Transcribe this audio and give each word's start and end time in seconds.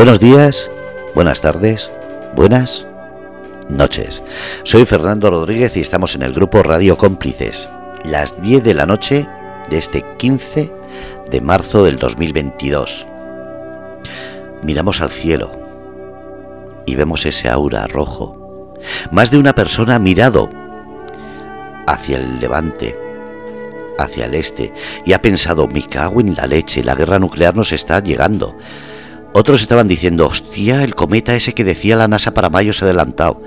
Buenos 0.00 0.18
días, 0.18 0.70
buenas 1.14 1.42
tardes, 1.42 1.90
buenas 2.34 2.86
noches. 3.68 4.22
Soy 4.62 4.86
Fernando 4.86 5.28
Rodríguez 5.28 5.76
y 5.76 5.80
estamos 5.80 6.14
en 6.14 6.22
el 6.22 6.32
grupo 6.32 6.62
Radio 6.62 6.96
Cómplices, 6.96 7.68
las 8.06 8.40
10 8.40 8.64
de 8.64 8.72
la 8.72 8.86
noche 8.86 9.28
de 9.68 9.76
este 9.76 10.02
15 10.16 10.72
de 11.30 11.40
marzo 11.42 11.84
del 11.84 11.98
2022. 11.98 13.06
Miramos 14.62 15.02
al 15.02 15.10
cielo 15.10 15.52
y 16.86 16.94
vemos 16.94 17.26
ese 17.26 17.50
aura 17.50 17.86
rojo. 17.86 18.74
Más 19.10 19.30
de 19.30 19.36
una 19.36 19.54
persona 19.54 19.96
ha 19.96 19.98
mirado 19.98 20.48
hacia 21.86 22.16
el 22.16 22.40
levante, 22.40 22.98
hacia 23.98 24.24
el 24.24 24.34
este, 24.34 24.72
y 25.04 25.12
ha 25.12 25.20
pensado, 25.20 25.68
me 25.68 25.86
cago 25.86 26.22
en 26.22 26.36
la 26.36 26.46
leche, 26.46 26.82
la 26.82 26.94
guerra 26.94 27.18
nuclear 27.18 27.54
nos 27.54 27.72
está 27.72 28.00
llegando. 28.00 28.56
Otros 29.32 29.62
estaban 29.62 29.86
diciendo, 29.86 30.26
hostia, 30.26 30.82
el 30.82 30.94
cometa 30.94 31.34
ese 31.34 31.54
que 31.54 31.62
decía 31.62 31.96
la 31.96 32.08
NASA 32.08 32.34
para 32.34 32.50
mayo 32.50 32.72
se 32.72 32.84
ha 32.84 32.88
adelantado. 32.88 33.40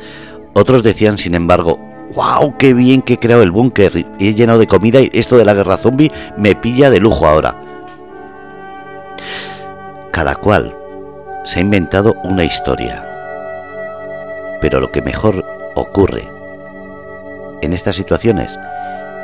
Otros 0.53 0.81
decían, 0.81 1.17
sin 1.17 1.35
embargo, 1.35 1.77
wow, 2.15 2.55
qué 2.57 2.73
bien 2.73 3.01
que 3.01 3.15
he 3.15 3.19
creado 3.19 3.43
el 3.43 3.51
búnker 3.51 4.05
y 4.17 4.29
he 4.29 4.33
llenado 4.33 4.59
de 4.59 4.67
comida 4.67 5.01
y 5.01 5.09
esto 5.13 5.37
de 5.37 5.45
la 5.45 5.53
guerra 5.53 5.77
zombie 5.77 6.11
me 6.37 6.55
pilla 6.55 6.89
de 6.89 6.99
lujo 6.99 7.25
ahora. 7.25 7.59
Cada 10.11 10.35
cual 10.35 10.77
se 11.43 11.59
ha 11.59 11.61
inventado 11.61 12.13
una 12.23 12.45
historia. 12.45 13.09
Pero 14.61 14.79
lo 14.79 14.91
que 14.91 15.01
mejor 15.01 15.43
ocurre 15.75 16.29
en 17.61 17.73
estas 17.73 17.95
situaciones 17.95 18.57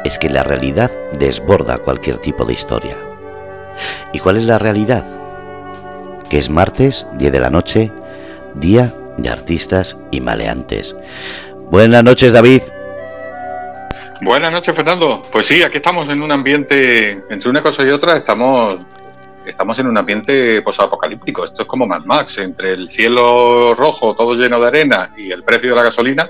es 0.04 0.18
que 0.18 0.30
la 0.30 0.44
realidad 0.44 0.92
desborda 1.18 1.78
cualquier 1.78 2.18
tipo 2.18 2.44
de 2.44 2.54
historia. 2.54 2.98
¿Y 4.12 4.20
cuál 4.20 4.38
es 4.38 4.46
la 4.46 4.58
realidad? 4.58 5.19
Que 6.30 6.38
es 6.38 6.50
martes, 6.50 7.08
10 7.18 7.32
de 7.32 7.40
la 7.40 7.50
noche, 7.50 7.92
día 8.56 8.94
de 9.18 9.30
artistas 9.30 9.98
y 10.12 10.22
maleantes. 10.22 10.96
Buenas 11.72 12.04
noches, 12.04 12.34
David. 12.34 12.62
Buenas 14.22 14.52
noches, 14.52 14.76
Fernando. 14.76 15.24
Pues 15.32 15.48
sí, 15.48 15.64
aquí 15.64 15.78
estamos 15.78 16.10
en 16.10 16.22
un 16.22 16.32
ambiente, 16.32 17.24
entre 17.30 17.50
una 17.50 17.62
cosa 17.62 17.84
y 17.84 17.90
otra, 17.90 18.18
estamos, 18.18 18.80
estamos 19.46 19.80
en 19.80 19.88
un 19.88 19.98
ambiente 19.98 20.62
posapocalíptico. 20.62 21.46
Esto 21.46 21.64
es 21.64 21.68
como 21.68 21.88
Mad 21.88 22.04
Max, 22.06 22.38
entre 22.40 22.74
el 22.74 22.92
cielo 22.92 23.74
rojo, 23.76 24.16
todo 24.16 24.36
lleno 24.36 24.60
de 24.60 24.68
arena, 24.68 25.14
y 25.18 25.32
el 25.32 25.44
precio 25.44 25.70
de 25.70 25.76
la 25.76 25.84
gasolina, 25.84 26.30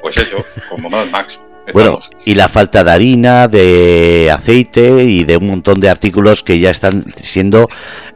pues 0.00 0.16
eso, 0.18 0.44
como 0.68 0.90
Mad 0.90 1.06
Max. 1.06 1.40
Bueno, 1.72 2.00
y 2.24 2.34
la 2.34 2.48
falta 2.48 2.84
de 2.84 2.90
harina, 2.90 3.48
de 3.48 4.30
aceite 4.32 5.04
y 5.04 5.24
de 5.24 5.36
un 5.36 5.48
montón 5.48 5.80
de 5.80 5.88
artículos 5.88 6.42
que 6.42 6.58
ya 6.58 6.70
están 6.70 7.12
siendo 7.16 7.68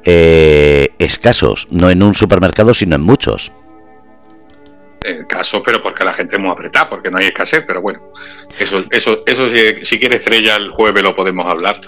eh, 0.05 0.89
escasos, 0.99 1.69
no 1.71 1.91
en 1.91 2.03
un 2.03 2.15
supermercado, 2.15 2.75
sino 2.75 2.97
en 2.97 3.03
muchos. 3.03 3.53
Casos, 5.29 5.63
pero 5.65 5.83
porque 5.83 6.03
la 6.05 6.15
gente 6.15 6.37
es 6.37 6.43
muy 6.43 6.51
apretada, 6.51 6.89
porque 6.89 7.11
no 7.11 7.19
hay 7.19 7.27
escasez, 7.27 7.65
pero 7.67 7.83
bueno, 7.83 8.01
eso, 8.59 8.85
eso, 8.91 9.23
eso 9.27 9.49
si, 9.49 9.85
si 9.85 9.99
quiere 9.99 10.17
estrella 10.17 10.57
el 10.57 10.71
jueves 10.71 11.03
lo 11.03 11.15
podemos 11.15 11.45
hablar. 11.45 11.79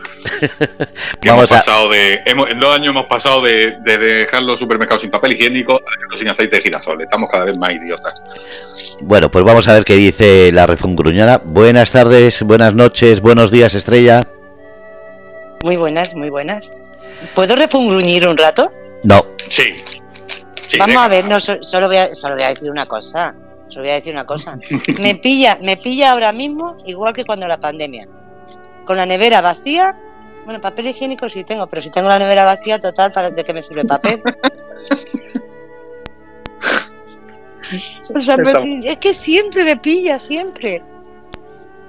hemos 1.22 1.48
pasado 1.48 1.88
de, 1.88 2.20
en 2.26 2.58
dos 2.58 2.74
años 2.74 2.90
hemos 2.90 3.06
pasado 3.06 3.42
de, 3.42 3.76
dejar 3.84 4.42
los 4.42 4.58
supermercados 4.58 5.02
sin 5.02 5.10
papel 5.10 5.32
higiénico 5.32 5.76
a 5.76 6.16
sin 6.16 6.28
aceite 6.28 6.56
de 6.56 6.62
girasol. 6.62 7.00
Estamos 7.00 7.30
cada 7.30 7.44
vez 7.44 7.56
más 7.56 7.74
idiotas. 7.74 8.22
Bueno, 9.00 9.30
pues 9.30 9.44
vamos 9.44 9.66
a 9.68 9.74
ver 9.74 9.84
qué 9.84 9.94
dice 9.94 10.50
la 10.52 10.66
refungruñada. 10.66 11.40
Buenas 11.44 11.92
tardes, 11.92 12.42
buenas 12.42 12.74
noches, 12.74 13.20
buenos 13.20 13.50
días, 13.50 13.74
Estrella. 13.74 14.26
Muy 15.62 15.76
buenas, 15.76 16.14
muy 16.14 16.30
buenas. 16.30 16.76
¿Puedo 17.34 17.56
refungruñir 17.56 18.26
un 18.26 18.36
rato? 18.36 18.70
No. 19.02 19.24
Sí. 19.48 19.74
Vamos 20.78 20.96
a 20.96 21.08
ver, 21.08 21.24
no, 21.24 21.40
solo, 21.40 21.86
voy 21.86 21.96
a, 21.96 22.14
solo 22.14 22.34
voy 22.34 22.44
a 22.44 22.48
decir 22.48 22.70
una 22.70 22.86
cosa. 22.86 23.34
Solo 23.68 23.82
voy 23.82 23.90
a 23.90 23.94
decir 23.94 24.12
una 24.12 24.26
cosa. 24.26 24.58
Me 24.98 25.16
pilla, 25.16 25.58
me 25.60 25.76
pilla 25.76 26.12
ahora 26.12 26.32
mismo 26.32 26.78
igual 26.84 27.14
que 27.14 27.24
cuando 27.24 27.48
la 27.48 27.58
pandemia. 27.58 28.06
Con 28.84 28.96
la 28.96 29.06
nevera 29.06 29.40
vacía. 29.40 29.98
Bueno, 30.44 30.60
papel 30.60 30.86
higiénico 30.86 31.28
sí 31.28 31.42
tengo, 31.42 31.66
pero 31.66 31.82
si 31.82 31.90
tengo 31.90 32.08
la 32.08 32.20
nevera 32.20 32.44
vacía, 32.44 32.78
total, 32.78 33.10
¿para 33.10 33.30
de 33.30 33.42
qué 33.42 33.52
me 33.52 33.60
sirve 33.60 33.84
papel? 33.84 34.22
o 38.14 38.20
sea, 38.20 38.36
es 38.84 38.96
que 38.98 39.12
siempre 39.12 39.64
me 39.64 39.76
pilla, 39.76 40.20
siempre. 40.20 40.84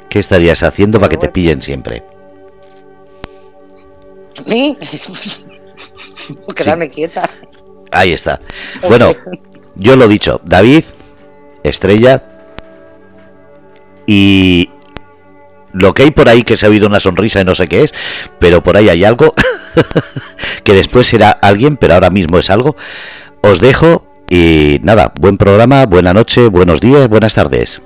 ¿Qué 0.09 0.17
estarías 0.17 0.63
haciendo 0.63 0.99
para 0.99 1.09
que 1.09 1.17
te 1.17 1.29
pillen 1.29 1.61
siempre? 1.61 2.03
¿A 4.39 4.49
mí? 4.49 4.75
Quedarme 6.55 6.89
quieta. 6.89 7.29
Ahí 7.91 8.13
está. 8.13 8.41
Bueno, 8.87 9.11
yo 9.75 9.95
lo 9.95 10.05
he 10.05 10.07
dicho, 10.07 10.41
David, 10.43 10.83
estrella, 11.63 12.23
y 14.07 14.69
lo 15.73 15.93
que 15.93 16.03
hay 16.03 16.11
por 16.11 16.29
ahí 16.29 16.43
que 16.43 16.55
se 16.55 16.65
ha 16.65 16.69
oído 16.69 16.87
una 16.87 16.99
sonrisa 16.99 17.41
y 17.41 17.45
no 17.45 17.53
sé 17.53 17.67
qué 17.67 17.83
es, 17.83 17.93
pero 18.39 18.63
por 18.63 18.77
ahí 18.77 18.89
hay 18.89 19.03
algo 19.03 19.33
que 20.63 20.73
después 20.73 21.07
será 21.07 21.29
alguien, 21.29 21.77
pero 21.77 21.93
ahora 21.93 22.09
mismo 22.09 22.39
es 22.39 22.49
algo. 22.49 22.75
Os 23.41 23.59
dejo 23.59 24.07
y 24.29 24.79
nada, 24.81 25.11
buen 25.15 25.37
programa, 25.37 25.85
buena 25.85 26.13
noche, 26.13 26.47
buenos 26.47 26.79
días, 26.79 27.07
buenas 27.07 27.35
tardes. 27.35 27.81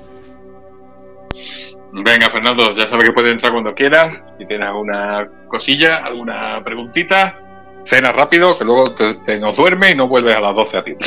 Venga, 1.92 2.30
Fernando, 2.30 2.74
ya 2.74 2.88
sabes 2.88 3.04
que 3.04 3.12
puedes 3.12 3.32
entrar 3.32 3.52
cuando 3.52 3.74
quieras. 3.74 4.22
Si 4.38 4.46
tienes 4.46 4.68
alguna 4.68 5.28
cosilla, 5.48 5.98
alguna 5.98 6.62
preguntita, 6.64 7.38
cena 7.84 8.12
rápido, 8.12 8.58
que 8.58 8.64
luego 8.64 8.94
te, 8.94 9.38
nos 9.38 9.56
duerme 9.56 9.90
y 9.90 9.94
no 9.94 10.08
vuelves 10.08 10.36
a 10.36 10.40
las 10.40 10.54
12 10.54 10.78
a 10.78 10.84
tiempo. 10.84 11.04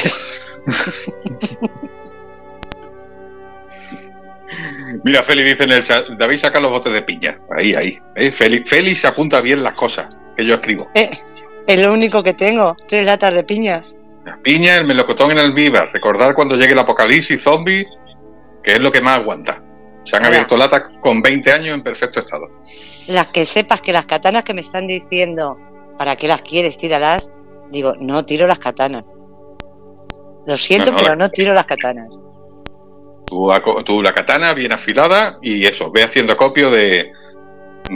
Mira, 5.03 5.23
Feli 5.23 5.43
dice 5.43 5.63
en 5.63 5.71
el 5.71 5.83
chat, 5.83 6.07
David 6.09 6.37
saca 6.37 6.59
los 6.59 6.71
botes 6.71 6.93
de 6.93 7.01
piña. 7.01 7.39
Ahí, 7.55 7.73
ahí. 7.75 7.99
¿eh? 8.15 8.31
Feli, 8.31 8.95
se 8.95 9.07
apunta 9.07 9.41
bien 9.41 9.61
las 9.63 9.73
cosas 9.73 10.07
que 10.37 10.45
yo 10.45 10.55
escribo. 10.55 10.89
Eh, 10.95 11.09
es 11.67 11.79
lo 11.79 11.93
único 11.93 12.23
que 12.23 12.33
tengo, 12.33 12.75
tres 12.87 13.05
latas 13.05 13.33
de 13.33 13.43
piña. 13.43 13.81
La 14.23 14.37
piña, 14.37 14.77
el 14.77 14.87
melocotón 14.87 15.31
en 15.31 15.39
el 15.39 15.53
viva. 15.53 15.87
Recordar 15.93 16.33
cuando 16.33 16.55
llegue 16.55 16.73
el 16.73 16.79
apocalipsis 16.79 17.41
zombie, 17.41 17.85
que 18.63 18.73
es 18.73 18.79
lo 18.79 18.91
que 18.91 19.01
más 19.01 19.19
aguanta. 19.19 19.61
Se 20.03 20.15
han 20.15 20.25
abierto 20.25 20.55
latas 20.55 20.99
con 21.01 21.21
20 21.21 21.51
años 21.51 21.75
en 21.75 21.83
perfecto 21.83 22.19
estado. 22.19 22.49
Las 23.07 23.27
que 23.27 23.45
sepas 23.45 23.81
que 23.81 23.91
las 23.91 24.05
katanas 24.05 24.43
que 24.43 24.53
me 24.53 24.61
están 24.61 24.87
diciendo 24.87 25.57
¿Para 25.97 26.15
qué 26.15 26.27
las 26.27 26.41
quieres? 26.41 26.77
Tíralas. 26.77 27.31
Digo, 27.71 27.93
no 27.99 28.25
tiro 28.25 28.47
las 28.47 28.59
katanas. 28.59 29.05
Lo 30.45 30.57
siento, 30.57 30.95
pero 30.95 31.15
no 31.15 31.29
tiro 31.29 31.53
las 31.53 31.65
katanas. 31.65 32.07
Tú, 33.25 34.01
la 34.03 34.13
katana 34.13 34.53
bien 34.53 34.71
afilada 34.71 35.39
y 35.41 35.65
eso, 35.65 35.91
ve 35.91 36.03
haciendo 36.03 36.37
copio 36.37 36.69
de, 36.69 37.11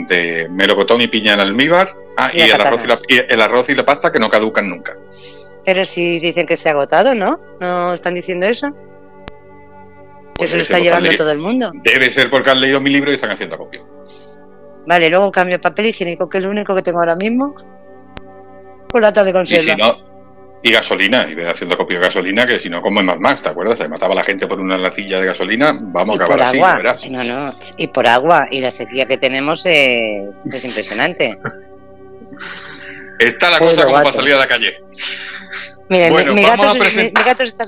de 0.08 0.48
melocotón 0.50 1.00
y 1.00 1.06
piña 1.06 1.34
en 1.34 1.40
almíbar. 1.40 1.94
Ah, 2.16 2.30
y, 2.34 2.40
el, 2.40 2.52
arroz 2.60 2.84
y, 2.84 2.86
la, 2.88 2.98
el 3.08 3.40
arroz 3.40 3.70
y 3.70 3.74
la 3.74 3.86
pasta 3.86 4.10
que 4.10 4.18
no 4.18 4.28
caducan 4.28 4.68
nunca. 4.68 4.96
Pero 5.64 5.84
si 5.84 6.18
dicen 6.18 6.46
que 6.46 6.56
se 6.56 6.68
ha 6.68 6.72
agotado, 6.72 7.14
¿no? 7.14 7.38
¿No 7.60 7.92
están 7.92 8.14
diciendo 8.14 8.46
eso? 8.46 8.74
Pues 10.36 10.50
eso 10.50 10.56
lo 10.56 10.62
está 10.62 10.78
llevando 10.78 11.10
todo 11.12 11.30
el 11.30 11.38
mundo. 11.38 11.70
Debe 11.84 12.10
ser 12.10 12.30
porque 12.30 12.50
han 12.50 12.60
leído 12.60 12.80
mi 12.80 12.90
libro 12.90 13.10
y 13.10 13.14
están 13.14 13.30
haciendo 13.30 13.58
copio. 13.58 13.86
Vale, 14.86 15.10
luego 15.10 15.30
cambio 15.30 15.60
papel 15.60 15.86
higiénico, 15.86 16.28
que 16.28 16.38
es 16.38 16.44
lo 16.44 16.50
único 16.50 16.74
que 16.74 16.82
tengo 16.82 16.98
ahora 16.98 17.14
mismo. 17.14 17.54
Con 18.90 19.02
lata 19.02 19.24
de 19.24 19.32
conserva. 19.32 19.72
Y, 19.72 19.74
si 19.74 19.80
no, 19.80 20.10
y 20.62 20.72
gasolina, 20.72 21.26
y 21.30 21.40
haciendo 21.42 21.76
copio 21.76 21.98
de 21.98 22.04
gasolina, 22.04 22.44
que 22.44 22.60
si 22.60 22.68
no, 22.68 22.82
como 22.82 23.00
en 23.00 23.06
Mad 23.06 23.18
Max, 23.18 23.42
¿te 23.42 23.48
acuerdas? 23.48 23.78
Se 23.78 23.88
mataba 23.88 24.12
a 24.12 24.16
la 24.16 24.24
gente 24.24 24.46
por 24.46 24.60
una 24.60 24.76
latilla 24.76 25.20
de 25.20 25.26
gasolina, 25.26 25.72
vamos 25.74 26.20
a 26.20 26.24
acabar 26.24 26.42
así, 26.42 26.60
agua. 26.60 26.98
No, 27.10 27.24
no, 27.24 27.54
y 27.78 27.86
por 27.86 28.06
agua, 28.06 28.46
y 28.50 28.60
la 28.60 28.70
sequía 28.70 29.06
que 29.06 29.16
tenemos 29.16 29.64
es, 29.64 30.42
es 30.44 30.64
impresionante. 30.64 31.38
Está 33.18 33.50
la 33.50 33.58
cosa 33.58 33.84
como 33.84 33.96
para 33.96 34.12
salir 34.12 34.32
a 34.32 34.38
la 34.38 34.46
calle. 34.46 34.82
Mira, 35.90 36.08
mi, 36.08 36.42
gato 36.42 36.72
mi, 36.74 37.10
gato 37.12 37.42
está... 37.42 37.66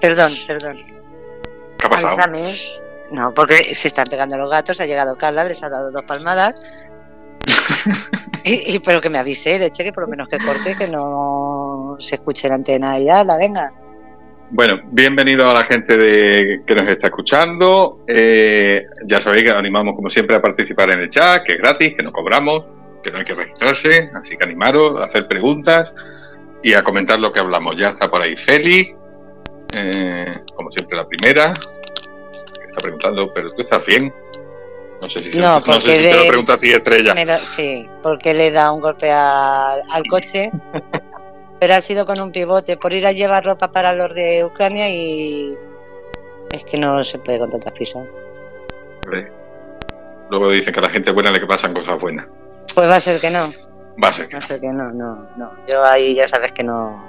Perdón, 0.00 0.32
perdón. 0.46 0.78
¿Qué 1.78 1.86
ha 1.86 1.90
pasado? 1.90 2.16
No, 3.12 3.32
porque 3.32 3.62
se 3.62 3.86
están 3.86 4.06
pegando 4.06 4.36
los 4.36 4.50
gatos, 4.50 4.80
ha 4.80 4.86
llegado 4.86 5.16
Carla, 5.16 5.44
les 5.44 5.62
ha 5.62 5.68
dado 5.68 5.92
dos 5.92 6.02
palmadas 6.04 6.60
y, 8.72 8.78
pero 8.80 9.00
que 9.00 9.08
me 9.08 9.18
avise, 9.18 9.58
leche, 9.58 9.84
que 9.84 9.92
por 9.92 10.04
lo 10.04 10.08
menos 10.08 10.28
que 10.28 10.38
corte, 10.38 10.76
que 10.76 10.86
no 10.86 11.96
se 11.98 12.16
escuche 12.16 12.48
la 12.48 12.56
antena 12.56 12.98
y 12.98 13.04
la 13.04 13.36
venga. 13.38 13.72
Bueno, 14.50 14.82
bienvenido 14.92 15.50
a 15.50 15.54
la 15.54 15.64
gente 15.64 15.96
de, 15.96 16.62
que 16.66 16.74
nos 16.74 16.86
está 16.88 17.06
escuchando. 17.06 18.04
Eh, 18.06 18.86
ya 19.06 19.20
sabéis 19.20 19.44
que 19.44 19.50
animamos, 19.50 19.94
como 19.94 20.10
siempre, 20.10 20.36
a 20.36 20.42
participar 20.42 20.92
en 20.92 21.00
el 21.00 21.08
chat, 21.08 21.42
que 21.44 21.54
es 21.54 21.58
gratis, 21.58 21.94
que 21.96 22.02
no 22.02 22.12
cobramos, 22.12 22.64
que 23.02 23.10
no 23.10 23.18
hay 23.18 23.24
que 23.24 23.34
registrarse. 23.34 24.10
Así 24.14 24.36
que 24.36 24.44
animaros 24.44 25.00
a 25.00 25.06
hacer 25.06 25.26
preguntas 25.26 25.94
y 26.62 26.74
a 26.74 26.84
comentar 26.84 27.18
lo 27.18 27.32
que 27.32 27.40
hablamos. 27.40 27.76
Ya 27.76 27.88
está 27.88 28.10
por 28.10 28.22
ahí 28.22 28.36
Feli, 28.36 28.94
eh, 29.76 30.32
como 30.54 30.70
siempre, 30.70 30.98
la 30.98 31.08
primera. 31.08 31.54
está 32.68 32.80
preguntando, 32.82 33.32
¿pero 33.32 33.48
tú 33.50 33.62
estás 33.62 33.84
bien? 33.86 34.12
No 35.04 35.10
sé 35.10 35.20
si, 35.20 35.38
no, 35.38 35.60
porque 35.60 35.98
te 35.98 36.16
lo 36.16 36.26
pregunto 36.26 36.52
a 36.54 36.58
ti, 36.58 36.72
Estrella. 36.72 37.14
sí, 37.38 37.86
porque 38.02 38.32
le 38.32 38.50
da 38.50 38.72
un 38.72 38.80
golpe 38.80 39.10
al 39.12 40.02
coche. 40.08 40.50
pero 41.64 41.74
ha 41.74 41.80
sido 41.80 42.04
con 42.04 42.20
un 42.20 42.30
pivote 42.30 42.76
por 42.76 42.92
ir 42.92 43.06
a 43.06 43.12
llevar 43.12 43.42
ropa 43.42 43.72
para 43.72 43.94
los 43.94 44.14
de 44.14 44.44
Ucrania 44.44 44.86
y 44.90 45.56
es 46.52 46.62
que 46.64 46.76
no 46.76 47.02
se 47.02 47.18
puede 47.18 47.38
con 47.38 47.48
tantas 47.48 47.72
prisas. 47.72 48.18
Luego 50.30 50.50
dicen 50.50 50.74
que 50.74 50.80
a 50.80 50.82
la 50.82 50.90
gente 50.90 51.10
buena 51.10 51.30
le 51.30 51.40
que 51.40 51.46
pasan 51.46 51.72
cosas 51.72 51.98
buenas. 51.98 52.26
Pues 52.74 52.86
va 52.86 52.96
a 52.96 53.00
ser 53.00 53.18
que 53.18 53.30
no. 53.30 53.52
Va 54.02 54.08
a 54.08 54.12
ser 54.12 54.28
que, 54.28 54.36
va 54.36 54.42
a 54.42 54.46
ser 54.46 54.60
que 54.60 54.68
no, 54.68 54.92
no, 54.92 55.26
no. 55.36 55.52
Yo 55.66 55.84
ahí 55.84 56.14
ya 56.14 56.28
sabes 56.28 56.52
que 56.52 56.64
no. 56.64 57.02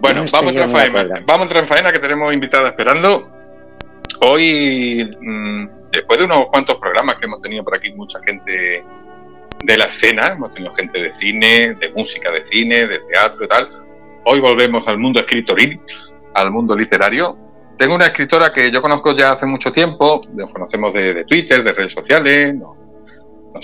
Bueno, 0.00 0.24
vamos, 0.32 0.56
a 0.56 0.62
entrar 0.62 0.86
en 0.86 0.94
faena. 0.94 1.22
vamos 1.26 1.40
a 1.40 1.42
entrar 1.42 1.62
en 1.62 1.68
faena 1.68 1.92
que 1.92 1.98
tenemos 1.98 2.32
invitada 2.32 2.68
esperando. 2.68 3.28
Hoy, 4.22 5.14
mm, 5.20 5.68
después 5.92 6.18
de 6.18 6.24
unos 6.24 6.46
cuantos 6.46 6.76
programas 6.76 7.16
que 7.16 7.26
hemos 7.26 7.40
tenido 7.42 7.64
por 7.64 7.76
aquí, 7.76 7.92
mucha 7.92 8.18
gente 8.24 8.84
de 9.62 9.76
la 9.76 9.86
escena, 9.86 10.28
hemos 10.28 10.52
tenido 10.54 10.74
gente 10.74 11.00
de 11.00 11.12
cine, 11.12 11.74
de 11.74 11.90
música 11.90 12.30
de 12.30 12.44
cine, 12.46 12.86
de 12.86 12.98
teatro 13.00 13.44
y 13.44 13.48
tal. 13.48 13.68
Hoy 14.24 14.40
volvemos 14.40 14.86
al 14.86 14.98
mundo 14.98 15.20
escritoril, 15.20 15.80
al 16.34 16.50
mundo 16.50 16.76
literario. 16.76 17.36
Tengo 17.76 17.94
una 17.94 18.06
escritora 18.06 18.52
que 18.52 18.70
yo 18.70 18.82
conozco 18.82 19.16
ya 19.16 19.32
hace 19.32 19.46
mucho 19.46 19.72
tiempo, 19.72 20.20
nos 20.34 20.52
conocemos 20.52 20.92
de, 20.92 21.24
Twitter, 21.24 21.62
de 21.62 21.72
redes 21.72 21.92
sociales, 21.92 22.54
nos, 22.54 22.76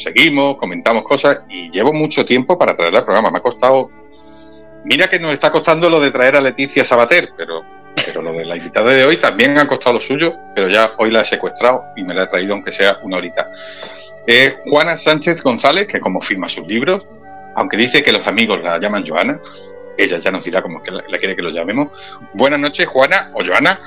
seguimos, 0.02 0.56
comentamos 0.56 1.04
cosas 1.04 1.44
y 1.48 1.70
llevo 1.70 1.92
mucho 1.92 2.24
tiempo 2.24 2.58
para 2.58 2.76
traerla 2.76 3.00
al 3.00 3.04
programa. 3.04 3.30
Me 3.30 3.38
ha 3.38 3.42
costado, 3.42 3.90
mira 4.84 5.08
que 5.08 5.18
nos 5.18 5.32
está 5.32 5.50
costando 5.50 5.90
lo 5.90 6.00
de 6.00 6.10
traer 6.10 6.36
a 6.36 6.40
Leticia 6.40 6.84
Sabater, 6.84 7.30
pero, 7.36 7.62
pero 8.06 8.22
lo 8.22 8.32
de 8.32 8.44
la 8.44 8.56
invitada 8.56 8.92
de 8.92 9.04
hoy 9.04 9.16
también 9.16 9.58
ha 9.58 9.66
costado 9.66 9.94
lo 9.94 10.00
suyo, 10.00 10.34
pero 10.54 10.68
ya 10.68 10.92
hoy 10.98 11.10
la 11.10 11.22
he 11.22 11.24
secuestrado 11.24 11.84
y 11.96 12.04
me 12.04 12.14
la 12.14 12.22
he 12.24 12.26
traído 12.28 12.54
aunque 12.54 12.72
sea 12.72 12.98
una 13.02 13.16
horita 13.18 13.50
es 14.26 14.56
Juana 14.66 14.96
Sánchez 14.96 15.42
González, 15.42 15.86
que 15.86 16.00
como 16.00 16.20
firma 16.20 16.48
sus 16.48 16.66
libros, 16.66 17.06
aunque 17.54 17.76
dice 17.76 18.02
que 18.02 18.12
los 18.12 18.26
amigos 18.26 18.60
la 18.62 18.78
llaman 18.78 19.04
Joana, 19.06 19.40
ella 19.96 20.18
ya 20.18 20.30
nos 20.30 20.44
dirá 20.44 20.60
cómo 20.62 20.82
que 20.82 20.90
la, 20.90 21.02
quiere 21.18 21.36
que 21.36 21.42
lo 21.42 21.50
llamemos. 21.50 21.90
Buenas 22.34 22.58
noches, 22.58 22.86
Juana 22.86 23.30
o 23.34 23.44
Joana. 23.44 23.80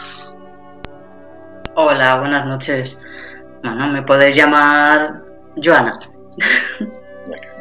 Hola, 1.76 2.16
buenas 2.16 2.48
noches. 2.48 3.02
Bueno, 3.64 3.88
me 3.88 4.02
podéis 4.02 4.36
llamar 4.36 5.22
Joana. 5.62 5.98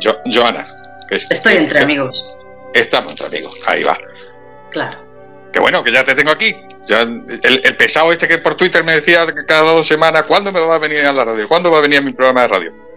Joana. 0.00 0.64
Estoy 1.10 1.56
entre 1.56 1.80
amigos. 1.80 2.26
Estamos 2.72 3.10
entre 3.10 3.26
amigos, 3.26 3.60
ahí 3.66 3.82
va. 3.82 3.98
Claro. 4.70 5.07
Qué 5.52 5.60
bueno, 5.60 5.82
que 5.82 5.92
ya 5.92 6.04
te 6.04 6.14
tengo 6.14 6.30
aquí. 6.30 6.54
Ya, 6.86 7.02
el, 7.02 7.76
pesado 7.76 8.12
este 8.12 8.26
que 8.26 8.38
por 8.38 8.54
Twitter 8.54 8.82
me 8.84 8.94
decía 8.94 9.26
que 9.26 9.44
cada 9.44 9.72
dos 9.72 9.86
semanas, 9.86 10.24
¿cuándo 10.26 10.52
me 10.52 10.60
va 10.60 10.76
a 10.76 10.78
venir 10.78 11.04
a 11.04 11.12
la 11.12 11.24
radio? 11.24 11.46
¿Cuándo 11.48 11.70
va 11.70 11.78
a 11.78 11.82
venir 11.82 11.98
a 11.98 12.02
mi 12.02 12.12
programa 12.12 12.42
de 12.42 12.48
radio? 12.48 12.88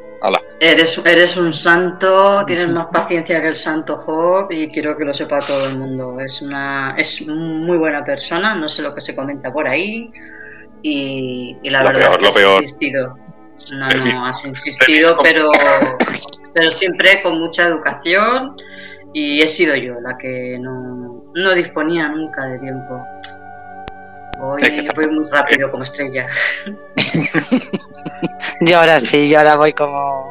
Eres, 0.59 1.01
eres 1.03 1.35
un 1.37 1.51
santo, 1.51 2.45
tienes 2.45 2.69
más 2.69 2.87
paciencia 2.93 3.41
que 3.41 3.47
el 3.47 3.55
santo 3.55 3.97
Job 3.97 4.51
y 4.51 4.69
quiero 4.69 4.95
que 4.95 5.03
lo 5.03 5.13
sepa 5.13 5.39
todo 5.39 5.65
el 5.65 5.77
mundo. 5.77 6.19
Es 6.19 6.43
una 6.43 6.93
es 6.95 7.25
muy 7.25 7.77
buena 7.77 8.05
persona, 8.05 8.53
no 8.53 8.69
sé 8.69 8.83
lo 8.83 8.93
que 8.93 9.01
se 9.01 9.15
comenta 9.15 9.51
por 9.51 9.67
ahí 9.67 10.11
y, 10.83 11.57
la 11.63 11.81
verdad 11.81 12.15
es 12.21 12.35
que 12.35 12.43
has 12.43 12.61
insistido. 12.61 13.17
No, 13.73 13.89
no, 13.89 14.25
has 14.25 14.45
insistido, 14.45 15.17
pero, 15.23 15.49
pero 16.53 16.69
siempre 16.69 17.23
con 17.23 17.39
mucha 17.39 17.67
educación 17.67 18.55
y 19.13 19.41
he 19.41 19.47
sido 19.47 19.75
yo 19.75 19.99
la 20.01 20.17
que 20.17 20.57
no, 20.59 21.25
no 21.33 21.53
disponía 21.53 22.07
nunca 22.09 22.45
de 22.45 22.59
tiempo. 22.59 23.05
Voy, 24.39 24.61
muy 25.11 25.25
rápido 25.31 25.69
como 25.69 25.83
estrella. 25.83 26.27
yo 28.61 28.79
ahora 28.79 28.99
sí, 28.99 29.29
yo 29.29 29.37
ahora 29.39 29.55
voy 29.55 29.73
como... 29.73 30.25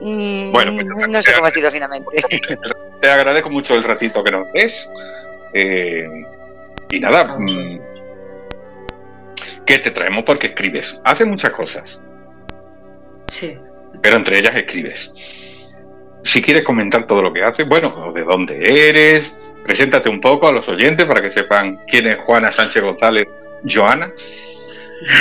Mm, 0.00 0.52
bueno, 0.52 0.72
pues, 0.74 1.08
no 1.08 1.20
sé 1.20 1.34
cómo 1.34 1.46
ha 1.46 1.50
sido 1.50 1.70
finalmente. 1.70 2.22
Te 3.00 3.10
agradezco 3.10 3.50
mucho 3.50 3.74
el 3.74 3.82
ratito 3.82 4.24
que 4.24 4.30
nos 4.30 4.52
des. 4.52 4.88
Eh, 5.52 6.08
y 6.90 7.00
nada, 7.00 7.36
mm, 7.38 7.80
¿qué 9.66 9.78
te 9.78 9.90
traemos? 9.90 10.24
Porque 10.24 10.48
escribes. 10.48 10.98
Haces 11.04 11.26
muchas 11.26 11.52
cosas. 11.52 12.00
Sí. 13.26 13.58
Pero 14.02 14.16
entre 14.16 14.38
ellas 14.38 14.56
escribes. 14.56 15.12
Si 16.22 16.42
quieres 16.42 16.64
comentar 16.64 17.06
todo 17.06 17.22
lo 17.22 17.32
que 17.32 17.42
haces, 17.42 17.66
bueno, 17.66 18.12
de 18.12 18.24
dónde 18.24 18.88
eres, 18.88 19.34
Preséntate 19.68 20.08
un 20.08 20.18
poco 20.18 20.48
a 20.48 20.52
los 20.52 20.66
oyentes 20.66 21.04
para 21.04 21.20
que 21.20 21.30
sepan 21.30 21.80
quién 21.86 22.06
es 22.06 22.16
Juana 22.20 22.50
Sánchez 22.50 22.82
González 22.82 23.28
Joana. 23.68 24.10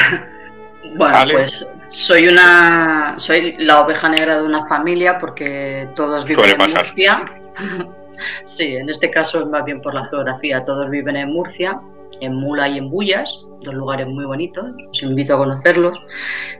bueno, 0.95 1.17
pues 1.33 1.77
soy 1.89 2.29
una 2.29 3.15
soy 3.17 3.57
la 3.59 3.81
oveja 3.81 4.07
negra 4.07 4.37
de 4.37 4.43
una 4.43 4.65
familia 4.65 5.17
porque 5.17 5.89
todos 5.97 6.25
viven 6.25 6.51
en 6.51 6.57
Murcia. 6.59 7.25
sí, 8.45 8.77
en 8.77 8.87
este 8.87 9.11
caso 9.11 9.41
es 9.41 9.47
más 9.47 9.65
bien 9.65 9.81
por 9.81 9.93
la 9.93 10.05
geografía. 10.05 10.63
Todos 10.63 10.89
viven 10.89 11.17
en 11.17 11.33
Murcia, 11.33 11.81
en 12.21 12.33
Mula 12.33 12.69
y 12.69 12.77
en 12.77 12.89
Bullas, 12.89 13.41
dos 13.63 13.73
lugares 13.73 14.07
muy 14.07 14.23
bonitos. 14.23 14.65
Os 14.91 15.03
invito 15.03 15.33
a 15.33 15.39
conocerlos. 15.39 16.01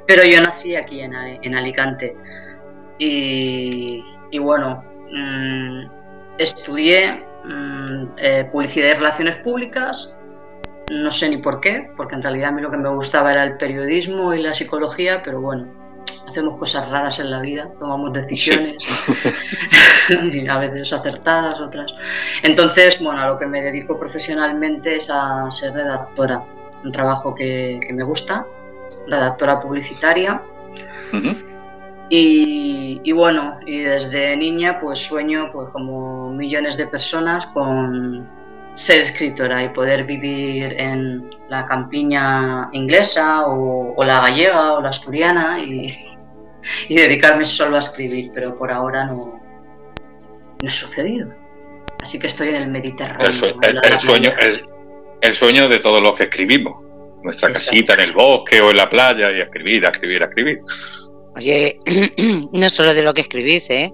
Pero 0.06 0.26
yo 0.26 0.42
nací 0.42 0.76
aquí 0.76 1.00
en, 1.00 1.16
Alicante 1.56 2.18
y, 3.00 4.04
bueno, 4.40 4.84
mm, 5.12 5.82
estudié 6.38 7.28
Mm, 7.48 8.10
eh, 8.18 8.50
publicidad 8.52 8.90
y 8.90 8.94
relaciones 8.94 9.38
públicas. 9.38 10.14
No 10.92 11.12
sé 11.12 11.30
ni 11.30 11.38
por 11.38 11.62
qué, 11.62 11.90
porque 11.96 12.16
en 12.16 12.24
realidad 12.24 12.50
a 12.50 12.52
mí 12.52 12.62
lo 12.62 12.72
que 12.72 12.78
me 12.78 12.90
gustaba 12.90 13.32
era 13.32 13.44
el 13.44 13.58
periodismo 13.58 14.34
y 14.34 14.42
la 14.42 14.54
psicología, 14.54 15.22
pero 15.24 15.42
bueno, 15.42 15.68
hacemos 16.28 16.58
cosas 16.58 16.90
raras 16.90 17.20
en 17.20 17.30
la 17.30 17.42
vida, 17.42 17.70
tomamos 17.78 18.14
decisiones, 18.14 18.86
y 20.10 20.48
a 20.48 20.58
veces 20.58 20.92
acertadas, 20.94 21.60
otras. 21.60 21.92
Entonces, 22.44 23.02
bueno, 23.02 23.22
a 23.22 23.28
lo 23.28 23.40
que 23.40 23.48
me 23.48 23.62
dedico 23.62 24.00
profesionalmente 24.00 24.98
es 24.98 25.10
a 25.10 25.50
ser 25.52 25.74
redactora, 25.74 26.44
un 26.84 26.92
trabajo 26.92 27.36
que, 27.36 27.80
me 27.94 28.04
gusta, 28.04 28.46
redactora 29.08 29.60
publicitaria. 29.60 30.42
Y, 32.10 33.12
bueno, 33.12 33.60
y 33.66 33.80
desde 33.80 34.38
niña 34.38 34.80
pues 34.80 35.00
sueño 35.00 35.50
pues 35.52 35.70
como 35.72 36.32
millones 36.32 36.78
de 36.78 36.88
personas 36.88 37.46
con 37.48 38.28
ser 38.76 39.02
escritora 39.02 39.64
y 39.64 39.70
poder 39.70 40.06
vivir 40.06 40.74
en 40.80 41.30
la 41.50 41.66
campiña 41.66 42.70
inglesa 42.72 43.48
o, 43.48 44.02
la 44.04 44.22
gallega 44.22 44.74
o 44.74 44.82
la 44.82 44.90
asturiana 44.90 45.60
y, 45.60 45.94
dedicarme 46.90 47.46
solo 47.46 47.78
a 47.78 47.80
escribir, 47.80 48.32
pero 48.34 48.58
por 48.58 48.72
ahora 48.72 49.06
no, 49.06 49.40
no 50.62 50.68
ha 50.68 50.72
sucedido. 50.72 51.34
Así 52.02 52.20
que 52.20 52.28
estoy 52.28 52.50
en 52.50 52.56
el 52.56 52.68
Mediterráneo. 52.70 53.28
El, 53.28 54.00
sueño, 54.00 54.32
el, 55.22 55.34
sueño 55.34 55.70
de 55.70 55.80
todos 55.80 56.02
los 56.02 56.16
que 56.16 56.24
escribimos. 56.24 56.76
Nuestra 57.24 57.52
casita 57.52 57.94
en 57.94 58.02
el 58.02 58.14
bosque 58.14 58.62
o 58.62 58.70
en 58.70 58.78
la 58.78 58.90
playa 58.90 59.32
y 59.32 59.42
escribir, 59.42 59.86
a 59.86 59.90
escribir, 59.90 60.22
a 60.24 60.26
escribir. 60.28 60.62
Oye, 61.38 61.80
no 62.52 62.70
solo 62.70 62.94
de 62.94 63.04
lo 63.04 63.14
que 63.14 63.22
escribís, 63.22 63.70
¿eh? 63.70 63.94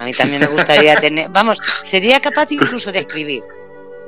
A 0.00 0.04
mí 0.04 0.12
también 0.12 0.40
me 0.40 0.48
gustaría 0.48 0.96
tener. 1.00 1.28
Vamos, 1.30 1.60
sería 1.82 2.20
capaz 2.20 2.50
incluso 2.50 2.90
de 2.90 2.98
escribir. 3.00 3.42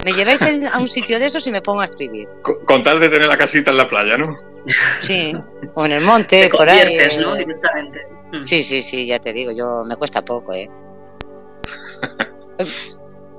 Me 0.05 0.13
lleváis 0.13 0.43
a 0.43 0.79
un 0.79 0.89
sitio 0.89 1.19
de 1.19 1.27
esos 1.27 1.47
y 1.47 1.53
me 1.53 1.63
pongo 1.63 1.81
a 1.81 1.85
escribir. 1.85 2.29
Con, 2.43 2.83
tal 2.83 3.01
de 3.01 3.09
tener 3.09 3.29
la 3.29 3.39
casita 3.39 3.71
en 3.71 3.79
la 3.79 3.89
playa, 3.89 4.19
¿no? 4.19 4.37
Sí, 5.01 5.35
o 5.75 5.87
en 5.87 5.93
el 5.93 6.01
monte, 6.03 6.51
por 6.51 6.69
ahí. 6.69 6.99
¿no? 7.21 7.35
Directamente. 7.35 8.01
Mm. 8.33 8.45
Sí, 8.45 8.63
sí, 8.65 8.83
sí, 8.83 9.07
ya 9.07 9.21
te 9.21 9.33
digo, 9.33 9.53
yo 9.53 9.83
me 9.87 9.97
cuesta 9.97 10.25
poco, 10.25 10.53
¿eh? 10.53 10.69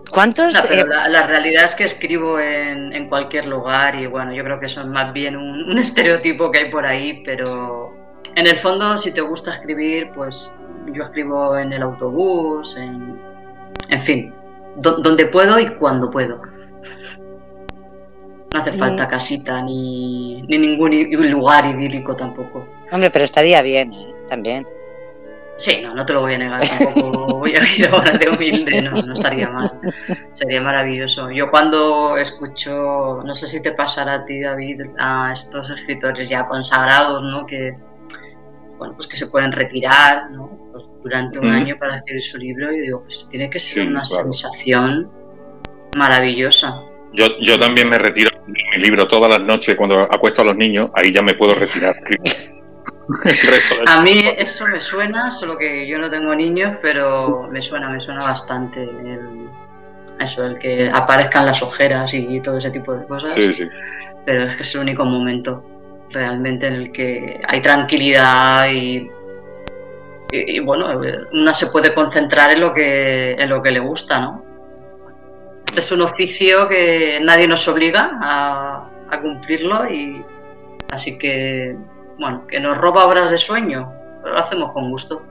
¿Cuántos? 0.10 0.56
Eh, 0.72 0.86
la, 0.88 1.28
realidad 1.28 1.66
es 1.66 1.76
que 1.76 1.84
escribo 1.84 2.40
en, 2.40 3.10
cualquier 3.10 3.46
lugar 3.46 4.00
y 4.00 4.08
bueno, 4.08 4.34
yo 4.34 4.44
creo 4.44 4.58
que 4.60 4.68
eso 4.68 4.82
es 4.82 4.88
más 4.88 5.12
bien 5.12 5.36
un 5.36 5.78
estereotipo 5.78 6.50
que 6.50 6.60
hay 6.60 6.72
por 6.72 6.86
ahí, 6.86 7.22
pero 7.26 8.07
en 8.38 8.46
el 8.46 8.56
fondo, 8.56 8.98
si 9.00 9.12
te 9.12 9.22
gusta 9.22 9.52
escribir, 9.52 10.12
pues 10.14 10.54
yo 10.94 11.04
escribo 11.06 11.58
en 11.58 11.74
el 11.74 11.82
autobús, 11.82 12.78
en, 12.78 13.20
en 13.90 14.02
fin, 14.02 14.34
donde 14.76 15.26
puedo 15.26 15.60
y 15.60 15.74
cuando 15.74 16.12
puedo. 16.12 16.40
No 18.54 18.60
hace 18.60 18.72
falta 18.72 19.06
mm. 19.06 19.10
casita 19.10 19.62
ni, 19.64 20.44
ni 20.44 20.58
ningún 20.60 21.32
lugar 21.32 21.66
idílico 21.66 22.16
tampoco. 22.16 22.68
Hombre, 22.92 23.10
pero 23.10 23.26
estaría 23.26 23.64
bien, 23.64 23.92
¿eh? 23.92 24.14
También. 24.30 24.68
Sí, 25.56 25.80
no, 25.82 25.96
no 25.96 26.06
te 26.06 26.14
lo 26.14 26.22
voy 26.22 26.36
a 26.36 26.38
negar, 26.38 26.62
tampoco 26.62 27.38
voy 27.40 27.56
a 27.56 27.76
ir 27.76 27.88
ahora 27.88 28.12
de 28.12 28.30
humilde, 28.30 28.84
no, 28.84 28.92
no 29.02 29.14
estaría 29.14 29.50
mal. 29.50 29.72
Sería 30.36 30.62
maravilloso. 30.62 31.32
Yo 31.32 31.50
cuando 31.50 32.16
escucho, 32.18 33.24
no 33.26 33.34
sé 33.34 33.48
si 33.48 33.64
te 33.64 33.72
pasará 33.72 34.14
a 34.14 34.26
ti, 34.26 34.42
David, 34.42 34.82
a 35.00 35.32
estos 35.34 35.72
escritores 35.72 36.30
ya 36.30 36.48
consagrados, 36.48 37.24
¿no? 37.24 37.48
Que, 37.48 37.76
bueno, 38.78 38.94
pues 38.96 39.08
que 39.08 39.18
se 39.18 39.28
pueden 39.28 39.52
retirar 39.52 40.30
pues 40.72 40.90
durante 41.04 41.40
un 41.40 41.48
año 41.48 41.78
para 41.80 41.98
escribir 41.98 42.22
su 42.22 42.38
libro 42.38 42.72
y 42.72 42.82
digo, 42.82 43.02
pues 43.02 43.28
tiene 43.30 43.50
que 43.50 43.60
ser 43.60 43.88
una 43.88 44.06
sensación 44.06 45.10
maravillosa. 45.94 46.82
Yo, 47.14 47.26
yo 47.42 47.58
también 47.58 47.90
me 47.90 47.98
retiro 47.98 48.30
mi 48.48 48.82
libro 48.82 49.08
todas 49.08 49.30
las 49.30 49.42
noches 49.42 49.76
cuando 49.76 50.02
acuesto 50.02 50.42
a 50.42 50.46
los 50.46 50.56
niños, 50.56 50.90
ahí 50.94 51.12
ya 51.12 51.22
me 51.22 51.34
puedo 51.34 51.56
retirar. 51.56 51.96
A 53.88 54.02
mí 54.02 54.12
eso 54.38 54.68
me 54.68 54.82
suena, 54.82 55.32
solo 55.32 55.58
que 55.58 55.88
yo 55.88 55.98
no 55.98 56.10
tengo 56.10 56.36
niños, 56.36 56.78
pero 56.82 57.48
me 57.50 57.62
suena, 57.62 57.90
me 57.90 58.02
suena 58.02 58.20
bastante 58.20 58.84
el, 58.84 59.48
eso, 60.20 60.46
el 60.46 60.60
que 60.60 60.90
aparezcan 60.94 61.46
las 61.46 61.62
ojeras 61.62 62.14
y 62.14 62.42
todo 62.42 62.58
ese 62.58 62.70
tipo 62.70 62.94
de 62.94 63.06
cosas. 63.08 63.34
Sí, 63.34 63.54
sí. 63.54 63.70
Pero 64.26 64.44
es 64.44 64.58
que 64.58 64.64
es 64.64 64.76
el 64.76 64.82
único 64.82 65.06
momento 65.06 65.64
realmente 66.12 66.68
en 66.68 66.74
el 66.74 66.92
que 66.92 67.42
hay 67.48 67.62
tranquilidad 67.62 68.68
y, 68.72 69.10
y, 70.32 70.60
bueno, 70.60 71.02
una 71.34 71.54
se 71.54 71.68
puede 71.68 71.94
concentrar 71.94 72.52
en 72.52 72.62
lo 72.62 72.74
que, 72.74 73.34
en 73.34 73.50
lo 73.50 73.62
que 73.62 73.72
le 73.72 73.80
gusta, 73.80 74.20
¿no? 74.20 74.44
Este 75.66 75.80
es 75.80 75.92
un 75.92 76.02
oficio 76.02 76.68
que 76.68 77.20
nadie 77.22 77.48
nos 77.48 77.68
obliga 77.68 78.12
a, 78.22 78.90
a 79.10 79.22
cumplirlo 79.22 79.90
y 79.90 80.26
así 80.90 81.18
que, 81.18 81.78
bueno, 82.20 82.46
que 82.48 82.60
nos 82.60 82.78
roba 82.78 83.06
horas 83.06 83.32
de 83.32 83.38
sueño, 83.38 83.92
pero 84.22 84.34
lo 84.34 84.40
hacemos 84.40 84.72
con 84.72 84.90
gusto. 84.90 85.22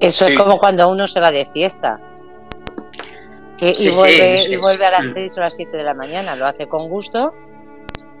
Eso 0.00 0.26
es 0.26 0.36
como 0.36 0.58
cuando 0.58 0.88
uno 0.88 1.06
se 1.06 1.20
va 1.20 1.30
de 1.30 1.44
fiesta. 1.46 2.00
y, 3.60 3.90
vuelve, 3.90 4.42
y 4.48 4.56
vuelve 4.56 4.86
a 4.86 4.90
las 4.92 5.12
6 5.12 5.36
o 5.38 5.40
las 5.40 5.54
7 5.56 5.76
de 5.76 5.84
la 5.84 5.94
mañana, 5.94 6.36
lo 6.36 6.46
hace 6.46 6.66
con 6.66 6.88
gusto 6.88 7.34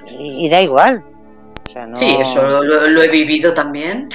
y, 0.06 0.48
da 0.48 0.60
igual. 0.60 1.04
Sí, 1.94 2.16
eso 2.20 2.62
lo, 2.62 3.02
he 3.02 3.08
vivido 3.08 3.54
también, 3.54 4.08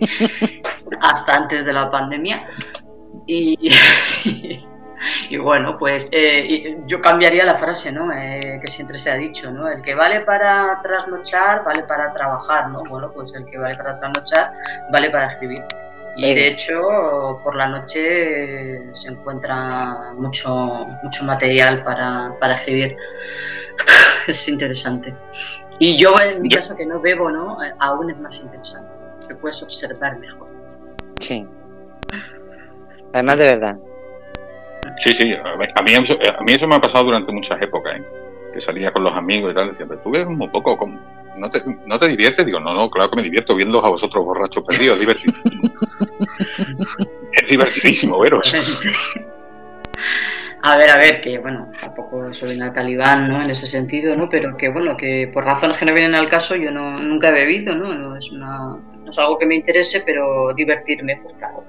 hasta 1.00 1.36
antes 1.36 1.64
de 1.64 1.72
la 1.72 1.90
pandemia. 1.90 2.48
Y, 3.26 3.70
y 5.30 5.36
bueno, 5.36 5.78
pues 5.78 6.08
eh, 6.12 6.78
yo 6.86 7.00
cambiaría 7.00 7.44
la 7.44 7.56
frase, 7.56 7.92
¿no? 7.92 8.12
Eh, 8.12 8.58
que 8.60 8.68
siempre 8.68 8.98
se 8.98 9.10
ha 9.10 9.14
dicho, 9.14 9.52
¿no? 9.52 9.68
El 9.68 9.82
que 9.82 9.94
vale 9.94 10.22
para 10.22 10.80
trasnochar, 10.82 11.64
vale 11.64 11.84
para 11.84 12.12
trabajar, 12.12 12.70
¿no? 12.70 12.82
Bueno, 12.84 13.12
pues 13.12 13.34
el 13.34 13.44
que 13.44 13.58
vale 13.58 13.76
para 13.76 13.98
trasnochar, 13.98 14.52
vale 14.90 15.10
para 15.10 15.28
escribir. 15.28 15.64
Y 16.16 16.34
de 16.34 16.48
hecho, 16.48 17.40
por 17.44 17.54
la 17.54 17.68
noche 17.68 18.92
se 18.92 19.08
encuentra 19.08 20.12
mucho, 20.16 20.84
mucho 21.00 21.24
material 21.24 21.84
para, 21.84 22.34
para 22.40 22.56
escribir. 22.56 22.96
es 24.26 24.48
interesante. 24.48 25.14
Y 25.78 25.96
yo, 25.96 26.14
en 26.20 26.42
mi 26.42 26.48
caso, 26.48 26.76
que 26.76 26.84
no 26.84 27.00
bebo, 27.00 27.30
¿no? 27.30 27.58
Aún 27.78 28.10
es 28.10 28.18
más 28.18 28.40
interesante. 28.40 28.90
Que 29.26 29.34
puedes 29.34 29.62
observar 29.62 30.18
mejor. 30.18 30.48
Sí. 31.20 31.46
Además, 33.12 33.38
de 33.38 33.46
verdad. 33.46 33.78
Sí, 34.96 35.14
sí. 35.14 35.32
A 35.34 35.82
mí, 35.82 35.94
a 35.94 36.42
mí 36.42 36.52
eso 36.52 36.66
me 36.66 36.76
ha 36.76 36.80
pasado 36.80 37.04
durante 37.04 37.32
muchas 37.32 37.60
épocas, 37.62 37.96
¿eh? 37.96 38.04
Que 38.52 38.60
salía 38.60 38.90
con 38.90 39.04
los 39.04 39.14
amigos 39.14 39.52
y 39.52 39.54
tal. 39.54 39.70
Decía, 39.70 39.86
pero 39.86 40.00
tú 40.00 40.10
ves 40.10 40.26
un 40.26 40.50
poco 40.50 40.76
como 40.76 40.98
¿no 41.38 41.50
te, 41.50 41.62
¿no 41.86 41.98
te 41.98 42.08
diviertes? 42.08 42.44
Digo, 42.44 42.60
no, 42.60 42.74
no, 42.74 42.90
claro 42.90 43.10
que 43.10 43.16
me 43.16 43.22
divierto 43.22 43.54
viendo 43.54 43.84
a 43.84 43.88
vosotros 43.88 44.24
borrachos 44.24 44.64
perdidos, 44.64 44.96
es 44.96 45.00
divertidísimo. 45.00 45.70
es 47.32 47.48
divertidísimo 47.48 48.18
veros. 48.18 48.54
A 50.62 50.76
ver, 50.76 50.90
a 50.90 50.96
ver, 50.96 51.20
que 51.20 51.38
bueno, 51.38 51.70
tampoco 51.80 52.32
soy 52.32 52.56
una 52.56 52.72
talibán, 52.72 53.28
¿no? 53.28 53.40
En 53.40 53.50
ese 53.50 53.66
sentido, 53.66 54.16
¿no? 54.16 54.28
Pero 54.28 54.56
que 54.56 54.68
bueno, 54.68 54.96
que 54.96 55.30
por 55.32 55.44
razones 55.44 55.78
que 55.78 55.84
no 55.84 55.94
vienen 55.94 56.16
al 56.16 56.28
caso, 56.28 56.56
yo 56.56 56.70
no, 56.70 56.98
nunca 56.98 57.28
he 57.28 57.32
bebido, 57.32 57.74
¿no? 57.74 57.94
No 57.94 58.16
es, 58.16 58.30
una, 58.32 58.76
no 58.76 59.10
es 59.10 59.18
algo 59.18 59.38
que 59.38 59.46
me 59.46 59.54
interese, 59.54 60.02
pero 60.04 60.52
divertirme, 60.54 61.20
pues 61.22 61.34
claro, 61.34 61.64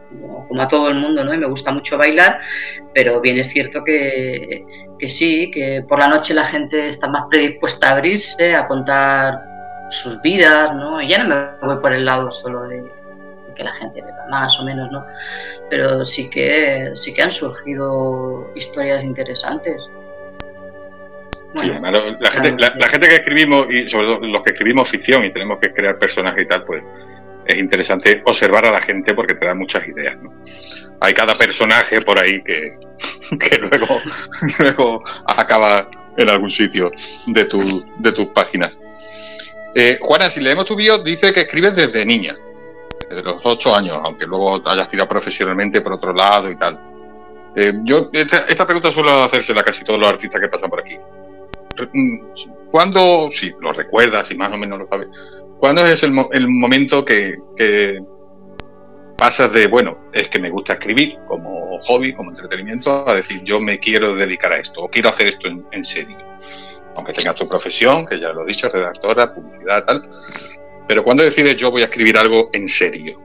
como, 0.48 0.62
a 0.62 0.68
todo 0.68 0.90
el 0.90 0.96
mundo, 0.96 1.24
¿no? 1.24 1.34
Y 1.34 1.38
me 1.38 1.46
gusta 1.46 1.72
mucho 1.72 1.98
bailar, 1.98 2.40
pero 2.94 3.22
bien 3.22 3.38
es 3.38 3.52
cierto 3.52 3.84
que, 3.84 4.66
que 4.98 5.08
sí, 5.08 5.52
que 5.52 5.86
por 5.88 6.00
la 6.00 6.08
noche 6.08 6.34
la 6.34 6.46
gente 6.46 6.88
está 6.88 7.08
más 7.08 7.26
predispuesta 7.30 7.90
a 7.90 7.92
abrirse, 7.98 8.56
a 8.56 8.68
contar 8.68 9.40
sus 9.90 10.20
vidas, 10.22 10.76
¿no? 10.76 11.00
Y 11.00 11.10
ya 11.10 11.24
no 11.24 11.30
me 11.30 11.68
voy 11.74 11.82
por 11.82 11.94
el 11.94 12.06
lado 12.06 12.32
solo 12.32 12.64
de, 12.64 12.99
que 13.60 13.66
la 13.66 13.74
gente 13.74 14.02
beba 14.02 14.26
más 14.30 14.60
o 14.60 14.66
menos, 14.66 14.90
¿no? 14.90 15.06
Pero 15.70 16.06
sí 16.06 16.30
que, 16.30 16.92
sí 16.96 17.14
que 17.14 17.22
han 17.22 17.32
surgido 17.32 18.50
historias 18.56 19.04
interesantes. 19.04 19.92
la, 21.54 22.88
gente, 22.90 23.08
que 23.10 23.16
escribimos, 23.16 23.68
y 23.70 23.90
sobre 23.90 24.08
todo 24.08 24.28
los 24.28 24.44
que 24.44 24.52
escribimos 24.52 24.90
ficción 24.90 25.26
y 25.26 25.34
tenemos 25.34 25.60
que 25.60 25.74
crear 25.74 26.00
personajes 26.00 26.44
y 26.44 26.48
tal, 26.48 26.64
pues 26.64 26.82
es 27.46 27.58
interesante 27.58 28.22
observar 28.26 28.66
a 28.66 28.72
la 28.72 28.82
gente 28.82 29.14
porque 29.14 29.34
te 29.34 29.46
da 29.46 29.54
muchas 29.54 29.86
ideas. 29.88 30.18
¿no? 30.22 30.34
Hay 31.02 31.14
cada 31.14 31.36
personaje 31.36 32.02
por 32.02 32.18
ahí 32.18 32.42
que, 32.42 32.78
que 33.40 33.58
luego, 33.58 33.88
luego 34.60 35.04
acaba 35.28 35.90
en 36.18 36.30
algún 36.30 36.50
sitio 36.50 36.92
de, 37.28 37.46
tu, 37.46 37.86
de 37.98 38.12
tus 38.14 38.28
páginas. 38.28 38.80
Eh, 39.76 39.98
Juana, 40.02 40.32
si 40.32 40.40
leemos 40.40 40.66
tu 40.66 40.76
bio, 40.76 40.98
dice 40.98 41.32
que 41.32 41.42
escribes 41.42 41.76
desde 41.76 42.06
niña, 42.06 42.36
desde 43.10 43.24
los 43.24 43.42
ocho 43.44 43.76
años, 43.76 43.98
aunque 44.04 44.26
luego 44.26 44.62
hayas 44.66 44.88
tirado 44.88 45.10
profesionalmente 45.10 45.82
por 45.82 45.94
otro 45.94 46.14
lado 46.14 46.50
y 46.50 46.56
tal. 46.56 46.80
Eh, 47.56 47.74
yo 47.84 48.10
esta, 48.14 48.66
pregunta 48.66 48.92
suelo 48.92 49.24
hacérsela 49.24 49.62
a 49.62 49.64
casi 49.64 49.84
todos 49.84 50.00
los 50.00 50.10
artistas 50.10 50.40
que 50.40 50.48
pasan 50.48 50.70
por 50.70 50.82
aquí. 50.82 50.96
Mm, 51.94 52.20
¿Cuándo, 52.72 53.30
si 53.32 53.52
lo 53.60 53.72
recuerdas 53.72 54.30
y 54.32 54.36
más 54.36 54.52
o 54.52 54.58
menos 54.58 54.80
lo 54.80 54.88
sabes, 54.88 55.08
cuándo 55.58 55.86
es 55.86 56.04
el, 56.04 56.12
momento 56.12 57.04
que, 57.04 57.38
pasas 59.18 59.52
de, 59.52 59.68
bueno, 59.68 59.98
es 60.14 60.30
que 60.30 60.40
me 60.40 60.50
gusta 60.50 60.74
escribir 60.74 61.18
como 61.28 61.80
hobby, 61.84 62.14
como 62.14 62.30
entretenimiento, 62.30 63.10
a 63.10 63.16
decir, 63.16 63.44
yo 63.44 63.60
me 63.60 63.80
quiero 63.80 64.16
dedicar 64.16 64.54
a 64.54 64.60
esto 64.60 64.82
o 64.82 64.90
quiero 64.90 65.10
hacer 65.10 65.28
esto 65.28 65.50
en 65.72 65.84
serio? 65.84 66.18
aunque 66.96 67.14
tengas 67.14 67.36
tu 67.36 67.48
profesión, 67.48 68.06
que 68.06 68.20
ya 68.20 68.34
lo 68.34 68.44
he 68.44 68.48
dicho, 68.48 68.70
redactora, 68.70 69.34
publicidad, 69.34 69.86
tal. 69.86 70.10
Pero 70.90 71.04
cuando 71.04 71.24
decides 71.24 71.56
yo 71.56 71.70
voy 71.70 71.84
a 71.84 71.86
escribir 71.86 72.18
algo 72.18 72.50
en 72.52 72.68
serio? 72.68 73.22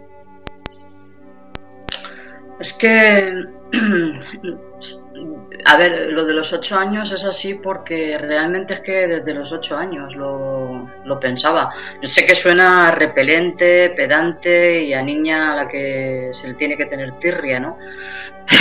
Es 2.61 2.75
que, 2.75 3.43
a 5.65 5.77
ver, 5.79 6.13
lo 6.13 6.27
de 6.27 6.35
los 6.35 6.53
ocho 6.53 6.77
años 6.77 7.11
es 7.11 7.25
así 7.25 7.55
porque 7.55 8.19
realmente 8.19 8.75
es 8.75 8.81
que 8.81 9.09
desde 9.09 9.33
los 9.33 9.51
ocho 9.51 9.79
años 9.79 10.15
lo, 10.15 10.91
lo 11.07 11.19
pensaba. 11.19 11.71
Yo 12.03 12.09
sé 12.09 12.27
que 12.27 12.35
suena 12.35 12.91
repelente, 12.91 13.95
pedante 13.97 14.83
y 14.83 14.93
a 14.93 15.03
niña 15.03 15.53
a 15.53 15.57
la 15.57 15.67
que 15.67 16.29
se 16.33 16.49
le 16.49 16.55
tiene 16.55 16.77
que 16.77 16.85
tener 16.85 17.19
tirria, 17.19 17.61
¿no? 17.61 17.79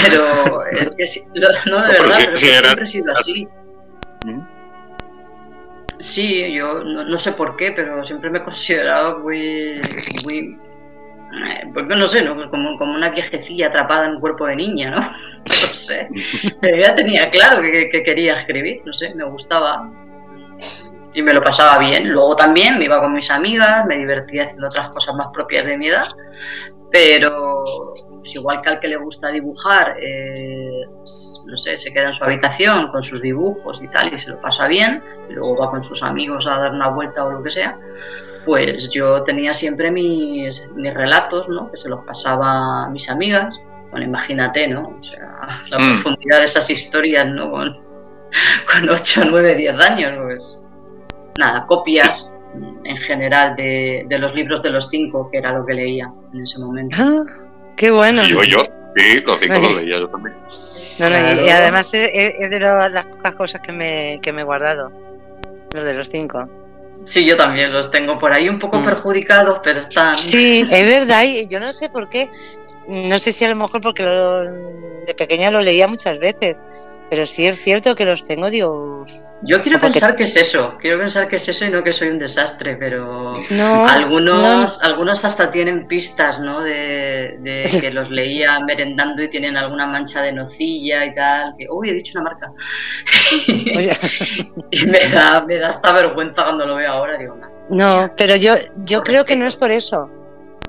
Pero 0.02 0.66
es 0.72 0.96
que, 0.96 1.04
no, 1.70 1.86
de 1.88 1.92
verdad, 1.92 2.20
pero 2.20 2.36
siempre 2.38 2.84
he 2.84 2.88
sido 2.88 3.12
así. 3.12 3.50
¿Mm? 4.26 4.53
Sí, 6.04 6.52
yo 6.52 6.84
no, 6.84 7.18
sé 7.18 7.32
por 7.32 7.56
qué, 7.56 7.72
pero 7.72 8.04
siempre 8.04 8.30
me 8.30 8.40
he 8.40 8.44
considerado 8.44 9.20
muy, 9.20 9.80
muy 10.26 10.60
eh, 11.34 11.68
pues 11.74 11.88
no 11.88 12.06
sé, 12.06 12.22
¿no? 12.22 12.36
Como, 12.52 12.78
como, 12.78 12.94
una 12.94 13.10
viejecilla 13.10 13.68
atrapada 13.68 14.08
en 14.08 14.16
un 14.16 14.20
cuerpo 14.20 14.46
de 14.46 14.58
niña, 14.58 14.92
¿no? 14.92 15.00
No 15.46 15.46
sé. 15.46 16.10
Ya 16.62 16.94
tenía 16.94 17.30
claro 17.30 17.62
que, 17.62 17.90
que, 17.90 18.04
quería 18.04 18.36
escribir, 18.36 18.82
no 18.86 18.92
sé, 18.92 19.16
me 19.16 19.24
gustaba. 19.24 19.90
Y 21.14 21.22
me 21.22 21.34
lo 21.34 21.42
pasaba 21.42 21.80
bien. 21.80 22.10
Luego 22.10 22.36
también 22.36 22.78
me 22.78 22.84
iba 22.84 23.00
con 23.00 23.14
mis 23.14 23.32
amigas, 23.32 23.86
me 23.86 23.98
divertía 23.98 24.44
haciendo 24.44 24.68
otras 24.68 24.90
cosas 24.90 25.16
más 25.16 25.28
propias 25.34 25.66
de 25.66 25.78
mi 25.78 25.88
edad. 25.88 26.06
Pero 26.92 27.64
pues 28.24 28.36
igual 28.36 28.62
que 28.62 28.70
al 28.70 28.80
que 28.80 28.88
le 28.88 28.96
gusta 28.96 29.32
dibujar, 29.32 29.98
eh, 30.00 30.86
no 31.46 31.58
sé, 31.58 31.78
se 31.78 31.92
queda 31.92 32.08
en 32.08 32.14
su 32.14 32.24
habitación 32.24 32.88
con 32.88 33.04
sus 33.04 33.22
dibujos 33.22 33.84
y 33.84 33.90
tal 33.90 34.14
y 34.14 34.18
se 34.18 34.30
lo 34.30 34.40
pasa 34.40 34.66
bien, 34.68 35.04
y 35.30 35.34
luego 35.34 35.58
va 35.58 35.70
con 35.70 35.84
sus 35.84 36.02
amigos 36.04 36.48
a 36.48 36.58
dar 36.58 36.72
una 36.72 36.88
vuelta 36.88 37.26
o 37.26 37.32
lo 37.32 37.44
que 37.44 37.50
sea, 37.50 37.78
pues 38.46 38.90
yo 38.90 39.26
tenía 39.26 39.54
siempre 39.54 39.92
mis, 39.92 40.66
mis 40.74 40.94
relatos, 40.94 41.50
¿no? 41.50 41.70
Que 41.70 41.76
se 41.76 41.90
los 41.90 42.00
pasaba 42.06 42.86
a 42.86 42.90
mis 42.90 43.10
amigas. 43.10 43.60
Bueno, 43.92 44.06
imagínate, 44.06 44.70
¿no? 44.70 44.96
O 44.98 45.04
sea, 45.04 45.36
la 45.70 45.80
mm. 45.80 45.92
profundidad 45.92 46.40
de 46.40 46.46
esas 46.46 46.70
historias, 46.70 47.28
¿no? 47.28 47.52
Con, 47.52 47.74
con 48.72 48.90
8, 48.90 49.24
9, 49.30 49.56
10 49.56 49.80
años, 49.82 50.14
pues. 50.24 50.62
Nada, 51.38 51.66
copias 51.66 52.34
en 52.86 52.98
general 53.02 53.58
de, 53.58 54.06
de, 54.08 54.18
los 54.18 54.34
libros 54.34 54.64
de 54.64 54.70
los 54.70 54.88
cinco, 54.88 55.30
que 55.30 55.40
era 55.40 55.52
lo 55.52 55.66
que 55.66 55.74
leía 55.74 56.10
en 56.34 56.42
ese 56.42 56.60
momento. 56.60 56.96
Ah, 57.02 57.53
qué 57.76 57.92
bueno. 57.92 58.24
yo, 58.24 58.44
yo, 58.44 58.66
sí, 58.96 59.22
los 59.22 59.40
cinco 59.40 59.56
los 59.56 59.76
leía 59.78 60.00
yo 60.00 60.10
también. 60.10 60.36
No, 61.00 61.10
y, 61.10 61.50
además 61.50 61.94
es, 61.94 62.50
de 62.50 62.60
las 62.60 63.06
pocas 63.06 63.36
cosas 63.36 63.62
que 63.62 63.72
me, 63.72 64.20
que 64.22 64.32
me 64.32 64.42
he 64.42 64.44
guardado, 64.44 64.92
los 65.74 65.84
de 65.84 65.94
los 65.94 66.10
cinco. 66.10 66.48
Sí, 67.04 67.26
yo 67.26 67.36
también 67.36 67.74
los 67.74 67.92
tengo 67.92 68.18
por 68.18 68.32
ahí 68.32 68.48
un 68.48 68.60
poco 68.60 68.80
mm. 68.80 68.86
perjudicados, 68.86 69.60
pero 69.64 69.80
están. 69.80 70.14
Sí, 70.16 70.66
es 70.70 71.00
verdad, 71.00 71.24
y 71.24 71.48
yo 71.48 71.60
no 71.60 71.72
sé 71.74 71.90
por 71.90 72.10
qué, 72.10 72.30
no 72.88 73.20
sé 73.20 73.32
si 73.32 73.44
a 73.44 73.50
lo 73.50 73.56
mejor 73.56 73.82
porque 73.82 74.04
de 74.04 75.14
pequeña 75.16 75.52
lo 75.52 75.62
leía 75.62 75.88
muchas 75.88 76.20
veces, 76.20 76.58
pero 77.10 77.26
sí 77.28 77.46
es 77.46 77.62
cierto 77.62 77.96
que 77.96 78.06
los 78.06 78.24
tengo, 78.24 78.50
digo. 78.50 79.04
Yo 79.44 79.62
quiero 79.62 79.80
pensar 79.80 80.16
que 80.16 80.24
es 80.24 80.36
eso, 80.36 80.78
quiero 80.80 80.98
pensar 80.98 81.28
que 81.28 81.36
es 81.36 81.48
eso 81.48 81.66
y 81.66 81.70
no 81.70 81.84
que 81.84 81.92
soy 81.92 82.10
un 82.10 82.20
desastre, 82.20 82.76
pero 82.76 83.36
algunos, 83.90 84.82
algunos 84.82 85.26
hasta 85.26 85.52
tienen 85.52 85.88
pistas, 85.88 86.40
¿no? 86.40 86.62
De, 86.62 87.38
que 87.82 87.92
los 87.92 88.10
leía 88.10 88.60
merendando 88.60 89.22
y 89.22 89.30
tienen 89.30 89.58
alguna 89.58 89.86
mancha 89.86 90.22
de 90.22 90.32
nocilla 90.32 91.06
y 91.06 91.16
tal. 91.16 91.54
Que, 91.58 91.68
uy, 91.70 91.90
he 91.90 91.94
dicho 91.94 92.20
una 92.20 92.32
marca. 92.32 92.52
y 94.72 94.86
me 94.86 95.00
da, 95.10 95.46
me 95.46 95.58
da 95.58 95.70
hasta 95.70 95.92
vergüenza 95.92 96.44
cuando 96.44 96.66
lo 96.66 96.76
veo 96.76 96.92
ahora, 96.92 97.18
digo, 97.18 97.38
no. 97.70 98.14
pero 98.18 98.36
yo, 98.36 98.56
yo 98.78 99.04
creo 99.04 99.26
que 99.26 99.36
no 99.36 99.46
es 99.46 99.56
por 99.56 99.72
eso. 99.72 100.10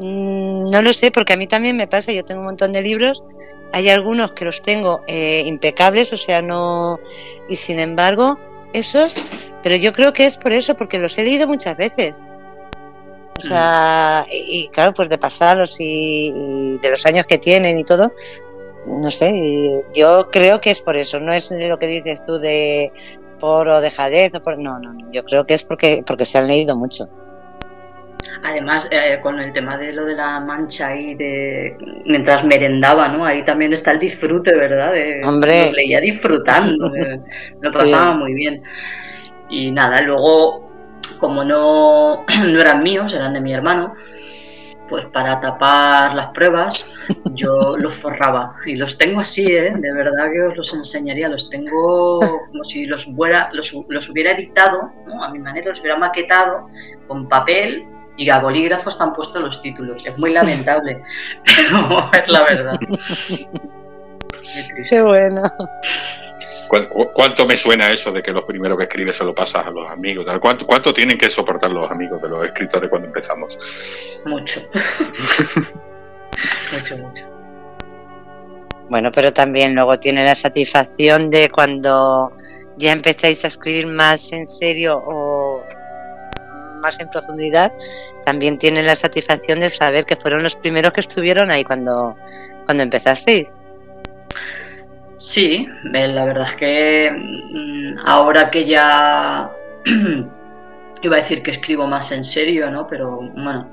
Mm, 0.01 0.71
no 0.71 0.83
lo 0.83 0.93
sé, 0.93 1.11
porque 1.11 1.35
a 1.35 1.37
mí 1.37 1.47
también 1.47 1.77
me 1.77 1.87
pasa, 1.87 2.13
yo 2.13 2.25
tengo 2.25 2.41
un 2.41 2.47
montón 2.47 2.73
de 2.73 2.83
libros 2.83 3.23
hay 3.75 3.89
algunos 3.89 4.33
que 4.33 4.45
los 4.45 4.63
tengo 4.63 5.03
eh, 5.09 5.43
impecables, 5.47 6.13
o 6.13 6.17
sea, 6.17 6.41
no. 6.41 7.01
Y 7.49 7.57
sin 7.57 7.81
embargo, 7.81 8.39
esos. 8.73 9.21
Pero 9.65 9.75
yo 9.75 9.93
creo 9.93 10.13
que 10.13 10.27
es 10.27 10.37
por 10.37 10.53
eso, 10.53 10.77
porque 10.77 10.99
los 10.99 11.19
he 11.19 11.25
leído 11.25 11.49
muchas 11.49 11.77
veces. 11.77 12.25
O 13.37 13.41
sea, 13.41 14.25
y, 14.31 14.69
claro, 14.69 14.93
pues 14.93 15.09
de 15.09 15.19
pasarlos 15.19 15.77
y, 15.81 16.79
de 16.81 16.91
los 16.91 17.05
años 17.05 17.27
que 17.27 17.37
tienen 17.37 17.77
y 17.77 17.83
todo, 17.83 18.13
no 18.87 19.11
sé, 19.11 19.83
yo 19.93 20.31
creo 20.31 20.61
que 20.61 20.71
es 20.71 20.79
por 20.79 20.97
eso, 20.97 21.19
no 21.19 21.33
es 21.33 21.51
lo 21.51 21.77
que 21.81 21.89
dices 21.89 22.25
tú 22.25 22.39
de 22.39 22.93
por 23.41 23.69
o 23.69 23.81
dejadez 23.81 24.37
o 24.37 24.43
por... 24.43 24.57
No, 24.59 24.79
no, 24.79 24.93
no, 24.93 25.11
yo 25.11 25.25
creo 25.25 25.47
que 25.47 25.55
es 25.55 25.65
porque, 25.65 26.05
porque 26.07 26.25
se 26.25 26.39
han 26.39 26.47
leído 26.47 26.77
mucho. 26.77 27.09
Además, 28.43 28.89
eh, 28.91 29.19
con 29.23 29.41
el 29.41 29.53
tema 29.53 29.79
de 29.79 29.93
lo 29.93 30.05
de 30.05 30.15
la 30.15 30.39
mancha 30.41 30.89
ahí, 30.89 31.15
de 31.15 31.77
mientras 32.05 32.45
merendaba, 32.45 33.09
¿no? 33.09 33.25
Ahí 33.25 33.45
también 33.45 33.73
está 33.73 33.93
el 33.93 33.99
disfrute, 33.99 34.55
¿verdad? 34.55 34.93
De, 34.93 35.23
Hombre. 35.25 35.67
Lo 35.67 35.73
leía 35.73 36.01
disfrutando, 36.01 36.91
lo 37.61 37.73
pasaba 37.73 38.15
muy 38.15 38.35
bien. 38.35 38.63
Y 39.49 39.71
nada, 39.73 40.01
luego, 40.03 40.71
como 41.19 41.45
no, 41.45 42.25
no 42.49 42.61
eran 42.61 42.83
míos, 42.83 43.15
eran 43.15 43.33
de 43.33 43.41
mi 43.41 43.53
hermano, 43.53 43.95
pues 44.89 45.07
para 45.07 45.41
tapar 45.41 46.15
las 46.15 46.27
pruebas 46.29 46.99
yo 47.33 47.75
los 47.79 47.95
forraba 47.95 48.55
y 48.67 48.75
los 48.75 48.99
tengo 48.99 49.21
así, 49.21 49.47
¿eh? 49.47 49.73
de 49.75 49.93
verdad 49.93 50.31
que 50.33 50.43
os 50.43 50.57
los 50.57 50.75
enseñaría, 50.75 51.29
los 51.29 51.49
tengo 51.49 52.21
como 52.21 52.65
si 52.65 52.85
los, 52.85 53.09
los, 53.53 53.75
los 53.89 54.11
hubiera 54.11 54.33
editado, 54.33 54.93
¿no? 55.07 55.25
a 55.25 55.31
mi 55.31 55.39
manera, 55.39 55.71
los 55.71 55.81
hubiera 55.81 55.99
maquetado 55.99 56.69
con 57.09 57.29
papel 57.29 57.87
y 58.17 58.31
a 58.31 58.39
bolígrafos 58.39 58.95
están 58.95 59.13
puestos 59.13 59.43
los 59.43 59.63
títulos. 59.63 60.07
Es 60.07 60.19
muy 60.19 60.33
lamentable, 60.33 61.03
pero 61.45 62.11
es 62.13 62.29
la 62.29 62.45
verdad. 62.45 62.79
Qué 64.89 65.03
bueno. 65.03 65.43
¿Cuánto 67.13 67.47
me 67.47 67.57
suena 67.57 67.91
eso 67.91 68.11
de 68.11 68.23
que 68.23 68.33
lo 68.33 68.47
primero 68.47 68.77
que 68.77 68.85
escribes 68.85 69.17
se 69.17 69.25
lo 69.25 69.35
pasas 69.35 69.67
a 69.67 69.71
los 69.71 69.89
amigos? 69.89 70.25
¿Cuánto, 70.41 70.67
¿Cuánto 70.67 70.93
tienen 70.93 71.19
que 71.19 71.31
soportar 71.31 71.71
los 71.71 71.91
amigos 71.91 72.21
de 72.23 72.29
los 72.29 72.45
escritores 72.45 72.89
cuando 72.89 73.09
empezamos? 73.09 73.59
Mucho. 74.27 74.63
mucho, 76.73 76.99
mucho. 76.99 77.25
Bueno, 78.89 79.11
pero 79.13 79.33
también 79.33 79.75
luego 79.75 79.99
tiene 79.99 80.25
la 80.25 80.35
satisfacción 80.35 81.31
de 81.31 81.49
cuando 81.49 82.33
ya 82.77 82.93
empezáis 82.93 83.45
a 83.45 83.49
escribir 83.49 83.87
más 83.87 84.33
en 84.33 84.47
serio 84.47 84.99
o 84.99 85.34
más 86.85 87.01
en 87.01 87.09
profundidad, 87.09 87.73
también 88.25 88.59
tienen 88.59 88.87
la 88.87 88.95
satisfacción 88.95 89.59
de 89.59 89.71
saber 89.71 90.05
que 90.05 90.17
fueron 90.17 90.43
los 90.45 90.55
primeros 90.55 90.93
que 90.93 91.01
estuvieron 91.01 91.51
ahí 91.51 91.65
cuando, 91.65 92.15
cuando 92.67 92.83
empezasteis. 92.85 93.57
Sí, 95.19 95.67
eh, 95.95 96.09
la 96.09 96.27
verdad 96.27 96.45
es 96.45 96.55
que 96.55 97.11
mm, 97.11 97.99
ahora 98.07 98.51
que 98.51 98.67
ya 98.67 99.51
iba 101.03 101.17
a 101.17 101.21
decir 101.21 101.43
que 101.43 101.51
escribo 101.51 101.87
más 101.87 102.13
en 102.13 102.25
serio, 102.25 102.71
¿no? 102.71 102.87
Pero 102.87 103.21
bueno, 103.35 103.71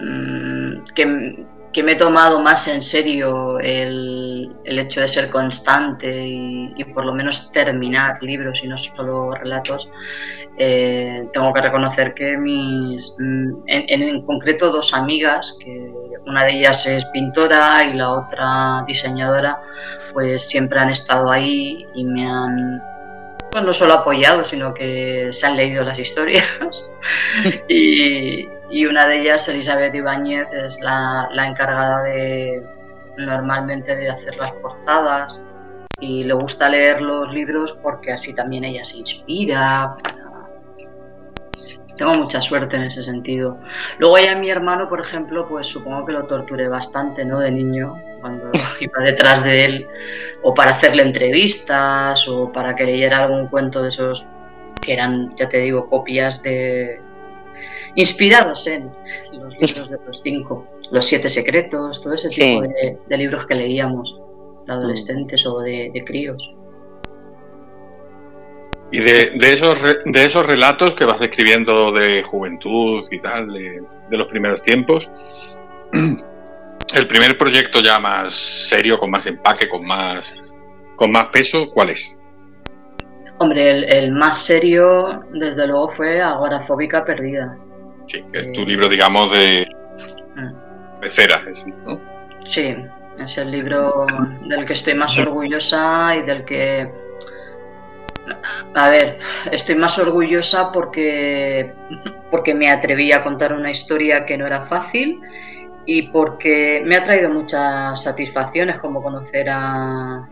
mm, 0.00 0.84
que, 0.94 1.44
que 1.72 1.82
me 1.82 1.92
he 1.92 1.96
tomado 1.96 2.40
más 2.40 2.68
en 2.68 2.82
serio 2.82 3.58
el, 3.58 4.54
el 4.64 4.78
hecho 4.78 5.00
de 5.00 5.08
ser 5.08 5.30
constante 5.30 6.26
y, 6.26 6.84
por 6.94 7.04
lo 7.04 7.14
menos 7.14 7.50
terminar 7.50 8.22
libros 8.22 8.62
y 8.62 8.68
no 8.68 8.76
solo 8.76 9.32
relatos, 9.32 9.90
eh, 10.58 11.28
tengo 11.32 11.52
que 11.52 11.60
reconocer 11.60 12.14
que 12.14 12.36
mis, 12.36 13.14
mm, 13.18 13.62
en, 13.66 14.02
en, 14.02 14.26
concreto 14.26 14.70
dos 14.70 14.94
amigas, 14.94 15.56
que 15.58 15.92
una 16.26 16.44
de 16.44 16.58
ellas 16.58 16.86
es 16.86 17.04
pintora 17.06 17.84
y 17.84 17.94
la 17.94 18.10
otra 18.10 18.84
diseñadora, 18.86 19.62
pues 20.12 20.48
siempre 20.48 20.80
han 20.80 20.90
estado 20.90 21.30
ahí 21.30 21.86
y 21.94 22.04
me 22.04 22.26
han 22.26 22.82
pues 23.50 23.64
no 23.64 23.72
solo 23.74 23.94
apoyado, 23.94 24.44
sino 24.44 24.72
que 24.72 25.28
se 25.32 25.46
han 25.46 25.56
leído 25.56 25.84
las 25.84 25.98
historias. 25.98 26.44
y, 27.68 28.48
y 28.72 28.86
una 28.86 29.06
de 29.06 29.20
ellas, 29.20 29.46
Elizabeth 29.48 29.94
Ibáñez, 29.94 30.50
es 30.50 30.80
la, 30.80 31.28
encargada 31.46 32.02
de 32.02 32.62
normalmente 33.18 33.94
de 33.94 34.08
hacer 34.08 34.34
las 34.38 34.52
portadas 34.52 35.38
y 36.00 36.24
le 36.24 36.32
gusta 36.32 36.70
leer 36.70 37.02
los 37.02 37.30
libros 37.34 37.74
porque 37.82 38.12
así 38.12 38.32
también 38.32 38.64
ella 38.64 38.82
se 38.82 38.96
inspira. 38.96 39.94
Tengo 42.02 42.14
mucha 42.14 42.42
suerte 42.42 42.74
en 42.74 42.82
ese 42.82 43.04
sentido. 43.04 43.60
Luego 43.98 44.18
ya 44.18 44.34
mi 44.34 44.50
hermano, 44.50 44.88
por 44.88 45.00
ejemplo, 45.00 45.46
pues 45.48 45.68
supongo 45.68 46.04
que 46.04 46.10
lo 46.10 46.24
torturé 46.24 46.66
bastante, 46.66 47.24
¿no? 47.24 47.38
De 47.38 47.52
niño, 47.52 47.94
cuando 48.20 48.50
iba 48.80 49.04
detrás 49.04 49.44
de 49.44 49.64
él, 49.64 49.86
o 50.42 50.52
para 50.52 50.72
hacerle 50.72 51.04
entrevistas, 51.04 52.26
o 52.26 52.50
para 52.50 52.74
que 52.74 52.82
leyera 52.82 53.22
algún 53.22 53.46
cuento 53.46 53.84
de 53.84 53.90
esos 53.90 54.26
que 54.80 54.94
eran, 54.94 55.32
ya 55.36 55.48
te 55.48 55.58
digo, 55.58 55.88
copias 55.88 56.42
de, 56.42 57.00
inspirados 57.94 58.66
en 58.66 58.90
los 59.32 59.52
libros 59.52 59.88
de 59.88 59.98
los 60.04 60.20
cinco, 60.22 60.66
los 60.90 61.06
siete 61.06 61.28
secretos, 61.28 62.00
todo 62.00 62.14
ese 62.14 62.30
tipo 62.30 62.62
de, 62.62 63.16
libros 63.16 63.46
que 63.46 63.54
leíamos 63.54 64.18
de 64.66 64.72
adolescentes 64.72 65.46
o 65.46 65.60
de, 65.60 66.02
críos. 66.04 66.52
Y 68.92 69.00
de, 69.00 69.20
esos, 69.40 69.78
de 70.04 70.24
esos 70.24 70.44
relatos 70.44 70.94
que 70.94 71.06
vas 71.06 71.20
escribiendo 71.22 71.92
de 71.92 72.22
juventud 72.22 73.06
y 73.10 73.18
tal, 73.20 73.50
de, 73.50 73.82
los 74.10 74.26
primeros 74.28 74.60
tiempos, 74.62 75.08
el 75.92 77.06
primer 77.06 77.38
proyecto 77.38 77.80
ya 77.80 77.98
más 77.98 78.34
serio, 78.34 78.98
con 78.98 79.10
más 79.10 79.24
empaque, 79.24 79.66
con 79.66 79.86
más, 79.86 80.34
con 80.96 81.10
más 81.10 81.26
peso, 81.26 81.70
¿cuál 81.70 81.90
es? 81.90 82.18
Hombre, 83.38 83.98
el, 83.98 84.12
más 84.12 84.44
serio, 84.44 85.24
desde 85.32 85.66
luego, 85.66 85.88
fue 85.88 86.20
Agorafóbica 86.20 87.02
Perdida. 87.02 87.56
Sí, 88.08 88.22
es 88.34 88.52
tu 88.52 88.66
libro, 88.66 88.90
digamos, 88.90 89.32
de, 89.32 89.66
mm. 90.36 91.00
de 91.00 91.10
cera, 91.10 91.42
¿no? 91.86 91.98
Sí, 92.40 92.76
es 93.18 93.38
el 93.38 93.50
libro 93.50 94.06
del 94.48 94.64
que 94.66 94.74
estoy 94.74 94.94
más 94.94 95.18
orgullosa 95.18 96.14
y 96.16 96.22
del 96.26 96.44
que... 96.44 97.01
A 98.74 98.88
ver, 98.88 99.18
estoy 99.50 99.74
más 99.74 99.98
orgullosa 99.98 100.70
porque, 100.72 101.74
porque 102.30 102.54
me 102.54 102.70
atreví 102.70 103.12
a 103.12 103.22
contar 103.22 103.52
una 103.52 103.70
historia 103.70 104.24
que 104.24 104.38
no 104.38 104.46
era 104.46 104.64
fácil 104.64 105.20
y 105.86 106.08
porque 106.08 106.82
me 106.84 106.96
ha 106.96 107.02
traído 107.02 107.30
muchas 107.30 108.02
satisfacciones 108.02 108.78
como 108.78 109.02
conocer 109.02 109.48
a, 109.50 110.28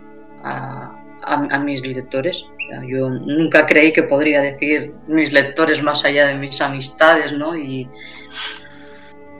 a, 1.22 1.59
mis 1.59 1.87
lectores. 1.87 2.46
yo 2.87 3.11
nunca 3.11 3.66
creí 3.66 3.92
que 3.92 4.05
podría 4.05 4.40
decir 4.40 4.94
mis 5.07 5.33
lectores 5.33 5.83
más 5.83 6.05
allá 6.05 6.29
de 6.29 6.35
mis 6.35 6.61
amistades, 6.61 7.33
¿no? 7.33 7.57
Y, 7.57 7.88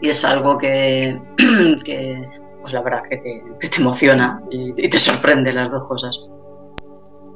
es 0.03 0.25
algo 0.25 0.57
que, 0.59 1.21
pues 2.63 2.73
la 2.73 2.81
verdad, 2.81 3.03
que 3.09 3.17
te, 3.17 3.77
emociona 3.79 4.41
y, 4.51 4.89
te 4.89 4.99
sorprende 4.99 5.53
las 5.53 5.71
dos 5.71 5.87
cosas. 5.87 6.19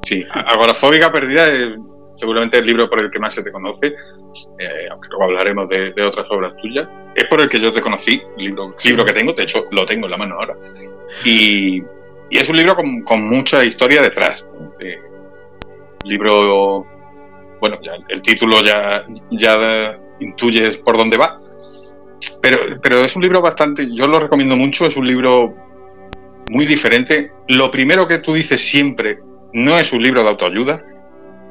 Sí, 0.05 0.23
Agorafóbica 0.31 1.11
Perdida 1.11 1.47
es 1.47 1.69
seguramente 2.15 2.59
el 2.59 2.65
libro 2.65 2.87
por 2.87 2.99
el 2.99 3.09
que 3.09 3.19
más 3.19 3.33
se 3.33 3.43
te 3.43 3.51
conoce, 3.51 3.87
eh, 3.87 4.87
aunque 4.91 5.09
luego 5.09 5.25
hablaremos 5.25 5.67
de, 5.67 5.93
otras 6.03 6.27
obras 6.29 6.55
tuyas. 6.61 6.87
Es 7.15 7.25
por 7.25 7.41
el 7.41 7.49
que 7.49 7.59
yo 7.59 7.73
te 7.73 7.81
conocí, 7.81 8.21
libro, 8.37 8.75
libro 8.85 9.03
que 9.03 9.13
tengo, 9.13 9.33
de 9.33 9.43
hecho 9.43 9.65
lo 9.71 9.85
tengo 9.85 10.05
en 10.05 10.11
la 10.11 10.17
mano 10.17 10.35
ahora. 10.35 10.55
Y, 11.23 11.81
y 12.29 12.37
es 12.37 12.47
un 12.47 12.55
libro 12.55 12.75
con, 12.75 13.27
mucha 13.27 13.63
historia 13.65 14.03
detrás. 14.03 14.47
Eh, 14.79 14.99
libro, 16.03 16.85
bueno, 17.59 17.79
el 18.07 18.21
título 18.21 18.63
ya, 18.63 19.05
ya 19.31 19.99
intuye 20.19 20.77
por 20.83 20.97
dónde 20.97 21.17
va. 21.17 21.41
Pero, 22.43 22.59
pero 22.81 22.99
es 22.99 23.15
un 23.15 23.23
libro 23.23 23.41
bastante, 23.41 23.87
yo 23.91 24.07
lo 24.07 24.19
recomiendo 24.19 24.55
mucho, 24.55 24.85
es 24.85 24.95
un 24.97 25.07
libro 25.07 25.55
muy 26.49 26.67
diferente. 26.67 27.31
Lo 27.47 27.71
primero 27.71 28.07
que 28.07 28.19
tú 28.19 28.33
dices 28.33 28.61
siempre, 28.61 29.19
no 29.55 29.79
es 29.79 29.93
un 29.93 30.03
libro 30.03 30.21
de 30.21 30.29
autoayuda, 30.29 30.83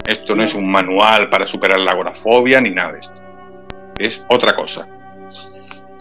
esto 0.06 0.36
no 0.36 0.42
es 0.42 0.54
un 0.54 0.70
manual 0.70 1.30
para 1.30 1.46
superar 1.46 1.80
la 1.80 1.92
agorafobia 1.92 2.60
ni 2.60 2.70
nada 2.70 2.92
de 2.92 3.00
esto. 3.00 3.14
Es 3.98 4.22
otra 4.28 4.54
cosa. 4.54 4.86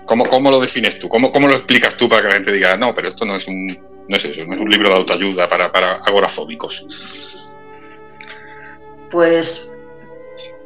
¿Cómo, 0.06 0.26
cómo 0.26 0.52
lo 0.52 0.60
defines 0.60 1.00
tú? 1.00 1.08
¿Cómo, 1.08 1.32
¿Cómo 1.32 1.48
lo 1.48 1.56
explicas 1.56 1.96
tú 1.96 2.10
para 2.10 2.24
que 2.24 2.28
la 2.28 2.34
gente 2.36 2.52
diga, 2.52 2.76
no, 2.76 2.94
pero 2.94 3.08
esto 3.08 3.24
no 3.24 3.38
es 3.38 3.48
un 3.48 3.68
no 4.08 4.18
es 4.18 4.26
eso, 4.26 4.44
no 4.46 4.56
es 4.56 4.62
un 4.62 4.70
libro 4.70 4.90
de 4.90 4.96
autoayuda 4.96 5.48
para, 5.48 5.72
para 5.72 5.96
agorafóbicos. 5.96 6.86
Pues 9.10 9.74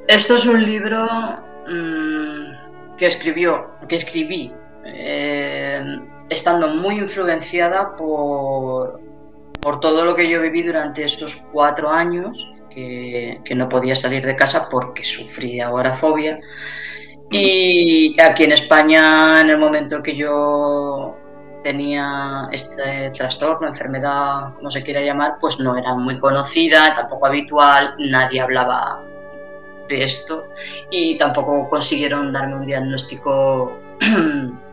esto 0.07 0.35
es 0.35 0.45
un 0.47 0.65
libro 0.65 1.05
mm, 1.67 2.95
que 2.97 3.05
escribió, 3.05 3.71
que 3.87 3.97
escribí 3.97 4.51
eh, 4.85 5.99
estando 6.29 6.67
muy 6.69 6.95
influenciada 6.95 7.95
por, 7.95 8.99
por 9.67 9.81
todo 9.81 10.05
lo 10.05 10.15
que 10.15 10.29
yo 10.29 10.41
viví 10.41 10.63
durante 10.63 11.03
esos 11.03 11.35
cuatro 11.51 11.89
años, 11.89 12.53
que, 12.73 13.41
no 13.53 13.67
podía 13.67 13.97
salir 13.97 14.25
de 14.25 14.33
casa 14.33 14.69
porque 14.71 15.03
sufrí 15.03 15.59
agorafobia. 15.59 16.39
Y 17.29 18.15
aquí 18.21 18.45
en 18.45 18.53
España, 18.53 19.41
en 19.41 19.49
el 19.49 19.57
momento 19.57 19.97
en 19.97 20.03
que 20.03 20.15
yo 20.15 21.17
tenía 21.65 22.47
este 22.49 23.09
trastorno, 23.09 23.67
enfermedad, 23.67 24.55
como 24.55 24.71
se 24.71 24.81
quiera 24.85 25.01
llamar, 25.01 25.35
pues 25.41 25.59
no 25.59 25.75
era 25.75 25.95
muy 25.95 26.17
conocida, 26.17 26.95
tampoco 26.95 27.25
habitual, 27.25 27.93
nadie 27.99 28.39
hablaba 28.39 29.03
de 29.89 30.01
esto 30.01 30.47
y 30.89 31.17
tampoco 31.17 31.69
consiguieron 31.69 32.31
darme 32.31 32.55
un 32.55 32.65
diagnóstico 32.65 33.77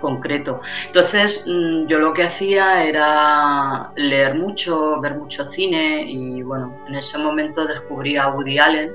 concreto. 0.00 0.60
Entonces 0.86 1.44
mm, 1.46 1.86
yo 1.86 1.98
lo 1.98 2.12
que 2.12 2.24
hacía 2.24 2.84
era 2.84 3.92
leer 3.96 4.36
mucho, 4.36 5.00
ver 5.00 5.16
mucho 5.16 5.44
cine 5.44 6.04
y 6.06 6.42
bueno, 6.42 6.78
en 6.88 6.96
ese 6.96 7.18
momento 7.18 7.66
descubrí 7.66 8.16
a 8.16 8.28
Woody 8.28 8.58
Allen 8.58 8.92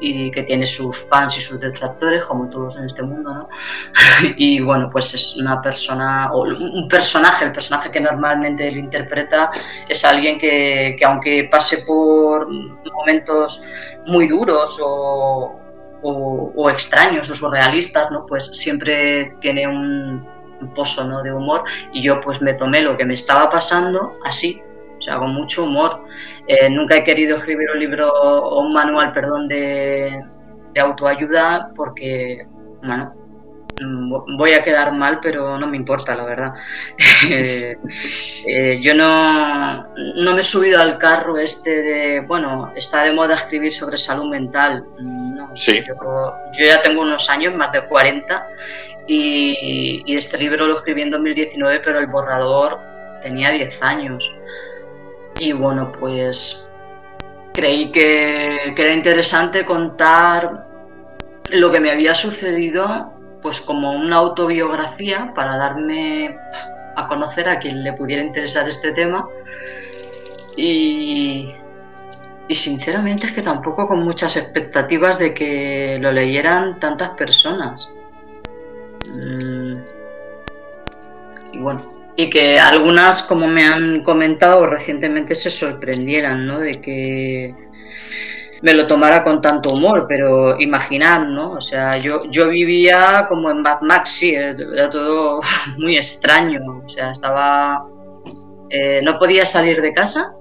y 0.00 0.30
que 0.30 0.42
tiene 0.42 0.66
sus 0.66 1.08
fans 1.08 1.36
y 1.36 1.40
sus 1.40 1.60
detractores 1.60 2.24
como 2.24 2.48
todos 2.48 2.76
en 2.76 2.84
este 2.84 3.02
mundo, 3.02 3.34
¿no? 3.34 3.48
y 4.36 4.60
bueno, 4.60 4.88
pues 4.90 5.12
es 5.14 5.36
una 5.36 5.60
persona 5.60 6.32
o 6.32 6.42
un 6.42 6.88
personaje, 6.88 7.44
el 7.44 7.52
personaje 7.52 7.90
que 7.90 8.00
normalmente 8.00 8.66
él 8.66 8.78
interpreta 8.78 9.50
es 9.88 10.04
alguien 10.04 10.38
que, 10.38 10.96
que 10.98 11.04
aunque 11.04 11.48
pase 11.50 11.78
por 11.78 12.48
momentos 12.48 13.62
muy 14.06 14.26
duros 14.26 14.78
o, 14.82 15.59
o, 16.02 16.70
extraños 16.70 17.28
o 17.30 17.34
surrealistas, 17.34 18.10
¿no? 18.10 18.26
Pues 18.26 18.46
siempre 18.46 19.36
tiene 19.40 19.66
un, 19.66 20.26
pozo 20.74 21.04
¿no? 21.04 21.22
de 21.22 21.32
humor 21.32 21.64
y 21.90 22.02
yo 22.02 22.20
pues 22.20 22.42
me 22.42 22.52
tomé 22.52 22.82
lo 22.82 22.94
que 22.98 23.06
me 23.06 23.14
estaba 23.14 23.48
pasando 23.48 24.18
así, 24.26 24.62
o 24.98 25.00
sea, 25.02 25.16
con 25.16 25.34
mucho 25.34 25.64
humor. 25.64 26.04
Eh, 26.46 26.68
nunca 26.68 26.96
he 26.96 27.04
querido 27.04 27.38
escribir 27.38 27.70
un 27.72 27.80
libro 27.80 28.12
o 28.12 28.60
un 28.60 28.72
manual, 28.74 29.10
perdón, 29.12 29.48
de, 29.48 30.22
de 30.74 30.80
autoayuda 30.80 31.72
porque, 31.74 32.46
bueno, 32.82 33.14
voy 34.36 34.52
a 34.52 34.62
quedar 34.62 34.92
mal, 34.92 35.20
pero 35.20 35.58
no 35.58 35.66
me 35.66 35.76
importa, 35.76 36.14
la 36.14 36.24
verdad. 36.24 36.54
Eh, 37.28 37.76
eh, 38.46 38.80
yo 38.80 38.94
no, 38.94 39.84
no 39.94 40.34
me 40.34 40.40
he 40.40 40.42
subido 40.42 40.80
al 40.80 40.96
carro 40.96 41.36
este 41.36 41.82
de, 41.82 42.20
bueno, 42.20 42.72
está 42.74 43.04
de 43.04 43.12
moda 43.12 43.34
escribir 43.34 43.72
sobre 43.72 43.98
salud 43.98 44.30
mental. 44.30 44.84
No, 44.98 45.54
sí. 45.54 45.82
yo, 45.86 46.64
ya 46.64 46.80
tengo 46.80 47.02
unos 47.02 47.28
años, 47.28 47.54
más 47.54 47.72
de 47.72 47.86
40, 47.86 48.48
y, 49.06 50.02
este 50.16 50.38
libro 50.38 50.66
lo 50.66 50.76
escribí 50.76 51.02
en 51.02 51.10
2019, 51.10 51.80
pero 51.84 52.00
el 52.00 52.06
borrador 52.06 52.78
tenía 53.22 53.50
10 53.50 53.82
años. 53.82 54.34
Y 55.38 55.52
bueno, 55.52 55.92
pues 55.92 56.66
creí 57.52 57.92
que, 57.92 58.72
que 58.74 58.82
era 58.82 58.92
interesante 58.92 59.64
contar 59.64 60.66
lo 61.50 61.70
que 61.70 61.80
me 61.80 61.90
había 61.90 62.14
sucedido 62.14 63.19
pues 63.42 63.60
como 63.60 63.92
una 63.92 64.16
autobiografía 64.16 65.32
para 65.34 65.56
darme 65.56 66.36
a 66.96 67.08
conocer 67.08 67.48
a 67.48 67.58
quien 67.58 67.82
le 67.82 67.92
pudiera 67.92 68.22
interesar 68.22 68.68
este 68.68 68.92
tema. 68.92 69.28
Y, 70.56 71.54
y 72.48 72.54
sinceramente 72.54 73.28
es 73.28 73.32
que 73.32 73.42
tampoco 73.42 73.86
con 73.86 74.02
muchas 74.02 74.36
expectativas 74.36 75.18
de 75.18 75.32
que 75.32 75.98
lo 76.00 76.12
leyeran 76.12 76.80
tantas 76.80 77.10
personas. 77.10 77.88
Mm. 79.14 79.76
Y 81.52 81.58
bueno, 81.58 81.86
y 82.16 82.28
que 82.28 82.58
algunas, 82.58 83.22
como 83.22 83.46
me 83.46 83.64
han 83.64 84.02
comentado 84.02 84.66
recientemente, 84.66 85.34
se 85.34 85.50
sorprendieran, 85.50 86.46
¿no? 86.46 86.58
De 86.58 86.72
que 86.72 87.54
me 88.62 88.74
lo 88.74 88.86
tomara 88.86 89.24
con 89.24 89.40
tanto 89.40 89.70
humor, 89.70 90.06
pero 90.08 90.58
imaginar, 90.60 91.26
¿no? 91.26 91.52
O 91.52 91.60
sea, 91.60 91.96
yo, 91.96 92.22
yo 92.28 92.48
vivía 92.48 93.26
como 93.28 93.50
en 93.50 93.62
Mad 93.62 93.80
Max, 93.82 94.10
sí, 94.10 94.34
eh, 94.34 94.54
era 94.72 94.90
todo 94.90 95.40
muy 95.78 95.96
extraño, 95.96 96.60
o 96.84 96.88
sea, 96.88 97.12
estaba... 97.12 97.86
Eh, 98.68 99.00
no 99.02 99.18
podía 99.18 99.44
salir 99.44 99.80
de 99.80 99.92
casa 99.92 100.32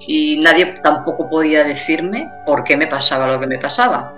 y 0.00 0.38
nadie 0.38 0.80
tampoco 0.82 1.28
podía 1.28 1.62
decirme 1.64 2.26
por 2.46 2.64
qué 2.64 2.74
me 2.74 2.86
pasaba 2.86 3.26
lo 3.26 3.38
que 3.38 3.46
me 3.46 3.58
pasaba. 3.58 4.14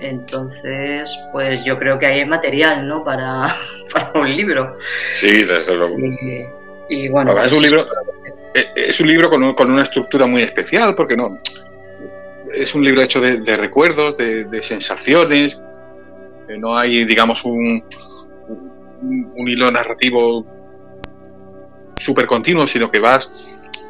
Entonces, 0.00 1.18
pues 1.32 1.64
yo 1.64 1.78
creo 1.78 1.98
que 1.98 2.06
hay 2.06 2.24
material, 2.24 2.86
¿no? 2.88 3.04
Para, 3.04 3.54
para 3.92 4.20
un 4.20 4.34
libro. 4.34 4.76
Sí, 5.16 5.44
desde 5.44 5.74
luego. 5.74 5.96
Y, 6.88 7.08
bueno, 7.08 7.38
es 7.42 7.52
un 7.52 7.62
libro, 7.62 7.86
eh, 8.54 8.72
es 8.74 9.00
un 9.00 9.08
libro 9.08 9.28
con, 9.28 9.54
con, 9.54 9.70
una 9.70 9.82
estructura 9.82 10.26
muy 10.26 10.42
especial, 10.42 10.94
porque 10.94 11.16
no, 11.16 11.38
es 12.52 12.74
un 12.74 12.84
libro 12.84 13.02
hecho 13.02 13.20
de, 13.20 13.54
recuerdos, 13.54 14.16
de, 14.16 14.62
sensaciones. 14.62 15.60
no 16.58 16.76
hay, 16.76 17.04
digamos, 17.04 17.44
un, 17.44 17.84
un, 19.36 19.48
hilo 19.48 19.70
narrativo 19.70 20.46
súper 21.96 22.26
continuo, 22.26 22.66
sino 22.66 22.90
que 22.90 23.00
vas 23.00 23.28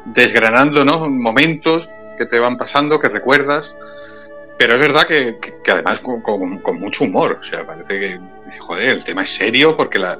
desgranando 0.05 0.85
¿no? 0.85 1.09
momentos 1.09 1.89
que 2.17 2.25
te 2.25 2.39
van 2.39 2.57
pasando, 2.57 2.99
que 2.99 3.09
recuerdas. 3.09 3.75
Pero 4.57 4.73
es 4.73 4.79
verdad 4.79 5.05
que, 5.05 5.37
además 5.69 5.99
con, 5.99 6.79
mucho 6.79 7.03
humor. 7.03 7.39
O 7.41 7.43
sea, 7.43 7.65
parece 7.65 7.99
que, 7.99 8.19
joder, 8.59 8.95
el 8.95 9.03
tema 9.03 9.23
es 9.23 9.35
serio 9.35 9.75
porque 9.75 9.99
la, 9.99 10.17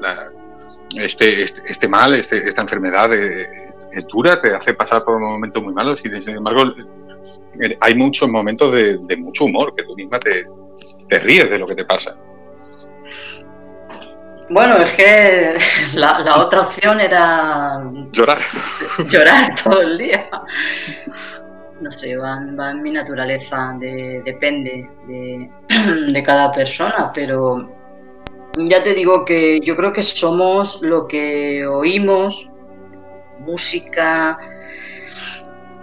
este, 0.97 1.43
este, 1.43 1.61
este, 1.65 1.87
mal, 1.87 2.15
este, 2.15 2.47
esta 2.47 2.61
enfermedad 2.61 3.13
es, 3.13 3.47
es, 3.93 4.07
dura, 4.07 4.41
te 4.41 4.53
hace 4.53 4.73
pasar 4.73 5.05
por 5.05 5.19
momentos 5.19 5.63
muy 5.63 5.73
malos 5.73 6.01
y 6.03 6.09
sin 6.21 6.35
embargo 6.35 6.63
eh, 6.63 6.83
hay 7.81 7.95
muchos 7.95 8.29
momentos 8.29 8.73
de, 8.73 9.17
mucho 9.17 9.45
humor, 9.45 9.73
que 9.75 9.83
tú 9.83 9.95
misma 9.95 10.19
te, 10.19 10.45
ríes 11.19 11.49
de 11.49 11.59
lo 11.59 11.67
que 11.67 11.75
te 11.75 11.85
pasa. 11.85 12.15
Bueno, 14.49 14.77
es 14.77 14.91
que 14.93 15.57
la, 15.95 16.37
otra 16.37 16.61
opción 16.61 16.99
era 16.99 17.83
llorar. 18.11 18.39
Llorar 19.09 19.55
todo 19.63 19.81
el 19.81 19.97
día. 19.97 20.29
No 21.81 21.91
sé, 21.91 22.15
va, 22.17 22.37
en 22.71 22.81
mi 22.81 22.91
naturaleza, 22.91 23.75
depende 23.79 24.89
de, 25.07 25.49
de, 26.11 26.23
cada 26.23 26.51
persona, 26.51 27.11
pero 27.13 27.69
ya 28.55 28.81
te 28.81 28.93
digo 28.93 29.25
que 29.25 29.59
yo 29.59 29.75
creo 29.75 29.91
que 29.91 30.01
somos 30.01 30.81
lo 30.81 31.07
que 31.07 31.67
oímos, 31.67 32.49
música, 33.39 34.39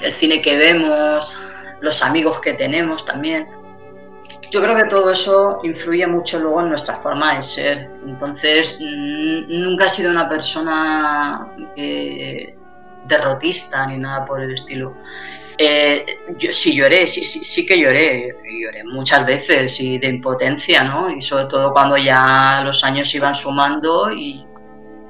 el 0.03 0.15
cine 0.15 0.43
que 0.43 0.57
vemos, 0.57 1.39
los 1.81 2.03
amigos 2.03 2.41
que 2.41 2.55
tenemos 2.55 3.05
también. 3.05 3.49
Yo 4.51 4.61
creo 4.61 4.77
que 4.77 4.85
todo 4.85 5.11
eso 5.11 5.61
influye 5.63 6.07
mucho 6.07 6.39
luego 6.39 6.61
en 6.61 6.69
nuestra 6.69 6.97
forma 6.97 7.37
de 7.37 7.43
ser. 7.43 7.91
Entonces, 8.07 8.77
nunca 8.81 9.87
he 9.87 9.89
sido 9.89 10.11
una 10.11 10.29
persona 10.29 11.55
eh, 11.77 12.55
derrotista 13.07 13.87
ni 13.87 13.97
nada 13.97 14.27
por 14.27 14.43
el 14.43 14.53
estilo. 14.53 14.95
Eh, 15.57 16.05
yo 16.39 16.53
sí 16.53 16.75
lloré, 16.75 17.07
sí, 17.07 17.25
sí, 17.25 17.45
sí 17.45 17.65
que 17.65 17.79
lloré, 17.79 18.35
lloré 18.61 18.85
muchas 18.85 19.25
veces 19.25 19.81
y 19.81 19.99
de 19.99 20.09
impotencia, 20.09 20.83
¿no? 20.83 21.11
Y 21.11 21.21
sobre 21.21 21.47
todo 21.47 21.73
cuando 21.73 21.97
ya 21.97 22.63
los 22.65 22.83
años 22.85 23.15
iban 23.15 23.35
sumando 23.35 24.11
y, 24.11 24.45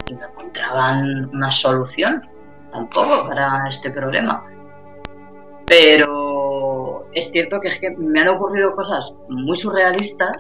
y 0.06 0.14
no 0.14 0.26
encontraban 0.26 1.30
una 1.32 1.50
solución 1.50 2.28
tampoco 2.72 3.28
para 3.28 3.64
este 3.68 3.90
problema. 3.90 4.51
Pero 5.72 7.06
es 7.14 7.30
cierto 7.30 7.58
que 7.60 7.68
es 7.68 7.78
que 7.78 7.90
me 7.96 8.20
han 8.20 8.28
ocurrido 8.28 8.76
cosas 8.76 9.14
muy 9.28 9.56
surrealistas 9.56 10.36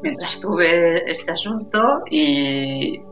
mientras 0.00 0.40
tuve 0.40 1.10
este 1.10 1.32
asunto 1.32 2.02
y, 2.08 3.02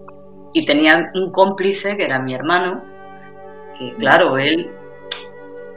tenía 0.67 1.11
un 1.15 1.33
cómplice 1.33 1.97
que 1.97 2.05
era 2.05 2.19
mi 2.19 2.33
hermano, 2.33 2.83
que 3.79 3.95
claro, 3.97 4.39
él 4.39 4.71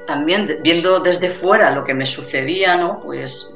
también 0.08 0.60
viendo 0.64 1.02
desde 1.02 1.30
fuera 1.30 1.72
lo 1.72 1.84
que 1.84 1.94
me 1.94 2.06
sucedía, 2.06 2.78
¿no? 2.78 3.02
Pues 3.02 3.54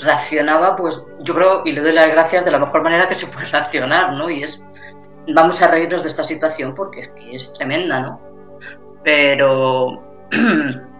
reaccionaba, 0.00 0.74
pues 0.74 1.04
yo 1.20 1.34
creo, 1.34 1.62
y 1.64 1.72
le 1.72 1.82
doy 1.82 1.92
las 1.92 2.08
gracias 2.08 2.44
de 2.44 2.50
la 2.50 2.58
mejor 2.58 2.82
manera 2.82 3.06
que 3.06 3.14
se 3.14 3.32
puede 3.32 3.46
reaccionar, 3.46 4.14
¿no? 4.14 4.28
Y 4.28 4.42
es, 4.42 4.66
vamos 5.34 5.62
a 5.62 5.70
reírnos 5.70 6.02
de 6.02 6.08
esta 6.08 6.24
situación 6.24 6.74
porque 6.74 7.00
es 7.00 7.08
que 7.08 7.36
es 7.36 7.52
tremenda, 7.52 8.00
¿no? 8.00 8.20
Pero 9.04 10.02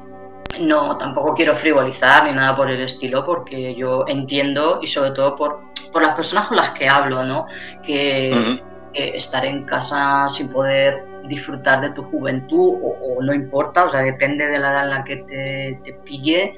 no, 0.61 0.97
tampoco 0.99 1.35
quiero 1.35 1.55
frivolizar 1.55 2.25
ni 2.25 2.33
nada 2.33 2.57
por 2.57 2.71
el 2.71 2.81
estilo, 2.81 3.25
porque 3.25 3.75
yo 3.75 4.05
entiendo 4.07 4.81
y 4.83 4.87
sobre 4.87 5.12
todo 5.12 5.35
por, 5.37 5.61
por 5.93 6.03
las 6.03 6.14
personas 6.14 6.47
con 6.47 6.57
las 6.57 6.71
que 6.71 6.88
hablo, 6.88 7.25
¿no? 7.25 7.47
Que, 7.83 8.61
estar 8.93 9.45
en 9.45 9.64
casa 9.64 10.29
sin 10.29 10.49
poder 10.51 11.05
disfrutar 11.25 11.81
de 11.81 11.90
tu 11.90 12.05
juventud 12.05 12.79
o, 12.81 13.21
no 13.21 13.35
importa, 13.35 13.87
o 13.87 13.88
sea, 13.88 14.03
depende 14.03 14.47
de 14.47 14.59
la 14.61 14.71
edad 14.71 14.85
en 14.85 14.90
la 14.90 15.05
que 15.05 15.17
te, 15.17 15.81
te 15.83 15.95
pille, 15.95 16.55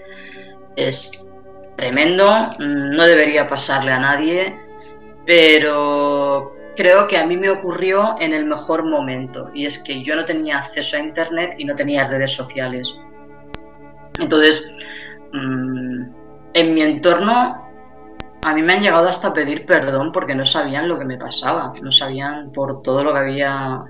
es 0.77 1.27
tremendo, 1.77 2.51
no 2.59 3.07
debería 3.07 3.49
pasarle 3.49 3.93
a 3.93 4.01
nadie, 4.01 4.55
pero 5.25 6.53
creo 6.77 7.09
que 7.09 7.17
a 7.17 7.27
mí 7.27 7.37
me 7.37 7.51
ocurrió 7.51 8.17
en 8.21 8.35
el 8.35 8.45
mejor 8.45 8.85
momento 8.85 9.51
y 9.55 9.67
es 9.67 9.83
que 9.83 10.03
yo 10.03 10.15
no 10.15 10.25
tenía 10.25 10.59
acceso 10.59 10.97
a 10.97 11.01
internet 11.01 11.55
y 11.59 11.65
no 11.65 11.75
tenía 11.75 12.07
redes 12.07 12.33
sociales. 12.33 12.95
Entonces, 14.19 14.69
mm, 15.33 16.03
en 16.55 16.75
mi 16.75 16.83
entorno 16.83 17.63
a 18.43 18.55
mí 18.55 18.63
me 18.63 18.75
han 18.75 18.83
llegado 18.83 19.09
hasta 19.09 19.33
pedir 19.33 19.67
perdón 19.67 20.13
porque 20.13 20.35
no 20.35 20.45
sabían 20.45 20.89
lo 20.89 20.99
que 20.99 21.05
me 21.05 21.19
pasaba, 21.19 21.73
no 21.83 21.91
sabían 21.91 22.53
por 22.53 22.83
todo 22.83 23.03
lo 23.03 23.13
que 23.13 23.19
había 23.19 23.83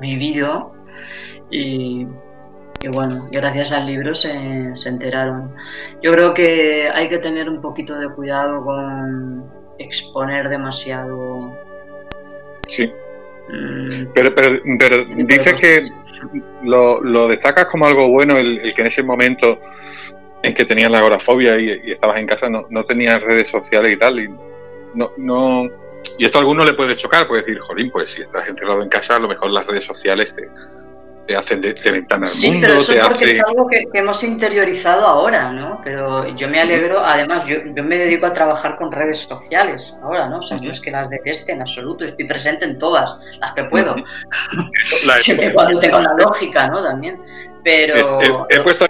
vivido 0.00 0.72
y, 1.50 2.06
bueno, 2.92 3.28
gracias 3.32 3.72
al 3.72 3.86
libro 3.86 4.14
se, 4.14 4.76
se 4.76 4.88
enteraron. 4.88 5.52
Yo 6.00 6.12
creo 6.12 6.32
que 6.32 6.88
hay 6.94 7.08
que 7.08 7.18
tener 7.18 7.50
un 7.50 7.60
poquito 7.60 7.98
de 7.98 8.08
cuidado 8.10 8.64
con 8.64 9.50
exponer 9.78 10.48
demasiado 10.48 11.38
Sí. 12.70 12.92
Mm. 13.48 14.12
Pero, 14.14 14.34
pero, 14.34 15.04
dices 15.04 15.60
que 15.60 15.84
lo, 16.62 17.28
destacas 17.28 17.66
como 17.66 17.86
algo 17.86 18.08
bueno 18.08 18.36
el, 18.36 18.60
que 18.74 18.80
en 18.80 18.86
ese 18.86 19.02
momento 19.02 19.58
en 20.42 20.54
que 20.54 20.64
tenías 20.64 20.90
la 20.90 20.98
agorafobia 20.98 21.58
y, 21.58 21.90
estabas 21.90 22.18
en 22.18 22.26
casa 22.26 22.48
no, 22.48 22.66
no, 22.70 22.84
tenías 22.84 23.22
redes 23.22 23.48
sociales 23.48 23.94
y 23.94 23.96
tal. 23.98 24.20
Y 24.20 24.28
no, 24.94 25.12
no, 25.16 25.68
y 26.18 26.24
esto 26.24 26.38
a 26.38 26.40
alguno 26.40 26.64
le 26.64 26.74
puede 26.74 26.96
chocar, 26.96 27.26
puede 27.26 27.42
decir, 27.42 27.58
jolín, 27.60 27.90
pues 27.90 28.12
si 28.12 28.22
estás 28.22 28.48
encerrado 28.48 28.82
en 28.82 28.88
casa, 28.88 29.16
a 29.16 29.18
lo 29.18 29.28
mejor 29.28 29.50
las 29.50 29.66
redes 29.66 29.84
sociales 29.84 30.34
te, 30.34 30.42
te 31.30 31.36
hacen 31.36 31.60
de, 31.60 31.72
ventana 31.72 32.26
al 32.26 32.28
sí, 32.28 32.58
pero 32.60 32.74
eso 32.74 32.90
es 32.90 33.06
porque 33.06 33.24
es 33.26 33.40
algo 33.40 33.68
que, 33.68 33.86
hemos 33.94 34.24
interiorizado 34.24 35.06
ahora, 35.06 35.52
¿no? 35.52 35.80
Pero 35.84 36.26
yo 36.34 36.48
me 36.48 36.58
alegro, 36.58 36.98
además, 36.98 37.44
yo, 37.46 37.58
me 37.84 37.98
dedico 37.98 38.26
a 38.26 38.34
trabajar 38.34 38.76
con 38.76 38.90
redes 38.90 39.18
sociales 39.18 39.96
ahora, 40.02 40.28
¿no? 40.28 40.38
O 40.38 40.42
sea, 40.42 40.56
no 40.56 40.72
es 40.72 40.80
que 40.80 40.90
las 40.90 41.08
deteste 41.08 41.52
en 41.52 41.60
absoluto, 41.60 42.04
estoy 42.04 42.24
presente 42.24 42.64
en 42.64 42.80
todas, 42.80 43.16
las 43.38 43.52
que 43.52 43.62
puedo. 43.62 43.94
Siempre 45.18 45.54
cuando 45.54 45.78
tengo 45.78 46.00
la 46.00 46.14
lógica, 46.14 46.66
¿no? 46.66 46.82
También. 46.82 47.22
Pero. 47.62 48.48
He, 48.50 48.60
puesto 48.62 48.86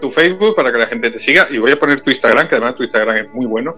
tu 0.00 0.10
Facebook 0.10 0.56
para 0.56 0.72
que 0.72 0.78
la 0.78 0.88
gente 0.88 1.08
te 1.08 1.20
siga 1.20 1.46
y 1.50 1.58
voy 1.58 1.70
a 1.70 1.78
poner 1.78 2.00
tu 2.00 2.10
Instagram, 2.10 2.48
que 2.48 2.56
además 2.56 2.74
tu 2.74 2.82
Instagram 2.82 3.16
es 3.16 3.28
muy 3.32 3.46
bueno 3.46 3.76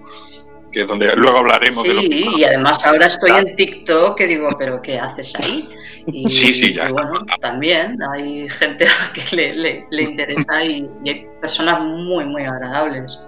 que 0.72 0.82
es 0.82 0.87
donde 0.87 1.14
luego 1.16 1.38
hablaremos 1.38 1.82
sí, 1.82 2.24
y 2.37 2.44
además 2.44 2.85
ahora 2.85 3.06
estoy 3.06 3.30
en 3.32 3.54
TikTok 3.56 4.16
que 4.16 4.26
digo, 4.26 4.48
pero 4.58 4.80
¿qué 4.80 4.98
haces 4.98 5.35
ahí? 5.37 5.68
Y, 6.06 6.28
sí, 6.28 6.52
sí, 6.52 6.72
ya. 6.72 6.88
bueno, 6.88 7.24
también 7.40 7.98
hay 8.12 8.48
gente 8.48 8.87
a 8.87 8.88
la 8.88 9.12
que 9.12 9.37
le, 9.37 9.87
le, 9.90 10.02
interesa 10.02 10.64
y, 10.64 10.88
hay 11.06 11.26
personas 11.40 11.80
muy, 11.80 12.24
muy 12.24 12.44
agradables. 12.44 13.20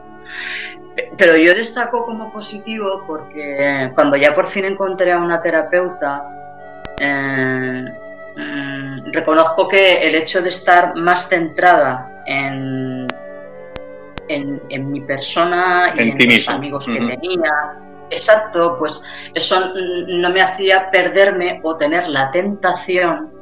Pero 1.19 1.37
yo 1.37 1.55
destaco 1.55 2.05
como 2.05 2.33
positivo 2.33 3.03
porque 3.07 3.91
cuando 3.95 4.17
ya 4.17 4.35
por 4.35 4.47
fin 4.47 4.65
encontré 4.65 5.13
a 5.13 5.19
una 5.19 5.43
terapeuta, 5.43 6.25
eh, 7.01 7.85
mm, 8.37 9.13
reconozco 9.13 9.67
que 9.67 10.07
el 10.07 10.15
hecho 10.15 10.41
de 10.41 10.51
estar 10.51 10.95
más 10.97 11.29
centrada 11.29 12.23
en, 12.27 13.09
en, 14.29 14.93
mi 14.93 15.01
persona 15.03 15.95
y 15.97 16.01
en, 16.01 16.19
los 16.19 16.49
amigos 16.49 16.87
que 16.87 16.99
tenía, 16.99 17.85
Exacto, 18.11 18.77
pues 18.79 19.03
eso 19.35 19.73
no 20.09 20.31
me 20.31 20.41
hacía 20.41 20.91
perderme 20.91 21.61
o 21.63 21.77
tener 21.77 22.09
la 22.09 22.31
tentación 22.31 23.33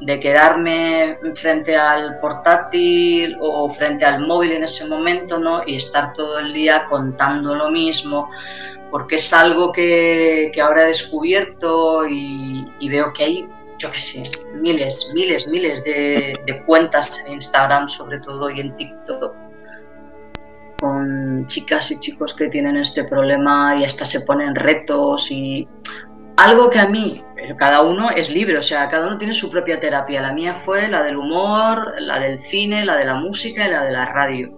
de 0.00 0.18
quedarme 0.18 1.18
frente 1.36 1.76
al 1.76 2.18
portátil 2.18 3.36
o 3.40 3.68
frente 3.68 4.04
al 4.04 4.26
móvil 4.26 4.52
en 4.52 4.64
ese 4.64 4.86
momento, 4.86 5.38
¿no? 5.38 5.62
Y 5.64 5.76
estar 5.76 6.12
todo 6.14 6.40
el 6.40 6.52
día 6.52 6.86
contando 6.90 7.54
lo 7.54 7.70
mismo, 7.70 8.28
porque 8.90 9.16
es 9.16 9.32
algo 9.32 9.70
que, 9.70 10.50
ahora 10.60 10.82
he 10.82 10.86
descubierto 10.86 12.04
y, 12.08 12.66
veo 12.88 13.12
que 13.12 13.24
hay, 13.24 13.48
yo 13.78 13.92
qué 13.92 13.98
sé, 13.98 14.22
miles, 14.54 15.12
miles, 15.14 15.46
miles 15.46 15.84
de, 15.84 16.36
de 16.44 16.64
cuentas 16.64 17.24
en 17.26 17.34
Instagram 17.34 17.88
sobre 17.88 18.18
todo 18.18 18.50
y 18.50 18.60
en 18.60 18.76
TikTok 18.76 19.41
con 20.82 21.46
chicas 21.46 21.92
y 21.92 21.98
chicos 22.00 22.34
que 22.34 22.48
tienen 22.48 22.76
este 22.76 23.04
problema 23.04 23.76
y 23.76 23.84
hasta 23.84 24.04
se 24.04 24.26
ponen 24.26 24.56
retos 24.56 25.30
y 25.30 25.66
algo 26.36 26.68
que 26.70 26.80
a 26.80 26.88
mí, 26.88 27.22
cada 27.56 27.82
uno 27.82 28.10
es 28.10 28.30
libre, 28.30 28.58
o 28.58 28.62
sea, 28.62 28.90
cada 28.90 29.06
uno 29.06 29.16
tiene 29.16 29.32
su 29.32 29.48
propia 29.48 29.78
terapia. 29.78 30.20
La 30.20 30.32
mía 30.32 30.54
fue 30.54 30.88
la 30.88 31.04
del 31.04 31.18
humor, 31.18 31.94
la 32.00 32.18
del 32.18 32.40
cine, 32.40 32.84
la 32.84 32.96
de 32.96 33.04
la 33.04 33.14
música 33.14 33.64
y 33.64 33.70
la 33.70 33.84
de 33.84 33.92
la 33.92 34.06
radio. 34.06 34.50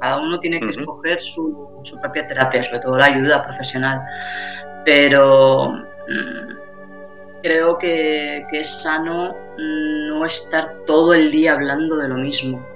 Cada 0.00 0.20
uno 0.20 0.40
tiene 0.40 0.58
que 0.58 0.70
escoger 0.70 1.20
su, 1.20 1.80
propia 2.00 2.26
terapia, 2.26 2.64
sobre 2.64 2.80
todo 2.80 2.96
la 2.96 3.06
ayuda 3.06 3.44
profesional. 3.44 4.00
Pero 4.84 5.68
mm, 5.68 7.40
creo 7.44 7.78
que 7.78 8.44
es 8.50 8.82
sano 8.82 9.36
no 9.58 10.24
estar 10.24 10.74
todo 10.86 11.14
el 11.14 11.30
día 11.30 11.52
hablando 11.52 11.96
de 11.98 12.08
lo 12.08 12.16
mismo 12.16 12.71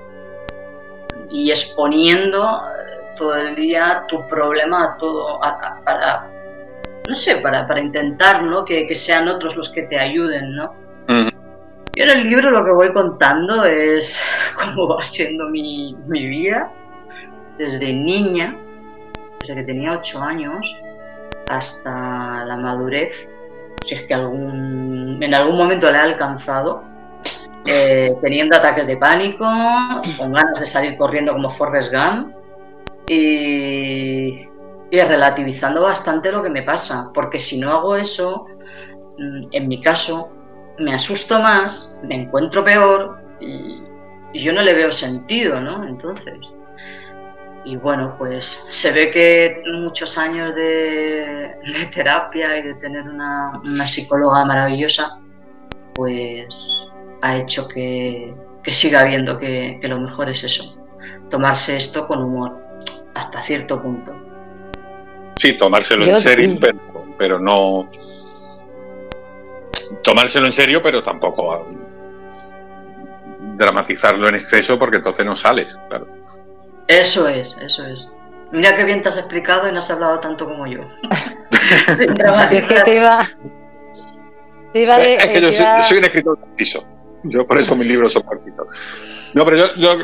y 1.30 1.50
exponiendo 1.50 2.42
eh, 2.42 3.14
todo 3.16 3.36
el 3.36 3.54
día 3.54 4.04
tu 4.08 4.26
problema 4.28 4.84
a 4.84 4.96
todo, 4.96 5.40
para, 5.84 6.28
no 7.08 7.14
sé, 7.14 7.36
para, 7.36 7.66
para 7.66 7.80
intentar 7.80 8.42
¿no? 8.42 8.64
que, 8.64 8.94
sean 8.94 9.28
otros 9.28 9.56
los 9.56 9.70
que 9.70 9.82
te 9.82 9.98
ayuden, 9.98 10.54
¿no? 10.54 10.74
Yo 11.08 12.04
en 12.04 12.10
el 12.10 12.24
libro 12.28 12.50
lo 12.50 12.62
que 12.64 12.72
voy 12.72 12.92
contando 12.92 13.64
es 13.64 14.22
cómo 14.54 14.88
va 14.88 15.02
siendo 15.02 15.48
mi, 15.48 15.96
mi 16.06 16.28
vida 16.28 16.70
desde 17.58 17.92
niña, 17.92 18.56
desde 19.40 19.54
que 19.54 19.62
tenía 19.62 19.92
ocho 19.92 20.22
años, 20.22 20.76
hasta 21.48 22.44
la 22.44 22.56
madurez, 22.56 23.28
si 23.84 23.94
es 23.94 24.02
que 24.02 24.14
algún, 24.14 25.18
en 25.22 25.34
algún 25.34 25.56
momento 25.56 25.90
la 25.90 25.98
he 25.98 26.12
alcanzado 26.12 26.84
eh, 27.66 28.14
teniendo 28.22 28.56
ataques 28.56 28.86
de 28.86 28.96
pánico, 28.96 29.44
con 30.16 30.32
ganas 30.32 30.60
de 30.60 30.66
salir 30.66 30.96
corriendo 30.96 31.32
como 31.32 31.50
Forrest 31.50 31.92
Gump 31.92 32.34
y, 33.08 34.46
relativizando 34.90 35.82
bastante 35.82 36.30
lo 36.30 36.42
que 36.42 36.50
me 36.50 36.62
pasa, 36.62 37.10
porque 37.12 37.38
si 37.38 37.58
no 37.58 37.72
hago 37.72 37.96
eso, 37.96 38.46
mm, 39.18 39.48
en 39.50 39.68
mi 39.68 39.80
caso, 39.82 40.32
me 40.78 40.94
asusto 40.94 41.40
más, 41.40 41.98
me 42.04 42.14
encuentro 42.14 42.64
peor 42.64 43.18
y, 43.40 43.82
yo 44.34 44.52
no 44.52 44.60
le 44.60 44.74
veo 44.74 44.92
sentido, 44.92 45.60
¿no? 45.60 45.82
Entonces, 45.84 46.34
y 47.64 47.76
bueno, 47.76 48.14
pues 48.18 48.64
se 48.68 48.92
ve 48.92 49.10
que 49.10 49.62
muchos 49.72 50.18
años 50.18 50.54
de, 50.54 51.56
terapia 51.94 52.58
y 52.58 52.62
de 52.62 52.74
tener 52.74 53.02
una, 53.02 53.60
una 53.64 53.86
psicóloga 53.86 54.44
maravillosa, 54.44 55.20
pues 55.94 56.86
ha 57.22 57.36
hecho 57.36 57.68
que, 57.68 58.34
siga 58.64 59.04
viendo 59.04 59.38
que, 59.38 59.80
lo 59.82 60.00
mejor 60.00 60.30
es 60.30 60.44
eso, 60.44 60.76
tomarse 61.30 61.76
esto 61.76 62.06
con 62.06 62.22
humor, 62.22 62.56
hasta 63.14 63.42
cierto 63.42 63.80
punto. 63.82 64.14
Sí, 65.38 65.56
tomárselo 65.56 66.04
en 66.04 66.20
serio, 66.20 66.58
pero, 67.18 67.38
no... 67.38 67.90
Tomárselo 70.02 70.46
en 70.46 70.52
serio, 70.52 70.82
pero 70.82 71.02
tampoco 71.02 71.66
dramatizarlo 73.56 74.28
en 74.28 74.34
exceso 74.34 74.78
porque 74.78 74.96
entonces 74.96 75.24
no 75.24 75.36
sales, 75.36 75.78
claro. 75.88 76.08
Eso 76.88 77.28
es, 77.28 77.56
eso 77.62 77.86
es. 77.86 78.08
Mira 78.52 78.76
qué 78.76 78.84
bien 78.84 79.02
te 79.02 79.08
has 79.08 79.18
explicado 79.18 79.68
y 79.68 79.72
no 79.72 79.80
has 79.80 79.90
hablado 79.90 80.20
tanto 80.20 80.46
como 80.46 80.66
yo. 80.66 80.82
es 82.50 82.64
que 82.64 82.80
te 82.84 82.94
iba... 82.94 83.24
Te 84.72 84.82
iba 84.82 84.98
de, 84.98 85.14
es 85.14 85.26
que 85.26 85.40
yo 85.40 85.82
soy, 85.82 85.98
un 85.98 86.04
escritor 86.04 86.38
preciso. 86.38 86.84
Yo 87.28 87.46
por 87.46 87.58
eso 87.58 87.76
mis 87.76 87.86
libros 87.86 88.12
son 88.12 88.22
cortitos. 88.22 88.66
No, 89.34 89.44
pero 89.44 89.74
yo, 89.76 89.96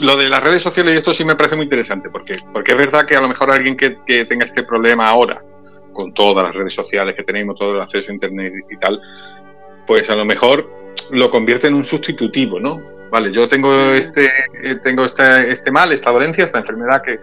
lo, 0.00 0.16
de 0.16 0.28
las 0.28 0.42
redes 0.42 0.62
sociales 0.62 0.94
y 0.94 0.96
esto 0.98 1.14
sí 1.14 1.24
me 1.24 1.36
parece 1.36 1.56
muy 1.56 1.64
interesante, 1.64 2.10
porque, 2.10 2.36
porque 2.52 2.72
es 2.72 2.78
verdad 2.78 3.06
que 3.06 3.16
a 3.16 3.20
lo 3.20 3.28
mejor 3.28 3.50
alguien 3.50 3.76
que, 3.76 3.90
tenga 4.24 4.44
este 4.44 4.64
problema 4.64 5.08
ahora, 5.08 5.42
con 5.92 6.12
todas 6.12 6.44
las 6.44 6.54
redes 6.54 6.74
sociales 6.74 7.14
que 7.14 7.22
tenemos, 7.22 7.56
todo 7.56 7.76
el 7.76 7.80
acceso 7.80 8.10
a 8.10 8.14
Internet 8.14 8.52
y 8.68 8.76
tal, 8.78 9.00
pues 9.86 10.08
a 10.10 10.16
lo 10.16 10.24
mejor 10.24 10.68
lo 11.10 11.30
convierte 11.30 11.68
en 11.68 11.74
un 11.74 11.84
sustitutivo, 11.84 12.58
¿no? 12.58 12.80
Vale, 13.10 13.30
yo 13.30 13.48
tengo 13.48 13.72
este, 13.92 14.26
eh, 14.26 14.74
tengo 14.82 15.04
este, 15.04 15.52
este 15.52 15.70
mal, 15.70 15.92
esta 15.92 16.10
dolencia, 16.10 16.44
esta 16.44 16.58
enfermedad 16.58 17.00
que, 17.02 17.16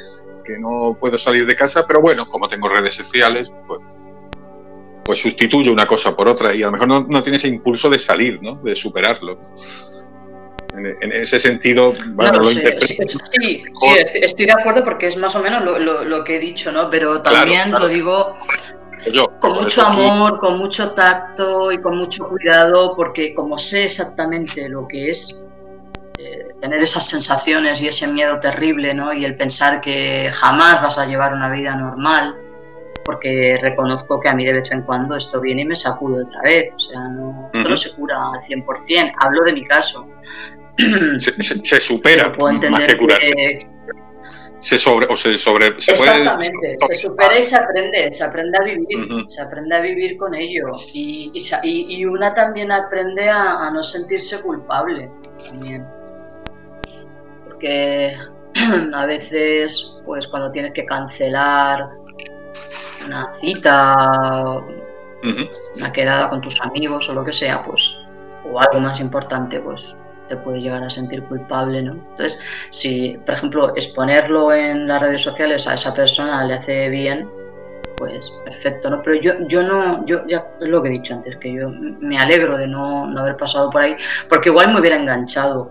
que 0.46 0.58
no 0.58 0.96
puedo 0.98 1.18
salir 1.18 1.46
de 1.46 1.56
casa, 1.56 1.86
pero 1.86 2.00
bueno, 2.00 2.30
como 2.30 2.48
tengo 2.48 2.70
redes 2.70 2.96
sociales, 2.96 3.52
pues 3.68 3.82
pues 5.04 5.22
sustituye 5.22 5.70
una 5.70 5.88
cosa 5.88 6.16
por 6.16 6.30
otra 6.30 6.54
y 6.54 6.64
a 6.64 6.68
lo 6.68 6.74
mejor 6.74 6.88
no, 6.88 7.06
no 7.08 7.24
tiene 7.24 7.38
ese 7.38 7.48
impulso 7.48 7.90
de 7.90 8.00
salir, 8.00 8.42
¿no? 8.42 8.56
De 8.56 8.76
superarlo. 8.76 9.38
En, 10.74 11.12
ese 11.12 11.38
sentido, 11.38 11.94
bueno, 12.14 12.40
lo 12.40 12.46
sí, 12.46 12.62
sí, 13.02 13.64
estoy 14.16 14.46
de 14.46 14.54
acuerdo 14.54 14.86
porque 14.86 15.08
es 15.08 15.18
más 15.18 15.36
o 15.36 15.42
menos 15.42 15.64
lo, 15.64 16.24
que 16.24 16.38
he 16.38 16.40
dicho, 16.40 16.72
¿no? 16.72 16.90
Pero 16.90 17.22
también 17.22 17.72
lo 17.72 17.90
digo 17.90 18.38
con 19.40 19.64
mucho 19.64 19.86
amor, 19.86 20.40
con 20.40 20.58
mucho 20.58 20.92
tacto 20.92 21.74
y 21.74 21.82
con 21.82 21.98
mucho 21.98 22.24
cuidado, 22.24 22.96
porque 22.96 23.34
como 23.34 23.58
sé 23.58 23.86
exactamente 23.86 24.70
lo 24.70 24.88
que 24.88 25.10
es 25.10 25.44
eh, 26.18 26.56
tener 26.62 26.82
esas 26.82 27.06
sensaciones 27.06 27.82
y 27.82 27.90
ese 27.90 28.08
miedo 28.08 28.40
terrible, 28.40 28.94
¿no? 28.94 29.12
Y 29.12 29.26
el 29.26 29.36
pensar 29.36 29.82
que 29.82 30.32
jamás 30.34 30.82
vas 30.82 30.98
a 30.98 31.06
llevar 31.06 31.34
una 31.34 31.50
vida 31.52 31.76
normal, 31.76 32.38
porque 33.04 33.58
reconozco 33.62 34.20
que 34.20 34.30
a 34.30 34.34
mí 34.34 34.46
de 34.46 34.54
vez 34.54 34.72
en 34.72 34.84
cuando 34.84 35.16
esto 35.16 35.42
viene 35.42 35.64
y 35.64 35.66
me 35.66 35.76
sacudo 35.76 36.26
otra 36.26 36.42
vez, 36.42 36.72
o 36.76 36.80
sea, 36.80 37.02
no, 37.10 37.50
esto 37.54 37.70
no 37.70 37.78
se 37.78 37.96
cura 37.96 38.18
al 38.34 38.42
100%, 38.42 39.14
hablo 39.18 39.44
de 39.44 39.54
mi 39.54 39.66
caso. 39.66 40.08
Se, 41.20 41.82
supera, 41.82 42.32
puedo 42.32 42.50
entender 42.50 42.72
más 42.72 42.90
que 42.90 42.98
curarse. 42.98 43.68
se 44.62 44.80
sobre 44.80 45.06
o 45.08 45.18
se 45.18 45.38
sobre 45.38 45.68
exactamente 45.68 46.78
se 46.80 46.94
supera 46.96 47.38
y 47.38 47.42
se 47.42 47.58
aprende 47.58 48.12
se 48.12 48.24
aprende 48.24 48.58
a 48.58 48.64
vivir 48.64 49.26
se 49.28 49.42
aprende 49.42 49.76
a 49.76 49.82
vivir 49.82 50.18
con 50.18 50.34
ello. 50.34 50.72
Y, 50.94 51.34
y, 51.64 52.06
una 52.06 52.34
también 52.34 52.72
aprende 52.72 53.30
a, 53.30 53.70
no 53.70 53.84
sentirse 53.84 54.42
culpable 54.42 55.12
también. 55.46 55.86
Porque 57.46 58.16
a 58.94 59.06
veces 59.06 59.98
pues 60.06 60.28
cuando 60.28 60.52
tienes 60.52 60.72
que 60.74 60.86
cancelar 60.86 61.90
una 63.06 63.34
cita 63.40 64.58
una 65.76 65.92
quedada 65.92 66.30
con 66.30 66.42
tus 66.42 66.60
amigos 66.62 67.08
o 67.10 67.14
lo 67.14 67.24
que 67.24 67.34
sea 67.34 67.64
pues 67.64 68.00
o 68.44 68.60
algo 68.60 68.80
más 68.80 69.00
importante 69.00 69.60
pues 69.60 69.96
te 70.32 70.38
puede 70.38 70.62
llegar 70.62 70.82
a 70.82 70.90
sentir 70.90 71.24
culpable, 71.24 71.84
¿no? 71.84 71.92
Entonces, 71.92 72.40
si, 72.70 73.20
por 73.26 73.36
ejemplo, 73.36 73.76
exponerlo 73.76 74.54
en 74.54 74.88
las 74.88 75.02
redes 75.02 75.22
sociales 75.22 75.68
a 75.68 75.74
esa 75.74 75.94
persona 75.94 76.46
le 76.46 76.54
hace 76.54 76.88
bien, 76.88 77.30
pues 77.98 78.32
perfecto, 78.46 78.90
¿no? 78.90 79.02
Pero 79.04 79.22
yo, 79.22 79.34
yo 79.48 79.62
no, 79.62 80.06
yo 80.06 80.26
ya 80.28 80.48
es 80.62 80.70
lo 80.70 80.82
que 80.82 80.88
he 80.88 80.94
dicho 80.94 81.14
antes, 81.14 81.36
que 81.36 81.54
yo 81.54 81.70
me 81.70 82.18
alegro 82.18 82.58
de 82.58 82.66
no, 82.66 83.14
haber 83.20 83.36
pasado 83.36 83.70
por 83.70 83.82
ahí, 83.82 83.98
porque 84.30 84.50
igual 84.50 84.74
me 84.74 84.80
hubiera 84.80 84.96
enganchado. 84.96 85.70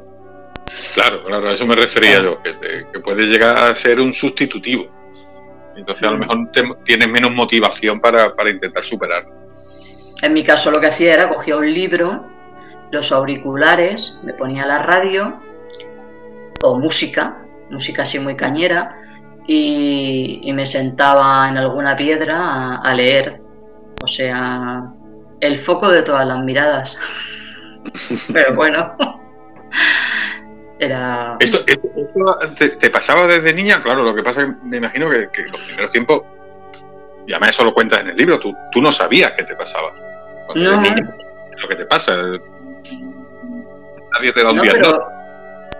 Claro, 0.92 1.24
claro, 1.24 1.48
a 1.48 1.52
eso 1.52 1.66
me 1.66 1.74
refería 1.74 2.22
yo, 2.22 2.40
que, 2.42 3.00
puede 3.00 3.24
llegar 3.24 3.56
a 3.56 3.74
ser 3.74 3.98
un 3.98 4.12
sustitutivo. 4.12 4.99
Entonces 5.76 6.06
a 6.06 6.10
lo 6.10 6.16
mm. 6.16 6.20
mejor 6.20 6.50
tienes 6.84 7.08
menos 7.08 7.32
motivación 7.32 8.00
para, 8.00 8.34
para 8.34 8.50
intentar 8.50 8.84
superar. 8.84 9.26
En 10.22 10.32
mi 10.32 10.44
caso 10.44 10.70
lo 10.70 10.80
que 10.80 10.88
hacía 10.88 11.14
era 11.14 11.28
cogía 11.28 11.56
un 11.56 11.72
libro 11.72 12.30
los 12.90 13.12
auriculares, 13.12 14.20
me 14.24 14.34
ponía 14.34 14.66
la 14.66 14.78
radio 14.78 15.40
o 16.62 16.78
música, 16.78 17.38
música 17.70 18.02
así 18.02 18.18
muy 18.18 18.36
cañera, 18.36 18.96
y, 19.46 20.50
me 20.52 20.66
sentaba 20.66 21.48
en 21.48 21.56
alguna 21.56 21.96
piedra 21.96 22.76
a, 22.76 22.94
leer. 22.94 23.40
O 24.02 24.06
sea, 24.06 24.92
el 25.40 25.56
foco 25.56 25.88
de 25.88 26.02
todas 26.02 26.26
las 26.26 26.44
miradas. 26.44 26.98
Pero 28.32 28.54
bueno, 28.54 28.94
era... 30.80 31.36
¿Esto, 31.38 31.64
te, 31.64 32.90
pasaba 32.90 33.26
desde 33.26 33.52
niña? 33.52 33.82
Claro, 33.82 34.02
lo 34.02 34.14
que 34.14 34.22
pasa 34.22 34.40
es 34.40 34.46
que 34.46 34.52
me 34.64 34.78
imagino 34.78 35.10
que, 35.10 35.28
que 35.30 35.42
los 35.42 35.60
primeros 35.60 35.90
tiempos, 35.90 36.22
y 37.26 37.32
además 37.32 37.50
eso 37.50 37.64
lo 37.64 37.74
cuentas 37.74 38.00
en 38.00 38.08
el 38.08 38.16
libro, 38.16 38.40
tú, 38.40 38.54
tú 38.72 38.80
no 38.80 38.90
sabías 38.90 39.32
qué 39.36 39.44
te 39.44 39.54
pasaba. 39.54 39.92
no. 40.54 40.82
lo 40.82 41.68
que 41.68 41.76
te 41.76 41.84
pasa. 41.84 42.16
Nadie 44.12 44.32
te 44.32 44.42
da 44.42 44.50
un 44.50 44.56
no, 44.56 44.62
diagnóstico. 44.62 45.12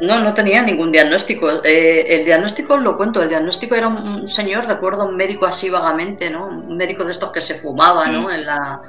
no, 0.03 0.21
no 0.21 0.35
tenía 0.35 0.63
ningún 0.63 0.93
diagnóstico. 0.93 1.65
Eh, 1.65 2.21
el 2.21 2.25
diagnóstico 2.27 2.77
lo 2.77 2.97
cuento. 2.97 3.23
El 3.23 3.31
diagnóstico 3.31 3.75
era 3.75 3.89
un, 3.89 4.29
señor, 4.29 4.67
recuerdo 4.67 5.07
un 5.07 5.17
médico 5.17 5.47
así 5.47 5.71
vagamente, 5.71 6.29
¿no? 6.29 6.47
Un 6.47 6.77
médico 6.77 7.05
de 7.05 7.13
estos 7.13 7.33
que 7.33 7.41
se 7.41 7.55
fumaba, 7.55 8.07
¿no? 8.09 8.29
Mm. 8.29 8.31
En 8.31 8.47
la 8.47 8.83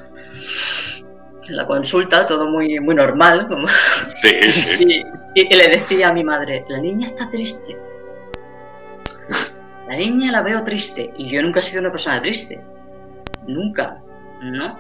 en 1.47 1.55
la 1.55 1.65
consulta, 1.65 2.25
todo 2.25 2.49
muy, 2.49 2.79
muy 2.79 2.95
normal. 2.95 3.47
Sí, 4.15 4.51
sí. 4.51 5.03
Y, 5.33 5.47
le 5.55 5.69
decía 5.69 6.09
a 6.09 6.13
mi 6.13 6.25
madre, 6.25 6.65
la 6.67 6.79
niña 6.79 7.07
está 7.07 7.29
triste. 7.29 7.77
La 9.87 9.95
niña 9.95 10.29
la 10.29 10.41
veo 10.41 10.61
triste. 10.65 11.13
Y 11.17 11.29
yo 11.29 11.41
nunca 11.41 11.59
he 11.59 11.63
sido 11.63 11.79
una 11.79 11.89
persona 11.89 12.21
triste. 12.21 12.61
Nunca. 13.47 13.97
¿No? 14.41 14.77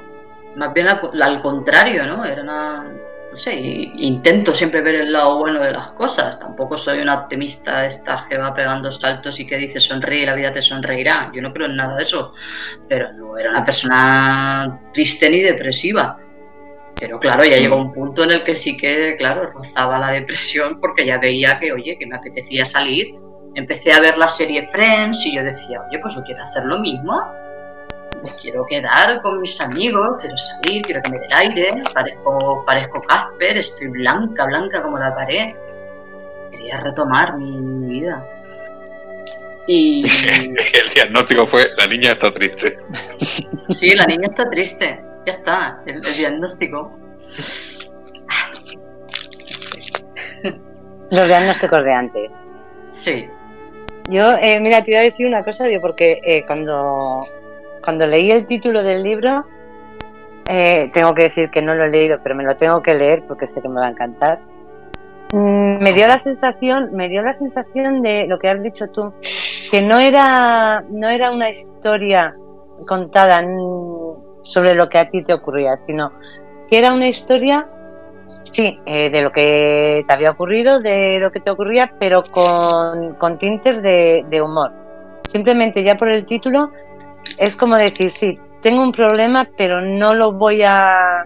Más 0.57 0.73
bien 0.73 0.87
al 0.89 1.39
contrario, 1.39 2.05
¿no? 2.05 2.25
Era 2.25 2.41
una 2.41 2.85
no 3.31 3.37
sé, 3.37 3.55
intento 3.55 4.53
siempre 4.53 4.81
ver 4.81 4.95
el 4.95 5.13
lado 5.13 5.37
bueno 5.37 5.61
de 5.61 5.71
las 5.71 5.91
cosas. 5.91 6.37
Tampoco 6.37 6.75
soy 6.75 6.99
una 6.99 7.15
optimista 7.15 7.85
esta 7.85 8.25
que 8.29 8.37
va 8.37 8.53
pegando 8.53 8.91
saltos 8.91 9.39
y 9.39 9.47
que 9.47 9.57
dice 9.57 9.79
sonríe, 9.79 10.25
la 10.25 10.35
vida 10.35 10.51
te 10.51 10.61
sonreirá. 10.61 11.31
Yo 11.33 11.41
no 11.41 11.53
creo 11.53 11.67
en 11.67 11.77
nada 11.77 11.95
de 11.95 12.03
eso. 12.03 12.33
Pero 12.89 13.13
no 13.13 13.37
era 13.37 13.51
una 13.51 13.63
persona 13.63 14.81
triste 14.91 15.29
ni 15.29 15.39
depresiva. 15.39 16.19
Pero 17.01 17.19
claro, 17.19 17.43
ya 17.43 17.57
llegó 17.57 17.75
un 17.75 17.91
punto 17.91 18.23
en 18.23 18.31
el 18.31 18.43
que 18.43 18.55
sí 18.55 18.77
que, 18.77 19.15
claro, 19.17 19.51
rozaba 19.51 19.99
la 19.99 20.11
depresión 20.11 20.79
porque 20.79 21.05
ya 21.05 21.17
veía 21.17 21.59
que, 21.59 21.73
oye, 21.73 21.97
que 21.97 22.07
me 22.07 22.15
apetecía 22.15 22.63
salir. 22.63 23.15
Empecé 23.55 23.91
a 23.91 23.99
ver 23.99 24.17
la 24.17 24.29
serie 24.29 24.67
Friends 24.71 25.25
y 25.25 25.35
yo 25.35 25.43
decía, 25.43 25.81
oye, 25.89 25.99
pues 25.99 26.15
yo 26.15 26.21
quiero 26.23 26.43
hacer 26.43 26.63
lo 26.63 26.79
mismo 26.79 27.21
quiero 28.41 28.65
quedar 28.65 29.21
con 29.21 29.39
mis 29.39 29.59
amigos, 29.61 30.17
quiero 30.19 30.37
salir, 30.37 30.81
quiero 30.83 31.01
que 31.01 31.09
me 31.09 31.19
dé 31.19 31.25
el 31.25 31.33
aire, 31.33 31.83
parezco, 31.93 32.63
parezco 32.65 33.01
Casper, 33.01 33.57
estoy 33.57 33.87
blanca, 33.89 34.45
blanca 34.45 34.81
como 34.81 34.97
la 34.97 35.15
pared. 35.15 35.55
Quería 36.51 36.79
retomar 36.79 37.37
mi, 37.37 37.99
vida. 37.99 38.25
Y... 39.67 40.03
el 40.73 40.89
diagnóstico 40.93 41.47
fue, 41.47 41.69
la 41.77 41.87
niña 41.87 42.11
está 42.11 42.31
triste. 42.31 42.77
Sí, 43.69 43.95
la 43.95 44.05
niña 44.05 44.27
está 44.27 44.49
triste, 44.49 45.03
ya 45.25 45.31
está, 45.31 45.81
el, 45.85 46.01
diagnóstico. 46.01 46.91
Los 51.09 51.27
diagnósticos 51.27 51.85
de 51.85 51.93
antes. 51.93 52.41
Sí. 52.89 53.27
Yo, 54.07 54.31
eh, 54.37 54.59
mira, 54.61 54.81
te 54.83 54.91
iba 54.91 55.01
a 55.01 55.03
decir 55.03 55.27
una 55.27 55.43
cosa, 55.43 55.65
digo, 55.65 55.81
porque 55.81 56.19
eh, 56.23 56.43
cuando 56.45 57.23
cuando 57.83 58.07
leí 58.07 58.31
el 58.31 58.45
título 58.45 58.83
del 58.83 59.03
libro, 59.03 59.45
eh, 60.47 60.89
tengo 60.93 61.13
que 61.13 61.23
decir 61.23 61.49
que 61.49 61.61
no 61.61 61.73
lo 61.75 61.83
he 61.85 61.89
leído, 61.89 62.19
pero 62.23 62.35
me 62.35 62.43
lo 62.43 62.55
tengo 62.55 62.81
que 62.81 62.95
leer 62.95 63.23
porque 63.27 63.47
sé 63.47 63.61
que 63.61 63.69
me 63.69 63.79
va 63.79 63.87
a 63.87 63.91
encantar. 63.91 64.39
Mm, 65.31 65.81
me 65.81 65.93
dio 65.93 66.07
la 66.07 66.17
sensación, 66.17 66.93
me 66.93 67.09
dio 67.09 67.21
la 67.21 67.33
sensación 67.33 68.01
de 68.01 68.27
lo 68.27 68.37
que 68.37 68.49
has 68.49 68.61
dicho 68.61 68.87
tú, 68.89 69.13
que 69.71 69.81
no 69.81 69.99
era, 69.99 70.81
no 70.89 71.09
era 71.09 71.31
una 71.31 71.49
historia 71.49 72.35
contada 72.87 73.41
sobre 74.41 74.75
lo 74.75 74.89
que 74.89 74.97
a 74.97 75.07
ti 75.07 75.23
te 75.23 75.33
ocurría, 75.33 75.75
sino 75.75 76.11
que 76.69 76.79
era 76.79 76.93
una 76.93 77.07
historia, 77.07 77.69
sí, 78.25 78.79
eh, 78.85 79.09
de 79.09 79.21
lo 79.21 79.31
que 79.31 80.03
te 80.05 80.13
había 80.13 80.31
ocurrido, 80.31 80.79
de 80.81 81.19
lo 81.19 81.31
que 81.31 81.39
te 81.39 81.49
ocurría, 81.49 81.93
pero 81.99 82.23
con, 82.23 83.15
con 83.15 83.37
tintes 83.37 83.81
de, 83.81 84.25
de 84.29 84.41
humor. 84.41 84.71
Simplemente 85.25 85.83
ya 85.83 85.95
por 85.95 86.09
el 86.09 86.25
título 86.25 86.71
es 87.37 87.55
como 87.55 87.75
decir, 87.75 88.09
sí, 88.09 88.39
tengo 88.61 88.83
un 88.83 88.91
problema, 88.91 89.47
pero 89.57 89.81
no 89.81 90.13
lo 90.13 90.33
voy 90.33 90.61
a, 90.63 91.25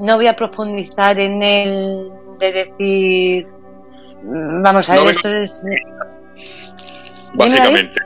no 0.00 0.16
voy 0.16 0.26
a 0.26 0.36
profundizar 0.36 1.18
en 1.18 1.42
él 1.42 2.10
de 2.38 2.52
decir, 2.52 3.46
vamos 4.62 4.88
a 4.90 4.96
ver, 4.96 5.08
esto 5.08 5.28
es... 5.28 5.66
Básicamente. 7.34 8.00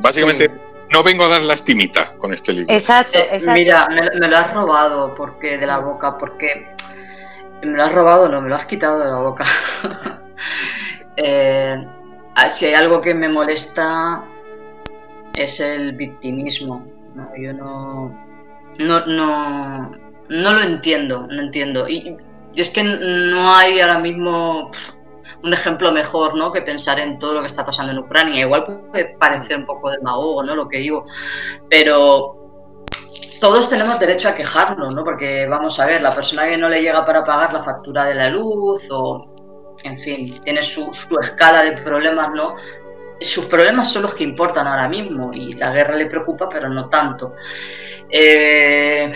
Básicamente, 0.00 0.50
no 0.92 1.02
vengo 1.02 1.24
a 1.24 1.28
dar 1.28 1.42
lastimita 1.42 2.14
con 2.18 2.32
este 2.32 2.52
libro. 2.52 2.72
Exacto, 2.72 3.18
eh, 3.18 3.28
exacto. 3.32 3.58
Mira, 3.58 3.88
me, 3.88 4.28
lo 4.28 4.36
has 4.36 4.52
robado 4.52 5.14
porque 5.14 5.58
de 5.58 5.66
la 5.66 5.78
boca, 5.78 6.18
porque 6.18 6.74
me 7.62 7.76
lo 7.76 7.84
has 7.84 7.94
robado, 7.94 8.28
no, 8.28 8.40
me 8.40 8.48
lo 8.48 8.56
has 8.56 8.66
quitado 8.66 9.00
de 9.00 9.10
la 9.10 9.18
boca. 9.18 9.44
eh, 11.16 11.86
si 12.48 12.66
hay 12.66 12.74
algo 12.74 13.00
que 13.00 13.14
me 13.14 13.28
molesta 13.28 14.24
es 15.34 15.60
el 15.60 15.94
victimismo. 15.94 16.86
Yo 17.38 17.52
no, 17.52 18.10
no, 18.78 19.06
no, 19.06 19.90
no 20.28 20.52
lo 20.52 20.60
entiendo, 20.62 21.26
no 21.30 21.42
entiendo. 21.42 21.88
Y, 21.88 22.16
es 22.54 22.70
que 22.70 22.82
no 22.82 23.54
hay 23.54 23.80
ahora 23.80 23.98
mismo 23.98 24.70
un 25.42 25.52
ejemplo 25.52 25.92
mejor 25.92 26.36
¿no? 26.36 26.52
que 26.52 26.62
pensar 26.62 26.98
en 26.98 27.18
todo 27.18 27.34
lo 27.34 27.40
que 27.40 27.46
está 27.46 27.64
pasando 27.64 27.92
en 27.92 27.98
Ucrania. 27.98 28.40
Igual 28.40 28.64
puede 28.90 29.16
parecer 29.18 29.58
un 29.58 29.66
poco 29.66 29.90
demagogo 29.90 30.42
¿no? 30.42 30.54
lo 30.54 30.68
que 30.68 30.78
digo, 30.78 31.06
pero 31.68 32.36
todos 33.40 33.68
tenemos 33.68 33.98
derecho 33.98 34.28
a 34.28 34.34
quejarnos, 34.34 34.94
¿no? 34.94 35.04
porque 35.04 35.46
vamos 35.46 35.80
a 35.80 35.86
ver, 35.86 36.02
la 36.02 36.14
persona 36.14 36.46
que 36.46 36.58
no 36.58 36.68
le 36.68 36.82
llega 36.82 37.04
para 37.04 37.24
pagar 37.24 37.52
la 37.52 37.62
factura 37.62 38.04
de 38.04 38.14
la 38.14 38.28
luz 38.28 38.86
o, 38.90 39.76
en 39.82 39.98
fin, 39.98 40.40
tiene 40.42 40.62
su, 40.62 40.92
su 40.92 41.18
escala 41.18 41.62
de 41.64 41.78
problemas, 41.82 42.30
¿no? 42.34 42.56
Sus 43.20 43.44
problemas 43.46 43.92
son 43.92 44.02
los 44.02 44.14
que 44.14 44.24
importan 44.24 44.66
ahora 44.66 44.88
mismo 44.88 45.30
y 45.34 45.54
la 45.54 45.70
guerra 45.70 45.94
le 45.94 46.06
preocupa, 46.06 46.48
pero 46.48 46.68
no 46.68 46.88
tanto. 46.88 47.34
Eh, 48.12 49.12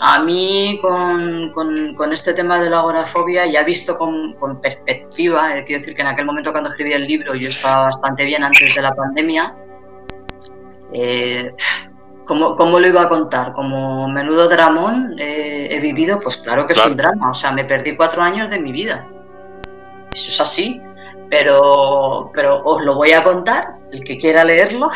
a 0.00 0.22
mí 0.22 0.80
con, 0.80 2.12
este 2.12 2.32
tema 2.32 2.60
de 2.60 2.70
la 2.70 2.78
agorafobia 2.78 3.46
ya 3.46 3.62
visto 3.64 3.98
con, 3.98 4.60
perspectiva, 4.62 5.58
eh, 5.58 5.64
quiero 5.64 5.80
decir 5.80 5.94
que 5.94 6.02
en 6.02 6.08
aquel 6.08 6.24
momento 6.24 6.52
cuando 6.52 6.70
escribí 6.70 6.92
el 6.92 7.06
libro 7.06 7.34
yo 7.34 7.48
estaba 7.48 7.86
bastante 7.86 8.24
bien 8.24 8.42
antes 8.44 8.74
de 8.74 8.82
la 8.82 8.94
pandemia. 8.94 9.54
Eh, 10.92 11.52
¿Cómo, 12.24 12.56
¿Cómo, 12.56 12.80
lo 12.80 12.88
iba 12.88 13.02
a 13.02 13.08
contar? 13.08 13.52
¿Como 13.52 14.08
menudo 14.08 14.48
dramón 14.48 15.14
he 15.18 15.78
vivido? 15.80 16.18
Pues 16.20 16.38
claro 16.38 16.66
que 16.66 16.72
es 16.72 16.86
un 16.86 16.96
drama. 16.96 17.30
O 17.30 17.34
sea, 17.34 17.52
me 17.52 17.66
perdí 17.66 17.96
cuatro 17.96 18.22
años 18.22 18.48
de 18.48 18.58
mi 18.60 18.72
vida. 18.72 19.06
Eso 20.10 20.30
es 20.30 20.40
así. 20.40 20.80
Pero, 21.30 22.30
pero 22.32 22.62
os 22.64 22.84
lo 22.84 22.94
voy 22.94 23.12
a 23.12 23.24
contar, 23.24 23.76
el 23.90 24.04
que 24.04 24.18
quiera 24.18 24.44
leerlo, 24.44 24.88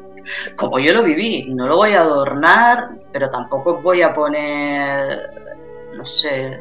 como 0.56 0.78
yo 0.78 0.92
lo 0.92 1.02
viví. 1.02 1.46
No 1.50 1.66
lo 1.66 1.76
voy 1.76 1.94
a 1.94 2.02
adornar, 2.02 2.90
pero 3.12 3.30
tampoco 3.30 3.76
os 3.76 3.82
voy 3.82 4.02
a 4.02 4.12
poner, 4.12 5.30
no 5.94 6.04
sé, 6.04 6.60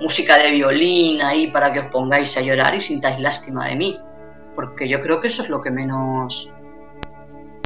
música 0.00 0.38
de 0.38 0.52
violín 0.52 1.22
ahí 1.22 1.50
para 1.50 1.72
que 1.72 1.80
os 1.80 1.86
pongáis 1.86 2.36
a 2.36 2.40
llorar 2.40 2.74
y 2.74 2.80
sintáis 2.80 3.18
lástima 3.20 3.68
de 3.68 3.76
mí. 3.76 4.00
Porque 4.54 4.88
yo 4.88 5.00
creo 5.00 5.20
que 5.20 5.28
eso 5.28 5.42
es 5.42 5.50
lo 5.50 5.60
que 5.60 5.70
menos 5.70 6.52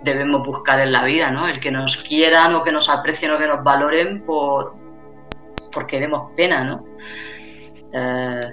debemos 0.03 0.47
buscar 0.47 0.81
en 0.81 0.93
la 0.93 1.05
vida, 1.05 1.31
¿no? 1.31 1.49
El 1.49 1.61
que 1.61 1.71
nos 1.71 1.97
quieran 1.99 2.55
o 2.55 2.63
que 2.63 2.73
nos 2.73 2.89
aprecien 2.89 3.33
o 3.33 3.39
que 3.39 3.47
nos 3.47 3.63
valoren 3.63 4.25
por 4.25 4.75
porque 5.73 6.01
demos 6.01 6.33
pena, 6.37 6.65
¿no? 6.65 6.85
Eh, 7.93 8.51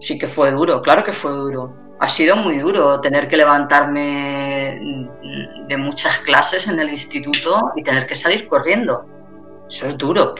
sí 0.00 0.18
que 0.18 0.26
fue 0.26 0.50
duro, 0.50 0.80
claro 0.82 1.04
que 1.04 1.12
fue 1.12 1.30
duro. 1.30 1.85
Ha 1.98 2.08
sido 2.08 2.36
muy 2.36 2.58
duro 2.58 3.00
tener 3.00 3.28
que 3.28 3.36
levantarme 3.36 5.08
de 5.66 5.76
muchas 5.76 6.18
clases 6.18 6.68
en 6.68 6.78
el 6.78 6.90
instituto 6.90 7.72
y 7.74 7.82
tener 7.82 8.06
que 8.06 8.14
salir 8.14 8.46
corriendo. 8.46 9.06
Eso 9.68 9.86
es 9.86 9.96
duro. 9.96 10.34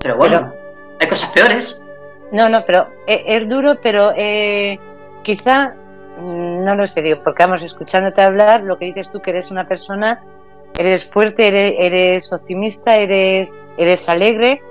Pero 0.00 0.16
bueno, 0.16 0.52
hay 1.00 1.08
cosas 1.08 1.30
peores. 1.30 1.84
No, 2.32 2.48
no, 2.48 2.64
pero 2.66 2.88
eh, 3.06 3.24
es, 3.26 3.48
duro, 3.48 3.78
pero 3.80 4.12
eh, 4.16 4.78
quizá 5.22 5.74
Mm, 6.20 6.64
no 6.64 6.74
lo 6.74 6.86
sé, 6.86 7.02
digo, 7.02 7.20
porque 7.22 7.44
vamos 7.44 7.62
escuchándote 7.62 8.20
hablar, 8.22 8.62
lo 8.62 8.76
que 8.76 8.86
dices 8.86 9.10
tú 9.10 9.20
que 9.20 9.30
eres 9.30 9.50
una 9.50 9.68
persona, 9.68 10.24
eres 10.76 11.06
fuerte, 11.06 11.46
eres, 11.46 12.32
optimista, 12.32 12.96
eres, 12.96 13.56
eres 13.76 14.08
alegre. 14.08 14.62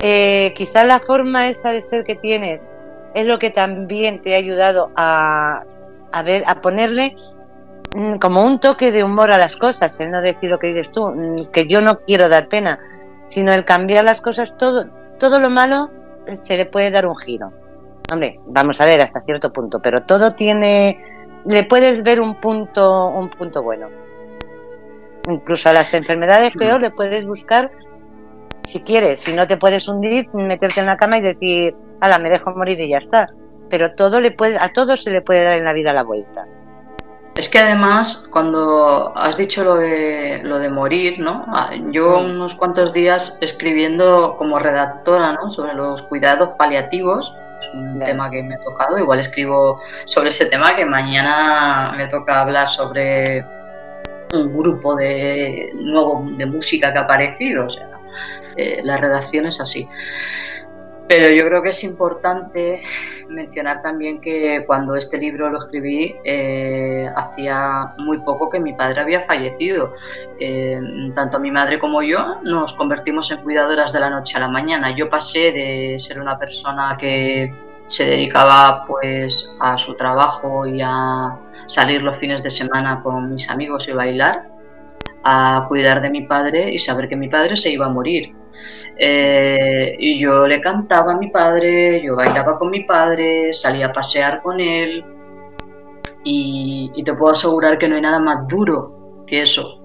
Eh, 0.00 0.52
quizás 0.54 0.86
la 0.86 1.00
forma 1.00 1.48
esa 1.48 1.72
de 1.72 1.80
ser 1.80 2.04
que 2.04 2.14
tienes 2.14 2.68
es 3.14 3.26
lo 3.26 3.38
que 3.38 3.50
también 3.50 4.22
te 4.22 4.34
ha 4.34 4.38
ayudado 4.38 4.90
a, 4.96 5.64
a 6.12 6.22
ver, 6.22 6.44
a 6.46 6.60
ponerle 6.60 7.16
mm, 7.92 8.16
como 8.16 8.44
un 8.44 8.60
toque 8.60 8.92
de 8.92 9.04
humor 9.04 9.30
a 9.30 9.38
las 9.38 9.56
cosas, 9.56 9.98
el 10.00 10.10
no 10.10 10.20
decir 10.20 10.50
lo 10.50 10.58
que 10.58 10.68
dices 10.68 10.90
tú, 10.90 11.06
mm, 11.08 11.50
que 11.50 11.66
yo 11.66 11.80
no 11.80 12.00
quiero 12.00 12.28
dar 12.28 12.48
pena, 12.48 12.78
sino 13.26 13.52
el 13.52 13.64
cambiar 13.64 14.04
las 14.04 14.20
cosas, 14.20 14.56
todo, 14.56 14.86
todo 15.18 15.38
lo 15.38 15.50
malo 15.50 15.90
se 16.26 16.56
le 16.56 16.66
puede 16.66 16.90
dar 16.90 17.06
un 17.06 17.16
giro. 17.16 17.52
Hombre, 18.10 18.34
vamos 18.48 18.80
a 18.80 18.84
ver 18.84 19.00
hasta 19.00 19.20
cierto 19.20 19.52
punto, 19.52 19.80
pero 19.80 20.02
todo 20.02 20.34
tiene, 20.34 20.98
le 21.46 21.64
puedes 21.64 22.02
ver 22.02 22.20
un 22.20 22.40
punto, 22.40 23.08
un 23.08 23.30
punto 23.30 23.62
bueno. 23.62 23.88
Incluso 25.28 25.68
a 25.68 25.72
las 25.72 25.94
enfermedades 25.94 26.50
peor 26.50 26.82
le 26.82 26.90
puedes 26.90 27.24
buscar, 27.24 27.70
si 28.64 28.82
quieres, 28.82 29.20
si 29.20 29.32
no 29.32 29.46
te 29.46 29.56
puedes 29.56 29.88
hundir, 29.88 30.28
meterte 30.34 30.80
en 30.80 30.86
la 30.86 30.96
cama 30.96 31.18
y 31.18 31.20
decir, 31.22 31.76
ala, 32.02 32.18
me 32.18 32.28
dejo 32.28 32.50
morir 32.50 32.80
y 32.80 32.90
ya 32.90 32.98
está. 32.98 33.28
Pero 33.70 33.94
todo 33.94 34.20
le 34.20 34.32
puede, 34.32 34.58
a 34.58 34.72
todo 34.72 34.96
se 34.96 35.10
le 35.10 35.22
puede 35.22 35.44
dar 35.44 35.54
en 35.54 35.64
la 35.64 35.72
vida 35.72 35.92
la 35.94 36.02
vuelta. 36.02 36.46
Es 37.34 37.48
que 37.48 37.58
además, 37.58 38.28
cuando 38.30 39.16
has 39.16 39.38
dicho 39.38 39.64
lo 39.64 39.76
de, 39.76 40.42
lo 40.42 40.58
de 40.58 40.68
morir, 40.68 41.18
¿no? 41.18 41.44
Ah, 41.48 41.70
yo 41.90 42.18
mm. 42.18 42.24
unos 42.32 42.54
cuantos 42.54 42.92
días 42.92 43.38
escribiendo 43.40 44.34
como 44.36 44.58
redactora, 44.58 45.32
¿no? 45.32 45.50
Sobre 45.50 45.72
los 45.72 46.02
cuidados 46.02 46.50
paliativos, 46.58 47.34
es 47.60 47.70
un 47.72 48.00
tema 48.00 48.30
que 48.30 48.42
me 48.42 48.56
ha 48.56 48.58
tocado. 48.58 48.98
Igual 48.98 49.20
escribo 49.20 49.80
sobre 50.04 50.28
ese 50.28 50.46
tema 50.46 50.76
que 50.76 50.84
mañana 50.84 51.94
me 51.96 52.06
toca 52.08 52.40
hablar 52.40 52.68
sobre 52.68 53.46
un 54.34 54.52
grupo 54.54 54.94
de 54.94 55.70
nuevo 55.74 56.26
de 56.36 56.44
música 56.44 56.92
que 56.92 56.98
ha 56.98 57.02
aparecido. 57.02 57.66
O 57.66 57.70
sea, 57.70 57.88
eh, 58.56 58.82
la 58.84 58.98
redacción 58.98 59.46
es 59.46 59.58
así. 59.60 59.88
Pero 61.14 61.28
yo 61.28 61.46
creo 61.46 61.62
que 61.62 61.68
es 61.68 61.84
importante 61.84 62.82
mencionar 63.28 63.82
también 63.82 64.18
que 64.18 64.64
cuando 64.66 64.96
este 64.96 65.18
libro 65.18 65.50
lo 65.50 65.58
escribí, 65.58 66.16
eh, 66.24 67.06
hacía 67.14 67.92
muy 67.98 68.16
poco 68.20 68.48
que 68.48 68.58
mi 68.58 68.72
padre 68.72 69.02
había 69.02 69.20
fallecido. 69.20 69.92
Eh, 70.40 70.80
tanto 71.14 71.38
mi 71.38 71.50
madre 71.50 71.78
como 71.78 72.02
yo 72.02 72.40
nos 72.44 72.72
convertimos 72.72 73.30
en 73.30 73.42
cuidadoras 73.42 73.92
de 73.92 74.00
la 74.00 74.08
noche 74.08 74.38
a 74.38 74.40
la 74.40 74.48
mañana. 74.48 74.96
Yo 74.96 75.10
pasé 75.10 75.52
de 75.52 75.98
ser 75.98 76.18
una 76.18 76.38
persona 76.38 76.96
que 76.98 77.52
se 77.88 78.06
dedicaba 78.06 78.82
pues 78.86 79.50
a 79.60 79.76
su 79.76 79.94
trabajo 79.96 80.66
y 80.66 80.80
a 80.82 81.38
salir 81.66 82.02
los 82.02 82.16
fines 82.16 82.42
de 82.42 82.48
semana 82.48 83.02
con 83.02 83.32
mis 83.32 83.50
amigos 83.50 83.86
y 83.86 83.92
bailar, 83.92 84.48
a 85.24 85.66
cuidar 85.68 86.00
de 86.00 86.08
mi 86.08 86.22
padre 86.22 86.72
y 86.72 86.78
saber 86.78 87.06
que 87.06 87.16
mi 87.16 87.28
padre 87.28 87.58
se 87.58 87.68
iba 87.68 87.84
a 87.84 87.90
morir 87.90 88.34
eh, 89.04 89.96
y 89.98 90.16
yo 90.16 90.46
le 90.46 90.60
cantaba 90.60 91.14
a 91.14 91.16
mi 91.16 91.28
padre, 91.28 92.00
yo 92.04 92.14
bailaba 92.14 92.56
con 92.56 92.70
mi 92.70 92.84
padre, 92.84 93.52
salía 93.52 93.86
a 93.86 93.92
pasear 93.92 94.40
con 94.40 94.60
él. 94.60 95.04
Y, 96.22 97.02
te 97.04 97.12
puedo 97.14 97.32
asegurar 97.32 97.78
que 97.78 97.88
no 97.88 97.96
hay 97.96 98.00
nada 98.00 98.20
más 98.20 98.46
duro 98.46 99.24
que 99.26 99.42
eso. 99.42 99.82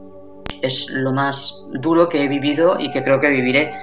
Es 0.62 0.92
lo 0.92 1.14
más 1.14 1.66
duro 1.82 2.08
que 2.08 2.24
he 2.24 2.28
vivido 2.28 2.80
y 2.80 2.92
que 2.92 3.04
creo 3.04 3.20
que 3.20 3.30
viviré. 3.30 3.74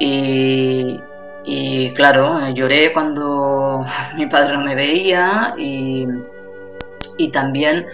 Y, 0.00 1.00
claro, 1.94 2.46
lloré 2.50 2.92
cuando 2.92 3.86
mi 4.18 4.26
padre 4.26 4.58
no 4.58 4.64
me 4.64 4.74
veía 4.74 5.52
y, 5.56 6.06
también 7.32 7.86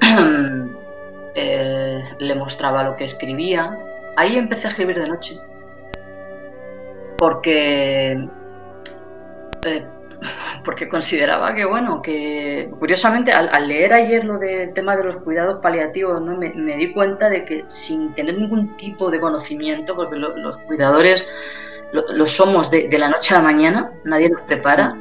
eh, 1.34 2.02
le 2.18 2.34
mostraba 2.34 2.82
lo 2.82 2.96
que 2.96 3.04
escribía. 3.04 3.78
Ahí 4.16 4.38
empecé 4.38 4.68
a 4.68 4.70
escribir 4.70 4.98
de 4.98 5.08
noche 5.08 5.38
porque 7.18 8.28
eh, 9.64 9.86
porque 10.64 10.88
consideraba 10.88 11.54
que 11.54 11.64
bueno 11.64 12.02
que 12.02 12.70
curiosamente 12.78 13.32
al, 13.32 13.68
leer 13.68 13.92
ayer 13.92 14.24
lo 14.24 14.38
del 14.38 14.72
tema 14.72 14.96
de 14.96 15.04
los 15.04 15.18
cuidados 15.18 15.60
paliativos 15.62 16.20
no 16.20 16.36
me, 16.36 16.50
di 16.50 16.92
cuenta 16.92 17.28
de 17.28 17.44
que 17.44 17.64
sin 17.66 18.14
tener 18.14 18.36
ningún 18.38 18.76
tipo 18.76 19.10
de 19.10 19.20
conocimiento 19.20 19.94
porque 19.94 20.16
los 20.16 20.58
cuidadores 20.58 21.28
lo, 21.92 22.26
somos 22.26 22.70
de, 22.70 22.88
la 22.98 23.08
noche 23.08 23.34
a 23.34 23.38
la 23.38 23.44
mañana 23.44 23.92
nadie 24.04 24.28
nos 24.28 24.42
prepara 24.42 24.94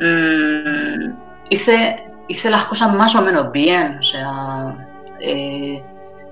mm, 0.00 1.14
hice 1.50 2.04
hice 2.28 2.50
las 2.50 2.64
cosas 2.64 2.94
más 2.94 3.14
o 3.14 3.22
menos 3.22 3.50
bien 3.52 3.98
o 3.98 4.02
sea 4.02 4.88
eh, 5.20 5.82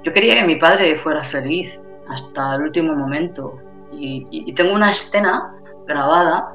yo 0.03 0.13
quería 0.13 0.35
que 0.35 0.47
mi 0.47 0.57
padre 0.57 0.97
fuera 0.97 1.23
feliz 1.23 1.83
hasta 2.09 2.57
el 2.57 2.63
último 2.63 2.95
momento 2.95 3.61
y, 3.93 4.53
tengo 4.55 4.75
una 4.75 4.91
escena 4.91 5.55
grabada 5.87 6.53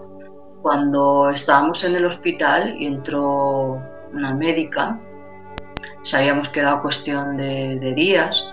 cuando 0.61 1.29
estábamos 1.29 1.83
en 1.83 1.95
el 1.95 2.05
hospital 2.05 2.75
y 2.79 2.87
entró 2.87 3.81
una 4.13 4.33
médica, 4.33 4.99
sabíamos 6.03 6.49
que 6.49 6.61
era 6.61 6.81
cuestión 6.81 7.37
de, 7.37 7.93
días, 7.95 8.47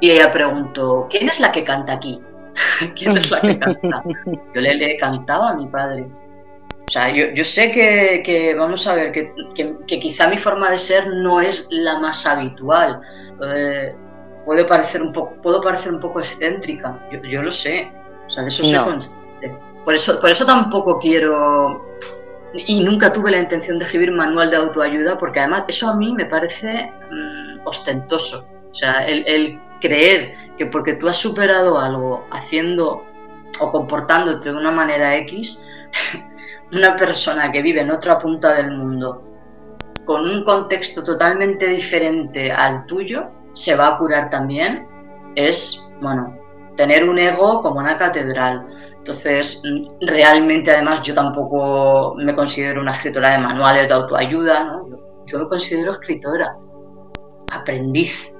y 0.00 0.10
ella 0.12 0.32
preguntó, 0.32 1.06
¿quién 1.10 1.28
es 1.28 1.40
la 1.40 1.52
que 1.52 1.64
canta 1.64 1.94
aquí? 1.94 2.20
¿Quién 2.96 3.16
es 3.16 3.30
la 3.30 3.40
que 3.40 3.58
canta? 3.58 4.02
Yo 4.54 4.60
le, 4.60 4.74
le 4.74 4.96
cantaba 4.96 5.50
a 5.50 5.54
mi 5.54 5.66
padre. 5.66 6.08
O 6.90 6.92
sea, 6.92 7.08
yo, 7.14 7.44
sé 7.44 7.70
que, 7.70 8.52
vamos 8.58 8.84
a 8.88 8.96
ver, 8.96 9.12
que, 9.12 9.32
quizá 9.86 10.26
mi 10.26 10.36
forma 10.36 10.72
de 10.72 10.78
ser 10.78 11.06
no 11.06 11.40
es 11.40 11.68
la 11.70 12.00
más 12.00 12.26
habitual. 12.26 13.00
Eh, 13.46 13.94
puede 14.44 14.64
parecer 14.64 15.00
un 15.00 15.12
poco, 15.12 15.40
puedo 15.40 15.60
parecer 15.60 15.92
un 15.92 16.00
poco 16.00 16.18
excéntrica, 16.18 16.98
yo, 17.12 17.22
yo 17.22 17.42
lo 17.44 17.52
sé, 17.52 17.92
o 18.30 18.32
sea, 18.32 18.44
de 18.44 18.48
eso 18.48 18.64
soy 18.64 18.78
consciente. 18.78 19.58
Por 19.84 19.94
eso, 19.94 20.20
por 20.20 20.30
eso 20.30 20.46
tampoco 20.46 21.00
quiero 21.00 21.84
y 22.54 22.80
nunca 22.80 23.12
tuve 23.12 23.32
la 23.32 23.38
intención 23.38 23.78
de 23.78 23.86
escribir 23.86 24.12
manual 24.12 24.50
de 24.50 24.56
autoayuda 24.56 25.18
porque 25.18 25.40
además 25.40 25.64
eso 25.66 25.88
a 25.88 25.96
mí 25.96 26.12
me 26.12 26.26
parece 26.26 26.92
mm, 27.10 27.66
ostentoso. 27.66 28.48
O 28.70 28.74
sea, 28.74 29.04
el, 29.04 29.60
creer 29.80 30.34
que 30.58 30.66
porque 30.66 30.94
tú 30.94 31.08
has 31.08 31.16
superado 31.16 31.78
algo 31.78 32.24
haciendo 32.30 33.02
o 33.58 33.72
comportándote 33.72 34.52
de 34.52 34.56
una 34.56 34.70
manera 34.70 35.16
X, 35.16 35.64
una 36.72 36.94
persona 36.94 37.50
que 37.50 37.62
vive 37.62 37.80
en 37.80 37.90
otra 37.90 38.18
punta 38.18 38.54
del 38.54 38.70
mundo 38.72 39.24
con 40.04 40.28
un 40.28 40.44
contexto 40.44 41.02
totalmente 41.02 41.66
diferente 41.66 42.52
al 42.52 42.86
tuyo 42.86 43.30
se 43.54 43.74
va 43.74 43.88
a 43.88 43.98
curar 43.98 44.30
también, 44.30 44.86
es, 45.34 45.92
bueno, 46.00 46.39
tener 46.80 47.06
un 47.06 47.18
ego 47.18 47.60
como 47.60 47.78
una 47.78 47.98
catedral. 47.98 48.66
Entonces, 48.96 49.62
realmente 50.00 50.70
además 50.70 51.02
yo 51.02 51.14
tampoco 51.14 52.14
me 52.16 52.34
considero 52.34 52.80
una 52.80 52.92
escritora 52.92 53.32
de 53.32 53.38
manuales 53.38 53.90
de 53.90 53.94
autoayuda, 53.94 54.64
¿no? 54.64 54.86
Yo 55.26 55.40
me 55.40 55.48
considero 55.48 55.92
escritora, 55.92 56.56
aprendiz. 57.50 58.34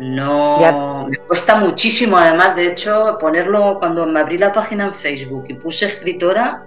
No, 0.00 1.06
me 1.08 1.16
cuesta 1.28 1.54
muchísimo 1.54 2.18
además, 2.18 2.56
de 2.56 2.72
hecho, 2.72 3.16
ponerlo 3.20 3.78
cuando 3.78 4.04
me 4.04 4.18
abrí 4.18 4.36
la 4.36 4.52
página 4.52 4.86
en 4.86 4.94
Facebook 4.94 5.44
y 5.46 5.54
puse 5.54 5.86
escritora, 5.86 6.66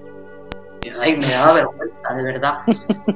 ay, 1.01 1.17
me 1.17 1.27
daba 1.27 1.53
vergüenza, 1.53 2.13
de 2.15 2.23
verdad. 2.23 2.53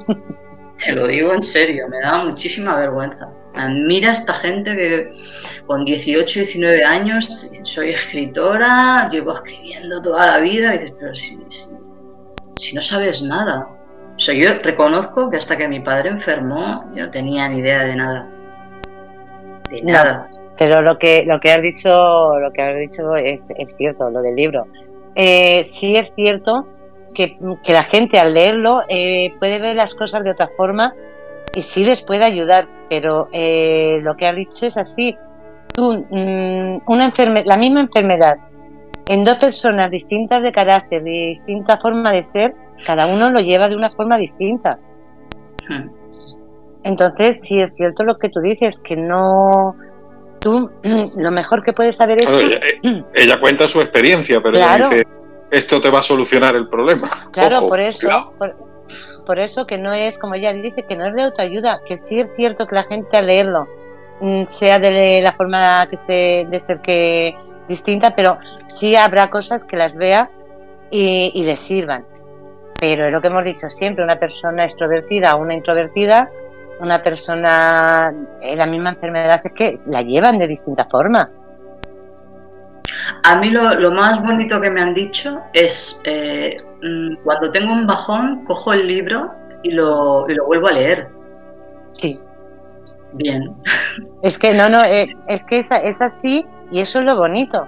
Te 0.77 0.91
lo 0.91 1.07
digo 1.07 1.31
en 1.31 1.41
serio, 1.41 1.87
me 1.87 2.01
da 2.01 2.25
muchísima 2.25 2.75
vergüenza. 2.75 3.29
Mira 3.69 4.11
esta 4.11 4.33
gente 4.33 4.75
que 4.75 5.13
con 5.65 5.85
18, 5.85 6.39
19 6.41 6.83
años 6.83 7.49
soy 7.63 7.91
escritora, 7.91 9.07
llevo 9.09 9.33
escribiendo 9.33 10.01
toda 10.01 10.25
la 10.25 10.39
vida, 10.39 10.75
y 10.75 10.79
dices, 10.79 10.93
pero 10.99 11.13
si, 11.13 11.37
si, 12.57 12.75
no 12.75 12.81
sabes 12.81 13.23
nada. 13.23 13.67
O 14.15 14.19
sea, 14.19 14.35
yo 14.35 14.61
reconozco 14.61 15.29
que 15.29 15.37
hasta 15.37 15.57
que 15.57 15.67
mi 15.67 15.79
padre 15.79 16.09
enfermó, 16.09 16.85
yo 16.93 17.05
no 17.05 17.11
tenía 17.11 17.47
ni 17.49 17.59
idea 17.59 17.83
de 17.83 17.95
nada. 17.95 18.29
De 19.69 19.81
nada. 19.81 20.29
pero 20.57 20.81
lo 20.81 20.97
que, 20.97 21.23
lo 21.27 21.39
que 21.39 21.51
has 21.51 21.61
dicho, 21.61 21.89
lo 21.91 22.51
que 22.51 22.61
has 22.61 22.77
dicho 22.77 23.13
es, 23.15 23.41
cierto, 23.75 24.09
lo 24.09 24.21
del 24.21 24.35
libro. 24.35 24.67
Eh, 25.15 25.63
sí 25.63 25.95
es 25.95 26.13
cierto 26.13 26.67
que, 27.13 27.37
la 27.67 27.83
gente 27.83 28.19
al 28.19 28.33
leerlo 28.33 28.83
eh, 28.89 29.33
puede 29.39 29.59
ver 29.59 29.75
las 29.75 29.95
cosas 29.95 30.23
de 30.23 30.31
otra 30.31 30.49
forma 30.55 30.93
y 31.55 31.61
sí 31.61 31.85
les 31.85 32.01
puede 32.01 32.25
ayudar, 32.25 32.67
pero 32.89 33.29
eh, 33.31 33.99
lo 34.01 34.15
que 34.15 34.27
has 34.27 34.35
dicho 34.35 34.65
es 34.65 34.77
así. 34.77 35.15
Tú, 35.73 36.05
mm, 36.09 36.81
una 36.87 37.13
la 37.45 37.57
misma 37.57 37.81
enfermedad 37.81 38.37
en 39.07 39.23
dos 39.23 39.37
personas 39.37 39.91
distintas 39.91 40.43
de 40.43 40.51
carácter, 40.51 41.03
de 41.03 41.27
distinta 41.27 41.77
forma 41.77 42.11
de 42.11 42.23
ser, 42.23 42.55
cada 42.85 43.07
uno 43.07 43.29
lo 43.29 43.39
lleva 43.39 43.69
de 43.69 43.75
una 43.75 43.89
forma 43.89 44.17
distinta. 44.17 44.79
Hmm. 45.67 45.89
Entonces, 46.83 47.41
sí 47.41 47.61
es 47.61 47.75
cierto 47.75 48.03
lo 48.03 48.17
que 48.17 48.29
tú 48.29 48.39
dices, 48.39 48.79
que 48.79 48.95
no. 48.95 49.75
Tú, 50.39 50.69
lo 50.83 51.31
mejor 51.31 51.63
que 51.63 51.73
puedes 51.73 51.99
haber 52.01 52.21
hecho. 52.21 52.39
ella, 53.13 53.39
cuenta 53.39 53.67
su 53.67 53.81
experiencia, 53.81 54.41
pero 54.41 54.57
dice: 54.57 55.05
Esto 55.51 55.81
te 55.81 55.89
va 55.89 55.99
a 55.99 56.03
solucionar 56.03 56.55
el 56.55 56.67
problema. 56.67 57.09
Claro, 57.31 57.67
por 57.67 57.79
eso. 57.79 58.33
Por, 58.37 58.55
eso 59.33 59.65
que 59.65 59.77
no 59.77 59.93
es, 59.93 60.17
como 60.17 60.35
ella 60.35 60.53
dice, 60.53 60.83
que 60.83 60.95
no 60.95 61.07
es 61.07 61.13
de 61.15 61.23
autoayuda, 61.23 61.81
que 61.85 61.97
sí 61.97 62.19
es 62.19 62.35
cierto 62.35 62.67
que 62.67 62.75
la 62.75 62.83
gente 62.83 63.17
al 63.17 63.27
leerlo 63.27 63.67
mm, 64.21 64.43
sea 64.43 64.79
de 64.79 65.21
la 65.21 65.33
forma 65.33 65.87
que 65.89 65.97
se, 65.97 66.45
de 66.49 66.59
ser 66.59 66.81
que 66.81 67.35
distinta, 67.67 68.13
pero 68.15 68.37
sí 68.63 68.95
habrá 68.95 69.29
cosas 69.29 69.65
que 69.65 69.77
las 69.77 69.95
vea 69.95 70.29
y, 70.89 71.43
le 71.43 71.57
sirvan. 71.57 72.05
Pero 72.79 73.05
es 73.05 73.11
lo 73.11 73.21
que 73.21 73.27
hemos 73.27 73.45
dicho 73.45 73.69
siempre, 73.69 74.03
una 74.03 74.17
persona 74.17 74.63
extrovertida 74.63 75.35
o 75.35 75.41
una 75.41 75.53
introvertida, 75.53 76.29
una 76.79 77.01
persona 77.01 78.13
en 78.41 78.57
la 78.57 78.65
misma 78.65 78.89
enfermedad 78.89 79.41
es 79.43 79.53
que 79.53 79.73
la 79.91 80.01
llevan 80.01 80.37
de 80.37 80.47
distinta 80.47 80.85
forma. 80.85 81.29
A 83.23 83.37
mí 83.37 83.49
lo, 83.49 83.91
más 83.91 84.21
bonito 84.21 84.59
que 84.61 84.69
me 84.69 84.81
han 84.81 84.93
dicho 84.93 85.41
es 85.53 86.01
eh, 86.03 86.57
cuando 87.23 87.49
tengo 87.49 87.73
un 87.73 87.87
bajón, 87.87 88.43
cojo 88.45 88.73
el 88.73 88.87
libro 88.87 89.33
y 89.63 89.71
lo, 89.71 90.25
y 90.29 90.33
lo 90.33 90.45
vuelvo 90.45 90.67
a 90.67 90.73
leer. 90.73 91.09
Sí. 91.93 92.19
Bien. 93.13 93.55
Es 94.23 94.37
que 94.37 94.53
no, 94.53 94.69
no, 94.69 94.83
eh, 94.83 95.15
es 95.27 95.45
que 95.45 95.57
es, 95.57 95.71
es, 95.71 96.01
así 96.01 96.45
y 96.71 96.81
eso 96.81 96.99
es 96.99 97.05
lo 97.05 97.15
bonito. 97.15 97.67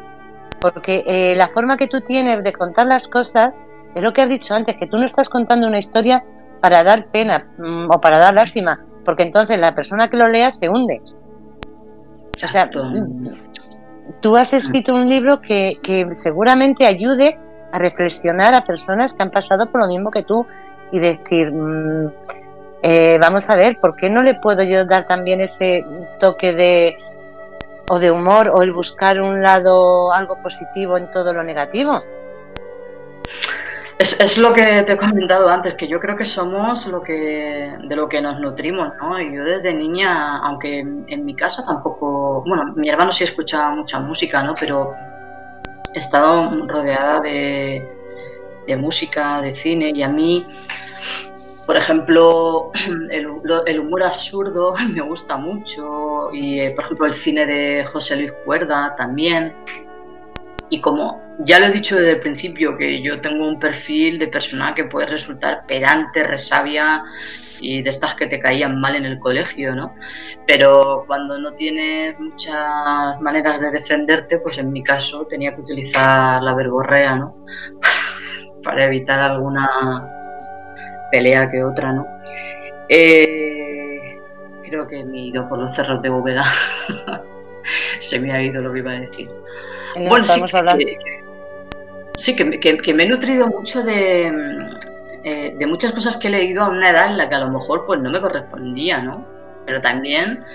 Porque 0.59 1.03
eh, 1.05 1.35
la 1.35 1.47
forma 1.47 1.77
que 1.77 1.87
tú 1.87 2.01
tienes 2.01 2.43
de 2.43 2.53
contar 2.53 2.87
las 2.87 3.07
cosas 3.07 3.61
es 3.95 4.03
lo 4.03 4.13
que 4.13 4.21
has 4.21 4.29
dicho 4.29 4.53
antes, 4.53 4.75
que 4.77 4.87
tú 4.87 4.97
no 4.97 5.05
estás 5.05 5.29
contando 5.29 5.67
una 5.67 5.79
historia 5.79 6.23
para 6.61 6.83
dar 6.83 7.07
pena 7.11 7.47
mm, 7.57 7.89
o 7.91 8.01
para 8.01 8.19
dar 8.19 8.33
lástima, 8.33 8.83
porque 9.05 9.23
entonces 9.23 9.59
la 9.59 9.73
persona 9.73 10.07
que 10.07 10.17
lo 10.17 10.27
lea 10.27 10.51
se 10.51 10.69
hunde. 10.69 11.01
O 12.43 12.47
sea, 12.47 12.65
mm, 12.65 13.31
tú 14.21 14.37
has 14.37 14.53
escrito 14.53 14.93
un 14.93 15.09
libro 15.09 15.41
que, 15.41 15.77
seguramente 16.11 16.85
ayude 16.85 17.39
a 17.71 17.79
reflexionar 17.79 18.53
a 18.53 18.65
personas 18.65 19.13
que 19.13 19.23
han 19.23 19.29
pasado 19.29 19.69
por 19.69 19.81
lo 19.81 19.87
mismo 19.87 20.11
que 20.11 20.23
tú 20.23 20.45
y 20.91 20.99
decir, 20.99 21.51
mm, 21.51 22.11
eh, 22.83 23.17
vamos 23.19 23.49
a 23.49 23.55
ver, 23.55 23.79
¿por 23.79 23.95
qué 23.95 24.09
no 24.09 24.21
le 24.21 24.35
puedo 24.35 24.63
yo 24.63 24.85
dar 24.85 25.07
también 25.07 25.41
ese 25.41 25.85
toque 26.19 26.53
de 26.53 26.97
o 27.89 27.99
de 27.99 28.11
humor 28.11 28.49
o 28.53 28.61
el 28.61 28.73
buscar 28.73 29.21
un 29.21 29.41
lado 29.41 30.11
algo 30.11 30.41
positivo 30.41 30.97
en 30.97 31.09
todo 31.09 31.33
lo 31.33 31.43
negativo? 31.43 32.03
Es, 33.99 34.37
lo 34.37 34.53
que 34.53 34.61
te 34.83 34.93
he 34.93 34.97
comentado 34.97 35.49
antes, 35.49 35.73
que 35.73 35.87
yo 35.87 35.99
creo 35.99 36.15
que 36.15 36.23
somos 36.23 36.85
lo 36.85 37.01
que, 37.01 37.75
de 37.83 37.95
lo 37.95 38.07
que 38.07 38.21
nos 38.21 38.39
nutrimos, 38.39 38.91
¿no? 39.01 39.19
Yo 39.19 39.43
desde 39.43 39.73
niña, 39.73 40.37
aunque 40.37 40.81
en, 40.81 41.25
mi 41.25 41.33
casa 41.33 41.65
tampoco, 41.65 42.43
bueno, 42.45 42.73
mi 42.75 42.89
hermano 42.89 43.11
sí 43.11 43.23
escuchaba 43.23 43.73
mucha 43.73 43.99
música, 43.99 44.43
¿no? 44.43 44.53
Pero 44.59 44.93
he 45.97 45.99
estado 45.99 46.67
rodeada 46.67 47.19
de, 47.19 47.83
música, 48.77 49.41
de 49.41 49.55
cine, 49.55 49.91
y 49.93 50.03
a 50.03 50.09
mí, 50.09 50.45
por 51.65 51.75
ejemplo, 51.75 52.71
el, 53.11 53.79
humor 53.79 54.03
absurdo 54.03 54.73
me 54.93 55.01
gusta 55.01 55.37
mucho, 55.37 56.31
y 56.31 56.61
eh, 56.61 56.71
por 56.71 56.85
ejemplo 56.85 57.05
el 57.07 57.13
cine 57.13 57.45
de 57.45 57.85
José 57.85 58.17
Luis 58.17 58.33
Cuerda 58.45 58.95
también. 58.95 59.55
Y 60.69 60.81
como 60.81 61.21
ya 61.39 61.59
lo 61.59 61.67
he 61.67 61.71
dicho 61.71 61.95
desde 61.95 62.13
el 62.13 62.19
principio, 62.19 62.77
que 62.77 63.01
yo 63.01 63.21
tengo 63.21 63.47
un 63.47 63.59
perfil 63.59 64.19
de 64.19 64.27
persona 64.27 64.75
que 64.75 64.83
puede 64.83 65.07
resultar 65.07 65.65
pedante, 65.65 66.23
resabia 66.23 67.03
y 67.59 67.81
de 67.81 67.89
estas 67.89 68.15
que 68.15 68.27
te 68.27 68.39
caían 68.39 68.79
mal 68.79 68.95
en 68.95 69.05
el 69.05 69.19
colegio, 69.19 69.75
¿no? 69.75 69.95
Pero 70.45 71.03
cuando 71.07 71.37
no 71.37 71.53
tienes 71.53 72.19
muchas 72.19 73.19
maneras 73.21 73.59
de 73.59 73.71
defenderte, 73.71 74.39
pues 74.39 74.57
en 74.57 74.71
mi 74.71 74.83
caso 74.83 75.25
tenía 75.27 75.55
que 75.55 75.61
utilizar 75.61 76.41
la 76.41 76.55
verborrea, 76.55 77.15
¿no? 77.15 77.45
Para 78.63 78.85
evitar 78.85 79.19
alguna 79.19 80.09
pelea 81.11 81.49
que 81.49 81.63
otra, 81.63 81.93
¿no? 81.93 82.05
Eh, 82.89 84.19
creo 84.63 84.87
que 84.87 85.03
me 85.05 85.17
he 85.17 85.21
ido 85.27 85.47
por 85.47 85.59
los 85.59 85.75
cerros 85.75 86.01
de 86.01 86.09
bóveda. 86.09 86.43
Se 87.99 88.19
me 88.19 88.31
ha 88.31 88.41
ido 88.41 88.61
lo 88.61 88.71
que 88.71 88.79
iba 88.79 88.91
a 88.91 88.99
decir 88.99 89.29
bueno, 90.05 90.25
estamos 90.25 90.51
sí, 90.51 90.57
hablando. 90.57 90.85
sí, 92.17 92.35
que, 92.35 92.93
me 92.93 93.03
he 93.03 93.07
nutrido 93.07 93.47
mucho 93.47 93.83
de, 93.83 94.31
eh, 95.23 95.55
de 95.57 95.65
muchas 95.65 95.93
cosas 95.93 96.17
que 96.17 96.27
he 96.27 96.31
leído 96.31 96.63
a 96.63 96.69
una 96.69 96.89
edad 96.89 97.07
en 97.07 97.17
la 97.17 97.29
que 97.29 97.35
a 97.35 97.39
lo 97.39 97.49
mejor 97.49 97.85
pues 97.85 97.99
no 97.99 98.09
me 98.09 98.21
correspondía, 98.21 99.01
¿no? 99.01 99.25
Pero 99.65 99.81
también 99.81 100.45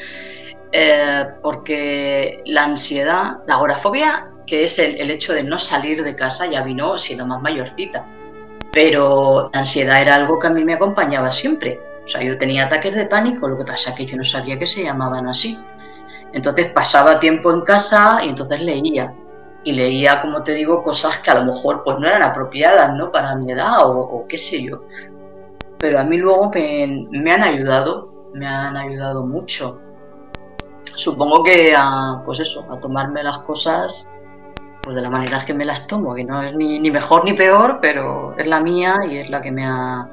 eh, 0.72 1.26
porque 1.42 2.42
la 2.46 2.64
ansiedad, 2.64 3.38
la 3.46 3.54
agorafobia, 3.54 4.28
que 4.46 4.64
es 4.64 4.78
el, 4.78 5.10
hecho 5.10 5.34
de 5.34 5.44
no 5.44 5.58
salir 5.58 6.02
de 6.02 6.16
casa, 6.16 6.46
ya 6.46 6.62
vino 6.62 6.96
siendo 6.96 7.26
más 7.26 7.42
mayorcita. 7.42 8.06
Pero 8.72 9.50
la 9.52 9.60
ansiedad 9.60 10.00
era 10.00 10.14
algo 10.14 10.38
que 10.38 10.46
a 10.46 10.50
mí 10.50 10.64
me 10.64 10.74
acompañaba 10.74 11.30
siempre. 11.30 11.78
O 12.04 12.08
sea, 12.08 12.22
yo 12.22 12.38
tenía 12.38 12.64
ataques 12.64 12.94
de 12.94 13.06
pánico, 13.06 13.46
lo 13.48 13.58
que 13.58 13.64
pasa 13.64 13.94
que 13.94 14.06
yo 14.06 14.16
no 14.16 14.24
sabía 14.24 14.58
que 14.58 14.66
se 14.66 14.82
llamaban 14.82 15.28
así. 15.28 15.58
Entonces 16.32 16.72
pasaba 16.72 17.20
tiempo 17.20 17.52
en 17.52 17.60
casa 17.60 18.18
y 18.24 18.30
entonces 18.30 18.62
leía 18.62 19.14
y 19.64 19.72
leía, 19.72 20.20
como 20.20 20.42
te 20.42 20.52
digo, 20.54 20.82
cosas 20.82 21.18
que 21.18 21.30
a 21.30 21.40
lo 21.40 21.52
mejor 21.52 21.82
pues 21.84 21.98
no 21.98 22.06
eran 22.06 22.22
apropiadas, 22.22 22.96
¿no? 22.96 23.12
Para 23.12 23.34
mi 23.36 23.52
edad 23.52 23.78
o, 23.84 24.26
qué 24.28 24.36
sé 24.36 24.62
yo. 24.62 24.84
Pero 25.78 26.00
a 26.00 26.04
mí 26.04 26.16
luego 26.16 26.50
me, 26.50 27.32
han 27.32 27.42
ayudado, 27.42 28.30
me 28.34 28.46
han 28.46 28.76
ayudado 28.76 29.24
mucho. 29.24 29.80
Supongo 30.94 31.42
que 31.42 31.74
a, 31.76 32.22
pues 32.24 32.40
eso, 32.40 32.66
a 32.70 32.78
tomarme 32.78 33.22
las 33.22 33.38
cosas 33.40 34.08
pues 34.82 34.96
de 34.96 35.02
la 35.02 35.10
manera 35.10 35.44
que 35.44 35.54
me 35.54 35.64
las 35.64 35.86
tomo, 35.86 36.12
que 36.12 36.24
no 36.24 36.42
es 36.42 36.56
ni, 36.56 36.80
ni 36.80 36.90
mejor 36.90 37.24
ni 37.24 37.34
peor, 37.34 37.78
pero 37.80 38.34
es 38.36 38.48
la 38.48 38.58
mía 38.58 39.00
y 39.08 39.18
es 39.18 39.30
la 39.30 39.40
que 39.40 39.52
me 39.52 39.64
ha, 39.64 40.10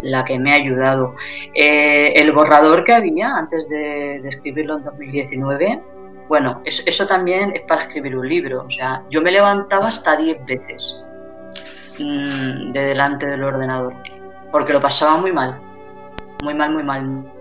la 0.00 0.24
que 0.24 0.38
me 0.38 0.52
ha 0.52 0.54
ayudado. 0.54 1.14
Eh, 1.54 2.14
el 2.16 2.32
borrador 2.32 2.82
que 2.82 2.94
había 2.94 3.36
antes 3.36 3.68
de, 3.68 4.20
de 4.22 4.28
escribirlo 4.30 4.78
en 4.78 4.84
2019 4.84 5.82
bueno, 6.28 6.60
eso, 6.64 7.06
también 7.06 7.52
es 7.54 7.62
para 7.62 7.82
escribir 7.82 8.16
un 8.16 8.28
libro. 8.28 8.64
O 8.66 8.70
sea, 8.70 9.02
yo 9.08 9.22
me 9.22 9.30
levantaba 9.30 9.88
hasta 9.88 10.16
10 10.16 10.44
veces 10.44 11.02
mm, 11.98 12.72
de 12.72 12.80
delante 12.84 13.26
del 13.26 13.42
ordenador, 13.42 13.94
porque 14.52 14.72
lo 14.72 14.80
pasaba 14.80 15.16
muy 15.16 15.32
mal, 15.32 15.58
muy 16.44 16.54
mal, 16.54 16.72
muy 16.72 16.82
mal. 16.82 17.32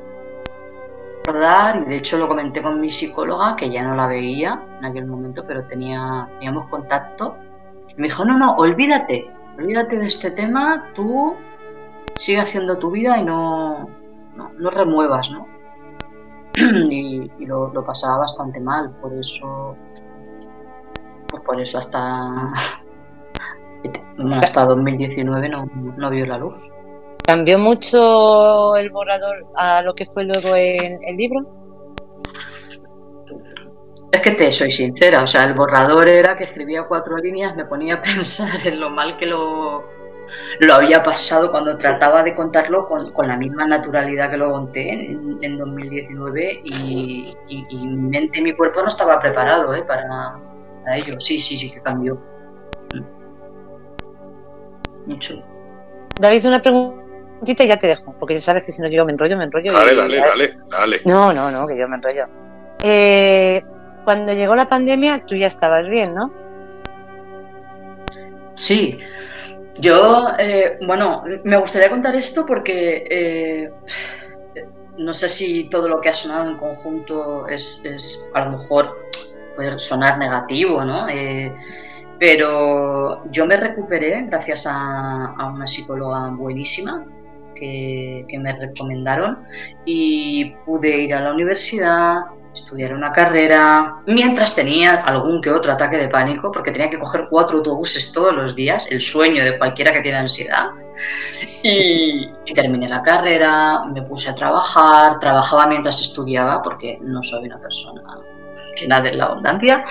Y 1.29 1.89
de 1.89 1.97
hecho 1.97 2.17
lo 2.17 2.29
comenté 2.29 2.61
con 2.61 2.79
mi 2.79 2.89
psicóloga, 2.89 3.57
que 3.57 3.69
ya 3.69 3.83
no 3.83 3.95
la 3.95 4.07
veía 4.07 4.63
en 4.79 4.85
aquel 4.85 5.05
momento, 5.07 5.43
pero 5.45 5.65
tenía, 5.65 6.29
teníamos 6.35 6.69
contacto. 6.69 7.35
Me 7.97 8.07
dijo, 8.07 8.23
no, 8.23 8.38
no, 8.38 8.55
olvídate, 8.55 9.29
olvídate 9.57 9.97
de 9.97 10.07
este 10.07 10.31
tema, 10.31 10.89
tú 10.95 11.35
sigue 12.15 12.39
haciendo 12.39 12.77
tu 12.77 12.91
vida 12.91 13.17
y 13.17 13.25
no, 13.25 13.89
no 14.35 14.69
remuevas, 14.69 15.29
¿no? 15.29 15.56
y, 16.89 17.45
lo, 17.45 17.71
pasaba 17.85 18.19
bastante 18.19 18.59
mal, 18.59 18.89
por 18.99 19.13
eso, 19.13 19.75
pues 21.29 21.43
por 21.43 21.61
eso 21.61 21.77
hasta, 21.77 22.51
hasta 24.41 24.65
2019 24.65 25.49
no, 25.49 25.65
no 25.97 26.09
vio 26.09 26.25
la 26.25 26.37
luz. 26.37 26.55
¿Cambió 27.23 27.59
mucho 27.59 28.75
el 28.75 28.89
borrador 28.89 29.45
a 29.57 29.81
lo 29.81 29.93
que 29.93 30.05
fue 30.05 30.23
luego 30.23 30.55
en 30.55 30.97
el 31.03 31.15
libro? 31.15 31.39
Es 34.11 34.21
que 34.21 34.31
te 34.31 34.51
soy 34.51 34.71
sincera, 34.71 35.21
o 35.21 35.27
sea, 35.27 35.43
el 35.43 35.53
borrador 35.53 36.07
era 36.07 36.37
que 36.37 36.45
escribía 36.45 36.87
cuatro 36.87 37.17
líneas, 37.17 37.55
me 37.55 37.65
ponía 37.65 37.95
a 37.95 38.01
pensar 38.15 38.65
en 38.65 38.79
lo 38.79 38.89
mal 38.89 39.17
que 39.17 39.25
lo, 39.25 39.83
lo 40.59 40.73
había 40.73 41.03
pasado 41.03 41.51
cuando 41.51 41.78
trataba 41.78 42.23
de 42.23 42.36
contarlo 42.36 42.88
con, 42.88 43.28
la 43.28 43.38
misma 43.38 43.67
naturalidad 43.67 44.30
que 44.30 44.38
lo 44.38 44.51
conté 44.51 44.89
en, 44.89 45.57
2019 45.57 46.61
y, 46.63 47.36
mi 47.49 47.97
mente 47.97 48.39
y 48.39 48.43
mi 48.43 48.53
cuerpo 48.53 48.82
no 48.82 48.88
estaba 48.88 49.19
preparado 49.19 49.73
¿eh? 49.73 49.84
para, 49.84 50.39
ello. 50.95 51.19
Sí, 51.19 51.39
sí, 51.39 51.57
sí 51.57 51.71
que 51.71 51.82
cambió. 51.82 52.21
Mucho. 55.05 55.43
David, 56.19 56.45
una 56.45 56.61
preguntita 56.61 57.63
y 57.63 57.67
ya 57.67 57.78
te 57.78 57.88
dejo, 57.88 58.15
porque 58.19 58.39
sabes 58.39 58.63
que 58.63 58.71
si 58.71 58.82
no 58.82 58.89
yo 58.89 59.05
me 59.05 59.11
enrollo, 59.11 59.38
me 59.38 59.45
enrollo. 59.45 59.71
Dale, 59.73 59.95
dale, 59.95 60.17
dale, 60.17 60.57
dale. 60.69 61.01
No, 61.05 61.34
no, 61.34 61.51
no, 61.51 61.67
que 61.67 61.78
yo 61.78 61.88
me 61.88 61.95
enrollo. 61.97 62.28
Eh, 62.82 63.63
cuando 64.03 64.34
llegó 64.34 64.55
la 64.55 64.67
pandemia, 64.67 65.25
tú 65.25 65.36
ya 65.36 65.47
estabas 65.47 65.89
bien, 65.89 66.15
¿no? 66.15 66.32
Sí, 68.53 68.97
yo, 69.80 70.30
eh, 70.39 70.78
bueno, 70.86 71.23
me 71.43 71.57
gustaría 71.57 71.89
contar 71.89 72.15
esto 72.15 72.45
porque 72.45 73.03
eh, 73.09 73.71
no 74.97 75.13
sé 75.13 75.30
si 75.30 75.69
todo 75.69 75.88
lo 75.88 76.01
que 76.01 76.09
ha 76.09 76.13
sonado 76.13 76.49
en 76.49 76.57
conjunto 76.57 77.47
es, 77.47 77.84
a 78.34 78.45
lo 78.45 78.57
mejor 78.57 78.97
puede 79.55 79.78
sonar 79.80 80.17
negativo, 80.17 80.84
¿no? 80.84 81.07
Eh, 81.09 81.53
pero 82.19 83.30
yo 83.32 83.45
me 83.45 83.57
recuperé 83.57 84.23
gracias 84.23 84.65
a, 84.67 85.51
una 85.53 85.67
psicóloga 85.67 86.30
buenísima 86.32 87.05
que, 87.55 88.25
me 88.39 88.53
recomendaron 88.53 89.45
y 89.86 90.51
pude 90.65 91.03
ir 91.03 91.13
a 91.13 91.21
la 91.21 91.34
universidad, 91.34 92.21
estudiar 92.57 92.93
una 92.93 93.11
carrera, 93.11 94.01
mientras 94.05 94.55
tenía 94.55 94.95
algún 94.95 95.41
que 95.41 95.51
otro 95.51 95.71
ataque 95.71 95.97
de 95.97 96.09
pánico, 96.09 96.51
porque 96.51 96.71
tenía 96.71 96.89
que 96.89 96.99
coger 96.99 97.27
cuatro 97.29 97.57
autobuses 97.57 98.11
todos 98.11 98.33
los 98.33 98.55
días, 98.55 98.87
el 98.89 98.99
sueño 98.99 99.43
de 99.43 99.57
cualquiera 99.57 99.93
que 99.93 100.01
tiene 100.01 100.17
ansiedad. 100.17 100.69
Y, 101.63 102.29
terminé 102.53 102.89
la 102.89 103.03
carrera, 103.03 103.85
me 103.85 104.01
puse 104.01 104.29
a 104.29 104.35
trabajar, 104.35 105.19
trabajaba 105.19 105.67
mientras 105.67 106.01
estudiaba, 106.01 106.61
porque 106.61 106.97
no 107.01 107.21
soy 107.23 107.45
una 107.45 107.59
persona 107.59 108.01
que 108.75 108.87
nada 108.87 109.09
en 109.09 109.17
la 109.17 109.25
abundancia, 109.25 109.83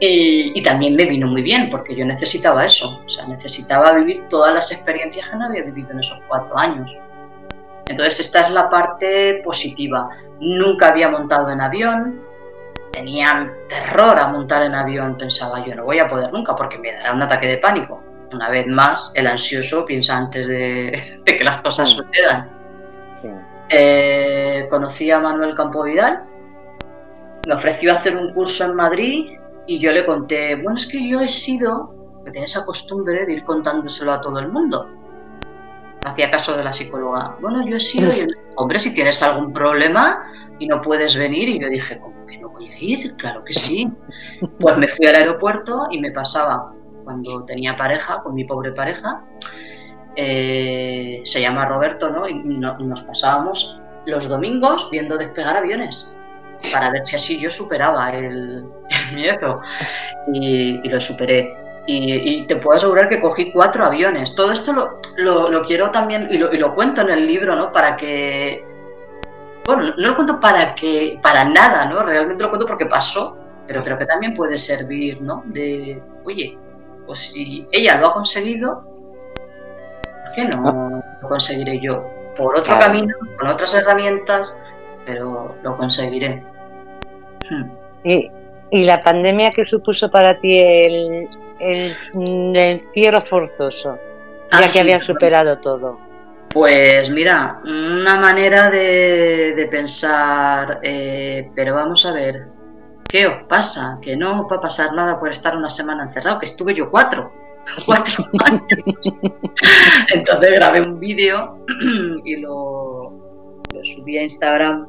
y, 0.00 0.52
y 0.54 0.62
también 0.62 0.96
me 0.96 1.04
vino 1.04 1.26
muy 1.26 1.42
bien, 1.42 1.70
porque 1.70 1.94
yo 1.94 2.04
necesitaba 2.06 2.64
eso, 2.64 3.02
o 3.04 3.08
sea, 3.08 3.26
necesitaba 3.26 3.92
vivir 3.92 4.26
todas 4.28 4.54
las 4.54 4.72
experiencias 4.72 5.28
que 5.28 5.36
no 5.36 5.46
había 5.46 5.62
vivido 5.62 5.90
en 5.90 5.98
esos 5.98 6.18
cuatro 6.28 6.56
años. 6.56 6.96
Entonces 7.92 8.20
esta 8.20 8.40
es 8.40 8.50
la 8.50 8.70
parte 8.70 9.42
positiva. 9.44 10.08
Nunca 10.40 10.88
había 10.88 11.10
montado 11.10 11.50
en 11.50 11.60
avión, 11.60 12.22
tenía 12.90 13.52
terror 13.68 14.18
a 14.18 14.28
montar 14.28 14.62
en 14.62 14.74
avión, 14.74 15.18
pensaba 15.18 15.62
yo 15.62 15.74
no 15.74 15.84
voy 15.84 15.98
a 15.98 16.08
poder 16.08 16.32
nunca 16.32 16.56
porque 16.56 16.78
me 16.78 16.90
dará 16.90 17.12
un 17.12 17.20
ataque 17.20 17.46
de 17.48 17.58
pánico. 17.58 18.02
Una 18.32 18.48
vez 18.48 18.66
más, 18.66 19.10
el 19.12 19.26
ansioso 19.26 19.84
piensa 19.84 20.16
antes 20.16 20.48
de, 20.48 21.20
que 21.26 21.44
las 21.44 21.60
cosas 21.60 21.90
sucedan. 21.90 22.50
Eh, 23.68 24.68
conocí 24.70 25.10
a 25.10 25.18
Manuel 25.18 25.54
Campo 25.54 25.82
Vidal, 25.82 26.24
me 27.46 27.54
ofreció 27.54 27.92
hacer 27.92 28.16
un 28.16 28.32
curso 28.32 28.64
en 28.64 28.74
Madrid 28.74 29.38
y 29.66 29.78
yo 29.80 29.92
le 29.92 30.06
conté, 30.06 30.54
bueno, 30.54 30.76
es 30.76 30.86
que 30.86 31.06
yo 31.06 31.20
he 31.20 31.28
sido, 31.28 31.94
que 32.24 32.30
tenía 32.30 32.44
esa 32.44 32.64
costumbre 32.64 33.26
de 33.26 33.34
ir 33.34 33.44
contándoselo 33.44 34.12
a 34.12 34.20
todo 34.22 34.38
el 34.38 34.48
mundo 34.48 35.01
hacía 36.04 36.30
caso 36.30 36.56
de 36.56 36.64
la 36.64 36.72
psicóloga. 36.72 37.36
Bueno, 37.40 37.66
yo 37.66 37.76
he 37.76 37.80
sido, 37.80 38.10
hombre, 38.56 38.78
si 38.78 38.94
tienes 38.94 39.22
algún 39.22 39.52
problema 39.52 40.24
y 40.58 40.66
no 40.66 40.80
puedes 40.80 41.16
venir, 41.16 41.48
y 41.48 41.60
yo 41.60 41.68
dije, 41.68 41.98
¿cómo 41.98 42.26
que 42.26 42.38
no 42.38 42.50
voy 42.50 42.68
a 42.68 42.78
ir? 42.78 43.14
Claro 43.16 43.44
que 43.44 43.54
sí. 43.54 43.88
Pues 44.58 44.76
me 44.76 44.88
fui 44.88 45.06
al 45.06 45.16
aeropuerto 45.16 45.88
y 45.90 46.00
me 46.00 46.10
pasaba, 46.10 46.72
cuando 47.04 47.44
tenía 47.44 47.76
pareja, 47.76 48.22
con 48.22 48.34
mi 48.34 48.44
pobre 48.44 48.72
pareja, 48.72 49.24
eh, 50.16 51.22
se 51.24 51.40
llama 51.40 51.66
Roberto, 51.66 52.10
¿no? 52.10 52.28
Y 52.28 52.34
nos 52.34 53.02
pasábamos 53.02 53.80
los 54.06 54.28
domingos 54.28 54.88
viendo 54.90 55.16
despegar 55.16 55.56
aviones 55.56 56.12
para 56.72 56.90
ver 56.90 57.06
si 57.06 57.16
así 57.16 57.40
yo 57.40 57.50
superaba 57.50 58.10
el, 58.10 58.64
miedo. 59.14 59.60
y 60.32 60.88
lo 60.88 61.00
superé. 61.00 61.61
Y, 61.86 62.46
te 62.46 62.56
puedo 62.56 62.76
asegurar 62.76 63.08
que 63.08 63.20
cogí 63.20 63.50
cuatro 63.52 63.84
aviones. 63.84 64.34
Todo 64.34 64.52
esto 64.52 64.72
lo, 65.16 65.50
lo, 65.50 65.64
quiero 65.64 65.90
también, 65.90 66.28
y 66.30 66.38
lo, 66.38 66.52
y 66.52 66.58
lo, 66.58 66.74
cuento 66.74 67.00
en 67.02 67.10
el 67.10 67.26
libro, 67.26 67.56
¿no? 67.56 67.72
Para 67.72 67.96
que. 67.96 68.64
Bueno, 69.66 69.92
no 69.96 70.08
lo 70.08 70.14
cuento 70.14 70.38
para 70.40 70.74
que. 70.74 71.18
para 71.22 71.44
nada, 71.44 71.86
¿no? 71.86 72.02
Realmente 72.04 72.44
lo 72.44 72.50
cuento 72.50 72.66
porque 72.66 72.86
pasó, 72.86 73.36
pero 73.66 73.82
creo 73.82 73.98
que 73.98 74.06
también 74.06 74.34
puede 74.34 74.58
servir, 74.58 75.20
¿no? 75.20 75.42
De. 75.46 76.00
Oye, 76.24 76.56
pues 77.06 77.18
si 77.18 77.66
ella 77.72 77.98
lo 77.98 78.08
ha 78.08 78.14
conseguido, 78.14 78.84
¿por 80.24 80.34
qué 80.36 80.44
no 80.44 81.02
lo 81.20 81.28
conseguiré 81.28 81.80
yo? 81.80 82.06
Por 82.36 82.56
otro 82.56 82.78
camino, 82.78 83.14
con 83.38 83.48
otras 83.48 83.74
herramientas, 83.74 84.54
pero 85.04 85.56
lo 85.62 85.76
conseguiré. 85.76 86.42
Hmm. 87.50 87.70
¿Y, 88.04 88.30
¿Y 88.70 88.84
la 88.84 89.02
pandemia 89.02 89.50
que 89.50 89.64
supuso 89.64 90.10
para 90.10 90.38
ti 90.38 90.58
el, 90.58 91.28
el, 91.62 91.96
entierro 92.56 93.20
forzoso, 93.20 93.98
ya 94.50 94.72
que 94.72 94.80
había 94.80 95.00
superado 95.00 95.58
todo? 95.58 95.98
Pues 96.52 97.08
mira, 97.08 97.60
una 97.64 98.16
manera 98.16 98.70
de, 98.70 99.66
pensar, 99.70 100.80
eh, 100.82 101.50
pero 101.54 101.74
vamos 101.74 102.04
a 102.04 102.12
ver, 102.12 102.46
¿qué 103.08 103.26
os 103.26 103.44
pasa? 103.48 103.98
Que 104.02 104.16
no 104.16 104.46
va 104.46 104.56
a 104.56 104.60
pasar 104.60 104.92
nada 104.92 105.18
por 105.18 105.30
estar 105.30 105.56
una 105.56 105.70
semana 105.70 106.04
encerrado, 106.04 106.38
que 106.38 106.46
estuve 106.46 106.74
yo 106.74 106.90
cuatro, 106.90 107.32
cuatro 107.86 108.24
años. 108.44 108.62
Entonces 110.12 110.50
grabé 110.50 110.82
un 110.82 111.00
vídeo 111.00 111.64
y 112.24 112.36
lo, 112.36 113.62
lo 113.72 113.84
subí 113.84 114.18
a 114.18 114.22
Instagram 114.22 114.86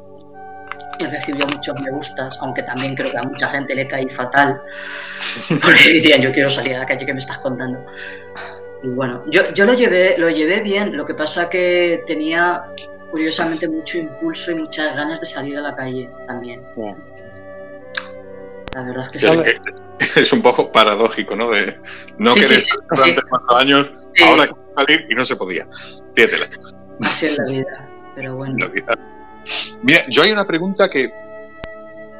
y 0.99 1.05
recibió 1.05 1.45
muchos 1.47 1.75
me 1.81 1.91
gustas, 1.91 2.37
aunque 2.41 2.63
también 2.63 2.95
creo 2.95 3.11
que 3.11 3.17
a 3.17 3.23
mucha 3.23 3.47
gente 3.49 3.75
le 3.75 3.87
cae 3.87 4.09
fatal, 4.09 4.61
porque 5.49 5.89
dirían, 5.89 6.21
yo 6.21 6.31
quiero 6.31 6.49
salir 6.49 6.75
a 6.75 6.79
la 6.79 6.85
calle 6.85 7.05
que 7.05 7.13
me 7.13 7.19
estás 7.19 7.39
contando. 7.39 7.85
Y 8.83 8.87
bueno, 8.89 9.23
yo, 9.27 9.53
yo 9.53 9.65
lo, 9.65 9.73
llevé, 9.73 10.17
lo 10.17 10.29
llevé 10.29 10.61
bien, 10.61 10.95
lo 10.95 11.05
que 11.05 11.13
pasa 11.13 11.49
que 11.49 12.03
tenía 12.05 12.63
curiosamente 13.11 13.67
mucho 13.69 13.97
impulso 13.97 14.51
y 14.51 14.55
muchas 14.55 14.95
ganas 14.95 15.19
de 15.19 15.25
salir 15.25 15.57
a 15.57 15.61
la 15.61 15.75
calle 15.75 16.09
también. 16.27 16.63
La 18.73 18.81
verdad 18.81 19.09
es 19.13 19.23
que 19.23 19.61
Es 20.19 20.33
un 20.33 20.41
poco 20.41 20.71
paradójico, 20.71 21.35
¿no? 21.35 21.51
De 21.51 21.79
no 22.17 22.33
querer 22.33 22.61
durante 22.89 23.21
cuatro 23.29 23.55
años, 23.55 23.91
ahora 24.25 24.49
salir 24.75 25.05
y 25.09 25.15
no 25.15 25.23
se 25.25 25.35
podía. 25.35 25.67
Tiétela. 26.15 26.49
Así 27.01 27.27
es 27.27 27.37
la 27.37 27.45
vida, 27.45 27.89
pero 28.15 28.35
bueno. 28.35 28.67
Mira, 29.81 30.03
yo 30.09 30.23
hay 30.23 30.31
una 30.31 30.45
pregunta 30.45 30.89
que 30.89 31.11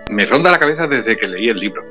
me 0.10 0.26
ronda 0.26 0.52
la 0.52 0.60
cabeza 0.60 0.88
desde 0.88 1.18
que 1.18 1.28
leí 1.28 1.48
el 1.48 1.58
libro. 1.58 1.84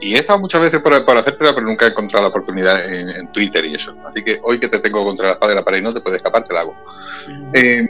Y, 0.00 0.14
he 0.14 0.18
estado 0.18 0.38
muchas 0.38 0.60
veces 0.60 0.80
por, 0.80 1.04
por 1.04 1.16
hacértela, 1.16 1.54
pero 1.54 1.66
nunca 1.66 1.86
he 1.86 1.90
encontrado 1.90 2.24
la 2.24 2.28
oportunidad 2.28 2.92
en, 2.92 3.30
Twitter 3.32 3.64
y 3.64 3.74
eso. 3.74 3.94
Así 4.06 4.22
que 4.22 4.38
hoy 4.42 4.58
que 4.58 4.68
te 4.68 4.80
tengo 4.80 5.04
contra 5.04 5.28
la 5.28 5.32
espada 5.34 5.50
de 5.50 5.56
la 5.56 5.64
pared 5.64 5.78
y 5.78 5.82
no 5.82 5.94
te 5.94 6.00
puede 6.00 6.16
escapar, 6.16 6.44
te 6.44 6.52
la 6.52 6.60
hago. 6.60 6.76
Eh, 7.52 7.88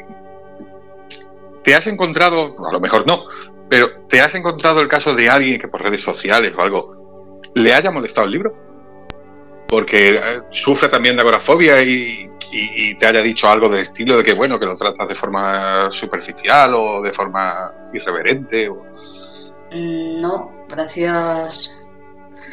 ¿Te 1.63 1.75
has 1.75 1.87
encontrado, 1.87 2.57
a 2.67 2.73
lo 2.73 2.81
mejor 2.81 3.07
no, 3.07 3.25
pero 3.69 3.89
¿te 4.09 4.21
has 4.21 4.35
encontrado 4.35 4.81
el 4.81 4.89
caso 4.89 5.15
de 5.15 5.29
alguien 5.29 5.61
que 5.61 5.69
por 5.69 5.83
redes 5.83 6.03
sociales 6.03 6.55
o 6.57 6.63
algo 6.63 7.41
le 7.55 7.75
haya 7.75 7.91
molestado 7.91 8.27
el 8.27 8.33
libro? 8.33 8.68
Porque 9.69 10.15
eh, 10.15 10.21
sufre 10.51 10.89
también 10.89 11.17
de 11.17 11.23
agorafobia 11.23 11.83
y, 11.83 12.31
y, 12.51 12.95
te 12.95 13.07
haya 13.07 13.21
dicho 13.21 13.49
algo 13.49 13.69
del 13.69 13.81
estilo 13.81 14.17
de 14.17 14.25
que, 14.25 14.35
bueno, 14.35 14.59
que 14.59 14.67
lo 14.67 14.77
tratas 14.77 15.09
de 15.09 15.15
forma 15.15 15.91
superficial 15.93 16.75
o 16.75 17.03
de 17.03 17.13
forma 17.13 17.73
irreverente. 17.93 18.69
O... 18.69 18.85
Mm, 19.73 20.21
no, 20.21 20.65
gracias. 20.69 21.85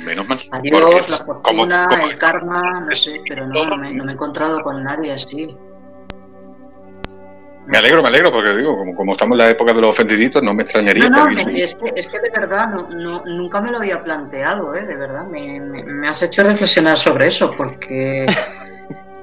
Menos 0.03 0.27
mal. 0.27 0.39
Adiós, 0.51 1.09
la 1.09 1.17
fortuna, 1.17 1.87
el 2.03 2.17
karma, 2.17 2.81
no 2.81 2.95
sé, 2.95 3.21
pero 3.27 3.47
no, 3.47 3.65
no, 3.65 3.77
me, 3.77 3.93
no 3.93 4.03
me 4.03 4.11
he 4.11 4.15
encontrado 4.15 4.61
con 4.61 4.83
nadie 4.83 5.13
así. 5.13 5.55
Me 7.67 7.77
alegro, 7.77 8.01
me 8.01 8.09
alegro, 8.09 8.31
porque 8.31 8.55
digo, 8.55 8.77
como, 8.77 8.95
como 8.95 9.13
estamos 9.13 9.35
en 9.35 9.45
la 9.45 9.49
época 9.49 9.73
de 9.73 9.81
los 9.81 9.89
ofendiditos, 9.89 10.43
no 10.43 10.53
me 10.53 10.63
extrañaría. 10.63 11.09
No, 11.09 11.25
no, 11.25 11.31
es, 11.31 11.75
que, 11.75 11.91
es 11.95 12.07
que 12.07 12.19
de 12.19 12.29
verdad 12.29 12.67
no, 12.67 13.23
nunca 13.25 13.59
me 13.59 13.71
lo 13.71 13.77
había 13.77 14.03
planteado, 14.03 14.75
¿eh? 14.75 14.85
de 14.85 14.95
verdad. 14.95 15.25
Me, 15.25 15.59
me 15.59 16.07
has 16.07 16.21
hecho 16.21 16.43
reflexionar 16.43 16.97
sobre 16.97 17.29
eso, 17.29 17.51
porque 17.57 18.27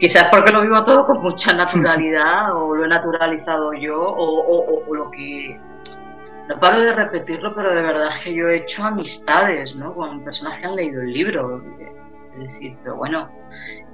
Quizás 0.03 0.30
porque 0.32 0.51
lo 0.51 0.62
vivo 0.62 0.82
todo 0.82 1.07
con 1.07 1.22
mucha 1.22 1.53
naturalidad 1.53 2.57
o 2.57 2.74
lo 2.74 2.86
he 2.86 2.88
naturalizado 2.88 3.72
yo 3.72 3.95
o, 3.97 4.93
lo 4.93 5.09
que... 5.12 5.57
No 6.49 6.59
paro 6.59 6.80
de 6.80 6.93
repetirlo, 6.93 7.55
pero 7.55 7.72
de 7.72 7.82
verdad 7.82 8.09
es 8.16 8.24
que 8.24 8.34
yo 8.34 8.49
he 8.49 8.57
hecho 8.57 8.82
amistades 8.82 9.76
¿no? 9.76 9.95
con 9.95 10.24
personas 10.24 10.59
que 10.59 10.66
han 10.66 10.74
leído 10.74 11.03
el 11.03 11.12
libro. 11.12 11.62
Decir, 12.37 12.76
pero 12.83 12.97
bueno, 12.97 13.28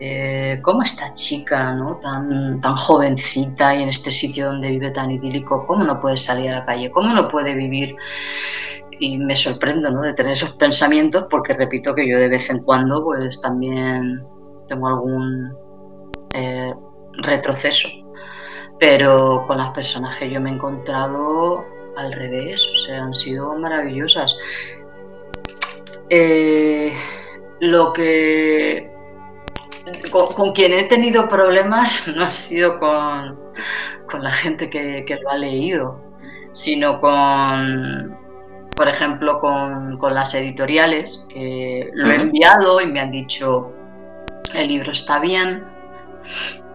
eh, 0.01 0.61
¿cómo 0.62 0.82
esta 0.82 1.12
chica 1.14 1.72
¿no? 1.72 1.97
tan, 1.97 2.61
tan 2.61 2.76
jovencita 2.76 3.74
y 3.74 3.82
en 3.82 3.89
este 3.89 4.12
sitio 4.12 4.47
donde 4.47 4.70
vive 4.70 4.93
tan 4.93 5.11
idílico, 5.11 5.66
cómo 5.66 5.82
no 5.82 6.01
puede 6.01 6.16
salir 6.16 6.51
a 6.51 6.61
la 6.61 6.66
calle? 6.66 6.91
¿Cómo 6.91 7.12
no 7.12 7.28
puede 7.28 7.55
vivir? 7.55 7.97
Y 9.01 9.18
me 9.18 9.34
sorprendo 9.34 9.91
¿no? 9.91 10.03
de 10.03 10.14
tener 10.14 10.32
esos 10.32 10.53
pensamientos 10.53 11.26
porque 11.28 11.53
repito 11.55 11.95
que 11.95 12.09
yo 12.09 12.18
de 12.18 12.28
vez 12.28 12.49
en 12.51 12.62
cuando 12.62 13.05
pues 13.05 13.41
también 13.41 14.24
tengo 14.68 14.89
algún 14.89 15.53
eh, 16.32 16.74
retroceso. 17.14 17.89
Pero 18.78 19.45
con 19.49 19.59
las 19.59 19.70
personas 19.70 20.16
que 20.16 20.30
yo 20.30 20.41
me 20.41 20.51
he 20.51 20.55
encontrado 20.55 21.64
al 21.97 22.12
revés, 22.12 22.64
o 22.72 22.76
sea, 22.76 23.03
han 23.03 23.14
sido 23.14 23.59
maravillosas. 23.59 24.36
Eh, 26.11 26.67
lo 27.61 27.92
que 27.92 28.90
con, 30.11 30.52
quien 30.52 30.72
he 30.72 30.84
tenido 30.84 31.28
problemas 31.28 32.09
no 32.16 32.24
ha 32.24 32.30
sido 32.30 32.78
con, 32.78 33.38
la 34.22 34.30
gente 34.30 34.70
que, 34.70 35.18
lo 35.22 35.30
ha 35.30 35.36
leído, 35.36 36.00
sino 36.52 37.00
con, 37.00 38.16
por 38.76 38.88
ejemplo, 38.88 39.40
con, 39.40 39.98
las 40.14 40.34
editoriales, 40.34 41.24
que 41.28 41.90
lo 41.92 42.11
he 42.11 42.16
enviado 42.16 42.80
y 42.80 42.86
me 42.86 43.00
han 43.00 43.11
dicho, 43.11 43.72
el 44.54 44.68
libro 44.68 44.92
está 44.92 45.18
bien, 45.20 45.64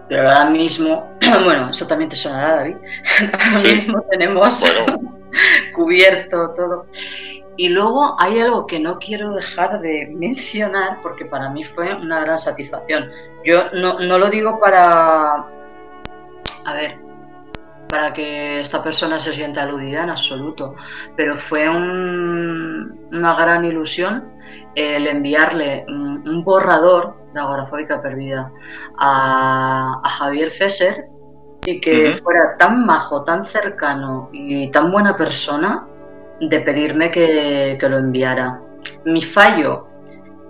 pero 0.07 0.29
ahora 0.29 0.49
mismo, 0.49 1.17
bueno, 1.45 1.69
eso 1.69 1.88
también 1.88 2.09
te 2.09 2.15
sonará, 2.15 2.57
David, 2.57 2.75
ahora 3.34 3.61
mismo 3.63 4.05
tenemos 4.11 4.71
cubierto 5.75 6.53
todo. 6.55 6.86
Y 7.55 7.69
luego 7.69 8.15
hay 8.19 8.39
algo 8.39 8.65
que 8.65 8.79
no 8.79 8.97
quiero 8.97 9.33
dejar 9.33 9.79
de 9.81 10.07
mencionar 10.15 11.01
porque 11.01 11.25
para 11.25 11.49
mí 11.49 11.63
fue 11.63 11.93
una 11.95 12.21
gran 12.21 12.39
satisfacción. 12.39 13.09
Yo 13.43 13.63
no, 13.73 13.99
lo 13.99 14.29
digo 14.29 14.59
para, 14.59 15.33
a 16.65 16.73
ver, 16.73 16.97
para 17.89 18.13
que 18.13 18.61
esta 18.61 18.81
persona 18.81 19.19
se 19.19 19.33
sienta 19.33 19.63
aludida 19.63 20.03
en 20.03 20.09
absoluto, 20.09 20.75
pero 21.17 21.35
fue 21.35 21.69
una 21.69 23.35
gran 23.35 23.65
ilusión 23.65 24.31
el 24.75 25.07
enviarle 25.07 25.85
un, 25.87 26.43
borrador 26.43 27.15
de 27.33 27.39
Agorafóbica 27.39 28.01
Perdida 28.01 28.51
a, 28.97 30.01
Javier 30.05 30.51
Fesser 30.51 31.07
y 31.65 31.79
que 31.79 32.15
fuera 32.15 32.57
tan 32.57 32.85
majo, 32.85 33.23
tan 33.23 33.43
cercano 33.43 34.29
y 34.31 34.69
tan 34.71 34.91
buena 34.91 35.15
persona 35.15 35.87
de 36.49 36.59
pedirme 36.61 37.11
que, 37.11 37.77
lo 37.81 37.97
enviara. 37.97 38.59
Mi 39.05 39.21
fallo, 39.21 39.87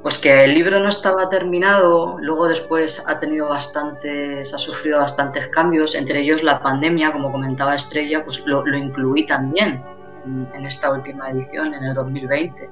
pues 0.01 0.17
que 0.17 0.43
el 0.43 0.53
libro 0.53 0.79
no 0.79 0.89
estaba 0.89 1.29
terminado, 1.29 2.17
luego 2.19 2.47
después 2.47 3.03
ha 3.07 3.19
tenido 3.19 3.49
bastantes, 3.49 4.53
ha 4.53 4.57
sufrido 4.57 4.99
bastantes 4.99 5.47
cambios, 5.47 5.95
entre 5.95 6.21
ellos 6.21 6.43
la 6.43 6.61
pandemia, 6.61 7.11
como 7.11 7.31
comentaba 7.31 7.75
Estrella, 7.75 8.23
pues 8.23 8.43
lo, 8.45 8.65
incluí 8.75 9.25
también 9.25 9.83
en, 10.53 10.65
esta 10.65 10.91
última 10.91 11.29
edición, 11.29 11.73
en 11.73 11.83
el 11.83 11.93
2020. 11.93 12.69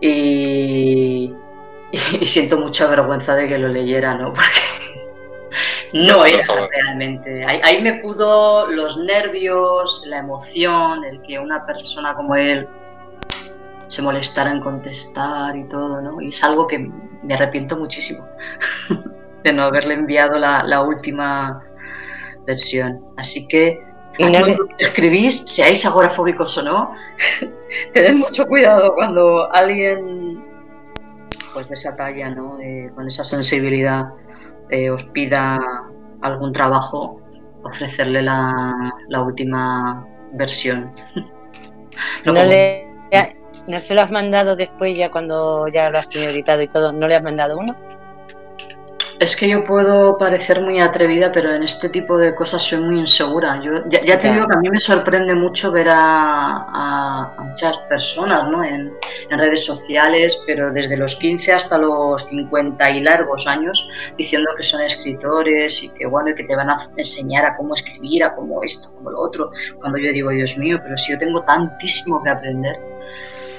Y, 0.00 1.32
y, 1.92 2.24
siento 2.26 2.58
mucha 2.58 2.86
vergüenza 2.86 3.34
de 3.34 3.48
que 3.48 3.58
lo 3.58 3.68
leyera, 3.68 4.14
¿no? 4.14 4.32
Porque 4.34 4.83
no 5.94 6.24
era 6.24 6.44
realmente. 6.70 7.44
Ahí, 7.44 7.80
me 7.80 7.94
pudo 7.94 8.66
los 8.66 8.96
nervios, 8.96 10.02
la 10.06 10.18
emoción, 10.18 11.04
el 11.04 11.22
que 11.22 11.38
una 11.38 11.64
persona 11.64 12.14
como 12.14 12.34
él 12.34 12.68
se 13.86 14.02
molestara 14.02 14.50
en 14.50 14.60
contestar 14.60 15.56
y 15.56 15.68
todo, 15.68 16.00
¿no? 16.00 16.20
Y 16.20 16.30
es 16.30 16.42
algo 16.42 16.66
que 16.66 16.90
me 17.22 17.34
arrepiento 17.34 17.76
muchísimo 17.76 18.28
de 19.44 19.52
no 19.52 19.62
haberle 19.62 19.94
enviado 19.94 20.36
la, 20.36 20.82
última 20.82 21.62
versión. 22.44 23.00
Así 23.16 23.46
que 23.46 23.80
cuando 24.18 24.38
escribís, 24.78 25.44
seáis 25.46 25.86
agorafóbicos 25.86 26.58
o 26.58 26.62
no, 26.62 26.94
tened 27.92 28.16
mucho 28.16 28.46
cuidado 28.46 28.94
cuando 28.96 29.48
alguien 29.54 30.44
pues 31.52 31.68
de 31.68 31.74
esa 31.74 31.94
talla, 31.94 32.30
¿no? 32.30 32.58
con 32.96 33.06
esa 33.06 33.22
sensibilidad 33.22 34.06
eh, 34.70 34.90
os 34.90 35.04
pida 35.04 35.58
algún 36.22 36.52
trabajo, 36.52 37.20
ofrecerle 37.62 38.22
la, 38.22 38.92
última 39.20 40.06
versión. 40.32 40.90
no, 42.24 42.32
le, 42.32 42.84
¿No 43.66 43.78
se 43.78 43.94
lo 43.94 44.02
has 44.02 44.10
mandado 44.10 44.56
después 44.56 44.96
ya 44.96 45.10
cuando 45.10 45.68
ya 45.68 45.88
lo 45.88 45.98
has 45.98 46.08
tenido 46.08 46.30
editado 46.30 46.62
y 46.62 46.66
todo? 46.66 46.92
¿No 46.92 47.06
le 47.08 47.14
has 47.14 47.22
mandado 47.22 47.56
uno? 47.56 47.74
Es 49.20 49.36
que 49.36 49.48
yo 49.48 49.62
puedo 49.64 50.18
parecer 50.18 50.60
muy 50.60 50.80
atrevida, 50.80 51.30
pero 51.32 51.52
en 51.52 51.62
este 51.62 51.88
tipo 51.88 52.18
de 52.18 52.34
cosas 52.34 52.62
soy 52.62 52.84
muy 52.84 52.98
insegura. 52.98 53.60
Yo 53.62 53.88
ya, 53.88 54.18
te 54.18 54.32
digo 54.32 54.46
que 54.48 54.56
a 54.56 54.60
mí 54.60 54.68
me 54.68 54.80
sorprende 54.80 55.34
mucho 55.34 55.70
ver 55.70 55.86
a, 55.90 57.32
muchas 57.38 57.78
personas 57.80 58.50
¿no? 58.50 58.64
en, 58.64 58.92
redes 59.30 59.64
sociales, 59.64 60.40
pero 60.46 60.72
desde 60.72 60.96
los 60.96 61.16
15 61.16 61.52
hasta 61.52 61.78
los 61.78 62.22
50 62.24 62.90
y 62.90 63.00
largos 63.00 63.46
años, 63.46 63.88
diciendo 64.16 64.50
que 64.56 64.62
son 64.62 64.82
escritores 64.82 65.82
y 65.82 65.88
que 65.90 66.06
bueno, 66.06 66.30
y 66.30 66.34
que 66.34 66.44
te 66.44 66.56
van 66.56 66.70
a 66.70 66.76
enseñar 66.96 67.44
a 67.44 67.56
cómo 67.56 67.74
escribir, 67.74 68.24
a 68.24 68.34
cómo 68.34 68.62
esto, 68.62 68.94
como 68.96 69.10
lo 69.10 69.20
otro. 69.20 69.50
Cuando 69.80 69.98
yo 69.98 70.12
digo, 70.12 70.30
Dios 70.30 70.58
mío, 70.58 70.78
pero 70.82 70.96
si 70.96 71.12
yo 71.12 71.18
tengo 71.18 71.42
tantísimo 71.42 72.22
que 72.22 72.30
aprender 72.30 72.76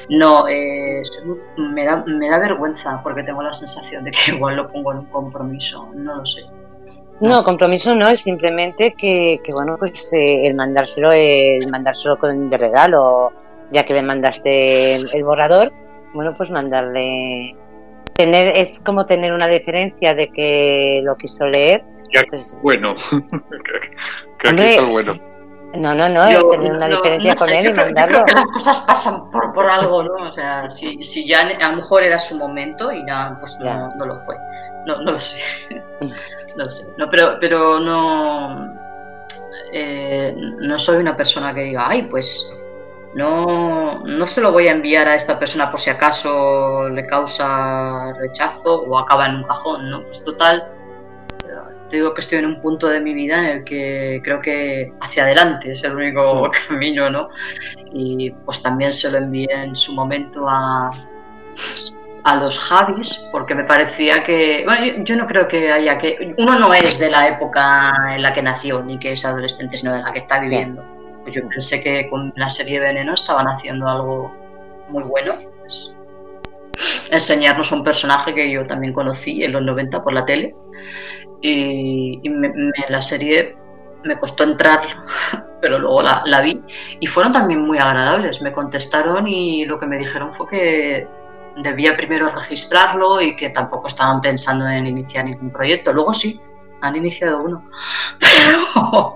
no, 0.09 0.47
eh, 0.47 1.01
me, 1.57 1.85
da, 1.85 2.03
me 2.05 2.29
da 2.29 2.39
vergüenza 2.39 3.01
porque 3.03 3.23
tengo 3.23 3.41
la 3.41 3.53
sensación 3.53 4.03
de 4.03 4.11
que 4.11 4.31
igual 4.35 4.55
lo 4.55 4.71
pongo 4.71 4.91
en 4.91 4.99
un 4.99 5.05
compromiso, 5.05 5.89
no 5.95 6.15
lo 6.15 6.25
sé. 6.25 6.43
No, 7.21 7.43
compromiso 7.43 7.95
no, 7.95 8.09
es 8.09 8.19
simplemente 8.19 8.93
que, 8.93 9.39
bueno, 9.53 9.77
pues 9.79 10.11
eh, 10.13 10.41
el 10.45 10.55
mandárselo, 10.55 11.13
el 11.13 11.65
mandárselo 11.69 12.19
con, 12.19 12.49
de 12.49 12.57
regalo, 12.57 13.31
ya 13.71 13.85
que 13.85 13.93
le 13.93 14.01
mandaste 14.01 14.95
el, 14.95 15.23
borrador, 15.23 15.71
bueno, 16.13 16.35
pues 16.35 16.51
mandarle. 16.51 17.55
Tener, 18.17 18.55
es 18.55 18.81
como 18.81 19.05
tener 19.05 19.33
una 19.33 19.47
diferencia 19.47 20.13
de 20.13 20.27
que 20.27 21.01
lo 21.05 21.15
quiso 21.15 21.45
leer. 21.47 21.83
Pues, 22.29 22.59
bueno, 22.63 22.95
que, 24.39 24.81
bueno. 24.81 25.19
No, 25.77 25.93
no, 25.93 26.09
no, 26.09 26.25
es 26.25 26.49
tener 26.49 26.73
una 26.73 26.87
diferencia 26.87 27.35
con 27.35 27.49
él 27.49 27.69
y 27.69 27.73
mandarlo. 27.73 28.23
Creo 28.23 28.25
que 28.25 28.33
las 28.33 28.45
cosas 28.47 28.79
pasan 28.81 29.29
por, 29.31 29.53
por 29.53 29.69
algo, 29.69 30.03
¿no? 30.03 30.29
O 30.29 30.33
sea, 30.33 30.69
si, 30.69 31.03
si, 31.03 31.27
ya 31.27 31.41
a 31.41 31.69
lo 31.71 31.77
mejor 31.77 32.03
era 32.03 32.19
su 32.19 32.37
momento 32.37 32.91
y 32.91 33.03
nada, 33.03 33.37
pues 33.39 33.57
no, 33.59 33.89
no, 33.95 34.05
lo 34.05 34.19
fue. 34.19 34.35
No, 34.85 35.01
no 35.01 35.11
lo 35.11 35.19
sé. 35.19 35.41
no 35.69 36.63
lo 36.63 36.71
sé. 36.71 36.87
No, 36.97 37.09
pero, 37.09 37.37
pero 37.39 37.79
no. 37.79 38.73
Eh, 39.71 40.35
no 40.59 40.77
soy 40.77 40.97
una 40.97 41.15
persona 41.15 41.53
que 41.53 41.61
diga, 41.61 41.85
ay, 41.87 42.03
pues 42.03 42.55
no, 43.15 44.01
no 44.03 44.25
se 44.25 44.41
lo 44.41 44.51
voy 44.51 44.67
a 44.67 44.73
enviar 44.73 45.07
a 45.07 45.15
esta 45.15 45.39
persona 45.39 45.71
por 45.71 45.79
si 45.79 45.89
acaso 45.89 46.89
le 46.89 47.05
causa 47.07 48.11
rechazo 48.13 48.83
o 48.83 48.97
acaba 48.97 49.27
en 49.27 49.35
un 49.35 49.43
cajón, 49.43 49.89
¿no? 49.89 50.03
Pues 50.03 50.21
total, 50.21 50.69
te 51.95 51.99
digo 51.99 52.13
que 52.13 52.19
estoy 52.19 52.39
en 52.39 52.45
un 52.47 52.61
punto 52.61 52.89
de 52.89 52.99
mi 52.99 53.13
vida 53.13 53.39
en 53.39 53.45
el 53.45 53.63
que 53.63 54.19
creo 54.21 54.41
que 54.41 54.91
hacia 54.99 55.23
adelante 55.23 55.71
es 55.71 55.81
el 55.85 55.95
único 55.95 56.51
camino, 56.67 57.09
¿no? 57.09 57.29
Y 57.93 58.31
pues 58.43 58.61
también 58.61 58.91
se 58.91 59.09
lo 59.11 59.17
envié 59.17 59.47
en 59.49 59.73
su 59.77 59.93
momento 59.93 60.45
a, 60.45 60.91
a 62.25 62.35
los 62.35 62.59
Javis, 62.59 63.25
porque 63.31 63.55
me 63.55 63.63
parecía 63.63 64.25
que, 64.25 64.63
bueno, 64.65 65.05
yo, 65.05 65.15
no 65.15 65.25
creo 65.25 65.47
que 65.47 65.71
haya 65.71 65.97
que, 65.97 66.35
uno 66.37 66.59
no 66.59 66.73
es 66.73 66.99
de 66.99 67.09
la 67.09 67.29
época 67.29 67.93
en 68.13 68.23
la 68.23 68.33
que 68.33 68.41
nació, 68.41 68.83
ni 68.83 68.99
que 68.99 69.13
es 69.13 69.23
adolescente, 69.23 69.77
sino 69.77 69.95
de 69.95 70.01
la 70.01 70.11
que 70.11 70.19
está 70.19 70.39
viviendo. 70.41 70.83
Pues 71.23 71.33
yo 71.33 71.47
pensé 71.47 71.81
que 71.81 72.09
con 72.09 72.33
la 72.35 72.49
serie 72.49 72.81
Veneno 72.81 73.13
estaban 73.13 73.47
haciendo 73.47 73.87
algo 73.87 74.35
muy 74.89 75.03
bueno, 75.03 75.35
pues, 75.61 75.95
enseñarnos 77.09 77.71
a 77.71 77.75
un 77.75 77.85
personaje 77.85 78.35
que 78.35 78.51
yo 78.51 78.67
también 78.67 78.91
conocí 78.91 79.45
en 79.45 79.53
los 79.53 79.61
90 79.61 80.03
por 80.03 80.11
la 80.11 80.25
tele 80.25 80.53
y, 81.45 82.21
la 82.89 83.01
serie 83.01 83.55
me 84.03 84.19
costó 84.19 84.43
entrar, 84.43 84.81
pero 85.61 85.79
luego 85.79 86.01
la, 86.01 86.41
vi 86.41 86.61
y 86.99 87.07
fueron 87.07 87.31
también 87.31 87.65
muy 87.65 87.77
agradables. 87.77 88.41
Me 88.41 88.51
contestaron 88.51 89.27
y 89.27 89.65
lo 89.65 89.79
que 89.79 89.85
me 89.85 89.97
dijeron 89.97 90.31
fue 90.31 90.47
que 90.47 91.07
debía 91.57 91.95
primero 91.95 92.29
registrarlo 92.29 93.21
y 93.21 93.35
que 93.35 93.49
tampoco 93.49 93.87
estaban 93.87 94.21
pensando 94.21 94.67
en 94.67 94.87
iniciar 94.87 95.25
ningún 95.25 95.51
proyecto. 95.51 95.93
Luego 95.93 96.13
sí, 96.13 96.39
han 96.81 96.95
iniciado 96.95 97.43
uno. 97.43 97.69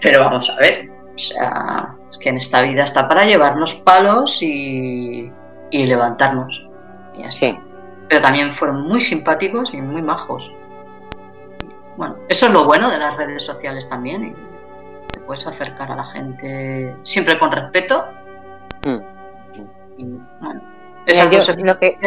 Pero, 0.00 0.20
vamos 0.20 0.50
a 0.50 0.56
ver, 0.56 0.90
o 1.14 1.18
sea, 1.18 1.96
es 2.10 2.18
que 2.18 2.28
en 2.28 2.36
esta 2.36 2.62
vida 2.62 2.84
está 2.84 3.08
para 3.08 3.24
llevarnos 3.24 3.74
palos 3.76 4.42
y, 4.42 5.30
y 5.70 5.86
levantarnos. 5.86 6.66
Y 7.16 7.24
así. 7.24 7.58
Pero 8.08 8.22
también 8.22 8.52
fueron 8.52 8.82
muy 8.82 9.00
simpáticos 9.00 9.74
y 9.74 9.78
muy 9.82 10.00
majos. 10.00 10.52
Bueno, 11.98 12.16
eso 12.28 12.46
es 12.46 12.52
lo 12.52 12.64
bueno 12.64 12.88
de 12.92 12.96
las 12.96 13.16
redes 13.16 13.44
sociales 13.44 13.88
también. 13.88 14.28
Y 14.28 15.12
te 15.12 15.18
puedes 15.18 15.44
acercar 15.48 15.90
a 15.90 15.96
la 15.96 16.04
gente 16.04 16.94
siempre 17.02 17.36
con 17.40 17.50
respeto. 17.50 18.06
Mm. 18.84 18.98
Y, 19.98 20.04
bueno, 20.40 20.62
lo 21.64 21.78
que, 21.80 21.98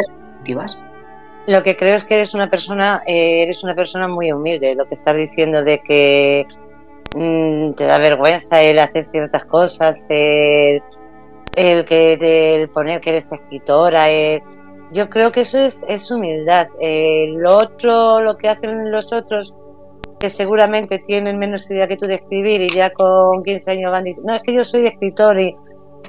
lo 1.46 1.62
que 1.62 1.76
creo 1.76 1.94
es 1.94 2.04
que 2.04 2.14
eres 2.14 2.32
una 2.32 2.48
persona, 2.48 3.02
eh, 3.06 3.42
eres 3.42 3.62
una 3.64 3.74
persona 3.74 4.08
muy 4.08 4.32
humilde. 4.32 4.74
Lo 4.74 4.88
que 4.88 4.94
estás 4.94 5.14
diciendo 5.14 5.62
de 5.62 5.82
que 5.82 6.46
mm, 7.12 7.72
te 7.72 7.84
da 7.84 7.98
vergüenza 7.98 8.62
el 8.62 8.78
hacer 8.78 9.04
ciertas 9.10 9.44
cosas, 9.44 10.06
el, 10.08 10.82
que 11.84 12.66
poner 12.72 13.02
que 13.02 13.10
eres 13.10 13.30
escritora, 13.30 14.06
yo 14.90 15.10
creo 15.10 15.32
que 15.32 15.42
eso 15.42 15.58
es, 15.58 15.82
es 15.82 16.10
humildad. 16.10 16.68
Eh, 16.80 17.26
lo 17.36 17.58
otro, 17.58 18.22
lo 18.22 18.38
que 18.38 18.48
hacen 18.48 18.90
los 18.90 19.12
otros 19.12 19.54
que 20.22 20.30
seguramente 20.30 21.00
tienen 21.00 21.36
menos 21.36 21.68
idea 21.68 21.88
que 21.88 21.96
tú 21.96 22.06
de 22.06 22.14
escribir 22.14 22.60
y 22.60 22.70
ya 22.72 22.92
con 22.92 23.42
15 23.42 23.72
años 23.72 23.90
van 23.90 24.04
diciendo, 24.04 24.30
no, 24.30 24.36
es 24.36 24.42
que 24.44 24.54
yo 24.54 24.62
soy 24.62 24.86
escritor 24.86 25.40
y 25.40 25.56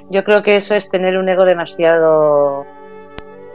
yo 0.08 0.22
creo 0.22 0.40
que 0.40 0.54
eso 0.54 0.76
es 0.76 0.88
tener 0.88 1.18
un 1.18 1.28
ego 1.28 1.44
demasiado 1.44 2.64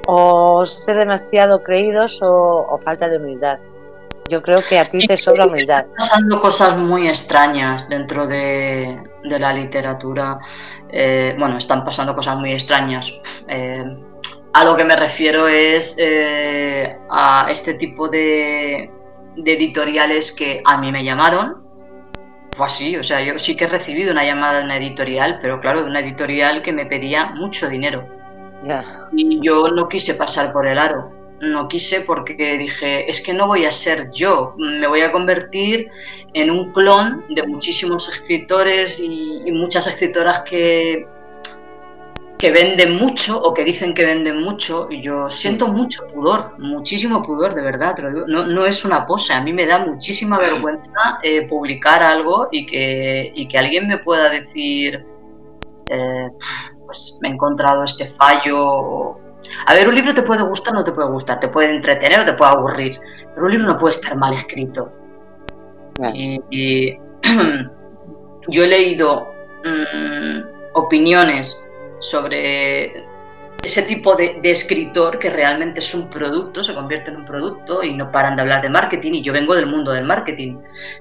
o 0.06 0.66
ser 0.66 0.98
demasiado 0.98 1.64
creídos 1.64 2.20
o, 2.22 2.78
falta 2.84 3.08
de 3.08 3.20
humildad. 3.20 3.58
Yo 4.28 4.42
creo 4.42 4.62
que 4.62 4.78
a 4.80 4.90
ti 4.90 5.08
te 5.08 5.16
sobra 5.16 5.46
humildad. 5.46 5.86
Están 5.86 5.96
pasando 5.98 6.42
cosas 6.42 6.78
muy 6.78 7.08
extrañas 7.08 7.88
dentro 7.88 8.28
de, 8.28 9.02
la 9.24 9.54
literatura. 9.54 10.40
Eh, 10.90 11.38
bueno, 11.40 11.58
están 11.58 11.86
pasando 11.86 12.14
cosas 12.14 12.36
muy 12.36 12.52
extrañas. 12.52 13.14
Eh, 13.48 13.86
a 14.52 14.66
lo 14.66 14.76
que 14.76 14.84
me 14.84 14.98
refiero 14.98 15.48
es 15.48 15.96
eh, 15.98 16.98
a 17.10 17.48
este 17.50 17.76
tipo 17.76 18.10
de, 18.10 18.92
de 19.44 19.54
editoriales 19.54 20.32
que 20.32 20.62
a 20.66 20.78
mí 20.78 20.92
me 20.92 21.04
llamaron. 21.04 21.64
Fue 22.52 22.66
así, 22.66 22.96
o 22.98 23.04
sea, 23.04 23.22
yo 23.22 23.38
sí 23.38 23.56
que 23.56 23.66
he 23.66 23.68
recibido 23.68 24.12
una 24.12 24.26
llamada 24.26 24.60
de 24.60 24.66
una 24.66 24.78
editorial, 24.78 25.40
pero 25.42 25.60
claro, 25.60 25.84
de 25.84 25.90
una 25.90 26.00
editorial 26.00 26.62
que 26.62 26.74
me 26.74 26.86
pedía 26.86 27.28
mucho 27.28 27.70
dinero. 27.70 28.08
Y 29.14 29.40
yo 29.42 29.70
no 29.70 29.88
quise 29.88 30.16
pasar 30.16 30.52
por 30.52 30.68
el 30.68 30.78
aro. 30.78 31.12
No 31.42 31.70
quise 31.70 32.02
porque 32.02 32.58
dije, 32.58 33.10
es 33.10 33.22
que 33.22 33.34
no 33.34 33.48
voy 33.48 33.64
a 33.66 33.72
ser 33.72 34.12
yo, 34.12 34.56
me 34.58 34.88
voy 34.88 35.02
a 35.02 35.12
convertir 35.14 35.90
en 36.34 36.52
un 36.52 36.74
clon 36.74 37.24
de 37.30 37.48
muchísimos 37.48 38.10
escritores 38.10 39.00
y 39.00 39.50
muchas 39.54 39.88
escritoras 39.88 40.42
que 40.42 41.08
que 42.40 42.52
venden 42.54 42.96
mucho 42.96 43.38
o 43.38 43.54
que 43.54 43.66
dicen 43.66 43.94
que 43.94 44.06
venden 44.06 44.42
mucho 44.42 44.88
y 44.90 45.02
yo 45.02 45.30
siento 45.30 45.68
mucho 45.68 46.08
pudor, 46.08 46.58
muchísimo 46.58 47.22
pudor, 47.22 47.54
de 47.54 47.62
verdad, 47.62 47.98
no, 48.28 48.46
no, 48.46 48.66
es 48.66 48.86
una 48.86 49.06
pose, 49.06 49.34
a 49.34 49.42
mí 49.42 49.52
me 49.52 49.66
da 49.66 49.80
muchísima 49.80 50.40
vergüenza 50.40 51.20
eh, 51.22 51.46
publicar 51.50 52.02
algo 52.02 52.48
y 52.50 52.66
que, 52.66 53.34
y 53.36 53.46
que 53.46 53.58
alguien 53.58 53.90
me 53.90 53.98
pueda 53.98 54.30
decir, 54.30 55.06
eh, 55.90 56.30
pues 56.86 57.20
me 57.22 57.28
he 57.28 57.32
encontrado 57.34 57.84
este 57.84 58.06
fallo. 58.06 59.20
A 59.66 59.74
ver, 59.74 59.90
un 59.90 59.96
libro 59.96 60.14
te 60.14 60.24
puede 60.24 60.44
gustar 60.44 60.74
o 60.76 60.78
no 60.78 60.84
te 60.86 60.94
puede 60.94 61.10
gustar, 61.10 61.42
te 61.42 61.50
puede 61.50 61.72
entretener 61.72 62.22
o 62.22 62.26
te 62.26 62.34
puede 62.34 62.52
aburrir, 62.52 63.02
pero 63.34 63.48
un 63.48 63.52
libro 63.52 63.68
no 63.68 63.78
puede 63.78 63.92
estar 63.92 64.16
mal 64.16 64.34
escrito. 64.34 64.90
Y, 66.14 66.98
yo 68.48 68.64
he 68.64 68.68
leído 68.68 69.28
mm, 69.66 70.76
opiniones 70.76 71.66
sobre 72.00 73.06
ese 73.64 73.84
tipo 73.84 74.16
de, 74.16 74.40
escritor 74.44 75.20
que 75.20 75.30
realmente 75.30 75.80
es 75.80 75.94
un 75.94 76.10
producto, 76.10 76.64
se 76.64 76.74
convierte 76.74 77.12
en 77.12 77.18
un 77.18 77.26
producto 77.26 77.84
y 77.84 77.94
no 77.94 78.12
paran 78.12 78.36
de 78.36 78.44
hablar 78.44 78.62
de 78.62 78.70
marketing. 78.70 79.14
Y 79.14 79.22
yo 79.22 79.34
vengo 79.34 79.56
del 79.56 79.66
mundo 79.66 79.92
del 79.92 80.06
marketing, 80.06 80.58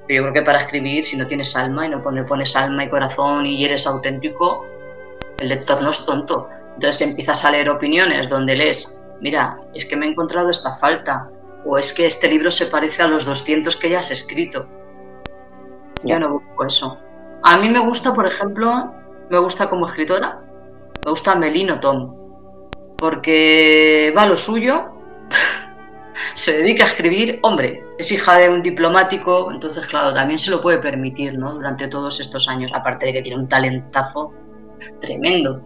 pero 0.06 0.16
yo 0.16 0.22
creo 0.24 0.32
que 0.34 0.42
para 0.42 0.58
escribir, 0.58 1.04
si 1.04 1.16
no 1.16 1.26
tienes 1.26 1.54
alma 1.56 1.86
y 1.86 1.90
no 1.90 2.02
pones 2.02 2.56
alma 2.56 2.84
y 2.84 2.90
corazón 2.90 3.46
y 3.46 3.64
eres 3.64 3.86
auténtico, 3.86 4.66
el 5.38 5.48
lector 5.48 5.80
no 5.82 5.90
es 5.90 6.04
tonto. 6.04 6.48
Entonces 6.74 7.02
empiezas 7.02 7.44
a 7.44 7.50
leer 7.50 7.70
opiniones 7.70 8.28
donde 8.28 8.56
lees, 8.56 9.02
mira, 9.20 9.58
es 9.74 9.84
que 9.84 9.96
me 9.96 10.06
he 10.06 10.10
encontrado 10.10 10.50
esta 10.50 10.72
falta, 10.72 11.28
o 11.64 11.78
es 11.78 11.92
que 11.92 12.06
este 12.06 12.28
libro 12.28 12.50
se 12.50 12.66
parece 12.66 13.02
a 13.02 13.08
los 13.08 13.24
200 13.24 13.76
que 13.76 13.90
ya 13.90 14.00
has 14.00 14.10
escrito. 14.10 14.66
Yo 16.04 16.18
no 16.18 16.30
busco 16.34 16.66
eso. 16.66 16.98
A 17.42 17.56
mí 17.56 17.68
me 17.68 17.80
gusta, 17.80 18.14
por 18.14 18.26
ejemplo, 18.26 18.94
me 19.30 19.38
gusta 19.38 19.68
como 19.68 19.86
escritora, 19.86 20.40
me 21.08 21.12
gusta 21.12 21.34
Melino 21.36 21.80
Tom, 21.80 22.14
porque 22.98 24.12
va 24.14 24.26
lo 24.26 24.36
suyo, 24.36 24.92
se 26.34 26.58
dedica 26.58 26.84
a 26.84 26.88
escribir, 26.88 27.38
hombre, 27.42 27.82
es 27.96 28.12
hija 28.12 28.36
de 28.36 28.50
un 28.50 28.60
diplomático, 28.60 29.50
entonces 29.50 29.86
claro, 29.86 30.12
también 30.12 30.38
se 30.38 30.50
lo 30.50 30.60
puede 30.60 30.76
permitir, 30.80 31.38
¿no? 31.38 31.54
Durante 31.54 31.88
todos 31.88 32.20
estos 32.20 32.46
años, 32.46 32.70
aparte 32.74 33.06
de 33.06 33.14
que 33.14 33.22
tiene 33.22 33.40
un 33.40 33.48
talentazo 33.48 34.34
tremendo, 35.00 35.62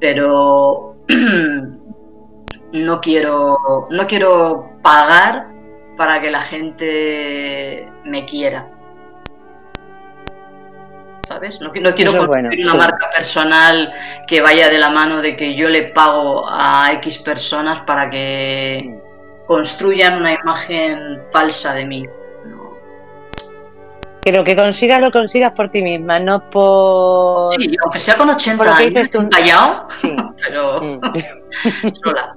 pero 0.00 0.96
no 2.72 3.00
quiero, 3.02 3.58
no 3.90 4.06
quiero 4.06 4.70
pagar 4.82 5.52
para 5.98 6.18
que 6.22 6.30
la 6.30 6.40
gente 6.40 7.92
me 8.06 8.24
quiera. 8.24 8.72
¿Sabes? 11.28 11.60
No, 11.60 11.70
quiero 11.70 11.92
construir 11.92 12.58
una 12.64 12.74
marca 12.74 13.10
personal 13.14 13.92
que 14.26 14.40
vaya 14.40 14.70
de 14.70 14.78
la 14.78 14.88
mano 14.88 15.20
de 15.20 15.36
que 15.36 15.54
yo 15.54 15.68
le 15.68 15.84
pago 15.88 16.48
a 16.48 16.90
X 16.94 17.18
personas 17.18 17.80
para 17.86 18.08
que 18.08 18.98
construyan 19.46 20.16
una 20.16 20.32
imagen 20.32 21.20
falsa 21.30 21.74
de 21.74 21.84
mí. 21.84 22.06
Que 24.24 24.32
lo 24.32 24.42
que 24.42 24.56
consigas 24.56 25.00
lo 25.00 25.10
consigas 25.10 25.52
por 25.52 25.68
ti 25.68 25.82
misma, 25.82 26.18
no 26.18 26.50
por... 26.50 27.52
Sí, 27.52 27.76
aunque 27.82 27.98
sea 27.98 28.16
con 28.16 28.30
80 28.30 28.64
por 28.64 28.68
años, 28.72 29.08
callado, 29.30 29.86
sí. 29.94 30.16
pero 30.42 30.80
mm. 30.80 31.00
sola. 31.92 32.36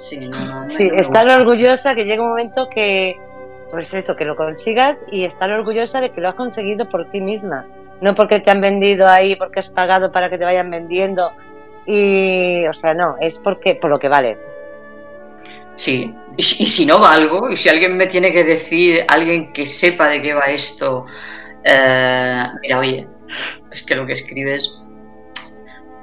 Sí, 0.00 0.20
sí 0.68 0.90
estar 0.94 1.28
orgullosa 1.28 1.94
que 1.94 2.04
llegue 2.04 2.20
un 2.20 2.28
momento 2.28 2.68
que, 2.68 3.16
pues 3.70 3.94
eso, 3.94 4.14
que 4.16 4.24
lo 4.24 4.36
consigas 4.36 5.04
y 5.10 5.24
estar 5.24 5.50
orgullosa 5.50 6.00
de 6.00 6.10
que 6.10 6.20
lo 6.20 6.28
has 6.28 6.34
conseguido 6.34 6.88
por 6.88 7.06
ti 7.06 7.20
misma 7.20 7.66
no 8.00 8.14
porque 8.14 8.40
te 8.40 8.50
han 8.50 8.60
vendido 8.60 9.08
ahí, 9.08 9.36
porque 9.36 9.60
has 9.60 9.70
pagado 9.70 10.12
para 10.12 10.30
que 10.30 10.38
te 10.38 10.44
vayan 10.44 10.70
vendiendo. 10.70 11.32
Y, 11.86 12.66
o 12.66 12.72
sea, 12.72 12.94
no, 12.94 13.16
es 13.20 13.38
porque 13.38 13.74
por 13.74 13.90
lo 13.90 13.98
que 13.98 14.08
vale. 14.08 14.36
Sí, 15.74 16.14
y, 16.36 16.42
si 16.42 16.84
no 16.86 16.98
valgo, 16.98 17.50
y 17.50 17.56
si 17.56 17.68
alguien 17.68 17.96
me 17.96 18.06
tiene 18.06 18.32
que 18.32 18.44
decir, 18.44 19.04
alguien 19.08 19.52
que 19.52 19.64
sepa 19.64 20.08
de 20.08 20.20
qué 20.20 20.34
va 20.34 20.46
esto, 20.46 21.06
eh, 21.64 22.44
mira, 22.62 22.78
oye, 22.78 23.08
es 23.70 23.82
que 23.82 23.94
lo 23.94 24.06
que 24.06 24.14
escribes, 24.14 24.72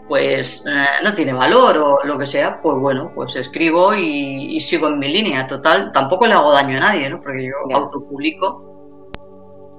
pues 0.07 0.63
eh, 0.65 0.85
no 1.03 1.13
tiene 1.13 1.33
valor 1.33 1.77
o 1.77 1.99
lo 2.03 2.17
que 2.17 2.25
sea, 2.25 2.61
pues 2.61 2.77
bueno, 2.77 3.11
pues 3.13 3.35
escribo 3.35 3.93
y, 3.93 4.59
sigo 4.59 4.87
en 4.87 4.99
mi 4.99 5.09
línea. 5.09 5.45
Total, 5.45 5.91
tampoco 5.91 6.25
le 6.25 6.33
hago 6.33 6.53
daño 6.53 6.77
a 6.77 6.81
nadie, 6.81 7.09
¿no? 7.09 7.19
Porque 7.19 7.45
yo 7.45 7.75
autopublico 7.75 8.74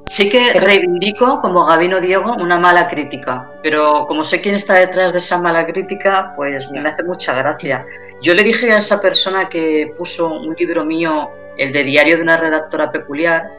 Sí 0.08 0.30
que 0.30 0.52
reivindico, 0.54 1.40
como 1.40 1.64
Gabino 1.64 2.00
Diego, 2.00 2.36
una 2.38 2.56
mala 2.56 2.86
crítica, 2.86 3.50
pero 3.60 4.06
como 4.06 4.22
sé 4.22 4.40
quién 4.40 4.54
está 4.54 4.74
detrás 4.74 5.10
de 5.12 5.18
esa 5.18 5.40
mala 5.40 5.66
crítica, 5.66 6.32
pues 6.36 6.70
me 6.70 6.78
hace 6.78 7.02
mucha 7.02 7.34
gracia. 7.34 7.84
Yo 8.22 8.32
le 8.32 8.44
dije 8.44 8.72
a 8.72 8.78
esa 8.78 9.00
persona 9.00 9.48
que 9.48 9.92
puso 9.98 10.32
un 10.32 10.54
libro 10.54 10.84
mío, 10.84 11.30
el 11.58 11.72
de 11.72 11.82
Diario 11.82 12.16
de 12.16 12.22
una 12.22 12.36
redactora 12.36 12.92
peculiar, 12.92 13.50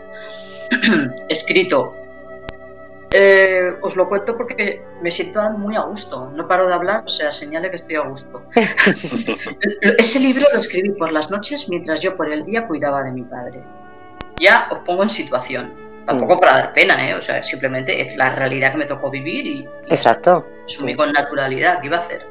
escrito, 1.27 1.93
eh, 3.11 3.73
os 3.81 3.97
lo 3.97 4.07
cuento 4.07 4.37
porque 4.37 4.81
me 5.01 5.11
siento 5.11 5.41
muy 5.51 5.75
a 5.75 5.81
gusto, 5.81 6.31
no 6.33 6.47
paro 6.47 6.65
de 6.67 6.73
hablar, 6.73 7.03
o 7.05 7.09
sea, 7.09 7.29
señale 7.29 7.69
que 7.69 7.75
estoy 7.75 7.95
a 7.97 8.07
gusto. 8.07 8.43
Ese 9.97 10.19
libro 10.21 10.45
lo 10.53 10.59
escribí 10.59 10.91
por 10.91 11.11
las 11.11 11.29
noches 11.29 11.67
mientras 11.69 12.01
yo 12.01 12.15
por 12.15 12.31
el 12.31 12.45
día 12.45 12.65
cuidaba 12.67 13.03
de 13.03 13.11
mi 13.11 13.23
padre. 13.23 13.61
Ya 14.39 14.69
os 14.71 14.79
pongo 14.79 15.03
en 15.03 15.09
situación 15.09 15.86
Tampoco 16.07 16.37
mm. 16.37 16.39
para 16.39 16.53
dar 16.53 16.73
pena, 16.73 17.07
¿eh? 17.07 17.13
O 17.15 17.21
sea, 17.21 17.43
simplemente 17.43 18.01
es 18.01 18.15
la 18.15 18.29
realidad 18.29 18.71
que 18.71 18.77
me 18.77 18.85
tocó 18.85 19.11
vivir 19.11 19.45
y, 19.45 19.69
Exacto. 19.89 20.47
asumí 20.65 20.95
con 20.95 21.11
naturalidad. 21.11 21.81
¿Qué 21.81 21.87
iba 21.87 21.97
a 21.97 21.99
hacer? 21.99 22.25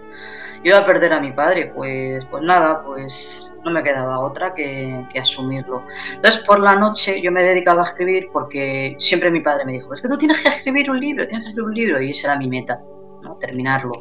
Iba 0.65 0.79
a 0.79 0.87
perder 0.87 1.13
a 1.13 1.21
mi 1.21 1.31
padre, 1.33 1.71
pues, 1.75 2.25
pues 2.31 2.43
nada, 2.43 2.83
pues 2.83 3.53
no 3.65 3.71
me 3.71 3.83
quedaba 3.83 4.21
otra 4.21 4.55
que, 4.55 5.07
asumirlo. 5.21 5.85
Entonces, 6.15 6.43
por 6.43 6.59
la 6.59 6.75
noche 6.75 7.21
yo 7.21 7.31
me 7.31 7.45
dedicaba 7.45 7.83
a 7.83 7.85
escribir 7.85 8.31
porque 8.33 8.97
siempre 8.99 9.31
mi 9.31 9.41
padre 9.41 9.67
me 9.67 9.73
dijo, 9.73 9.93
es 9.93 10.01
que 10.01 10.09
tú 10.09 10.17
tienes 10.17 10.41
que 10.41 10.49
escribir 10.49 10.91
un 10.91 10.99
libro, 10.99 11.27
tienes 11.29 11.45
que 11.45 11.51
escribir 11.51 11.69
un 11.69 11.75
libro, 11.75 12.03
y 12.03 12.11
esa 12.11 12.29
era 12.29 12.39
mi 12.39 12.49
meta, 12.49 12.81
¿no? 13.23 13.37
terminarlo. 13.37 13.93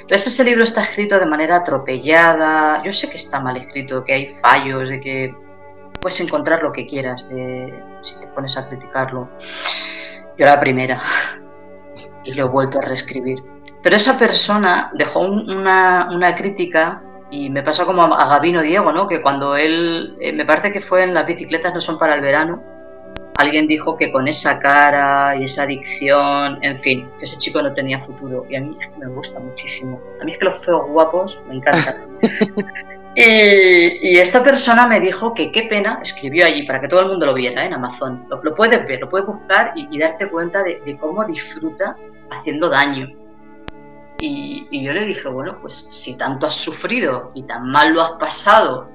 Entonces, 0.00 0.26
ese 0.26 0.44
libro 0.44 0.62
está 0.62 0.82
escrito 0.82 1.18
de 1.18 1.26
manera 1.26 1.56
atropellada, 1.56 2.82
yo 2.82 2.92
sé 2.92 3.08
que 3.08 3.16
está 3.16 3.40
mal 3.40 3.56
escrito, 3.56 4.04
que 4.04 4.12
hay 4.12 4.26
fallos, 4.42 4.90
de 4.90 5.00
que 5.00 5.34
puedes 6.06 6.20
encontrar 6.20 6.62
lo 6.62 6.70
que 6.70 6.86
quieras 6.86 7.26
si 8.00 8.20
te 8.20 8.28
pones 8.28 8.56
a 8.56 8.68
criticarlo. 8.68 9.28
Yo 10.38 10.46
la 10.46 10.60
primera 10.60 11.02
y 12.22 12.32
lo 12.32 12.44
he 12.44 12.48
vuelto 12.48 12.78
a 12.78 12.82
reescribir. 12.82 13.42
Pero 13.82 13.96
esa 13.96 14.16
persona 14.16 14.92
dejó 14.94 15.18
una, 15.22 16.34
crítica 16.36 17.02
y 17.28 17.50
me 17.50 17.64
pasa 17.64 17.84
como 17.84 18.04
a, 18.04 18.28
Gabino 18.28 18.62
Diego, 18.62 18.92
¿no? 18.92 19.08
Que 19.08 19.20
cuando 19.20 19.56
él, 19.56 20.16
eh, 20.20 20.32
me 20.32 20.44
parece 20.44 20.70
que 20.70 20.80
fue 20.80 21.02
en 21.02 21.12
las 21.12 21.26
bicicletas 21.26 21.74
no 21.74 21.80
son 21.80 21.98
para 21.98 22.14
el 22.14 22.20
verano, 22.20 22.62
alguien 23.38 23.66
dijo 23.66 23.96
que 23.96 24.12
con 24.12 24.28
esa 24.28 24.60
cara 24.60 25.36
y 25.36 25.42
esa 25.42 25.64
adicción, 25.64 26.60
en 26.62 26.78
fin, 26.78 27.10
que 27.18 27.24
ese 27.24 27.36
chico 27.38 27.60
no 27.60 27.74
tenía 27.74 27.98
futuro. 27.98 28.46
Y 28.48 28.54
a 28.54 28.60
mí 28.60 28.76
es 28.80 28.86
que 28.86 28.98
me 28.98 29.08
gusta 29.08 29.40
muchísimo. 29.40 30.00
A 30.22 30.24
mí 30.24 30.30
es 30.30 30.38
que 30.38 30.44
los 30.44 30.64
feos 30.64 30.86
guapos 30.88 31.42
me 31.48 31.56
encantan. 31.56 31.94
Y, 33.18 34.18
esta 34.18 34.44
persona 34.44 34.86
me 34.86 35.00
dijo 35.00 35.32
que 35.32 35.50
qué 35.50 35.62
pena, 35.62 36.00
escribió 36.02 36.44
allí 36.44 36.66
para 36.66 36.82
que 36.82 36.88
todo 36.88 37.00
el 37.00 37.08
mundo 37.08 37.24
lo 37.24 37.32
viera 37.32 37.64
en 37.64 37.72
Amazon. 37.72 38.26
Lo, 38.28 38.54
puedes 38.54 38.86
ver, 38.86 39.00
lo 39.00 39.08
puedes 39.08 39.26
buscar 39.26 39.72
y, 39.74 39.98
darte 39.98 40.28
cuenta 40.28 40.62
de, 40.62 40.98
cómo 41.00 41.24
disfruta 41.24 41.96
haciendo 42.30 42.68
daño. 42.68 43.08
Y, 44.18 44.68
y, 44.70 44.84
yo 44.84 44.92
le 44.92 45.06
dije, 45.06 45.28
bueno, 45.28 45.58
pues 45.62 45.88
si 45.90 46.18
tanto 46.18 46.46
has 46.46 46.56
sufrido 46.56 47.32
y 47.34 47.44
tan 47.44 47.70
mal 47.70 47.94
lo 47.94 48.02
has 48.02 48.12
pasado 48.12 48.90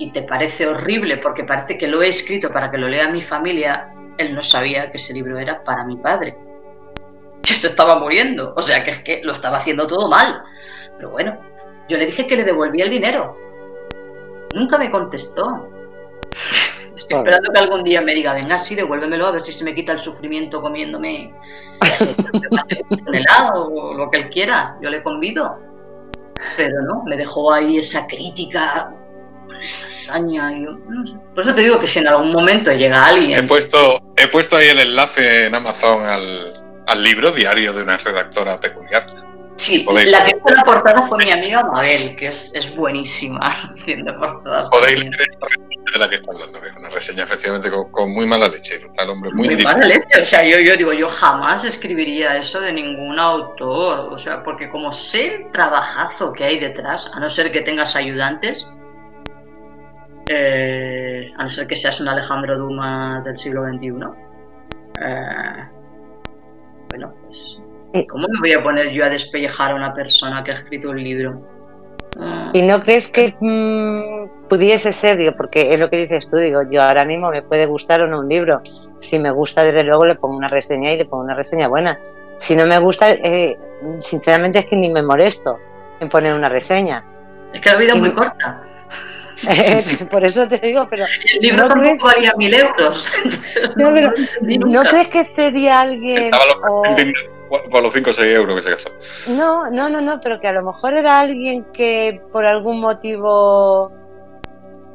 y 0.00 0.10
te 0.10 0.22
parece 0.22 0.66
horrible 0.66 1.18
porque 1.18 1.44
parece 1.44 1.78
que 1.78 1.86
lo 1.86 2.02
he 2.02 2.08
escrito 2.08 2.52
para 2.52 2.72
que 2.72 2.78
lo 2.78 2.88
lea 2.88 3.08
mi 3.08 3.20
familia, 3.20 3.94
él 4.18 4.34
no 4.34 4.42
sabía 4.42 4.90
que 4.90 4.96
ese 4.96 5.14
libro 5.14 5.38
era 5.38 5.62
para 5.62 5.84
mi 5.84 5.96
padre, 5.96 6.36
que 7.40 7.54
se 7.54 7.68
estaba 7.68 8.00
muriendo. 8.00 8.52
O 8.56 8.62
sea, 8.62 8.82
que 8.82 8.90
es 8.90 8.98
que 8.98 9.20
lo 9.22 9.32
estaba 9.32 9.58
haciendo 9.58 9.86
todo 9.86 10.08
mal. 10.08 10.42
Pero 10.96 11.10
bueno, 11.10 11.38
yo 11.88 11.98
le 11.98 12.06
dije 12.06 12.26
que 12.26 12.34
le 12.34 12.42
devolvía 12.42 12.84
el 12.84 12.90
dinero. 12.90 13.49
Nunca 14.54 14.78
me 14.78 14.90
contestó. 14.90 15.68
Estoy 16.94 17.18
esperando 17.18 17.52
que 17.52 17.58
algún 17.58 17.82
día 17.82 18.00
me 18.00 18.14
diga, 18.14 18.34
venga, 18.34 18.58
sí, 18.58 18.74
devuélvemelo 18.74 19.26
a 19.26 19.30
ver 19.32 19.40
si 19.40 19.52
se 19.52 19.64
me 19.64 19.74
quita 19.74 19.92
el 19.92 19.98
sufrimiento 19.98 20.60
comiéndome 20.60 21.32
un 23.06 23.14
helado 23.14 23.68
o 23.68 23.94
lo 23.94 24.10
que 24.10 24.18
él 24.18 24.30
quiera. 24.30 24.76
Yo 24.82 24.90
le 24.90 25.02
convido. 25.02 25.58
Pero 26.56 26.82
no, 26.82 27.02
me 27.04 27.16
dejó 27.16 27.52
ahí 27.52 27.78
esa 27.78 28.06
crítica, 28.06 28.92
esa 29.62 30.12
saña. 30.12 30.52
Y 30.52 30.64
Por 31.34 31.44
eso 31.44 31.54
te 31.54 31.62
digo 31.62 31.78
que 31.80 31.86
si 31.86 32.00
en 32.00 32.08
algún 32.08 32.32
momento 32.32 32.72
llega 32.72 33.06
alguien. 33.06 33.38
He 33.38 33.42
puesto, 33.48 34.00
he 34.16 34.28
puesto 34.28 34.56
ahí 34.56 34.68
el 34.68 34.80
enlace 34.80 35.46
en 35.46 35.54
Amazon 35.54 36.04
al, 36.04 36.54
al 36.86 37.02
libro 37.02 37.30
diario 37.30 37.72
de 37.72 37.82
una 37.82 37.96
redactora 37.96 38.60
peculiar. 38.60 39.29
Sí, 39.60 39.84
la 39.84 40.24
que 40.24 40.38
hizo 40.38 40.56
la 40.56 40.64
portada 40.64 41.06
fue 41.06 41.18
mi 41.18 41.30
amiga 41.30 41.62
Mabel, 41.62 42.16
que 42.16 42.28
es, 42.28 42.50
es 42.54 42.74
buenísima 42.74 43.40
haciendo 43.76 44.16
portadas. 44.16 44.70
Podéis 44.70 45.00
leer 45.00 45.12
de 45.12 45.98
la 45.98 46.08
que 46.08 46.14
está 46.14 46.32
hablando, 46.32 46.62
que 46.62 46.68
es 46.68 46.76
una 46.76 46.88
reseña 46.88 47.24
efectivamente 47.24 47.70
con, 47.70 48.10
muy 48.10 48.26
mala 48.26 48.48
leche. 48.48 48.76
Está 48.76 49.02
el 49.02 49.10
hombre 49.10 49.30
muy, 49.34 49.48
muy 49.48 49.62
mala 49.62 49.86
leche. 49.86 50.22
O 50.22 50.24
sea, 50.24 50.42
yo, 50.44 50.58
yo 50.60 50.76
digo, 50.76 50.94
yo 50.94 51.10
jamás 51.10 51.66
escribiría 51.66 52.38
eso 52.38 52.58
de 52.62 52.72
ningún 52.72 53.18
autor. 53.18 54.10
O 54.10 54.16
sea, 54.16 54.42
porque 54.42 54.70
como 54.70 54.92
sé 54.92 55.34
el 55.34 55.52
trabajazo 55.52 56.32
que 56.32 56.44
hay 56.44 56.58
detrás, 56.58 57.10
a 57.14 57.20
no 57.20 57.28
ser 57.28 57.52
que 57.52 57.60
tengas 57.60 57.96
ayudantes, 57.96 58.66
eh, 60.26 61.32
a 61.36 61.42
no 61.42 61.50
ser 61.50 61.66
que 61.66 61.76
seas 61.76 62.00
un 62.00 62.08
Alejandro 62.08 62.56
Dumas 62.56 63.22
del 63.24 63.36
siglo 63.36 63.64
XXI, 63.64 63.88
eh, 65.02 65.68
bueno, 66.88 67.14
pues 67.26 67.60
¿Cómo 68.08 68.26
me 68.28 68.38
voy 68.40 68.52
a 68.52 68.62
poner 68.62 68.90
yo 68.90 69.04
a 69.04 69.08
despellejar 69.08 69.72
a 69.72 69.74
una 69.74 69.94
persona 69.94 70.44
que 70.44 70.52
ha 70.52 70.54
escrito 70.54 70.90
un 70.90 71.02
libro? 71.02 71.40
Ah. 72.18 72.50
¿Y 72.52 72.62
no 72.62 72.82
crees 72.82 73.08
que 73.08 73.34
mm, 73.40 74.48
pudiese 74.48 74.92
ser, 74.92 75.16
digo, 75.16 75.32
porque 75.36 75.74
es 75.74 75.80
lo 75.80 75.90
que 75.90 75.98
dices 75.98 76.28
tú, 76.28 76.36
digo, 76.36 76.62
yo 76.70 76.82
ahora 76.82 77.04
mismo 77.04 77.30
me 77.30 77.42
puede 77.42 77.66
gustar 77.66 78.02
o 78.02 78.06
no 78.06 78.20
un 78.20 78.28
libro. 78.28 78.62
Si 78.98 79.18
me 79.18 79.30
gusta, 79.30 79.64
desde 79.64 79.82
luego 79.82 80.04
le 80.04 80.14
pongo 80.14 80.36
una 80.36 80.48
reseña 80.48 80.92
y 80.92 80.98
le 80.98 81.04
pongo 81.04 81.24
una 81.24 81.34
reseña 81.34 81.68
buena. 81.68 81.98
Si 82.36 82.54
no 82.56 82.66
me 82.66 82.78
gusta, 82.78 83.10
eh, 83.12 83.58
sinceramente 83.98 84.60
es 84.60 84.66
que 84.66 84.76
ni 84.76 84.88
me 84.90 85.02
molesto 85.02 85.58
en 86.00 86.08
poner 86.08 86.34
una 86.34 86.48
reseña. 86.48 87.04
Es 87.52 87.60
que 87.60 87.70
la 87.70 87.76
vida 87.76 87.92
es 87.94 87.98
muy 87.98 88.12
corta. 88.12 88.62
por 90.10 90.22
eso 90.24 90.46
te 90.48 90.58
digo, 90.58 90.86
pero. 90.88 91.04
El 91.04 91.40
libro 91.40 91.68
¿no 91.68 91.74
tampoco 91.74 92.06
valía 92.06 92.34
mil 92.36 92.54
euros. 92.54 93.12
no, 93.76 93.92
pero, 93.94 94.12
¿no 94.42 94.82
crees 94.82 95.08
que 95.08 95.24
sería 95.24 95.80
alguien 95.80 96.30
por 97.50 97.82
los 97.82 97.92
5 97.92 98.10
o 98.10 98.12
6 98.12 98.34
euros 98.34 98.56
que 98.56 98.62
se 98.62 98.70
gastó. 98.70 98.92
No, 99.28 99.70
no, 99.70 99.88
no, 99.88 100.00
no, 100.00 100.20
pero 100.20 100.40
que 100.40 100.48
a 100.48 100.52
lo 100.52 100.62
mejor 100.62 100.94
era 100.94 101.20
alguien 101.20 101.64
que 101.72 102.22
por 102.32 102.46
algún 102.46 102.80
motivo, 102.80 103.90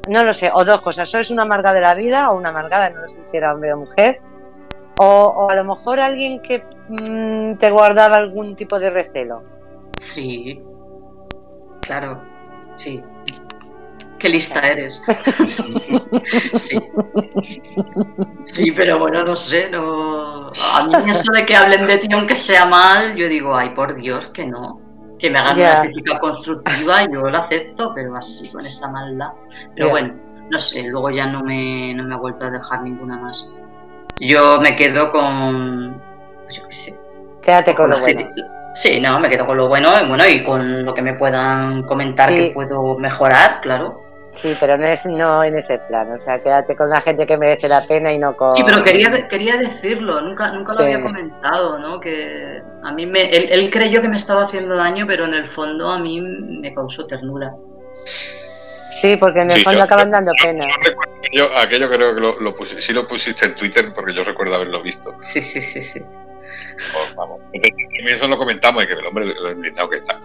no 0.07 0.23
lo 0.23 0.33
sé, 0.33 0.49
o 0.53 0.63
dos 0.63 0.81
cosas, 0.81 1.13
o 1.13 1.19
es 1.19 1.31
una 1.31 1.43
amarga 1.43 1.73
de 1.73 1.81
la 1.81 1.95
vida 1.95 2.31
o 2.31 2.37
una 2.37 2.49
amargada, 2.49 2.89
no 2.89 3.07
sé 3.09 3.23
si 3.23 3.37
era 3.37 3.53
hombre 3.53 3.73
o 3.73 3.77
mujer, 3.77 4.21
o, 4.97 5.47
a 5.49 5.55
lo 5.55 5.63
mejor 5.65 5.99
alguien 5.99 6.41
que 6.41 6.63
mm, 6.87 7.57
te 7.57 7.69
guardaba 7.71 8.17
algún 8.17 8.55
tipo 8.55 8.79
de 8.79 8.89
recelo. 8.89 9.43
Sí, 9.97 10.61
claro, 11.81 12.21
sí. 12.75 13.03
Qué 14.25 14.31
lista 14.31 14.59
eres. 14.67 15.03
sí. 16.55 16.79
Sí, 18.43 18.71
pero 18.71 18.97
bueno, 18.97 19.23
no 19.23 19.35
sé, 19.35 19.69
no. 19.69 20.47
A 20.47 20.87
mí 20.87 21.11
eso 21.11 21.31
de 21.31 21.45
que 21.45 21.55
hablen 21.55 21.85
de 21.85 21.99
ti 21.99 22.07
aunque 22.11 22.35
sea 22.35 22.65
mal, 22.65 23.15
yo 23.15 23.29
digo, 23.29 23.55
ay, 23.55 23.69
por 23.75 23.95
Dios, 23.95 24.29
que 24.29 24.45
no. 24.45 24.81
Que 25.19 25.29
me 25.29 25.37
hagan 25.37 25.59
una 25.59 25.81
crítica 25.81 26.17
constructiva, 26.19 27.03
yo 27.03 27.29
lo 27.29 27.37
acepto, 27.37 27.93
pero 27.93 28.15
así, 28.15 28.49
con 28.49 28.61
esa 28.61 28.89
maldad. 28.91 29.29
Pero 29.75 29.91
bueno, 29.91 30.15
no 30.49 30.57
sé, 30.57 30.87
luego 30.87 31.11
ya 31.11 31.27
no 31.27 31.43
me, 31.43 31.93
no 31.93 32.03
me 32.03 32.15
ha 32.15 32.17
vuelto 32.17 32.45
a 32.45 32.49
dejar 32.49 32.81
ninguna 32.81 33.17
más. 33.17 33.45
Yo 34.19 34.59
me 34.59 34.75
quedo 34.75 35.11
con. 35.11 36.01
Pues 36.45 36.55
yo 36.55 36.63
qué 36.67 36.73
sé. 36.73 36.99
Quédate 37.43 37.75
con, 37.75 37.91
lo 37.91 37.99
bueno. 37.99 38.27
Sí, 38.73 38.99
no, 38.99 39.19
me 39.19 39.29
quedo 39.29 39.45
con 39.45 39.55
lo 39.55 39.67
bueno 39.67 39.89
y 40.03 40.07
bueno, 40.07 40.27
y 40.27 40.43
con 40.43 40.83
lo 40.83 40.95
que 40.95 41.03
me 41.03 41.13
puedan 41.13 41.83
comentar 41.83 42.29
que 42.29 42.51
puedo 42.55 42.97
mejorar, 42.97 43.61
claro. 43.61 44.04
Sí, 44.35 44.53
pero 44.59 44.77
no, 44.77 44.85
es, 44.85 45.05
no 45.05 45.45
en 45.45 45.57
ese 45.57 45.77
plan, 45.77 46.11
o 46.11 46.19
sea, 46.19 46.43
quédate 46.43 46.75
con 46.75 46.89
la 46.89 46.99
gente 46.99 47.25
que 47.25 47.37
merece 47.37 47.69
la 47.69 47.87
pena 47.87 48.11
y 48.11 48.19
no 48.19 48.35
con... 48.35 48.51
Sí, 48.51 48.63
pero 48.65 48.83
quería, 48.83 49.29
quería 49.29 49.55
decirlo, 49.55 50.19
nunca, 50.19 50.51
nunca 50.51 50.73
lo 50.73 50.83
había 50.83 51.01
comentado, 51.01 51.79
¿no? 51.79 52.01
Que 52.01 52.61
a 52.83 52.91
mí 52.91 53.05
me, 53.05 53.29
él, 53.29 53.69
creyó 53.71 54.01
que 54.01 54.09
me 54.09 54.17
estaba 54.17 54.43
haciendo 54.43 54.75
daño, 54.75 55.07
pero 55.07 55.23
en 55.23 55.35
el 55.35 55.47
fondo 55.47 55.89
a 55.89 55.99
mí 55.99 56.19
me 56.19 56.73
causó 56.73 57.07
ternura. 57.07 57.53
Sí, 58.91 59.15
porque 59.15 59.41
en 59.41 59.51
el 59.51 59.63
fondo 59.63 59.83
acaban 59.83 60.11
dando 60.11 60.33
pena. 60.41 60.65
Yo, 61.31 61.47
aquello 61.57 61.89
creo 61.89 62.13
que 62.13 62.19
lo, 62.19 62.39
lo 62.41 62.55
sí 62.65 62.91
lo 62.91 63.07
pusiste 63.07 63.45
en 63.45 63.55
Twitter 63.55 63.93
porque 63.95 64.13
yo 64.13 64.25
recuerdo 64.25 64.55
haberlo 64.55 64.83
visto. 64.83 65.15
Sí, 65.21 65.41
sí, 65.41 65.61
sí, 65.61 65.81
sí. 65.81 66.01
Pues, 66.01 67.15
vamos, 67.15 67.39
eso 67.53 68.27
lo 68.27 68.37
comentamos 68.37 68.83
y 68.83 68.87
que 68.87 68.93
el 68.93 69.05
hombre 69.05 69.27
lo 69.27 69.51
indignado 69.51 69.89
que 69.89 69.95
está 69.95 70.19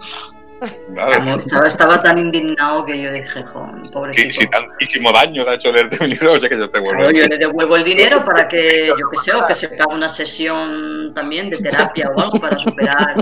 estaba, 1.67 1.99
tan 1.99 2.17
indignado 2.17 2.85
que 2.85 3.01
yo 3.01 3.11
dije, 3.11 3.43
joder, 3.43 3.91
pobrecito. 3.91 4.39
Si, 4.39 4.47
tantísimo 4.47 5.11
daño 5.11 5.43
le 5.43 5.51
ha 5.51 5.53
hecho 5.55 5.71
leerte 5.71 5.97
mi 5.99 6.07
libro, 6.13 6.33
oye, 6.33 6.49
que 6.49 6.57
yo 6.57 6.69
te 6.69 6.79
vuelvo. 6.79 7.11
yo 7.11 7.25
le 7.25 7.37
devuelvo 7.37 7.75
el 7.75 7.83
dinero 7.83 8.23
para 8.23 8.47
que, 8.47 8.87
yo 8.87 9.09
que 9.09 9.17
sé, 9.17 9.33
o 9.33 9.45
que 9.47 9.55
se 9.55 9.67
haga 9.67 9.87
una 9.89 10.09
sesión 10.09 11.11
también 11.13 11.49
de 11.49 11.57
terapia 11.57 12.11
o 12.15 12.21
algo 12.21 12.39
para 12.39 12.59
superar 12.59 13.15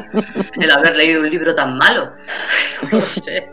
el 0.59 0.71
haber 0.71 0.95
leído 0.95 1.21
un 1.21 1.29
libro 1.29 1.53
tan 1.55 1.77
malo. 1.77 2.13
No 2.91 3.01
sé. 3.01 3.49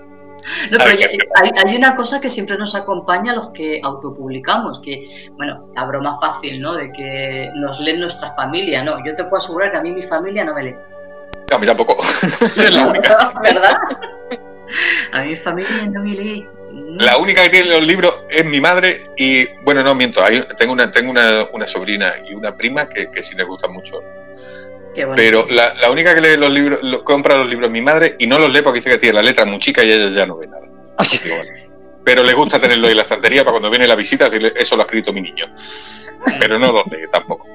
No, 0.70 0.78
pero 0.78 0.90
hay, 0.90 1.50
hay, 1.64 1.76
una 1.76 1.96
cosa 1.96 2.20
que 2.20 2.28
siempre 2.28 2.56
nos 2.56 2.74
acompaña 2.74 3.32
a 3.32 3.34
los 3.34 3.50
que 3.50 3.80
autopublicamos, 3.82 4.80
que, 4.80 5.28
bueno, 5.36 5.70
la 5.74 5.84
broma 5.86 6.18
fácil, 6.20 6.60
¿no? 6.60 6.74
De 6.74 6.92
que 6.92 7.50
nos 7.54 7.80
leen 7.80 8.00
nuestra 8.00 8.32
familia, 8.34 8.82
¿no? 8.84 9.04
Yo 9.04 9.16
te 9.16 9.24
puedo 9.24 9.38
asegurar 9.38 9.72
que 9.72 9.78
a 9.78 9.82
mí 9.82 9.90
mi 9.90 10.02
familia 10.02 10.44
no 10.44 10.54
me 10.54 10.62
lee. 10.62 10.76
A 11.50 11.58
mí 11.58 11.66
tampoco. 11.66 11.96
es 12.56 12.74
la 12.74 12.86
única. 12.86 13.32
¿Verdad? 13.42 13.76
A 15.12 15.22
mi 15.22 15.36
familia 15.36 15.86
no 15.92 16.02
me 16.02 16.10
lee. 16.10 16.48
La 16.98 17.16
única 17.16 17.42
que 17.42 17.50
tiene 17.50 17.70
los 17.70 17.86
libros 17.86 18.22
es 18.28 18.44
mi 18.44 18.60
madre 18.60 19.06
y, 19.16 19.46
bueno, 19.62 19.82
no 19.82 19.94
miento, 19.94 20.20
tengo 20.58 20.72
una 20.72 20.90
tengo 20.90 21.10
una, 21.10 21.66
sobrina 21.66 22.12
y 22.28 22.34
una 22.34 22.54
prima 22.54 22.88
que, 22.88 23.10
que 23.10 23.22
sí 23.22 23.34
les 23.36 23.46
gusta 23.46 23.68
mucho. 23.68 24.02
Pero 25.14 25.46
la, 25.50 25.74
la, 25.74 25.90
única 25.90 26.14
que 26.14 26.20
lee 26.20 26.36
los 26.36 26.50
libros, 26.50 26.80
compra 27.04 27.36
los 27.36 27.48
libros 27.48 27.68
es 27.68 27.72
mi 27.72 27.82
madre 27.82 28.16
y 28.18 28.26
no 28.26 28.38
los 28.38 28.50
lee 28.50 28.62
porque 28.62 28.80
dice 28.80 28.90
que 28.90 28.98
tiene 28.98 29.14
la 29.14 29.22
letra 29.22 29.44
muy 29.44 29.58
chica 29.58 29.84
y 29.84 29.92
ella 29.92 30.10
ya 30.10 30.26
no 30.26 30.38
ve 30.38 30.46
nada. 30.46 30.66
Pero 32.04 32.22
le 32.22 32.32
gusta 32.34 32.60
tenerlo 32.60 32.88
en 32.88 32.96
la 32.96 33.02
estantería 33.02 33.42
para 33.42 33.52
cuando 33.52 33.68
viene 33.68 33.86
la 33.86 33.94
visita 33.94 34.30
decirle, 34.30 34.54
eso 34.56 34.76
lo 34.76 34.82
ha 34.82 34.86
escrito 34.86 35.12
mi 35.12 35.20
niño. 35.20 35.46
Pero 36.40 36.58
no 36.58 36.72
los 36.72 36.86
lee 36.86 37.06
tampoco. 37.10 37.46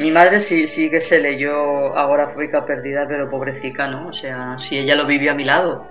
Mi 0.00 0.10
madre 0.10 0.40
sí, 0.40 0.66
sí 0.66 0.90
que 0.90 1.00
se 1.00 1.18
leyó 1.18 1.94
Ahora 1.94 2.28
Fábrica 2.28 2.64
Perdida, 2.64 3.06
pero 3.06 3.28
pobrecita, 3.28 3.86
¿no? 3.86 4.08
O 4.08 4.12
sea, 4.12 4.58
si 4.58 4.78
ella 4.78 4.96
lo 4.96 5.06
vivió 5.06 5.32
a 5.32 5.34
mi 5.34 5.44
lado. 5.44 5.86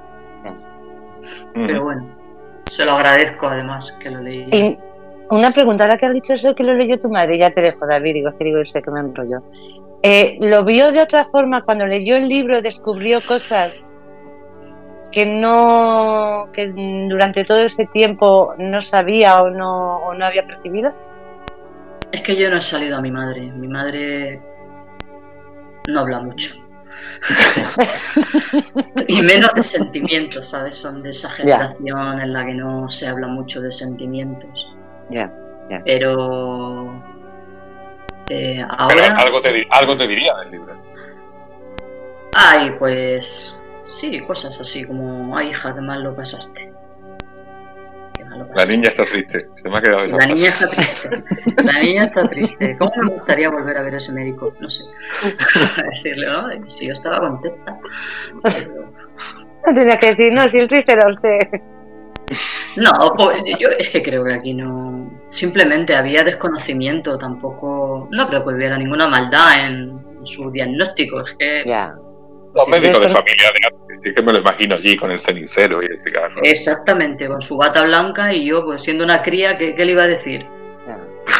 Pero 1.53 1.83
bueno, 1.83 2.09
se 2.65 2.85
lo 2.85 2.93
agradezco 2.93 3.47
además 3.47 3.91
que 4.01 4.09
lo 4.09 4.21
leí. 4.21 4.47
Y 4.51 4.77
una 5.29 5.51
pregunta, 5.51 5.83
ahora 5.83 5.97
que 5.97 6.07
has 6.07 6.13
dicho 6.13 6.33
eso, 6.33 6.55
que 6.55 6.63
lo 6.63 6.73
leyó 6.73 6.97
tu 6.97 7.09
madre, 7.09 7.37
ya 7.37 7.51
te 7.51 7.61
dejo, 7.61 7.85
David, 7.85 8.13
digo, 8.15 8.29
es 8.29 8.35
que 8.35 8.45
digo, 8.45 8.65
sé 8.65 8.81
que 8.81 8.89
me 8.89 8.99
enrolló. 8.99 9.43
Eh, 10.01 10.39
¿Lo 10.41 10.63
vio 10.63 10.91
de 10.91 11.01
otra 11.01 11.25
forma 11.25 11.61
cuando 11.61 11.85
leyó 11.85 12.15
el 12.15 12.27
libro, 12.27 12.63
descubrió 12.63 13.19
cosas 13.21 13.83
que 15.11 15.25
no, 15.25 16.49
que 16.53 16.69
durante 17.07 17.43
todo 17.43 17.59
ese 17.59 17.85
tiempo 17.85 18.55
no 18.57 18.81
sabía 18.81 19.41
o 19.41 19.51
no, 19.51 19.97
o 19.97 20.13
no 20.15 20.25
había 20.25 20.47
percibido? 20.47 20.93
Es 22.11 22.21
que 22.21 22.35
yo 22.35 22.49
no 22.49 22.57
he 22.57 22.61
salido 22.61 22.97
a 22.97 23.01
mi 23.01 23.11
madre. 23.11 23.41
Mi 23.41 23.67
madre 23.67 24.41
no 25.87 25.99
habla 25.99 26.19
mucho. 26.19 26.55
y 29.07 29.21
menos 29.21 29.51
de 29.55 29.63
sentimientos, 29.63 30.49
¿sabes? 30.49 30.77
Son 30.77 31.01
de 31.03 31.09
esa 31.09 31.29
generación 31.29 32.19
en 32.19 32.33
la 32.33 32.45
que 32.45 32.53
no 32.53 32.87
se 32.89 33.07
habla 33.07 33.27
mucho 33.27 33.61
de 33.61 33.71
sentimientos. 33.71 34.73
Ya, 35.09 35.31
Pero 35.85 37.03
eh, 38.29 38.65
ahora. 38.77 39.15
algo, 39.17 39.41
te, 39.41 39.67
algo 39.71 39.97
te 39.97 40.07
diría 40.07 40.33
del 40.35 40.51
libro. 40.51 40.75
Ay, 42.33 42.71
pues. 42.77 43.55
Sí, 43.89 44.19
cosas 44.21 44.59
así 44.59 44.85
como. 44.85 45.35
Ay, 45.35 45.49
hija, 45.49 45.73
qué 45.73 45.81
mal 45.81 46.03
lo 46.03 46.15
pasaste. 46.15 46.71
La 48.55 48.65
niña 48.65 48.89
está 48.89 49.05
triste, 49.05 49.47
se 49.55 49.69
me 49.69 49.77
ha 49.77 49.81
quedado 49.81 50.17
La 50.17 50.25
niña 50.27 50.49
está 50.49 50.69
triste. 50.69 51.23
La 51.63 51.79
niña 51.79 52.05
está 52.05 52.27
triste. 52.27 52.75
¿Cómo 52.77 52.91
me 53.03 53.13
gustaría 53.13 53.49
volver 53.49 53.77
a 53.77 53.83
ver 53.83 53.95
a 53.95 53.97
ese 53.97 54.11
médico? 54.13 54.53
No 54.59 54.69
sé. 54.69 54.83
Decirle, 55.91 56.27
no, 56.27 56.69
si 56.69 56.87
yo 56.87 56.93
estaba 56.93 57.19
contenta. 57.19 57.77
No 58.43 59.73
tenía 59.75 59.97
que 59.97 60.15
decir, 60.15 60.33
no, 60.33 60.47
si 60.47 60.59
el 60.59 60.67
triste 60.67 60.93
era 60.93 61.09
usted. 61.09 61.61
No, 62.77 62.91
pues, 63.15 63.37
yo 63.59 63.69
es 63.77 63.89
que 63.89 64.03
creo 64.03 64.23
que 64.23 64.33
aquí 64.33 64.53
no. 64.53 65.11
simplemente 65.29 65.95
había 65.95 66.23
desconocimiento, 66.23 67.17
tampoco, 67.17 68.07
no 68.11 68.27
creo 68.27 68.45
que 68.45 68.53
hubiera 68.53 68.77
ninguna 68.77 69.07
maldad 69.07 69.67
en 69.67 69.99
su 70.23 70.51
diagnóstico, 70.51 71.21
es 71.21 71.33
que... 71.33 71.63
Los 72.53 72.67
médicos 72.67 73.01
de 73.01 73.09
familia 73.09 73.47
de 73.53 73.67
antes, 73.67 74.13
que 74.15 74.21
me 74.21 74.33
lo 74.33 74.39
imagino 74.39 74.75
allí 74.75 74.97
con 74.97 75.11
el 75.11 75.19
cenicero 75.19 75.81
y 75.81 75.85
el 75.85 76.03
cigarro. 76.03 76.41
Exactamente, 76.43 77.27
con 77.27 77.41
su 77.41 77.57
bata 77.57 77.83
blanca 77.83 78.33
y 78.33 78.47
yo, 78.47 78.65
pues 78.65 78.81
siendo 78.81 79.03
una 79.03 79.21
cría, 79.21 79.57
¿qué, 79.57 79.73
le 79.77 79.91
iba 79.91 80.03
a 80.03 80.07
decir? 80.07 80.45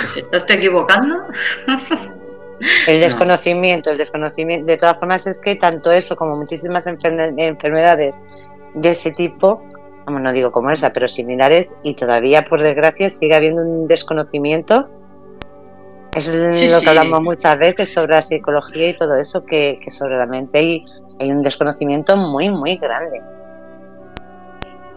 ¿Se 0.08 0.20
está 0.20 0.54
equivocando? 0.54 1.16
El 2.88 3.00
desconocimiento, 3.02 3.90
el 3.90 3.98
desconocimiento. 3.98 4.66
De 4.66 4.78
todas 4.78 5.00
formas, 5.00 5.26
es 5.26 5.42
que 5.42 5.56
tanto 5.56 5.92
eso 5.92 6.16
como 6.16 6.36
muchísimas 6.36 6.86
enfermedades 6.88 8.20
de 8.76 8.90
ese 8.90 9.12
tipo, 9.12 9.64
no 10.08 10.32
digo 10.32 10.52
como 10.52 10.70
esa, 10.72 10.92
pero 10.94 11.08
similares, 11.08 11.78
y 11.84 11.94
todavía, 11.94 12.46
por 12.46 12.62
desgracia, 12.62 13.10
sigue 13.10 13.36
habiendo 13.36 13.62
un 13.62 13.88
desconocimiento. 13.88 14.90
Es 16.16 16.72
lo 16.72 16.82
que 16.82 16.90
hablamos 16.90 17.22
muchas 17.22 17.58
veces 17.58 17.94
sobre 17.94 18.16
la 18.16 18.22
psicología 18.22 18.90
y 18.90 18.96
todo 18.96 19.16
eso, 19.16 19.46
que, 19.46 19.80
sobre 19.88 20.18
la 20.18 20.26
mente 20.26 20.58
hay, 20.58 20.86
hay 21.20 21.32
un 21.32 21.42
desconocimiento 21.42 22.18
muy, 22.18 22.50
muy 22.50 22.78
grande. 22.78 23.22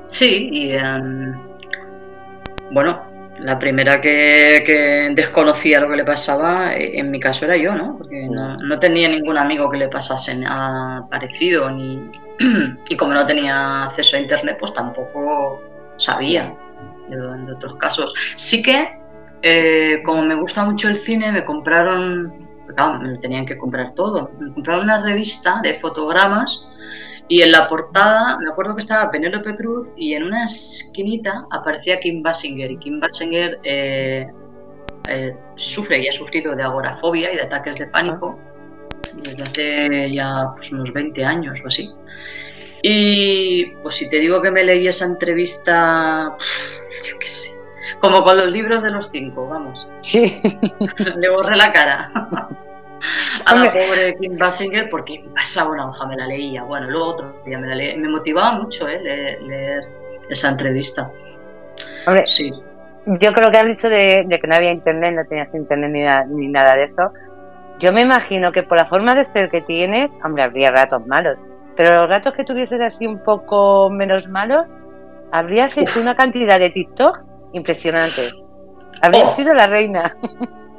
Sí, 0.08 0.48
y 0.50 0.72
em, 0.72 1.34
bueno, 2.70 3.02
la 3.42 3.58
primera 3.58 4.00
que, 4.00 5.10
desconocía 5.14 5.80
lo 5.80 5.88
que 5.88 5.96
le 5.96 6.04
pasaba, 6.04 6.74
eh, 6.74 6.98
en 6.98 7.10
mi 7.10 7.18
caso 7.18 7.44
era 7.44 7.56
yo, 7.56 7.74
¿no? 7.74 7.96
Porque 7.98 8.28
no, 8.28 8.78
tenía 8.78 9.08
ningún 9.08 9.36
amigo 9.36 9.70
que 9.70 9.78
le 9.78 9.88
pasase 9.88 10.36
nada 10.36 11.06
parecido, 11.08 11.70
ni, 11.70 12.10
y 12.88 12.96
como 12.96 13.14
no 13.14 13.26
tenía 13.26 13.84
acceso 13.84 14.16
a 14.16 14.20
internet, 14.20 14.56
pues 14.60 14.72
tampoco 14.74 15.62
sabía 15.96 16.54
de, 17.08 17.52
otros 17.52 17.74
casos. 17.76 18.14
Sí 18.36 18.62
que, 18.62 19.01
eh, 19.42 20.02
como 20.04 20.22
me 20.22 20.34
gusta 20.34 20.64
mucho 20.64 20.88
el 20.88 20.96
cine, 20.96 21.32
me 21.32 21.44
compraron, 21.44 22.48
claro, 22.74 23.00
me 23.00 23.18
tenían 23.18 23.44
que 23.44 23.58
comprar 23.58 23.94
todo, 23.94 24.30
me 24.38 24.52
compraron 24.52 24.84
una 24.84 25.00
revista 25.00 25.60
de 25.62 25.74
fotogramas 25.74 26.66
y 27.28 27.40
en 27.40 27.52
la 27.52 27.66
portada, 27.68 28.36
me 28.38 28.50
acuerdo 28.50 28.74
que 28.74 28.80
estaba 28.80 29.10
Penélope 29.10 29.56
Cruz 29.56 29.88
y 29.96 30.14
en 30.14 30.24
una 30.24 30.44
esquinita 30.44 31.46
aparecía 31.50 31.98
Kim 31.98 32.22
Basinger. 32.22 32.70
Y 32.70 32.76
Kim 32.76 33.00
Basinger 33.00 33.58
eh, 33.64 34.26
eh, 35.08 35.36
sufre 35.56 36.00
y 36.00 36.08
ha 36.08 36.12
sufrido 36.12 36.54
de 36.54 36.62
agorafobia 36.62 37.32
y 37.32 37.36
de 37.36 37.42
ataques 37.42 37.76
de 37.76 37.86
pánico 37.86 38.38
desde 39.22 39.42
hace 39.42 40.14
ya 40.14 40.52
pues, 40.54 40.72
unos 40.72 40.92
20 40.92 41.24
años 41.24 41.60
o 41.64 41.68
así. 41.68 41.90
Y 42.82 43.66
pues 43.82 43.94
si 43.94 44.08
te 44.08 44.18
digo 44.18 44.42
que 44.42 44.50
me 44.50 44.64
leí 44.64 44.86
esa 44.88 45.06
entrevista, 45.06 46.36
yo 47.04 47.18
qué 47.18 47.26
sé, 47.26 47.51
como 48.00 48.22
con 48.22 48.36
los 48.36 48.48
libros 48.48 48.82
de 48.82 48.90
los 48.90 49.10
cinco, 49.10 49.48
vamos. 49.48 49.88
Sí. 50.00 50.40
Le 51.16 51.30
borré 51.30 51.56
la 51.56 51.72
cara. 51.72 52.10
a 53.46 53.54
la 53.54 53.72
pobre 53.72 54.16
Kim 54.20 54.38
Basinger 54.38 54.88
porque 54.90 55.24
pasaba 55.34 55.70
una 55.70 55.88
hoja, 55.88 56.06
me 56.06 56.16
la 56.16 56.26
leía. 56.26 56.62
Bueno, 56.62 56.88
luego 56.90 57.06
otro 57.06 57.42
día 57.44 57.58
me 57.58 57.68
la 57.68 57.74
leía. 57.74 57.96
Me 57.96 58.08
motivaba 58.08 58.52
mucho 58.52 58.88
eh, 58.88 59.38
leer, 59.40 59.88
esa 60.30 60.50
entrevista. 60.50 61.10
Hombre, 62.06 62.26
sí. 62.26 62.52
Yo 63.06 63.32
creo 63.32 63.50
que 63.50 63.58
has 63.58 63.66
dicho 63.66 63.88
de, 63.88 64.26
que 64.28 64.46
no 64.46 64.54
había 64.54 64.70
internet, 64.70 65.14
no 65.14 65.24
tenías 65.24 65.54
internet 65.54 65.90
ni, 65.90 66.36
ni 66.36 66.48
nada 66.48 66.76
de 66.76 66.84
eso. 66.84 67.12
Yo 67.80 67.92
me 67.92 68.02
imagino 68.02 68.52
que 68.52 68.62
por 68.62 68.78
la 68.78 68.84
forma 68.84 69.14
de 69.14 69.24
ser 69.24 69.50
que 69.50 69.60
tienes, 69.60 70.16
hombre, 70.24 70.44
habría 70.44 70.70
ratos 70.70 71.04
malos. 71.06 71.36
Pero 71.74 72.02
los 72.02 72.08
ratos 72.08 72.34
que 72.34 72.44
tuvieses 72.44 72.80
así 72.80 73.06
un 73.06 73.18
poco 73.24 73.90
menos 73.90 74.28
malos, 74.28 74.64
habrías 75.32 75.76
hecho 75.78 76.00
una 76.00 76.14
cantidad 76.14 76.60
de 76.60 76.70
TikTok 76.70 77.24
impresionante. 77.52 78.30
Habrías 79.02 79.32
oh. 79.32 79.36
sido 79.36 79.54
la 79.54 79.66
reina. 79.66 80.16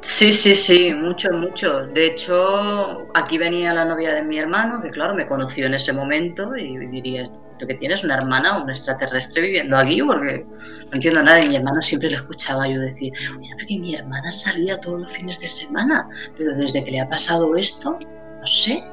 Sí, 0.00 0.34
sí, 0.34 0.54
sí, 0.54 0.92
mucho, 0.92 1.30
mucho. 1.32 1.86
De 1.86 2.08
hecho, 2.08 3.06
aquí 3.14 3.38
venía 3.38 3.72
la 3.72 3.86
novia 3.86 4.14
de 4.14 4.22
mi 4.22 4.38
hermano, 4.38 4.82
que 4.82 4.90
claro, 4.90 5.14
me 5.14 5.26
conoció 5.26 5.64
en 5.64 5.72
ese 5.72 5.94
momento 5.94 6.54
y 6.54 6.76
diría, 6.88 7.30
¿tú 7.58 7.66
que 7.66 7.72
tienes 7.72 8.04
una 8.04 8.16
hermana, 8.16 8.62
un 8.62 8.68
extraterrestre 8.68 9.40
viviendo 9.40 9.78
aquí? 9.78 10.02
Porque 10.02 10.44
no 10.44 10.92
entiendo 10.92 11.22
nada. 11.22 11.40
Y 11.42 11.48
mi 11.48 11.56
hermano 11.56 11.80
siempre 11.80 12.10
le 12.10 12.16
escuchaba 12.16 12.68
yo 12.68 12.80
decir, 12.80 13.14
oye, 13.38 13.48
porque 13.58 13.78
mi 13.78 13.94
hermana 13.94 14.30
salía 14.30 14.78
todos 14.78 15.00
los 15.00 15.10
fines 15.10 15.40
de 15.40 15.46
semana, 15.46 16.06
pero 16.36 16.54
desde 16.54 16.84
que 16.84 16.90
le 16.90 17.00
ha 17.00 17.08
pasado 17.08 17.56
esto, 17.56 17.98
no 17.98 18.46
sé, 18.46 18.84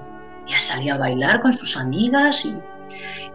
ya 0.48 0.60
salía 0.60 0.96
a 0.96 0.98
bailar 0.98 1.42
con 1.42 1.52
sus 1.52 1.76
amigas 1.76 2.46
y, 2.46 2.58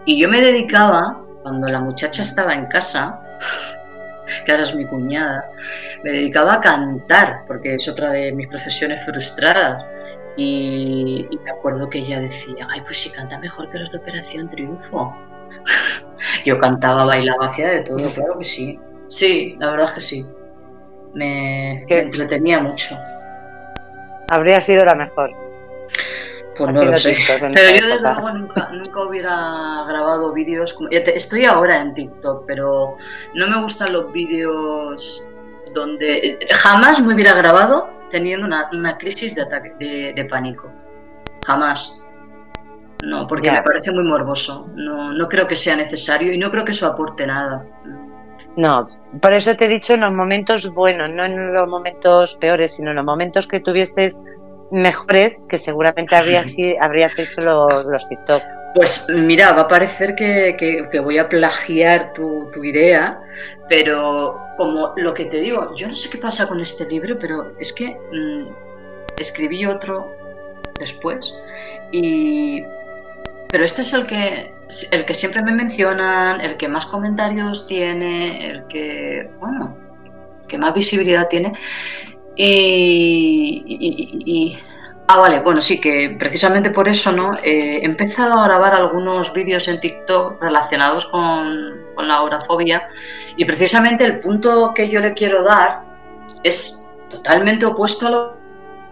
y 0.07 0.19
yo 0.19 0.31
me 0.31 0.41
dedicaba, 0.41 1.23
cuando 1.43 1.69
la 1.69 1.81
muchacha 1.81 2.23
estaba 2.23 2.55
en 2.55 2.67
casa, 2.69 3.21
que 4.45 4.53
ahora 4.53 4.65
es 4.65 4.75
mi 4.75 4.87
cuñada, 4.87 5.51
me 6.03 6.13
dedicaba 6.13 6.55
a 6.55 6.61
cantar, 6.61 7.45
porque 7.47 7.75
es 7.75 7.89
otra 7.89 8.11
de 8.11 8.33
mis 8.33 8.49
profesiones 8.49 9.05
frustradas. 9.05 9.85
Y, 10.37 11.27
me 11.45 11.51
acuerdo 11.51 11.89
que 11.89 11.99
ella 11.99 12.21
decía, 12.21 12.67
ay, 12.71 12.83
pues 12.83 12.99
si 12.99 13.11
canta 13.11 13.39
mejor 13.39 13.71
que 13.71 13.79
los 13.79 13.91
de 13.91 13.99
Operación 13.99 14.51
Triunfo. 14.51 15.17
Yo 16.45 16.59
cantaba, 16.59 17.07
bailaba, 17.07 17.47
hacía 17.47 17.69
de 17.69 17.81
todo, 17.83 17.99
claro 18.15 18.39
que 18.39 18.45
sí. 18.45 18.79
Sí, 19.09 19.57
la 19.59 19.71
verdad 19.71 19.87
es 19.87 19.93
que 19.93 20.01
sí. 20.01 20.27
Me, 21.15 21.85
me 21.89 22.01
entretenía 22.01 22.61
mucho. 22.61 22.97
Habría 24.29 24.61
sido 24.61 24.85
la 24.85 24.95
mejor. 24.95 25.31
Pues 26.59 26.73
no 26.73 26.85
lo 26.85 26.97
sé. 26.97 27.17
Pero 27.53 27.79
yo 27.79 27.87
desde 27.87 28.01
luego 28.01 28.31
nunca, 28.33 28.71
nunca, 28.73 29.03
hubiera 29.03 29.85
grabado 29.89 30.33
vídeos. 30.33 30.75
Como... 30.75 30.89
Estoy 30.91 31.45
ahora 31.45 31.81
en 31.81 31.95
TikTok, 31.95 32.45
pero 32.47 32.97
no 33.35 33.47
me 33.49 33.63
gustan 33.63 33.93
los 33.93 34.13
vídeos 34.13 35.25
donde 35.75 36.39
jamás 36.53 37.01
me 37.01 37.15
hubiera 37.15 37.35
grabado 37.35 37.89
teniendo 38.11 38.47
una, 38.47 38.99
crisis 38.99 39.35
de 39.35 39.43
ataque 39.43 40.13
de, 40.15 40.25
pánico. 40.25 40.71
Jamás. 41.45 42.01
No, 43.05 43.27
porque 43.27 43.51
me 43.51 43.63
parece 43.63 43.93
muy 43.93 44.09
morboso. 44.09 44.69
No, 44.75 45.13
no 45.13 45.29
creo 45.29 45.47
que 45.47 45.57
sea 45.57 45.77
necesario 45.77 46.33
y 46.33 46.39
no 46.39 46.51
creo 46.51 46.65
que 46.65 46.71
eso 46.71 46.87
aporte 46.87 47.27
nada. 47.27 47.65
No, 48.57 48.87
por 49.21 49.33
eso 49.33 49.55
te 49.55 49.67
he 49.67 49.69
dicho 49.69 49.95
en 49.95 50.01
los 50.01 50.13
momentos 50.13 50.73
buenos, 50.73 51.11
no 51.11 51.25
en 51.25 51.53
los 51.53 51.69
momentos 51.69 52.37
peores, 52.37 52.77
sino 52.77 52.91
en 52.91 52.97
los 52.97 53.05
momentos 53.05 53.47
que 53.47 53.61
tuvieses 53.61 54.23
mejores 54.71 55.45
que 55.49 55.59
seguramente 55.59 56.17
habrías, 56.17 56.57
habrías 56.81 57.19
hecho 57.19 57.43
los, 57.43 57.85
los 57.85 58.09
TikTok. 58.09 58.43
Pues 58.77 59.07
mira, 59.09 59.53
va 59.53 59.63
a 59.63 59.69
parecer 59.69 60.15
que, 60.15 60.87
voy 61.03 61.17
a 61.17 61.31
plagiar 61.31 62.13
tu, 62.13 62.51
idea, 62.63 63.19
pero 63.71 64.39
como 64.59 64.93
lo 64.97 65.15
que 65.15 65.25
te 65.25 65.41
digo, 65.41 65.75
yo 65.75 65.89
no 65.89 65.95
sé 65.95 66.11
qué 66.11 66.19
pasa 66.19 66.47
con 66.47 66.61
este 66.61 66.87
libro, 66.87 67.19
pero 67.19 67.53
es 67.59 67.73
que 67.73 67.97
mm, 68.13 68.49
escribí 69.19 69.65
otro 69.65 70.15
después 70.79 71.33
y 71.91 72.63
pero 73.51 73.65
este 73.65 73.81
es 73.81 73.95
el 73.95 74.07
que 74.07 74.53
el 74.91 75.07
que 75.07 75.15
siempre 75.15 75.43
me 75.43 75.53
mencionan, 75.53 76.43
el 76.43 76.59
que 76.59 76.69
más 76.69 76.85
comentarios 76.85 77.67
tiene, 77.67 78.47
el 78.47 78.67
que 78.67 79.31
bueno, 79.41 79.75
que 80.49 80.59
más 80.59 80.75
visibilidad 80.75 81.29
tiene 81.29 81.55
y, 82.37 84.57
ah, 85.09 85.19
vale, 85.19 85.41
bueno, 85.41 85.63
sí, 85.63 85.81
que 85.81 86.17
precisamente 86.19 86.71
por 86.71 86.89
eso, 86.89 87.13
¿no? 87.13 87.35
Eh, 87.43 87.81
he 87.83 87.85
empezado 87.85 88.39
a 88.39 88.45
grabar 88.45 88.75
algunos 88.75 89.33
vídeos 89.33 89.69
en 89.69 89.81
TikTok 89.81 90.43
relacionados 90.43 91.07
con, 91.07 91.87
la 91.97 92.21
orafobia 92.21 92.91
y 93.39 93.47
precisamente 93.47 94.05
el 94.05 94.21
punto 94.21 94.75
que 94.75 94.91
yo 94.91 95.01
le 95.01 95.15
quiero 95.15 95.43
dar 95.43 95.83
es 96.43 96.91
totalmente 97.09 97.65
opuesto 97.65 98.07
a 98.07 98.11
lo 98.11 98.37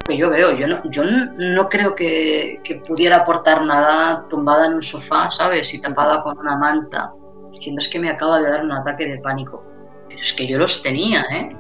que 0.06 0.16
yo 0.16 0.30
veo. 0.30 0.54
Yo 0.54 0.66
no, 0.66 0.80
yo 0.84 1.04
no 1.04 1.68
creo 1.68 1.94
que, 1.94 2.62
pudiera 2.88 3.16
aportar 3.16 3.62
nada 3.62 4.26
tumbada 4.30 4.68
en 4.68 4.74
un 4.74 4.82
sofá, 4.82 5.28
¿sabes? 5.28 5.74
Y 5.74 5.82
tapada 5.82 6.22
con 6.22 6.38
una 6.38 6.56
manta, 6.56 7.12
diciendo 7.52 7.80
es 7.80 7.88
que 7.88 8.00
me 8.00 8.08
acaba 8.08 8.40
de 8.40 8.48
dar 8.48 8.64
un 8.64 8.72
ataque 8.72 9.04
de 9.04 9.18
pánico. 9.18 9.62
Pero 10.08 10.22
es 10.22 10.32
que 10.32 10.46
yo 10.46 10.56
los 10.56 10.82
tenía, 10.82 11.26
¿eh? 11.30 11.54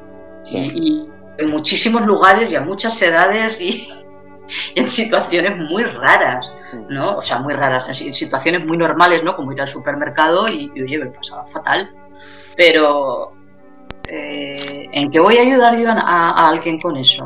y 0.50 1.08
en 1.38 1.50
muchísimos 1.50 2.02
lugares 2.02 2.52
y 2.52 2.56
a 2.56 2.60
muchas 2.60 3.00
edades 3.02 3.60
y, 3.60 3.88
en 4.74 4.88
situaciones 4.88 5.56
muy 5.56 5.84
raras, 5.84 6.50
¿no? 6.88 7.16
O 7.16 7.20
sea, 7.20 7.38
muy 7.38 7.54
raras, 7.54 7.88
en 8.00 8.12
situaciones 8.12 8.66
muy 8.66 8.76
normales, 8.76 9.22
¿no? 9.22 9.36
Como 9.36 9.52
ir 9.52 9.60
al 9.60 9.68
supermercado 9.68 10.48
y, 10.48 10.70
oye, 10.82 10.98
me 10.98 11.06
pasaba 11.06 11.46
fatal. 11.46 11.90
Pero, 12.56 13.32
eh, 14.08 14.88
¿en 14.92 15.10
qué 15.10 15.20
voy 15.20 15.38
a 15.38 15.42
ayudar 15.42 15.78
yo 15.78 15.88
a, 15.90 16.48
alguien 16.48 16.80
con 16.80 16.96
eso? 16.96 17.24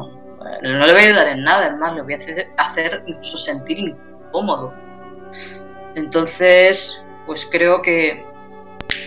No 0.62 0.86
le 0.86 0.92
voy 0.92 1.02
a 1.02 1.06
ayudar 1.06 1.28
en 1.28 1.44
nada, 1.44 1.66
es 1.68 1.76
más, 1.76 1.94
le 1.94 2.02
voy 2.02 2.14
a 2.14 2.16
hacer, 2.16 2.50
hacer 2.56 3.02
incluso 3.06 3.36
sentir 3.36 3.78
incómodo. 3.78 4.72
Entonces, 5.94 7.04
pues 7.26 7.46
creo 7.50 7.82
que, 7.82 8.24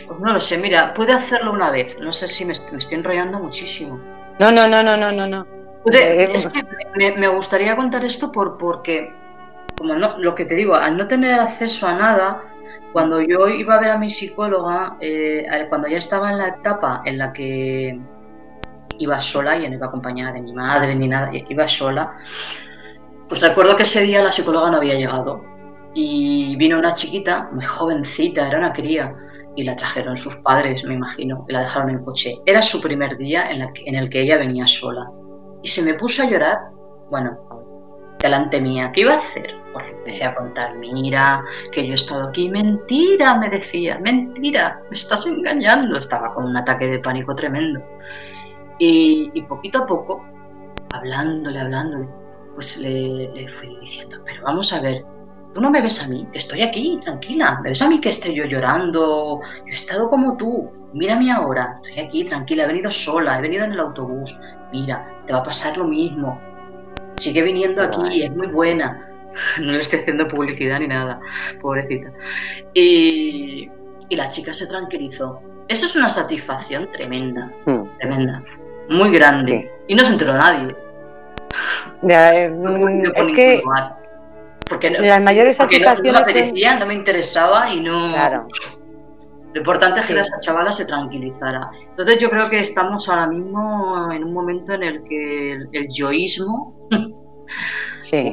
pues 0.07 0.19
no 0.19 0.33
lo 0.33 0.39
sé, 0.39 0.57
mira, 0.57 0.93
puede 0.93 1.13
hacerlo 1.13 1.51
una 1.51 1.71
vez, 1.71 1.97
no 1.99 2.13
sé 2.13 2.27
si 2.27 2.45
me 2.45 2.53
estoy 2.53 2.79
enrollando 2.91 3.39
muchísimo. 3.39 3.99
No, 4.39 4.51
no, 4.51 4.67
no, 4.67 4.83
no, 4.83 4.97
no, 4.97 5.11
no, 5.11 5.27
no. 5.27 5.45
Eh, 5.91 6.29
es 6.33 6.49
que 6.49 6.63
me, 7.17 7.27
gustaría 7.27 7.75
contar 7.75 8.05
esto 8.05 8.31
por 8.31 8.57
porque, 8.57 9.11
como 9.77 9.95
no, 9.95 10.17
lo 10.19 10.35
que 10.35 10.45
te 10.45 10.55
digo, 10.55 10.75
al 10.75 10.95
no 10.97 11.07
tener 11.07 11.39
acceso 11.39 11.87
a 11.87 11.95
nada, 11.95 12.43
cuando 12.93 13.21
yo 13.21 13.47
iba 13.47 13.75
a 13.75 13.79
ver 13.79 13.91
a 13.91 13.97
mi 13.97 14.09
psicóloga, 14.09 14.97
eh, 14.99 15.45
cuando 15.69 15.87
ya 15.87 15.97
estaba 15.97 16.31
en 16.31 16.37
la 16.37 16.47
etapa 16.49 17.01
en 17.05 17.17
la 17.17 17.33
que 17.33 17.99
iba 18.99 19.19
sola, 19.19 19.57
y 19.57 19.67
no 19.67 19.75
iba 19.75 19.87
acompañada 19.87 20.33
de 20.33 20.41
mi 20.41 20.53
madre 20.53 20.95
ni 20.95 21.07
nada, 21.07 21.31
iba 21.33 21.67
sola. 21.67 22.13
Pues 23.27 23.41
recuerdo 23.41 23.75
que 23.75 23.83
ese 23.83 24.01
día 24.01 24.21
la 24.21 24.31
psicóloga 24.31 24.69
no 24.69 24.77
había 24.77 24.95
llegado 24.95 25.51
y 25.93 26.55
vino 26.55 26.77
una 26.77 26.93
chiquita, 26.93 27.49
muy 27.51 27.65
jovencita, 27.65 28.47
era 28.47 28.57
una 28.57 28.73
cría, 28.73 29.15
y 29.55 29.63
la 29.63 29.75
trajeron 29.75 30.15
sus 30.15 30.35
padres, 30.37 30.83
me 30.83 30.95
imagino, 30.95 31.45
y 31.47 31.53
la 31.53 31.61
dejaron 31.61 31.89
en 31.89 32.03
coche. 32.03 32.37
Era 32.45 32.61
su 32.61 32.81
primer 32.81 33.17
día 33.17 33.51
en, 33.51 33.61
en 33.61 33.95
el 33.95 34.09
que 34.09 34.21
ella 34.21 34.37
venía 34.37 34.67
sola. 34.67 35.09
Y 35.61 35.67
se 35.67 35.83
me 35.83 35.93
puso 35.93 36.23
a 36.23 36.29
llorar, 36.29 36.57
bueno, 37.09 37.37
delante 38.21 38.61
mía. 38.61 38.91
¿Qué 38.93 39.01
iba 39.01 39.13
a 39.13 39.17
hacer? 39.17 39.53
Pues 39.73 39.85
empecé 39.89 40.25
a 40.25 40.35
contar, 40.35 40.75
mira, 40.77 41.43
que 41.71 41.85
yo 41.85 41.91
he 41.91 41.95
estado 41.95 42.29
aquí. 42.29 42.49
Mentira, 42.49 43.37
me 43.37 43.49
decía, 43.49 43.99
mentira, 43.99 44.81
me 44.89 44.95
estás 44.95 45.25
engañando. 45.27 45.97
Estaba 45.97 46.33
con 46.33 46.45
un 46.45 46.57
ataque 46.57 46.87
de 46.87 46.99
pánico 46.99 47.35
tremendo. 47.35 47.81
Y, 48.79 49.41
poquito 49.43 49.83
a 49.83 49.85
poco, 49.85 50.25
hablándole, 50.93 51.59
hablándole, 51.59 52.07
pues 52.55 52.77
le, 52.77 53.31
le 53.31 53.47
fui 53.47 53.77
diciendo, 53.79 54.17
pero 54.25 54.43
vamos 54.43 54.73
a 54.73 54.81
ver, 54.81 55.05
tú 55.53 55.61
no 55.61 55.69
me 55.69 55.81
ves 55.81 56.03
a 56.03 56.09
mí, 56.09 56.27
que 56.31 56.37
estoy 56.37 56.61
aquí, 56.61 56.99
tranquila. 57.01 57.59
¿Me 57.61 57.69
ves 57.69 57.81
a 57.81 57.89
mí 57.89 57.99
que 57.99 58.09
estoy 58.09 58.35
yo 58.35 58.45
llorando? 58.45 59.41
Yo 59.41 59.65
he 59.65 59.69
estado 59.69 60.09
como 60.09 60.37
tú. 60.37 60.71
Mírame 60.93 61.31
ahora, 61.31 61.75
estoy 61.83 62.03
aquí, 62.03 62.25
tranquila, 62.25 62.65
he 62.65 62.67
venido 62.67 62.91
sola, 62.91 63.39
he 63.39 63.41
venido 63.41 63.63
en 63.63 63.71
el 63.71 63.79
autobús. 63.79 64.37
Mira, 64.73 65.23
te 65.25 65.33
va 65.33 65.39
a 65.39 65.43
pasar 65.43 65.77
lo 65.77 65.85
mismo 65.85 66.39
sigue 67.21 67.41
viniendo 67.43 67.81
aquí, 67.81 68.23
es 68.23 68.31
muy 68.35 68.47
buena. 68.47 69.07
No 69.61 69.71
le 69.71 69.77
estoy 69.77 69.99
haciendo 69.99 70.27
publicidad 70.27 70.81
ni 70.81 70.87
nada, 70.87 71.17
pobrecita. 71.61 72.11
Y, 72.73 73.71
la 74.09 74.27
chica 74.27 74.53
se 74.53 74.67
tranquilizó. 74.67 75.41
Eso 75.69 75.85
es 75.85 75.95
una 75.95 76.09
satisfacción 76.09 76.91
tremenda, 76.91 77.49
tremenda, 77.97 78.43
muy 78.89 79.09
grande. 79.09 79.71
Y 79.87 79.95
no 79.95 80.03
se 80.03 80.11
enteró 80.11 80.33
nadie. 80.33 80.75
Eh, 82.09 82.49
es 83.15 83.27
que 83.33 83.61
porque 84.71 84.89
las 84.89 85.21
mayores 85.21 85.57
satisfacciones 85.57 86.53
no, 86.53 86.79
no 86.79 86.85
me 86.85 86.93
interesaba 86.93 87.73
y 87.73 87.81
no 87.81 88.13
claro. 88.13 88.47
Lo 89.53 89.59
importante 89.59 89.99
es 89.99 90.05
que 90.05 90.17
esa 90.17 90.39
chavala 90.39 90.71
se 90.71 90.85
tranquilizara. 90.85 91.71
Entonces 91.89 92.19
yo 92.19 92.29
creo 92.29 92.49
que 92.49 92.61
estamos 92.61 93.09
ahora 93.09 93.27
mismo 93.27 94.09
en 94.13 94.23
un 94.23 94.33
momento 94.33 94.71
en 94.73 94.83
el 94.83 95.03
que 95.03 95.51
el, 95.73 95.87
yoísmo 95.89 96.87
sí. 97.99 98.31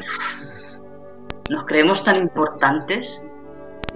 nos 1.50 1.64
creemos 1.64 2.04
tan 2.04 2.18
importantes, 2.18 3.24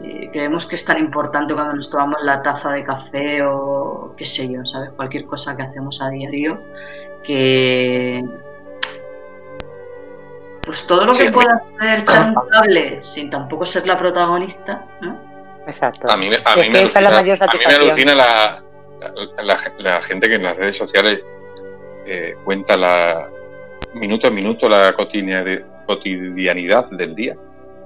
eh, 0.03 0.31
creemos 0.33 0.67
que 0.67 0.75
es 0.75 0.85
tan 0.85 0.99
importante 0.99 1.55
cuando 1.55 1.77
nos 1.77 1.89
tomamos 1.91 2.17
la 2.23 2.43
taza 2.43 2.73
de 2.73 2.83
café 2.83 3.45
o 3.45 4.15
qué 4.17 4.25
sé 4.25 4.53
yo, 4.53 4.67
¿sabes? 4.67 4.91
Cualquier 4.97 5.27
cosa 5.27 5.57
que 5.57 5.63
hacemos 5.63 6.03
a 6.03 6.09
diario, 6.09 6.61
que 7.23 8.21
pues 10.65 10.87
todo 10.87 11.05
lo 11.07 11.15
que 11.15 11.31
pueda 11.31 11.61
hacer 11.81 12.05
cable 12.05 13.01
sin 13.03 13.31
tampoco 13.31 13.65
ser 13.65 13.87
la 13.87 13.99
protagonista, 13.99 14.85
¿no? 15.01 15.19
Exacto. 15.67 16.11
A 16.11 16.17
mí, 16.17 16.29
me, 16.29 16.37
alucina 16.37 18.15
la, 18.15 20.03
gente 20.03 20.29
que 20.29 20.35
en 20.35 20.43
las 20.43 20.57
redes 20.57 20.77
sociales 20.77 21.23
eh, 22.07 22.35
cuenta 22.45 22.77
la 22.77 23.29
minuto 23.95 24.27
a 24.27 24.31
minuto 24.31 24.69
la 24.69 24.95
cotidianidad 24.95 26.91
del 26.91 27.15
día. 27.15 27.37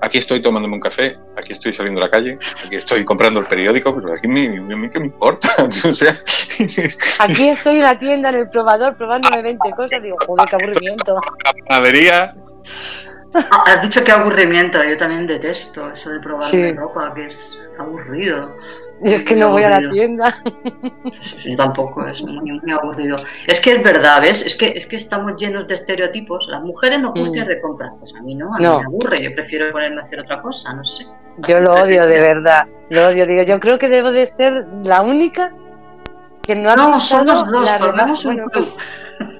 Aquí 0.03 0.19
estoy 0.19 0.40
tomándome 0.40 0.74
un 0.74 0.81
café, 0.81 1.19
aquí 1.36 1.55
estoy 1.55 1.73
saliendo 1.73 2.01
a 2.01 2.05
la 2.05 2.11
calle, 2.11 2.39
aquí 2.65 2.77
estoy 2.77 3.03
comprando 3.05 3.40
el 3.40 3.47
periódico, 3.47 3.94
pero 3.94 4.12
aquí 4.12 4.28
me, 4.28 4.48
me, 4.61 4.90
¿qué 4.90 5.01
me 5.01 5.07
importa? 5.07 5.48
aquí 7.19 7.48
estoy 7.48 7.77
en 7.77 7.82
la 7.82 7.98
tienda, 7.98 8.28
en 8.28 8.35
el 8.35 8.48
probador, 8.48 8.94
probándome 8.94 9.40
20 9.40 9.70
cosas, 9.70 10.03
digo, 10.03 10.16
joder, 10.27 10.48
qué 10.48 10.57
aburrimiento. 10.57 11.19
La 11.44 11.53
panadería, 11.66 12.35
has 13.66 13.82
dicho 13.82 14.02
que 14.05 14.12
aburrimiento, 14.12 14.82
yo 14.82 14.97
también 14.97 15.26
detesto 15.26 15.93
eso 15.93 16.10
de 16.10 16.20
probar 16.20 16.76
ropa, 16.76 17.14
que 17.14 17.26
es 17.26 17.60
aburrido. 17.78 18.56
Yo 19.02 19.16
es 19.16 19.24
que 19.24 19.36
no 19.36 19.51
voy 19.51 19.62
a 19.62 19.78
la 19.80 19.90
tienda. 19.90 20.34
Yo 21.44 21.56
tampoco, 21.56 22.06
es 22.06 22.22
muy, 22.22 22.59
muy, 22.59 22.72
aburrido. 22.72 23.16
Es 23.47 23.60
que 23.60 23.72
es 23.72 23.82
verdad, 23.82 24.22
¿ves? 24.22 24.43
Es 24.43 24.56
que, 24.56 24.68
es 24.68 24.86
que 24.86 24.97
estamos 24.97 25.36
llenos 25.36 25.66
de 25.68 25.74
estereotipos. 25.74 26.48
Las 26.48 26.62
mujeres 26.62 27.01
no 27.01 27.12
gustan 27.12 27.44
mm. 27.44 27.48
de 27.48 27.60
comprar. 27.60 27.90
Pues 27.98 28.14
a 28.14 28.22
mí 28.22 28.34
no, 28.34 28.55
a 28.55 28.56
mí 28.56 28.64
me 28.64 28.84
aburre. 28.84 29.22
Yo 29.22 29.34
prefiero 29.34 29.70
ponerme 29.70 30.01
a 30.01 30.05
hacer 30.05 30.20
otra 30.20 30.40
cosa, 30.40 30.72
no 30.72 30.84
sé. 30.84 31.05
Yo 31.47 31.60
lo 31.60 31.74
odio, 31.74 32.06
de 32.06 32.20
verdad. 32.20 32.66
Lo 32.88 33.09
odio. 33.09 33.26
Digo, 33.26 33.43
yo 33.43 33.60
creo 33.60 33.76
que 33.76 33.88
debo 33.88 34.12
de 34.12 34.26
ser 34.26 34.66
la 34.82 35.02
única 35.02 35.52
que 36.43 36.56
no 36.56 36.70
ha 36.70 36.94
pisado 36.94 37.44
la 37.60 37.76
rebaja. 37.76 38.14
Pues, 38.55 38.78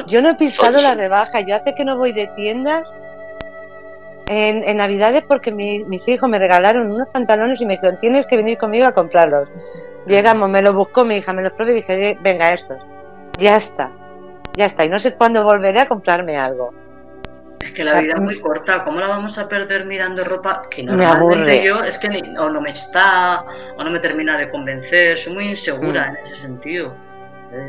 yo 0.07 0.21
no 0.21 0.31
he 0.31 0.35
pisado 0.35 0.83
la 0.83 0.95
rebaja. 0.95 1.41
Yo 1.41 1.57
hace 1.57 1.75
que 1.75 1.85
no 1.87 1.97
voy 1.97 2.13
de 2.13 2.27
tienda 2.37 2.83
en, 4.29 4.77
Navidades 4.77 5.23
porque 5.23 5.53
mis 5.53 6.09
hijos 6.09 6.29
me 6.29 6.39
regalaron 6.39 6.91
unos 6.91 7.09
pantalones 7.09 7.61
y 7.61 7.67
me 7.67 7.75
dijeron, 7.75 7.97
tienes 7.97 8.27
que 8.27 8.37
venir 8.37 8.59
conmigo 8.59 8.87
a 8.87 8.93
comprarlos. 8.93 9.49
Llegamos, 10.07 10.49
me 10.51 10.63
los 10.63 10.75
buscó 10.75 11.05
mi 11.05 11.17
hija, 11.17 11.33
me 11.33 11.43
los 11.43 11.53
probé 11.53 11.73
y 11.73 11.75
dije, 11.77 12.19
venga, 12.23 12.53
estos. 12.53 12.79
Ya 13.39 13.57
está, 13.57 13.91
ya 14.55 14.67
está. 14.67 14.85
Y 14.85 14.89
no 14.89 14.99
sé 14.99 15.15
cuándo 15.17 15.45
volveré 15.45 15.81
a 15.81 15.89
comprarme 15.89 16.37
algo. 16.37 16.73
Es 17.61 17.73
que 17.73 17.85
la 17.85 18.01
vida 18.01 18.15
es 18.17 18.23
muy 18.23 18.39
corta, 18.39 18.85
¿cómo 18.85 19.01
la 19.01 19.09
vamos 19.09 19.39
a 19.39 19.49
perder 19.49 19.87
mirando 19.87 20.23
ropa 20.25 20.63
que 20.71 20.85
normalmente 20.85 21.65
yo 21.65 21.83
es 21.83 21.99
que 21.99 22.09
o 22.39 22.51
no 22.51 22.61
me 22.61 22.71
está 22.71 23.45
o 23.77 23.83
no 23.83 23.91
me 23.91 23.99
termina 23.99 24.37
de 24.39 24.51
convencer, 24.51 25.19
soy 25.19 25.35
muy 25.35 25.49
insegura 25.49 26.07
mm. 26.07 26.11
en 26.11 26.17
ese 26.25 26.37
sentido. 26.37 26.95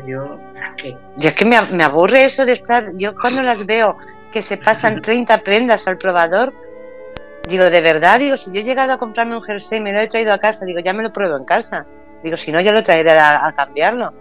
Yo, 0.06 0.38
qué? 0.76 0.96
Yo 1.16 1.28
es 1.28 1.34
que 1.34 1.44
me, 1.44 1.60
me, 1.62 1.84
aburre 1.84 2.26
eso 2.26 2.44
de 2.44 2.52
estar, 2.52 2.92
yo 2.94 3.14
cuando 3.14 3.42
las 3.42 3.64
veo 3.64 3.96
que 4.32 4.42
se 4.42 4.56
pasan 4.56 5.00
30 5.02 5.38
prendas 5.42 5.86
al 5.88 5.98
probador. 5.98 6.52
Digo, 7.46 7.64
de 7.64 7.80
verdad, 7.80 8.18
digo, 8.18 8.36
si 8.36 8.52
yo 8.52 8.60
he 8.60 8.64
llegado 8.64 8.92
a 8.92 8.98
comprarme 8.98 9.34
un 9.34 9.42
jersey 9.42 9.78
y 9.78 9.80
me 9.80 9.92
lo 9.92 10.00
he 10.00 10.08
traído 10.08 10.32
a 10.32 10.38
casa, 10.38 10.66
digo, 10.66 10.80
ya 10.80 10.92
me 10.92 11.02
lo 11.02 11.12
pruebo 11.12 11.36
en 11.36 11.44
casa. 11.44 11.86
Digo, 12.22 12.36
si 12.36 12.52
no, 12.52 12.60
ya 12.60 12.72
lo 12.72 12.82
traeré 12.82 13.12
a, 13.12 13.52
cambiarlo. 13.56 14.12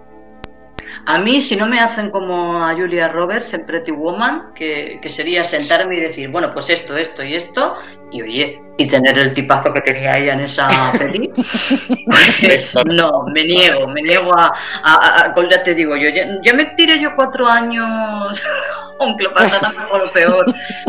A 1.06 1.18
mí, 1.18 1.42
si 1.42 1.56
no 1.56 1.68
me 1.68 1.80
hacen 1.80 2.12
como 2.12 2.64
a 2.64 2.74
Julia 2.74 3.08
Roberts 3.08 3.54
en 3.54 3.66
Pretty 3.66 3.92
Woman, 3.92 4.54
que, 4.54 5.00
que, 5.02 5.10
sería 5.10 5.44
sentarme 5.44 5.98
y 5.98 6.02
decir, 6.02 6.30
bueno, 6.30 6.54
pues 6.54 6.70
esto, 6.70 6.98
esto 6.98 7.24
y 7.24 7.36
esto, 7.36 7.78
y 8.12 8.22
oye, 8.22 8.62
y 8.78 8.88
tener 8.88 9.18
el 9.18 9.34
tipazo 9.34 9.74
que 9.74 9.82
tenía 9.82 10.18
ella 10.18 10.34
en 10.34 10.42
esa 10.42 10.68
peli, 10.98 11.32
pues 12.42 12.76
no, 12.86 13.26
me 13.34 13.44
niego, 13.44 13.88
me 13.88 14.02
niego 14.02 14.32
a, 14.38 14.54
a, 14.84 15.34
ya 15.50 15.64
te 15.64 15.74
digo, 15.74 15.96
yo 15.96 16.10
ya, 16.10 16.54
me 16.54 16.66
tiré 16.78 17.00
yo 17.00 17.16
cuatro 17.16 17.48
años, 17.48 18.44
aunque 19.00 19.24
lo 19.24 19.34
pasara 19.34 19.72
por 19.92 20.06
lo 20.06 20.12
peor, 20.12 20.46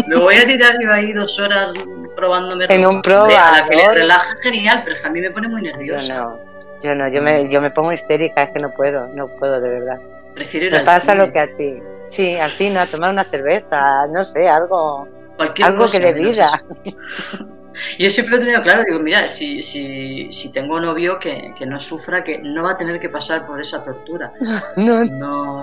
me 0.07 0.17
voy 0.17 0.37
a 0.37 0.47
tirar 0.47 0.77
yo 0.81 0.93
ahí 0.93 1.13
dos 1.13 1.39
horas 1.39 1.73
probándome 2.15 2.67
en 2.69 2.87
un. 2.87 2.99
A 2.99 3.65
que 3.69 3.77
le 3.77 3.95
relaja 3.95 4.35
genial, 4.43 4.83
pero 4.85 4.97
a 5.05 5.11
mí 5.11 5.21
me 5.21 5.31
pone 5.31 5.49
muy 5.49 5.63
nerviosa. 5.63 6.39
Yo 6.83 6.95
no, 6.95 7.09
yo 7.09 7.23
me, 7.23 7.49
yo 7.49 7.61
me 7.61 7.71
pongo 7.71 7.93
histérica, 7.93 8.45
es 8.45 8.51
que 8.51 8.61
no 8.61 8.73
puedo, 8.73 9.09
no 9.09 9.29
puedo 9.29 9.61
de 9.61 9.69
verdad. 9.69 9.99
Prefiero 10.35 10.67
ir 10.67 10.73
me 10.73 10.81
pasa 10.81 11.15
lo 11.15 11.33
que 11.33 11.41
a 11.41 11.55
ti. 11.55 11.79
Sí, 12.05 12.37
al 12.37 12.51
fin, 12.51 12.77
a 12.77 12.87
tomar 12.87 13.13
una 13.13 13.25
cerveza, 13.25 14.07
no 14.07 14.25
sé, 14.25 14.49
algo, 14.49 15.09
algo 15.39 15.85
que 15.91 16.01
de 16.01 16.13
vida. 16.13 16.49
Yo 17.99 18.11
siempre 18.11 18.37
he 18.37 18.41
tenido 18.41 18.63
claro, 18.63 18.83
digo, 18.85 18.99
mira, 18.99 19.29
si, 19.29 19.63
si, 19.63 20.33
si 20.33 20.51
tengo 20.51 20.81
novio 20.81 21.19
que, 21.19 21.55
que, 21.57 21.67
no 21.67 21.79
sufra, 21.79 22.25
que 22.25 22.39
no 22.39 22.65
va 22.65 22.73
a 22.73 22.77
tener 22.77 22.99
que 22.99 23.09
pasar 23.09 23.47
por 23.47 23.61
esa 23.61 23.85
tortura. 23.85 24.33
No. 24.77 25.05
No. 25.05 25.63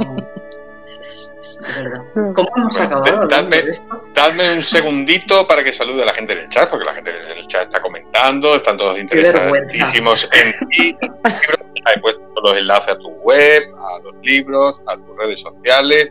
Es, 0.85 1.29
verdad. 1.75 2.03
¿Cómo 2.35 2.49
hemos 2.55 2.79
acabado? 2.79 3.27
Dadme, 3.27 4.53
un 4.53 4.63
segundito 4.63 5.47
para 5.47 5.63
que 5.63 5.73
salude 5.73 6.03
a 6.03 6.05
la 6.05 6.13
gente 6.13 6.35
del 6.35 6.47
chat, 6.49 6.69
porque 6.69 6.85
la 6.85 6.93
gente 6.93 7.11
del 7.11 7.47
chat 7.47 7.63
está 7.63 7.81
comentando, 7.81 8.55
están 8.55 8.77
todos 8.77 8.97
interesadísimos 8.99 10.29
en 10.31 10.69
ti. 10.69 10.97
He 11.03 11.99
puesto 11.99 12.21
los 12.43 12.57
enlaces 12.57 12.93
a 12.93 12.97
tu 12.97 13.09
web, 13.09 13.63
a 13.77 13.99
los 13.99 14.15
libros, 14.23 14.79
a 14.87 14.95
tus 14.95 15.17
redes 15.17 15.39
sociales 15.39 16.09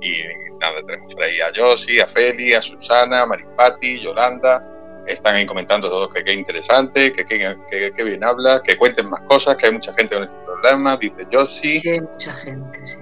y 0.00 0.22
nada, 0.58 0.76
tenemos 0.86 1.14
por 1.14 1.24
ahí 1.24 1.40
a 1.40 1.52
Josie, 1.54 2.02
a 2.02 2.06
Feli, 2.06 2.54
a 2.54 2.62
Susana, 2.62 3.22
a 3.22 3.26
Maripati, 3.26 4.00
Yolanda 4.00 4.68
están 5.06 5.36
ahí 5.36 5.46
comentando 5.46 5.88
todos 5.88 6.08
que 6.12 6.22
qué 6.24 6.32
interesante, 6.32 7.12
que 7.12 7.24
qué 7.26 8.04
bien 8.04 8.24
habla, 8.24 8.62
que 8.62 8.76
cuenten 8.76 9.08
más 9.08 9.20
cosas, 9.22 9.56
que 9.56 9.66
hay 9.66 9.72
mucha 9.72 9.92
gente 9.94 10.14
con 10.14 10.24
este 10.24 10.36
problema, 10.44 10.96
dice 10.96 11.26
Josie. 11.32 11.80
Sí, 11.80 11.88
hay 11.88 12.00
mucha 12.00 12.32
gente, 12.34 12.86
sí. 12.86 12.98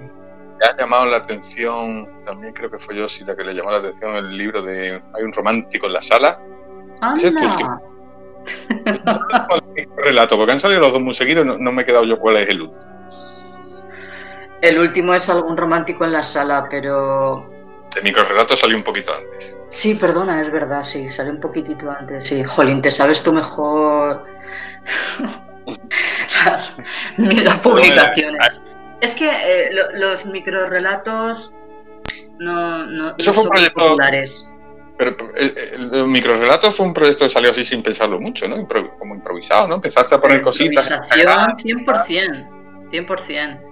Me 0.61 0.67
ha 0.67 0.77
llamado 0.77 1.07
la 1.07 1.17
atención, 1.17 2.23
también 2.23 2.53
creo 2.53 2.69
que 2.69 2.77
fue 2.77 2.95
Josie 2.95 3.25
la 3.25 3.35
que 3.35 3.43
le 3.43 3.55
llamó 3.55 3.71
la 3.71 3.77
atención 3.77 4.15
el 4.15 4.37
libro 4.37 4.61
de 4.61 5.01
Hay 5.13 5.23
un 5.23 5.33
romántico 5.33 5.87
en 5.87 5.93
la 5.93 6.01
sala. 6.03 6.39
¡Anda! 7.01 7.81
Es 9.75 9.87
relato, 9.97 10.37
porque 10.37 10.51
han 10.51 10.59
salido 10.59 10.81
los 10.81 10.93
dos 10.93 11.01
muy 11.01 11.15
seguidos, 11.15 11.45
no, 11.45 11.57
no 11.57 11.71
me 11.71 11.81
he 11.81 11.85
quedado 11.85 12.05
yo 12.05 12.19
cuál 12.19 12.37
es 12.37 12.49
el 12.49 12.61
último. 12.61 12.79
El 14.61 14.77
último 14.77 15.15
es 15.15 15.27
algún 15.29 15.57
romántico 15.57 16.05
en 16.05 16.13
la 16.13 16.21
sala, 16.21 16.67
pero 16.69 17.49
de 17.95 18.01
microrelato 18.03 18.55
salió 18.55 18.77
un 18.77 18.83
poquito 18.83 19.13
antes. 19.13 19.57
Sí, 19.67 19.95
perdona, 19.95 20.41
es 20.41 20.51
verdad, 20.51 20.83
sí, 20.83 21.09
salió 21.09 21.33
un 21.33 21.39
poquitito 21.39 21.89
antes. 21.91 22.25
Sí, 22.25 22.43
Jolín, 22.43 22.81
te 22.81 22.91
sabes 22.91 23.23
tú 23.23 23.33
mejor 23.33 24.23
las, 27.17 27.59
publicaciones. 27.59 28.63
Es 29.01 29.15
que 29.15 29.27
eh, 29.29 29.69
los 29.93 30.25
microrelatos 30.27 31.55
no, 32.39 32.85
no, 32.85 33.15
Eso 33.17 33.33
fue 33.33 33.43
un 33.43 33.49
proyecto, 33.49 33.79
populares. 33.79 34.53
Pero 34.97 35.15
el, 35.35 35.89
el, 35.93 36.07
microrelato 36.07 36.71
fue 36.71 36.85
un 36.85 36.93
proyecto 36.93 37.25
que 37.25 37.29
salió 37.29 37.49
así 37.49 37.65
sin 37.65 37.81
pensarlo 37.81 38.19
mucho, 38.19 38.47
¿no? 38.47 38.67
como 38.99 39.15
improvisado, 39.15 39.67
¿no? 39.67 39.75
Empezaste 39.75 40.15
a 40.15 40.21
poner 40.21 40.41
cositas. 40.41 40.91
Improvisación 40.91 41.85
100%, 41.85 42.89
100%. 42.91 43.71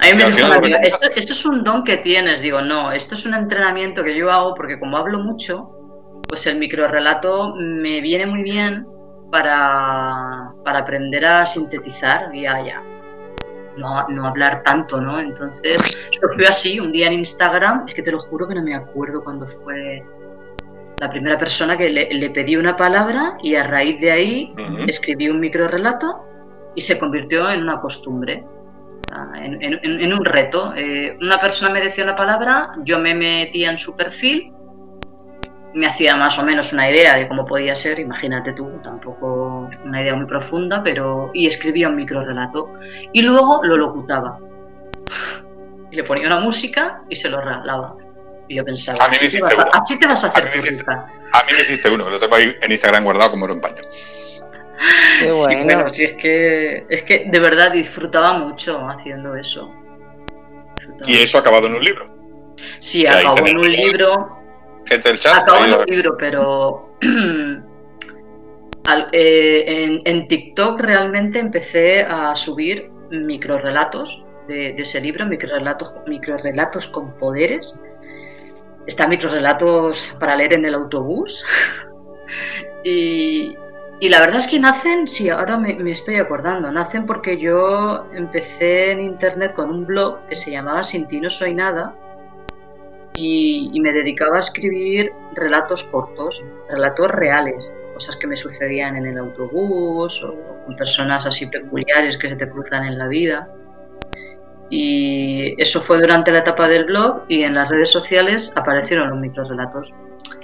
A 0.00 0.06
mí 0.06 0.14
me 0.14 0.30
dijo 0.30 0.48
esto, 0.82 1.06
esto, 1.14 1.32
es 1.34 1.44
un 1.44 1.62
don 1.62 1.84
que 1.84 1.98
tienes. 1.98 2.40
Digo, 2.40 2.62
no, 2.62 2.90
esto 2.90 3.14
es 3.14 3.26
un 3.26 3.34
entrenamiento 3.34 4.02
que 4.02 4.16
yo 4.16 4.32
hago 4.32 4.54
porque 4.54 4.78
como 4.78 4.96
hablo 4.96 5.18
mucho, 5.18 5.70
pues 6.26 6.46
el 6.46 6.58
microrelato 6.58 7.54
me 7.56 8.00
viene 8.00 8.24
muy 8.24 8.42
bien 8.42 8.86
para, 9.30 10.52
para 10.64 10.80
aprender 10.80 11.26
a 11.26 11.44
sintetizar 11.44 12.34
y 12.34 12.46
a 12.46 12.64
ya, 12.64 12.82
no, 13.80 14.06
no, 14.08 14.26
hablar 14.26 14.62
tanto, 14.62 15.00
¿no? 15.00 15.18
Entonces, 15.18 16.10
fue 16.20 16.46
así, 16.46 16.78
un 16.78 16.92
día 16.92 17.08
en 17.08 17.14
Instagram, 17.14 17.86
es 17.88 17.94
que 17.94 18.02
te 18.02 18.12
lo 18.12 18.18
juro 18.20 18.46
que 18.46 18.54
no 18.54 18.62
me 18.62 18.74
acuerdo 18.74 19.24
cuando 19.24 19.46
fue 19.46 20.04
la 20.98 21.10
primera 21.10 21.38
persona 21.38 21.76
que 21.76 21.88
le, 21.88 22.30
pedí 22.30 22.56
una 22.56 22.76
palabra 22.76 23.38
y 23.42 23.54
a 23.54 23.64
raíz 23.64 24.00
de 24.00 24.12
ahí 24.12 24.54
escribí 24.86 25.30
un 25.30 25.40
microrelato 25.40 26.26
y 26.74 26.82
se 26.82 26.98
convirtió 26.98 27.50
en 27.50 27.62
una 27.62 27.80
costumbre 27.80 28.44
en, 29.36 30.12
un 30.12 30.24
reto. 30.24 30.72
Eh, 30.76 31.16
una 31.20 31.38
persona 31.40 31.72
me 31.72 31.80
decía 31.80 32.04
una 32.04 32.16
palabra, 32.16 32.70
yo 32.82 32.98
me 32.98 33.14
metía 33.14 33.70
en 33.70 33.78
su 33.78 33.96
perfil, 33.96 34.52
me 35.74 35.86
hacía 35.86 36.16
más 36.16 36.38
o 36.38 36.42
menos 36.42 36.72
una 36.72 36.90
idea 36.90 37.16
de 37.16 37.28
cómo 37.28 37.46
podía 37.46 37.74
ser, 37.74 38.00
imagínate 38.00 38.52
tú, 38.52 38.80
tampoco 38.82 39.70
una 39.84 40.02
idea 40.02 40.14
muy 40.14 40.26
profunda, 40.26 40.82
pero 40.82 41.30
y 41.32 41.46
escribía 41.46 41.88
un 41.88 41.96
micro 41.96 42.24
relato 42.24 42.72
y 43.12 43.22
luego 43.22 43.60
lo 43.62 43.76
locutaba. 43.76 44.38
Y 45.90 45.96
le 45.96 46.04
ponía 46.04 46.26
una 46.26 46.40
música 46.40 47.02
y 47.08 47.16
se 47.16 47.28
lo 47.28 47.40
regalaba. 47.40 47.96
Y 48.48 48.56
yo 48.56 48.64
pensaba, 48.64 49.04
a 49.04 49.08
mí 49.08 49.16
me 49.20 49.26
hiciste 49.26 49.54
uno. 49.54 49.64
así 49.72 49.98
te 49.98 50.06
vas 50.06 50.24
a 50.24 50.28
hacer 50.28 50.48
a 50.48 50.50
mí, 50.50 50.68
a 51.32 51.42
mí 51.44 51.52
me 51.52 51.60
hiciste 51.62 51.88
uno, 51.88 52.10
lo 52.10 52.18
tengo 52.18 52.34
ahí 52.34 52.56
en 52.60 52.72
Instagram 52.72 53.04
guardado 53.04 53.30
como 53.30 53.44
era 53.44 53.54
un 53.54 53.60
paño. 53.60 53.82
Qué 55.20 55.30
bueno. 55.30 55.92
Sí, 55.92 56.04
es 56.04 56.14
que, 56.14 56.86
es 56.88 57.02
que 57.02 57.26
de 57.30 57.38
verdad 57.38 57.72
disfrutaba 57.72 58.38
mucho 58.38 58.88
haciendo 58.88 59.36
eso. 59.36 59.72
¿Y 61.06 61.18
eso 61.18 61.38
ha 61.38 61.40
acabado 61.42 61.66
en 61.66 61.74
un 61.74 61.84
libro? 61.84 62.08
Sí, 62.80 63.06
acabó 63.06 63.46
en 63.46 63.58
un 63.58 63.70
libro. 63.70 64.39
Gente 64.86 65.08
del 65.08 65.18
chat. 65.18 65.42
Acabó 65.42 65.64
en 65.64 65.74
un 65.74 65.84
libro, 65.86 66.16
pero. 66.18 66.96
Eh, 69.12 69.64
en, 69.84 70.00
en, 70.04 70.26
TikTok 70.26 70.80
realmente 70.80 71.38
empecé 71.38 72.02
a 72.02 72.34
subir 72.34 72.90
microrelatos 73.10 74.26
de, 74.48 74.72
de 74.72 74.82
ese 74.82 75.00
libro, 75.00 75.26
microrelatos, 75.26 75.94
microrelatos 76.08 76.88
con 76.88 77.16
poderes. 77.16 77.80
Está 78.88 79.06
microrelatos 79.06 80.16
para 80.18 80.34
leer 80.34 80.54
en 80.54 80.64
el 80.64 80.74
autobús. 80.74 81.44
y, 82.82 83.56
y 84.00 84.08
la 84.08 84.20
verdad 84.20 84.38
es 84.38 84.46
que 84.46 84.58
nacen, 84.58 85.06
sí, 85.06 85.28
ahora 85.28 85.58
me, 85.58 85.90
estoy 85.90 86.16
acordando, 86.16 86.72
nacen 86.72 87.04
porque 87.04 87.38
yo 87.38 88.06
empecé 88.14 88.92
en 88.92 89.00
internet 89.00 89.52
con 89.54 89.68
un 89.70 89.84
blog 89.84 90.26
que 90.26 90.36
se 90.36 90.50
llamaba 90.50 90.82
Sin 90.82 91.06
ti 91.06 91.20
no 91.20 91.28
soy 91.28 91.54
nada 91.54 91.94
y, 93.22 93.80
me 93.80 93.92
dedicaba 93.92 94.38
a 94.38 94.40
escribir 94.40 95.12
relatos 95.34 95.84
cortos, 95.84 96.42
relatos 96.68 97.10
reales, 97.10 97.74
cosas 97.92 98.16
que 98.16 98.26
me 98.26 98.36
sucedían 98.36 98.96
en 98.96 99.06
el 99.06 99.18
autobús 99.18 100.22
o 100.24 100.34
con 100.64 100.76
personas 100.76 101.26
así 101.26 101.46
peculiares 101.46 102.16
que 102.16 102.28
se 102.30 102.36
te 102.36 102.48
cruzan 102.48 102.84
en 102.84 102.98
la 102.98 103.08
vida. 103.08 103.48
Y 104.70 105.60
eso 105.60 105.80
fue 105.80 105.98
durante 105.98 106.30
la 106.30 106.38
etapa 106.38 106.68
del 106.68 106.84
blog 106.84 107.24
y 107.28 107.42
en 107.42 107.54
las 107.54 107.68
redes 107.68 107.90
sociales 107.90 108.52
aparecieron 108.54 109.10
los 109.10 109.18
microrelatos. 109.18 109.92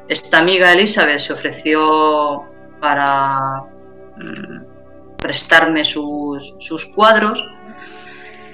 Esta 0.08 0.40
amiga 0.40 0.72
Elizabeth 0.72 1.20
se 1.20 1.32
ofreció 1.32 2.44
para 2.80 3.62
mm, 4.16 5.18
prestarme 5.22 5.84
sus, 5.84 6.56
cuadros 6.94 7.42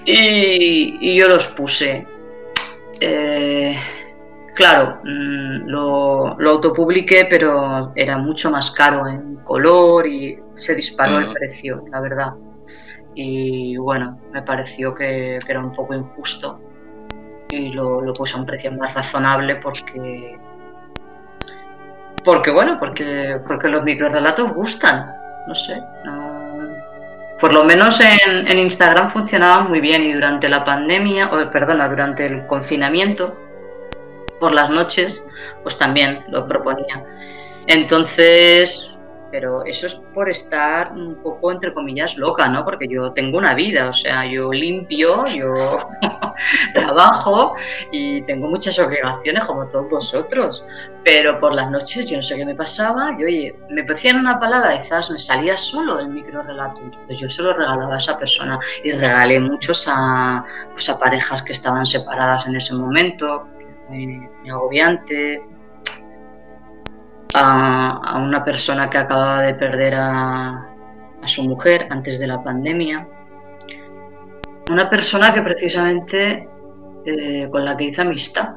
y, 0.04 1.18
yo 1.18 1.28
los 1.28 1.48
puse. 1.48 2.06
Eh, 3.00 3.76
claro, 4.62 5.00
mm, 5.02 5.66
lo, 5.66 6.36
lo, 6.38 6.50
autopubliqué, 6.50 7.26
pero 7.28 7.92
era 7.96 8.16
mucho 8.18 8.48
más 8.48 8.70
caro 8.70 9.08
en 9.08 9.36
color 9.42 10.06
y 10.06 10.38
se 10.54 10.76
disparó 10.76 11.18
el 11.18 11.32
precio, 11.32 11.84
la 11.90 12.00
verdad. 12.00 12.34
Y 13.14 13.76
bueno, 13.76 14.20
me 14.32 14.42
pareció 14.42 14.94
que, 14.94 15.40
era 15.48 15.58
un 15.58 15.72
poco 15.72 15.94
injusto 15.94 16.60
y 17.50 17.70
lo, 17.70 18.00
lo 18.00 18.12
puse 18.14 18.36
a 18.36 18.40
un 18.40 18.46
precio 18.46 18.70
más 18.72 18.94
razonable 18.94 19.56
porque 19.56 20.38
porque 22.24 22.52
bueno, 22.52 22.78
porque, 22.78 23.40
porque 23.44 23.66
los 23.66 23.82
microrelatos 23.82 24.52
gustan, 24.52 25.12
no 25.48 25.56
sé. 25.56 25.82
Por 27.40 27.52
lo 27.52 27.64
menos 27.64 28.00
en, 28.00 28.46
en, 28.46 28.58
Instagram 28.60 29.08
funcionaban 29.08 29.68
muy 29.68 29.80
bien 29.80 30.04
y 30.04 30.12
durante 30.12 30.48
la 30.48 30.62
pandemia, 30.62 31.30
o 31.32 31.50
perdona, 31.50 31.88
durante 31.88 32.24
el 32.24 32.46
confinamiento, 32.46 33.36
por 34.42 34.52
las 34.52 34.70
noches, 34.70 35.24
pues 35.62 35.78
también 35.78 36.24
lo 36.28 36.48
proponía. 36.48 37.06
Entonces, 37.68 38.92
pero 39.30 39.64
eso 39.64 39.86
es 39.86 39.94
por 40.12 40.28
estar 40.28 40.90
un 40.92 41.14
poco, 41.22 41.52
entre 41.52 41.72
comillas, 41.72 42.16
loca, 42.18 42.48
¿no? 42.48 42.64
Porque 42.64 42.88
yo 42.88 43.12
tengo 43.12 43.38
una 43.38 43.54
vida, 43.54 43.88
o 43.88 43.92
sea, 43.92 44.26
yo 44.26 44.52
limpio, 44.52 45.24
yo 45.26 45.54
trabajo 46.74 47.54
y 47.92 48.22
tengo 48.22 48.48
muchas 48.48 48.80
obligaciones 48.80 49.44
como 49.44 49.68
todos 49.68 49.88
vosotros, 49.88 50.64
pero 51.04 51.38
por 51.38 51.54
las 51.54 51.70
noches 51.70 52.10
yo 52.10 52.16
no 52.16 52.22
sé 52.22 52.36
qué 52.36 52.44
me 52.44 52.56
pasaba, 52.56 53.16
yo, 53.16 53.26
oye, 53.26 53.54
me 53.70 53.84
decían 53.84 54.18
una 54.18 54.40
palabra, 54.40 54.76
quizás 54.76 55.08
me 55.08 55.20
salía 55.20 55.56
solo 55.56 56.00
el 56.00 56.08
micro 56.08 56.42
relato, 56.42 56.80
entonces 56.82 57.20
yo 57.20 57.28
se 57.28 57.42
lo 57.42 57.52
regalaba 57.54 57.94
a 57.94 57.98
esa 57.98 58.18
persona 58.18 58.58
y 58.82 58.90
regalé 58.90 59.38
muchos 59.38 59.86
a, 59.88 60.44
pues 60.72 60.88
a 60.88 60.98
parejas 60.98 61.44
que 61.44 61.52
estaban 61.52 61.86
separadas 61.86 62.44
en 62.46 62.56
ese 62.56 62.74
momento, 62.74 63.46
muy, 63.88 64.28
agobiante, 64.50 65.42
a, 67.34 68.18
una 68.22 68.44
persona 68.44 68.88
que 68.90 68.98
acababa 68.98 69.42
de 69.42 69.54
perder 69.54 69.94
a, 69.96 70.68
su 71.24 71.48
mujer 71.48 71.86
antes 71.90 72.18
de 72.18 72.26
la 72.26 72.42
pandemia. 72.42 73.06
Una 74.68 74.90
persona 74.90 75.32
que 75.32 75.40
precisamente 75.42 76.48
eh, 77.04 77.48
con 77.50 77.64
la 77.64 77.76
que 77.76 77.84
hice 77.84 78.02
amistad. 78.02 78.56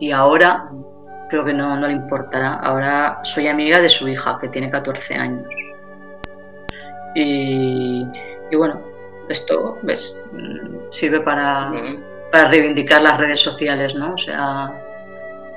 Y 0.00 0.10
ahora 0.10 0.68
creo 1.28 1.44
que 1.44 1.54
no, 1.54 1.76
le 1.76 1.92
importará. 1.92 2.54
Ahora 2.54 3.20
soy 3.22 3.46
amiga 3.46 3.80
de 3.80 3.88
su 3.88 4.08
hija, 4.08 4.38
que 4.40 4.48
tiene 4.48 4.70
14 4.70 5.14
años. 5.14 5.46
Y, 7.14 8.04
bueno, 8.52 8.82
esto. 9.28 9.78
Mm, 9.82 10.90
sirve 10.90 11.20
para, 11.20 11.72
para 12.30 12.48
reivindicar 12.48 13.02
las 13.02 13.18
redes 13.18 13.40
sociales, 13.40 13.94
¿no? 13.94 14.14
O 14.14 14.18
sea, 14.18 14.72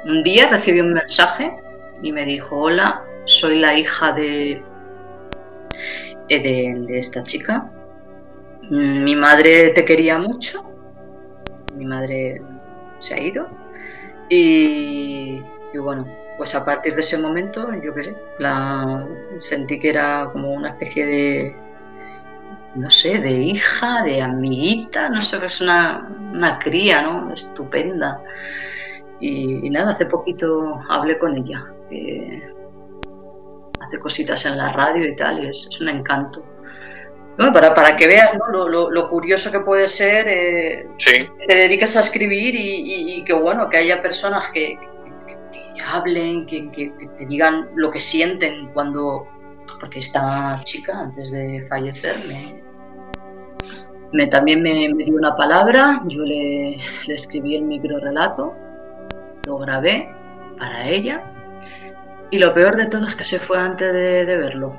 un 0.06 0.24
día 0.24 0.48
recibí 0.48 0.80
un 0.82 0.94
mensaje 0.94 1.56
y 2.02 2.12
me 2.12 2.26
dijo, 2.26 2.58
hola, 2.58 3.04
soy 3.26 3.60
la 3.60 3.78
hija 3.78 4.12
de, 4.12 4.64
eh, 6.30 6.42
de, 6.42 7.00
esta 7.00 7.24
chica. 7.24 7.70
Mi 8.70 9.16
madre 9.16 9.70
te 9.70 9.86
quería 9.86 10.18
mucho, 10.18 10.64
mi 11.76 11.86
madre 11.86 12.42
se 13.00 13.14
ha 13.14 13.20
ido 13.20 13.50
y, 14.30 15.42
bueno, 15.76 16.08
pues 16.38 16.56
a 16.56 16.64
partir 16.64 16.96
de 16.96 17.02
ese 17.02 17.18
momento, 17.18 17.70
yo 17.84 17.94
qué 17.94 18.04
sé, 18.04 18.16
la 18.40 19.06
sentí 19.40 19.78
que 19.80 19.90
era 19.90 20.30
como 20.32 20.52
una 20.52 20.70
especie 20.70 21.06
de, 21.06 21.56
no 22.76 22.90
sé, 22.90 23.20
de 23.20 23.32
hija, 23.32 24.04
de 24.04 24.22
amiguita, 24.22 25.10
no 25.10 25.22
sé, 25.22 25.44
es 25.46 25.62
una, 25.62 26.08
una 26.34 26.60
cría, 26.60 27.02
¿no? 27.02 27.32
Estupenda. 27.34 28.22
Y, 29.20 29.66
y, 29.66 29.70
nada, 29.70 29.92
hace 29.92 30.06
poquito 30.06 30.82
hablé 30.90 31.18
con 31.18 31.38
ella 31.38 31.66
hace 33.86 34.00
cositas 34.00 34.46
en 34.46 34.58
la 34.58 34.70
radio 34.70 35.08
y 35.08 35.16
tal, 35.16 35.44
y 35.44 35.50
es, 35.50 35.82
un 35.82 35.90
encanto. 35.90 36.46
Bueno, 37.38 37.52
para, 37.52 37.74
para 37.74 37.96
que 37.96 38.08
veas 38.08 38.32
lo, 38.52 39.10
curioso 39.10 39.52
que 39.52 39.60
puede 39.62 39.88
ser, 39.88 40.28
eh, 40.28 40.88
te 41.48 41.56
dedicas 41.56 41.98
a 41.98 42.02
escribir 42.02 42.54
y, 42.56 43.24
que 43.24 43.34
bueno, 43.34 43.70
que 43.70 43.78
haya 43.78 44.02
personas 44.02 44.52
que, 44.52 44.78
te 45.52 45.82
hablen, 45.84 46.46
que, 46.46 46.92
te 47.18 47.26
digan 47.26 47.70
lo 47.76 47.92
que 47.92 48.00
sienten 48.00 48.70
cuando... 48.74 49.28
Porque 49.80 50.00
esta 50.00 50.60
chica, 50.64 51.00
antes 51.00 51.32
de 51.32 51.66
fallecer, 51.68 52.16
me, 52.28 52.63
también 54.30 54.62
me, 54.62 54.88
dio 55.04 55.16
una 55.16 55.36
palabra, 55.36 56.02
yo 56.06 56.24
le, 56.24 56.78
le 57.08 57.14
escribí 57.14 57.56
el 57.56 57.64
micro 57.64 58.00
relato, 58.00 58.54
lo 59.46 59.58
grabé 59.58 60.10
para 60.58 60.88
ella 60.88 61.24
y 62.34 62.40
lo 62.40 62.52
peor 62.52 62.76
de 62.76 62.88
todo 62.88 63.06
es 63.06 63.16
que 63.16 63.26
se 63.26 63.38
fue 63.38 63.60
antes 63.60 63.94
de, 63.94 64.26
verlo. 64.26 64.76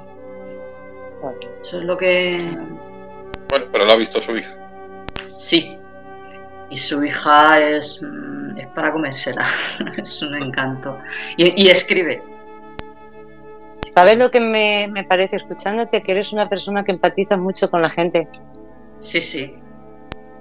Eso 1.62 1.78
es 1.78 1.85
lo 1.85 1.97
que. 1.97 2.36
Bueno, 3.48 3.66
pero 3.70 3.85
lo 3.85 3.93
ha 3.93 3.97
visto 3.97 4.20
su 4.20 4.36
hija. 4.36 4.56
Sí, 5.39 5.78
y 6.69 6.77
su 6.77 7.05
hija 7.05 7.61
es, 7.61 8.02
mm, 8.02 8.59
es 8.59 8.66
para 8.74 8.90
comérsela, 8.90 9.47
es 9.97 10.20
un 10.23 10.35
encanto. 10.35 10.98
Y, 11.36 11.69
escribe. 11.69 12.24
¿Sabes 13.85 14.19
lo 14.19 14.32
que 14.32 14.40
me, 14.40 14.89
me, 14.90 15.05
parece 15.05 15.36
escuchándote? 15.36 16.02
Que 16.02 16.11
eres 16.11 16.32
una 16.32 16.48
persona 16.48 16.82
que 16.82 16.90
empatiza 16.90 17.36
mucho 17.36 17.70
con 17.70 17.82
la 17.82 17.89
gente. 17.89 18.28
Sí, 19.05 19.20
sí. 19.20 19.55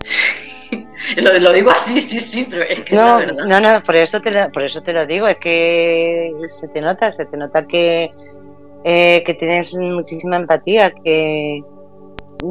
lo, 1.18 1.52
digo 1.52 1.69
así, 1.69 1.99
sí, 2.02 2.19
sí, 2.19 2.48
pero 2.49 2.64
es 2.64 2.81
que 2.84 2.95
no, 2.95 3.19
no, 3.26 3.60
no, 3.60 3.84
por 3.84 3.95
eso 3.95 4.22
te 4.22 4.31
lo, 4.31 4.49
por 4.52 4.64
eso 4.64 4.81
te 4.81 4.94
lo 4.94 5.06
digo, 5.06 5.27
es 5.27 5.38
que 5.38 6.31
se 6.48 6.69
te 6.69 6.81
nota, 6.81 7.11
se 7.11 7.26
te 7.26 7.35
nota 7.35 7.68
que, 7.68 8.10
eh, 8.85 9.22
que 9.26 9.34
tienes 9.34 9.73
muchísima 9.76 10.38
empatía, 10.38 10.91
que, 10.91 11.61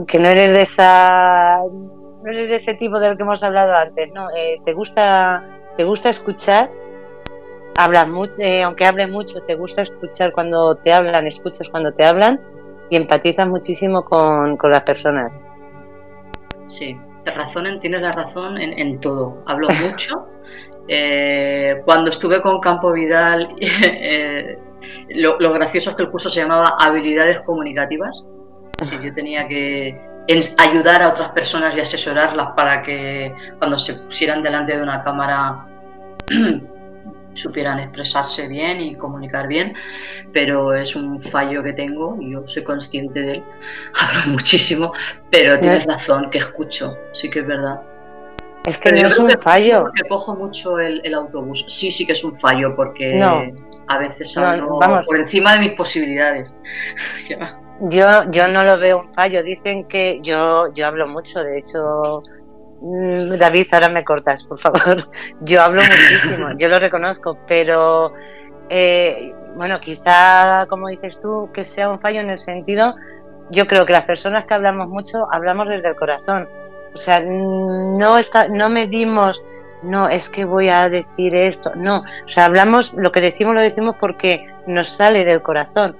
que 0.06 0.18
no 0.18 0.28
eres 0.28 0.52
de 0.52 0.62
esa 0.62 1.62
no 1.62 2.30
eres 2.30 2.50
de 2.50 2.56
ese 2.56 2.74
tipo 2.74 3.00
del 3.00 3.16
que 3.16 3.22
hemos 3.22 3.42
hablado 3.42 3.74
antes, 3.74 4.10
no, 4.14 4.28
eh, 4.36 4.60
te 4.64 4.74
gusta 4.74 5.42
te 5.76 5.84
gusta 5.84 6.10
escuchar, 6.10 6.70
hablas 7.78 8.06
mucho, 8.06 8.34
eh, 8.42 8.62
aunque 8.62 8.84
hables 8.84 9.08
mucho, 9.08 9.40
te 9.40 9.54
gusta 9.54 9.80
escuchar 9.80 10.32
cuando 10.32 10.76
te 10.76 10.92
hablan, 10.92 11.26
escuchas 11.26 11.70
cuando 11.70 11.90
te 11.90 12.04
hablan 12.04 12.38
y 12.90 12.96
empatizas 12.96 13.48
muchísimo 13.48 14.04
con, 14.04 14.58
con 14.58 14.70
las 14.70 14.84
personas. 14.84 15.38
Sí, 16.72 16.96
razón, 17.26 17.80
tienes 17.80 18.00
la 18.00 18.12
razón 18.12 18.58
en, 18.58 18.98
todo. 18.98 19.42
Hablo 19.46 19.68
mucho. 19.90 20.26
Eh, 20.88 21.82
cuando 21.84 22.10
estuve 22.10 22.40
con 22.40 22.60
Campo 22.60 22.92
Vidal, 22.92 23.54
eh, 23.60 24.58
lo, 25.10 25.52
gracioso 25.52 25.90
es 25.90 25.96
que 25.96 26.04
el 26.04 26.10
curso 26.10 26.30
se 26.30 26.40
llamaba 26.40 26.76
Habilidades 26.80 27.40
Comunicativas. 27.40 28.24
yo 29.02 29.12
tenía 29.12 29.46
que 29.46 30.00
ayudar 30.58 31.02
a 31.02 31.10
otras 31.10 31.28
personas 31.30 31.76
y 31.76 31.80
asesorarlas 31.80 32.52
para 32.56 32.82
que 32.82 33.34
cuando 33.58 33.76
se 33.76 33.94
pusieran 33.94 34.42
delante 34.42 34.74
de 34.74 34.82
una 34.82 35.02
cámara 35.02 35.66
supieran 37.34 37.78
expresarse 37.80 38.48
bien 38.48 38.80
y 38.80 38.94
comunicar 38.94 39.48
bien, 39.48 39.74
pero 40.32 40.74
es 40.74 40.94
un 40.96 41.20
fallo 41.20 41.62
que 41.62 41.72
tengo 41.72 42.16
y 42.20 42.32
yo 42.32 42.46
soy 42.46 42.64
consciente 42.64 43.20
de 43.20 43.32
él. 43.32 43.44
Hablo 44.00 44.32
muchísimo, 44.32 44.92
pero 45.30 45.58
tienes 45.60 45.86
razón, 45.86 46.30
que 46.30 46.38
escucho, 46.38 46.96
sí 47.12 47.30
que 47.30 47.40
es 47.40 47.46
verdad. 47.46 47.80
Es 48.64 48.78
que 48.78 48.92
no 48.92 49.06
es 49.06 49.18
un 49.18 49.30
fallo. 49.40 49.82
Porque 49.82 50.02
cojo 50.08 50.36
mucho 50.36 50.78
el, 50.78 51.14
autobús. 51.14 51.64
Sí, 51.68 51.90
sí 51.90 52.06
que 52.06 52.12
es 52.12 52.22
un 52.22 52.34
fallo, 52.34 52.76
porque 52.76 53.20
a 53.88 53.98
veces 53.98 54.36
hablo 54.36 54.78
por 55.04 55.18
encima 55.18 55.54
de 55.54 55.60
mis 55.60 55.72
posibilidades. 55.72 56.52
yo, 57.80 58.30
yo 58.30 58.48
no 58.48 58.62
lo 58.62 58.78
veo 58.78 59.00
un 59.00 59.14
fallo. 59.14 59.42
Dicen 59.42 59.84
que 59.88 60.20
yo, 60.22 60.72
yo 60.74 60.86
hablo 60.86 61.08
mucho, 61.08 61.42
de 61.42 61.58
hecho 61.58 62.22
David, 62.84 63.66
ahora 63.72 63.88
me 63.88 64.02
cortas, 64.02 64.42
por 64.42 64.58
favor. 64.58 65.04
Yo 65.40 65.62
hablo 65.62 65.82
muchísimo, 65.82 66.48
yo 66.56 66.68
lo 66.68 66.80
reconozco, 66.80 67.38
pero 67.46 68.12
eh, 68.68 69.32
bueno, 69.56 69.78
quizá, 69.78 70.66
como 70.68 70.88
dices 70.88 71.20
tú, 71.20 71.48
que 71.52 71.64
sea 71.64 71.88
un 71.88 72.00
fallo 72.00 72.20
en 72.20 72.30
el 72.30 72.38
sentido, 72.38 72.96
yo 73.50 73.68
creo 73.68 73.86
que 73.86 73.92
las 73.92 74.04
personas 74.04 74.46
que 74.46 74.54
hablamos 74.54 74.88
mucho, 74.88 75.28
hablamos 75.30 75.68
desde 75.68 75.90
el 75.90 75.94
corazón. 75.94 76.48
O 76.92 76.96
sea, 76.96 77.20
no, 77.20 78.18
está, 78.18 78.48
no 78.48 78.68
medimos, 78.68 79.46
no, 79.82 80.08
es 80.08 80.28
que 80.28 80.44
voy 80.44 80.68
a 80.68 80.88
decir 80.88 81.36
esto, 81.36 81.72
no. 81.76 81.98
O 82.24 82.28
sea, 82.28 82.46
hablamos, 82.46 82.94
lo 82.94 83.12
que 83.12 83.20
decimos 83.20 83.54
lo 83.54 83.60
decimos 83.60 83.94
porque 84.00 84.44
nos 84.66 84.88
sale 84.88 85.24
del 85.24 85.40
corazón. 85.40 85.96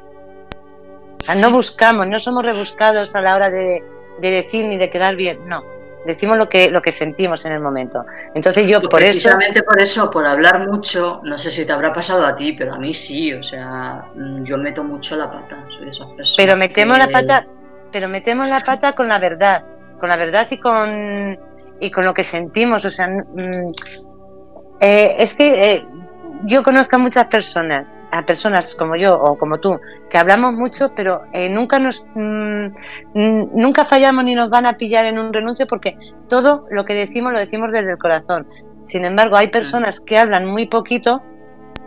O 1.20 1.24
sea, 1.24 1.36
no 1.36 1.52
buscamos, 1.52 2.09
no 2.09 2.18
somos 2.18 2.44
rebuscados 2.44 3.14
a 3.14 3.20
la 3.20 3.36
hora 3.36 3.50
de 3.50 3.84
decir 4.20 4.66
ni 4.66 4.78
de 4.78 4.90
quedar 4.90 5.14
bien, 5.14 5.38
no 5.46 5.71
decimos 6.06 6.36
lo 6.36 6.48
que 6.48 6.70
lo 6.70 6.82
que 6.82 6.92
sentimos 6.92 7.44
en 7.44 7.52
el 7.52 7.60
momento. 7.60 8.04
Entonces 8.34 8.66
yo 8.66 8.80
por 8.88 9.02
eso 9.02 9.12
precisamente 9.12 9.62
por 9.62 9.80
eso, 9.80 10.10
por 10.10 10.26
hablar 10.26 10.68
mucho, 10.68 11.20
no 11.24 11.38
sé 11.38 11.50
si 11.50 11.64
te 11.64 11.72
habrá 11.72 11.92
pasado 11.92 12.24
a 12.24 12.34
ti, 12.34 12.52
pero 12.52 12.74
a 12.74 12.78
mí 12.78 12.92
sí, 12.92 13.32
o 13.32 13.42
sea, 13.42 14.06
mm, 14.14 14.44
yo 14.44 14.58
meto 14.58 14.84
mucho 14.84 15.16
la 15.16 15.30
pata, 15.30 15.64
soy 15.70 15.84
de 15.84 15.90
esas 15.90 16.06
personas. 16.08 16.34
Pero 16.36 16.56
metemos 16.56 16.98
la 16.98 17.08
pata, 17.08 17.46
pero 17.90 18.08
metemos 18.08 18.48
la 18.48 18.60
pata 18.60 18.94
con 18.94 19.08
la 19.08 19.18
verdad, 19.18 19.64
con 20.00 20.08
la 20.08 20.16
verdad 20.16 20.46
y 20.50 20.58
con 20.58 21.38
y 21.80 21.90
con 21.90 22.04
lo 22.04 22.14
que 22.14 22.24
sentimos, 22.24 22.84
o 22.84 22.90
sea, 22.90 23.08
mm, 23.08 23.72
eh, 24.80 25.14
es 25.18 25.34
que 25.34 25.74
eh, 25.74 25.86
yo 26.44 26.62
conozco 26.62 26.97
a 26.97 26.98
muchas 26.98 27.27
personas, 27.27 28.05
a 28.10 28.24
personas 28.24 28.74
como 28.74 28.97
yo 28.97 29.14
o 29.14 29.39
como 29.39 29.59
tú, 29.59 29.78
que 30.10 30.19
hablamos 30.19 30.55
mucho, 30.55 30.93
pero 30.94 31.23
eh, 31.32 31.48
nunca 31.48 31.78
nos 31.78 32.06
mm, 32.14 32.66
nunca 33.14 33.85
fallamos 33.85 34.24
ni 34.24 34.35
nos 34.35 34.51
van 34.51 34.66
a 34.66 34.77
pillar 34.77 35.06
en 35.06 35.19
un 35.19 35.32
renuncio 35.32 35.66
porque 35.66 35.97
todo 36.28 36.66
lo 36.70 36.85
que 36.85 36.94
decimos 36.94 37.32
lo 37.32 37.39
decimos 37.39 37.70
desde 37.73 37.93
el 37.93 37.98
corazón. 37.98 38.47
Sin 38.82 39.05
embargo, 39.05 39.36
hay 39.36 39.48
personas 39.48 40.01
que 40.01 40.19
hablan 40.19 40.47
muy 40.47 40.66
poquito, 40.66 41.23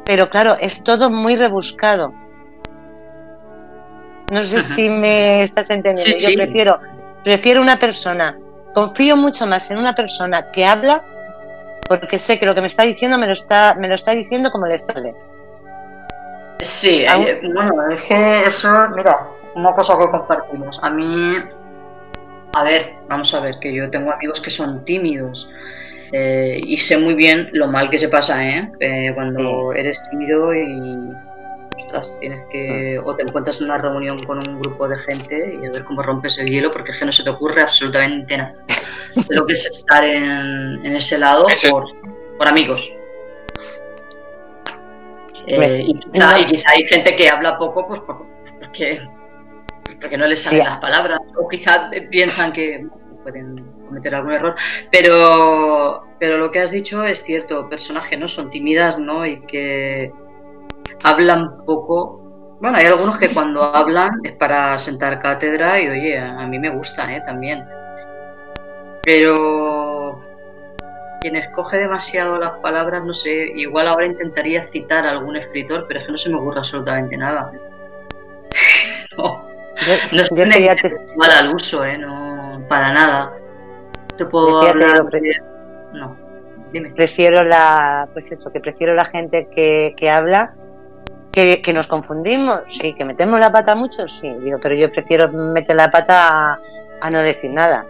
pero 0.05 0.29
claro, 0.29 0.55
es 0.59 0.83
todo 0.83 1.09
muy 1.09 1.35
rebuscado. 1.35 2.13
No 4.31 4.41
sé 4.41 4.61
si 4.61 4.89
me 4.89 5.41
estás 5.41 5.69
entendiendo. 5.69 6.17
yo 6.17 6.33
prefiero 6.35 6.79
prefiero 7.25 7.59
una 7.59 7.77
persona, 7.77 8.37
confío 8.73 9.17
mucho 9.17 9.47
más 9.47 9.69
en 9.71 9.79
una 9.79 9.95
persona 9.95 10.51
que 10.51 10.63
habla 10.63 11.03
porque 11.87 12.19
sé 12.19 12.39
que 12.39 12.45
lo 12.45 12.55
que 12.55 12.61
me 12.61 12.67
está 12.67 12.83
diciendo 12.83 13.17
me 13.17 13.27
lo 13.27 13.33
está, 13.33 13.75
me 13.75 13.87
lo 13.87 13.95
está 13.95 14.11
diciendo 14.11 14.51
como 14.51 14.65
le 14.65 14.77
sale. 14.77 15.13
Sí, 16.61 17.05
bueno, 17.53 17.89
es 17.91 18.03
que 18.03 18.41
eso, 18.43 18.69
mira, 18.95 19.27
una 19.55 19.73
cosa 19.73 19.97
que 19.97 20.09
compartimos. 20.09 20.79
A 20.81 20.89
mí, 20.89 21.37
a 22.53 22.63
ver, 22.63 22.93
vamos 23.07 23.33
a 23.33 23.41
ver, 23.41 23.59
que 23.59 23.73
yo 23.73 23.89
tengo 23.89 24.11
amigos 24.11 24.41
que 24.41 24.49
son 24.49 24.83
tímidos 24.85 25.49
eh, 26.11 26.57
y 26.61 26.77
sé 26.77 26.97
muy 26.97 27.13
bien 27.13 27.49
lo 27.51 27.67
mal 27.67 27.89
que 27.89 27.97
se 27.97 28.09
pasa, 28.09 28.43
¿eh? 28.43 28.71
eh 28.79 29.11
cuando 29.13 29.73
eres 29.73 30.07
tímido 30.09 30.55
y, 30.55 31.11
ostras, 31.75 32.15
tienes 32.19 32.45
que, 32.49 32.99
o 33.03 33.15
te 33.15 33.23
encuentras 33.23 33.59
en 33.59 33.65
una 33.65 33.77
reunión 33.77 34.23
con 34.23 34.39
un 34.39 34.59
grupo 34.61 34.87
de 34.87 34.97
gente 34.97 35.59
y 35.61 35.65
a 35.65 35.71
ver 35.71 35.83
cómo 35.83 36.01
rompes 36.01 36.37
el 36.39 36.47
hielo, 36.47 36.71
porque 36.71 36.91
es 36.91 36.99
que 36.99 37.05
no 37.05 37.11
se 37.11 37.23
te 37.23 37.29
ocurre 37.29 37.61
absolutamente 37.61 38.37
nada 38.37 38.55
lo 39.29 39.45
que 39.45 39.53
es 39.53 39.65
estar 39.65 40.03
en, 40.03 40.85
ese 40.85 41.17
lado 41.17 41.47
por, 41.69 42.47
amigos. 42.47 42.91
Eh, 45.47 45.85
y, 45.87 45.99
quizá, 45.99 46.35
hay 46.35 46.85
gente 46.85 47.15
que 47.15 47.29
habla 47.29 47.57
poco 47.57 47.87
pues, 47.87 48.01
porque, 48.01 49.07
porque 50.01 50.17
no 50.17 50.25
les 50.25 50.41
salen 50.41 50.65
las 50.65 50.79
palabras 50.79 51.19
o 51.37 51.47
quizá 51.47 51.91
piensan 52.09 52.51
que 52.51 52.87
pueden 53.23 53.55
cometer 53.85 54.15
algún 54.15 54.33
error. 54.33 54.55
Pero, 54.91 56.07
pero 56.19 56.37
lo 56.37 56.51
que 56.51 56.59
has 56.59 56.71
dicho 56.71 57.03
es 57.03 57.23
cierto, 57.23 57.69
personas 57.69 58.07
que 58.07 58.17
no 58.17 58.27
son 58.27 58.49
tímidas 58.49 58.97
¿no? 58.97 59.25
y 59.25 59.41
que 59.41 60.11
hablan 61.03 61.63
poco. 61.65 62.21
Bueno, 62.61 62.77
hay 62.77 62.85
algunos 62.85 63.17
que 63.17 63.29
cuando 63.29 63.63
hablan 63.63 64.21
es 64.23 64.33
para 64.33 64.77
sentar 64.77 65.19
cátedra 65.19 65.81
y 65.81 65.87
oye, 65.87 66.17
a 66.17 66.47
mí 66.47 66.57
me 66.57 66.69
gusta 66.69 67.13
¿eh? 67.13 67.21
también 67.25 67.65
pero 69.05 70.19
quien 71.21 71.35
escoge 71.35 71.77
demasiado 71.77 72.37
las 72.37 72.59
palabras, 72.59 73.05
no 73.05 73.13
sé, 73.13 73.51
igual 73.55 73.87
ahora 73.87 74.07
intentaría 74.07 74.63
citar 74.63 75.05
a 75.05 75.11
algún 75.11 75.35
escritor, 75.37 75.85
pero 75.87 75.99
es 75.99 76.05
que 76.07 76.11
no 76.11 76.17
se 76.17 76.29
me 76.29 76.37
ocurre 76.37 76.57
absolutamente 76.57 77.15
nada. 77.15 77.51
no, 79.17 79.43
no 80.11 80.21
es 80.21 80.31
mal 81.15 81.31
al 81.31 81.53
uso, 81.53 81.85
¿eh? 81.85 81.97
No, 81.97 82.65
para 82.67 82.91
nada. 82.91 83.31
Te 84.17 84.25
puedo 84.25 84.61
hablar 84.61 85.03
No, 85.93 86.17
dime. 86.71 86.89
Prefiero 86.95 87.43
la, 87.43 88.09
pues 88.11 88.31
eso, 88.31 88.51
que 88.51 88.59
prefiero 88.59 88.95
la 88.95 89.05
gente 89.05 89.47
que, 89.53 89.93
que 89.95 90.09
habla 90.09 90.55
que, 91.31 91.61
que, 91.61 91.73
nos 91.73 91.87
confundimos, 91.87 92.61
sí, 92.67 92.93
que 92.93 93.05
metemos 93.05 93.39
la 93.39 93.51
pata 93.51 93.75
mucho, 93.75 94.07
sí, 94.07 94.33
digo, 94.41 94.57
pero 94.61 94.73
yo 94.73 94.89
prefiero 94.89 95.29
meter 95.29 95.75
la 95.75 95.91
pata 95.91 96.59
a 97.01 97.09
no 97.11 97.19
decir 97.19 97.51
nada 97.51 97.85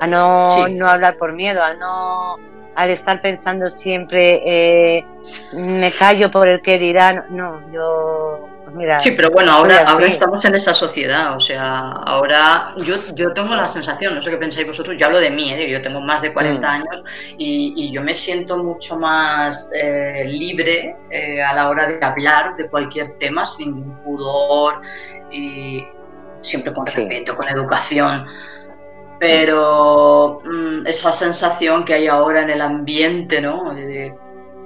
a 0.00 0.06
no, 0.06 0.68
no 0.68 0.88
hablar 0.88 1.16
por 1.16 1.32
miedo, 1.32 1.62
a 1.62 1.74
no 1.74 2.36
al 2.74 2.90
estar 2.90 3.20
pensando 3.20 3.68
siempre 3.68 4.42
eh, 4.44 5.04
me 5.52 5.90
callo 5.92 6.30
por 6.30 6.48
el 6.48 6.60
que 6.60 6.78
dirán, 6.78 7.26
no, 7.30 7.60
yo 7.72 8.48
mira. 8.72 8.98
Sí, 8.98 9.12
pero 9.12 9.30
bueno, 9.30 9.52
ahora, 9.52 9.84
ahora 9.86 10.06
estamos 10.06 10.44
en 10.44 10.56
esa 10.56 10.74
sociedad, 10.74 11.36
o 11.36 11.40
sea, 11.40 11.90
ahora 11.90 12.74
yo, 12.78 12.96
yo 13.14 13.32
tengo 13.32 13.54
la 13.54 13.68
sensación, 13.68 14.16
no 14.16 14.22
sé 14.22 14.30
qué 14.30 14.36
pensáis 14.36 14.66
vosotros, 14.66 14.96
yo 14.98 15.06
hablo 15.06 15.20
de 15.20 15.30
mí, 15.30 15.52
¿eh? 15.52 15.70
yo 15.70 15.80
tengo 15.80 16.00
más 16.00 16.22
de 16.22 16.32
40 16.32 16.66
mm. 16.66 16.70
años 16.70 17.04
y, 17.38 17.92
yo 17.92 18.02
me 18.02 18.14
siento 18.14 18.58
mucho 18.58 18.98
más 18.98 19.70
eh, 19.72 20.24
libre 20.26 20.96
a 21.46 21.54
la 21.54 21.68
hora 21.68 21.86
de 21.86 22.04
hablar 22.04 22.56
de 22.56 22.68
cualquier 22.68 23.16
tema 23.18 23.44
sin 23.44 23.76
ningún 23.76 23.96
pudor 24.02 24.80
y 25.30 25.86
siempre 26.40 26.72
con 26.72 26.84
respeto, 26.84 27.36
con 27.36 27.48
educación 27.48 28.26
pero 29.24 30.38
mm, 30.44 30.86
esa 30.86 31.10
sensación 31.10 31.84
que 31.84 31.94
hay 31.94 32.08
ahora 32.08 32.42
en 32.42 32.50
el 32.50 32.60
ambiente, 32.60 33.40
¿no? 33.40 33.74
De, 33.74 34.14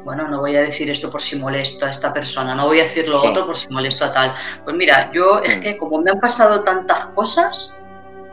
bueno, 0.04 0.26
no 0.26 0.40
voy 0.40 0.56
a 0.56 0.62
decir 0.62 0.90
esto 0.90 1.12
por 1.12 1.22
si 1.22 1.36
molesto 1.36 1.86
a 1.86 1.90
esta 1.90 2.12
persona, 2.12 2.56
no 2.56 2.66
voy 2.66 2.80
a 2.80 2.82
decir 2.82 3.08
lo 3.08 3.22
otro 3.22 3.46
por 3.46 3.54
si 3.54 3.68
molesto 3.68 4.04
a 4.04 4.10
tal. 4.10 4.34
Pues 4.64 4.74
mira, 4.76 5.12
yo 5.12 5.40
es 5.44 5.58
mm. 5.58 5.60
que 5.60 5.76
como 5.78 6.00
me 6.00 6.10
han 6.10 6.18
pasado 6.18 6.64
tantas 6.64 7.06
cosas, 7.08 7.78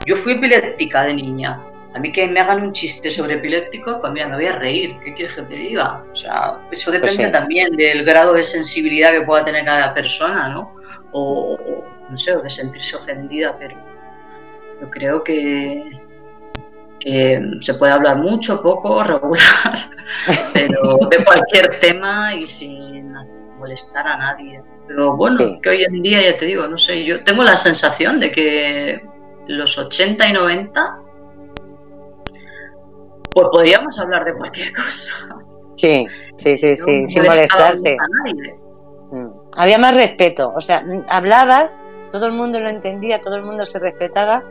yo 0.08 0.16
fui 0.16 0.34
epiléptica 0.34 1.04
de 1.04 1.14
niña. 1.14 1.62
A 1.94 2.00
mí 2.00 2.12
que 2.12 2.28
me 2.28 2.40
hagan 2.40 2.64
un 2.64 2.74
chiste 2.74 3.12
sobre 3.12 3.36
epiléptico, 3.36 4.02
pues 4.02 4.12
mira, 4.12 4.28
me 4.28 4.36
voy 4.36 4.48
a 4.48 4.58
reír. 4.58 4.98
¿Qué 5.06 5.14
quieres 5.14 5.36
que 5.36 5.44
te 5.44 5.54
diga? 5.54 6.04
O 6.12 6.16
sea, 6.16 6.58
eso 6.72 6.92
depende 6.92 7.18
pues 7.18 7.32
también 7.32 7.76
del 7.76 8.04
grado 8.04 8.34
de 8.34 8.42
sensibilidad 8.42 9.12
que 9.12 9.22
pueda 9.22 9.46
tener 9.46 9.64
cada 9.64 9.94
persona, 9.94 10.50
¿no? 10.50 10.76
O, 11.12 11.56
no 12.10 12.18
sé, 12.18 12.36
o 12.36 12.42
de 12.42 12.50
sentirse 12.50 12.98
ofendida, 12.98 13.56
pero 13.58 13.78
yo 14.82 14.90
creo 14.90 15.24
que, 15.24 16.05
que 17.00 17.42
se 17.62 17.74
puede 17.76 17.94
hablar 17.94 18.18
mucho, 18.18 18.62
poco, 18.62 19.04
regular, 19.04 19.90
pero 20.54 20.98
de 21.10 21.26
cualquier 21.26 21.80
tema 21.80 22.34
y 22.36 22.48
sin 22.48 23.14
molestar 23.58 24.08
a 24.08 24.18
nadie. 24.18 24.62
Pero 24.88 25.16
bueno, 25.16 25.60
que 25.62 25.70
hoy 25.70 25.84
en 25.84 26.02
día, 26.02 26.22
ya 26.22 26.38
te 26.38 26.46
digo, 26.46 26.68
no 26.68 26.78
sé, 26.78 27.04
yo 27.04 27.24
tengo 27.24 27.44
la 27.44 27.58
sensación 27.58 28.20
de 28.20 28.32
que 28.32 29.02
los 29.48 29.78
80 29.78 30.28
y 30.28 30.34
90 30.34 31.00
pues 33.36 33.48
podíamos 33.52 34.00
hablar 34.00 34.24
de 34.24 34.34
cualquier 34.34 34.72
cosa. 34.74 35.14
Sí, 35.76 36.08
sí, 36.38 36.58
sí, 36.58 36.78
sí, 36.78 37.06
sin 37.06 37.24
molestarse. 37.24 37.98
Mm. 39.12 39.28
Había 39.58 39.78
más 39.78 39.94
respeto, 39.94 40.54
o 40.56 40.62
sea, 40.62 40.86
hablabas, 41.10 41.78
todo 42.12 42.28
el 42.28 42.32
mundo 42.32 42.62
lo 42.62 42.70
entendía, 42.70 43.20
todo 43.20 43.36
el 43.36 43.44
mundo 43.44 43.66
se 43.66 43.80
respetaba. 43.80 44.46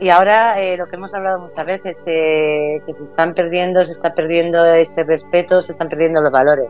Y 0.00 0.08
ahora 0.08 0.58
eh, 0.58 0.78
lo 0.78 0.86
que 0.86 0.96
hemos 0.96 1.12
hablado 1.12 1.38
muchas 1.40 1.66
veces, 1.66 2.04
eh, 2.06 2.80
que 2.86 2.92
se 2.94 3.04
están 3.04 3.34
perdiendo, 3.34 3.84
se 3.84 3.92
está 3.92 4.14
perdiendo 4.14 4.64
ese 4.64 5.04
respeto, 5.04 5.60
se 5.60 5.72
están 5.72 5.90
perdiendo 5.90 6.22
los 6.22 6.32
valores. 6.32 6.68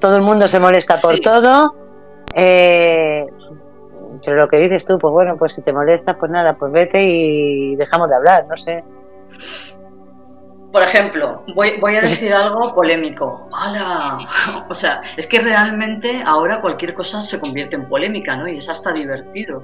Todo 0.00 0.16
el 0.16 0.22
mundo 0.22 0.48
se 0.48 0.58
molesta 0.58 0.96
por 0.96 1.20
todo. 1.20 1.74
Eh, 2.34 3.26
pero 4.24 4.36
lo 4.36 4.48
que 4.48 4.56
dices 4.56 4.86
tú, 4.86 4.98
pues 4.98 5.12
bueno, 5.12 5.36
pues 5.36 5.52
si 5.52 5.62
te 5.62 5.72
molesta, 5.72 6.18
pues 6.18 6.32
nada, 6.32 6.56
pues 6.56 6.72
vete 6.72 7.04
y 7.04 7.76
dejamos 7.76 8.08
de 8.08 8.16
hablar, 8.16 8.46
no 8.48 8.56
sé. 8.56 8.82
Por 10.72 10.82
ejemplo, 10.82 11.44
voy, 11.54 11.78
voy 11.78 11.96
a 11.96 12.00
decir 12.00 12.32
algo 12.32 12.74
polémico. 12.74 13.48
¡Hala! 13.52 14.18
O 14.68 14.74
sea, 14.74 15.02
es 15.16 15.26
que 15.26 15.40
realmente 15.40 16.22
ahora 16.24 16.62
cualquier 16.62 16.94
cosa 16.94 17.20
se 17.20 17.38
convierte 17.38 17.76
en 17.76 17.86
polémica, 17.86 18.34
¿no? 18.36 18.48
Y 18.48 18.58
es 18.58 18.68
hasta 18.68 18.92
divertido. 18.92 19.62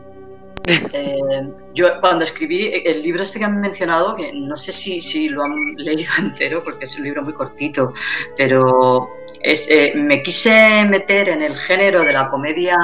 Eh, 0.67 1.53
yo 1.75 2.01
cuando 2.01 2.25
escribí 2.25 2.71
el 2.85 3.03
libro 3.03 3.23
este 3.23 3.39
que 3.39 3.45
han 3.45 3.61
mencionado, 3.61 4.17
que 4.17 4.33
no 4.33 4.57
sé 4.57 4.73
si, 4.73 5.01
si 5.01 5.29
lo 5.29 5.43
han 5.43 5.75
leído 5.77 6.11
entero 6.19 6.63
porque 6.65 6.85
es 6.85 6.97
un 6.97 7.05
libro 7.05 7.23
muy 7.23 7.35
cortito, 7.35 7.93
pero 8.37 9.09
eh, 9.43 9.93
me 9.95 10.23
quise 10.23 10.85
meter 10.87 11.29
en 11.29 11.43
el 11.43 11.57
género 11.57 12.03
de 12.03 12.13
la 12.13 12.29
comedia 12.29 12.77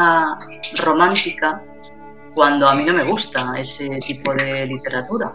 romántica 0.82 1.62
cuando 2.34 2.68
a 2.68 2.74
mí 2.74 2.84
no 2.84 2.92
me 2.92 3.04
gusta 3.04 3.54
ese 3.58 3.88
tipo 3.98 4.34
de 4.34 4.66
literatura. 4.66 5.32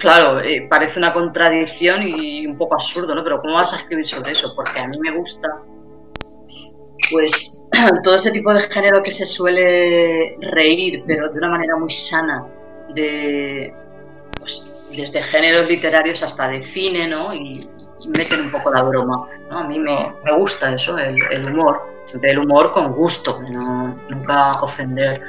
Claro, 0.00 0.40
eh, 0.40 0.66
parece 0.68 0.98
una 0.98 1.12
contradicción 1.12 2.02
y 2.02 2.46
un 2.46 2.56
poco 2.56 2.74
absurdo, 2.74 3.14
¿no? 3.14 3.22
Pero 3.22 3.40
¿cómo 3.40 3.54
vas 3.54 3.74
a 3.74 3.76
escribir 3.76 4.06
sobre 4.06 4.32
eso? 4.32 4.52
Porque 4.54 4.80
a 4.80 4.88
mí 4.88 4.98
me 4.98 5.12
gusta, 5.12 5.48
pues, 7.10 7.53
todo 8.04 8.14
ese 8.14 8.30
tipo 8.30 8.52
de 8.52 8.60
género 8.60 9.02
que 9.02 9.12
se 9.12 9.26
suele 9.26 10.36
reír, 10.52 11.02
pero 11.06 11.28
de 11.28 11.38
una 11.38 11.48
manera 11.50 11.76
muy 11.76 11.90
sana, 11.90 12.46
de, 12.94 13.74
pues, 14.38 14.70
desde 14.96 15.22
géneros 15.22 15.68
literarios 15.68 16.22
hasta 16.22 16.48
de 16.48 16.62
cine, 16.62 17.08
¿no? 17.08 17.32
Y, 17.34 17.60
meten 18.06 18.38
un 18.40 18.50
poco 18.50 18.70
la 18.70 18.82
broma, 18.82 19.26
¿no? 19.48 19.60
A 19.60 19.64
mí 19.64 19.78
me, 19.78 20.12
gusta 20.36 20.74
eso, 20.74 20.98
el, 20.98 21.16
el, 21.30 21.50
humor, 21.50 21.80
el 22.22 22.38
humor 22.38 22.70
con 22.72 22.92
gusto, 22.92 23.40
no, 23.50 23.96
nunca 24.10 24.50
ofender 24.60 25.22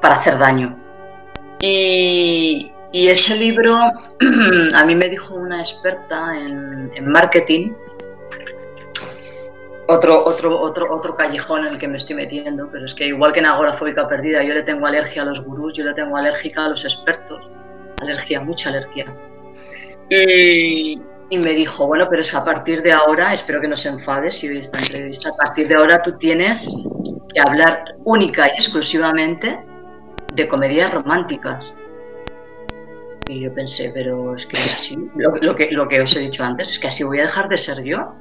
para 0.00 0.14
hacer 0.14 0.38
daño. 0.38 0.78
Y, 1.60 2.72
y 2.92 3.08
ese 3.08 3.36
libro, 3.36 3.76
a 4.74 4.84
mí 4.84 4.94
me 4.94 5.08
dijo 5.08 5.34
una 5.34 5.58
experta 5.60 6.38
en, 6.38 7.06
marketing, 7.06 7.72
otro, 9.88 10.22
otro, 10.26 10.60
otro, 10.60 10.94
otro 10.94 11.16
callejón 11.16 11.66
en 11.66 11.72
el 11.72 11.78
que 11.78 11.88
me 11.88 11.96
estoy 11.96 12.14
metiendo, 12.14 12.68
pero 12.70 12.84
es 12.84 12.94
que 12.94 13.06
igual 13.06 13.32
que 13.32 13.40
en 13.40 13.46
agorafóbica 13.46 14.06
perdida, 14.06 14.42
yo 14.42 14.52
le 14.52 14.62
tengo 14.62 14.86
alergia 14.86 15.22
a 15.22 15.24
los 15.24 15.42
gurús, 15.42 15.72
yo 15.72 15.84
le 15.84 15.94
tengo 15.94 16.16
alérgica 16.16 16.66
a 16.66 16.68
los 16.68 16.84
expertos, 16.84 17.40
alergia, 18.00 18.40
mucha 18.42 18.68
alergia. 18.68 19.06
Y, 20.10 21.00
y 21.30 21.38
me 21.38 21.54
dijo, 21.54 21.86
bueno, 21.86 22.06
pero 22.10 22.20
es 22.20 22.30
que 22.30 22.36
a 22.36 22.44
partir 22.44 22.82
de 22.82 22.92
ahora, 22.92 23.32
espero 23.32 23.62
que 23.62 23.68
no 23.68 23.76
se 23.76 23.88
enfade 23.88 24.30
si 24.30 24.48
hoy 24.48 24.58
esta 24.58 24.78
entrevista, 24.78 25.30
a 25.30 25.36
partir 25.36 25.66
de 25.66 25.76
ahora 25.76 26.02
tú 26.02 26.12
tienes 26.12 26.70
que 27.32 27.40
hablar 27.40 27.96
única 28.04 28.46
y 28.46 28.56
exclusivamente 28.56 29.58
de 30.34 30.48
comedias 30.48 30.92
románticas. 30.92 31.74
Y 33.26 33.40
yo 33.40 33.54
pensé, 33.54 33.90
pero 33.94 34.34
es 34.34 34.44
que 34.44 34.58
así, 34.58 34.96
lo, 35.16 35.54
que, 35.54 35.70
lo 35.70 35.88
que 35.88 36.02
os 36.02 36.14
he 36.14 36.20
dicho 36.20 36.44
antes, 36.44 36.72
es 36.72 36.78
que 36.78 36.88
así 36.88 37.04
voy 37.04 37.20
a 37.20 37.22
dejar 37.22 37.48
de 37.48 37.56
ser 37.56 37.82
yo. 37.82 38.14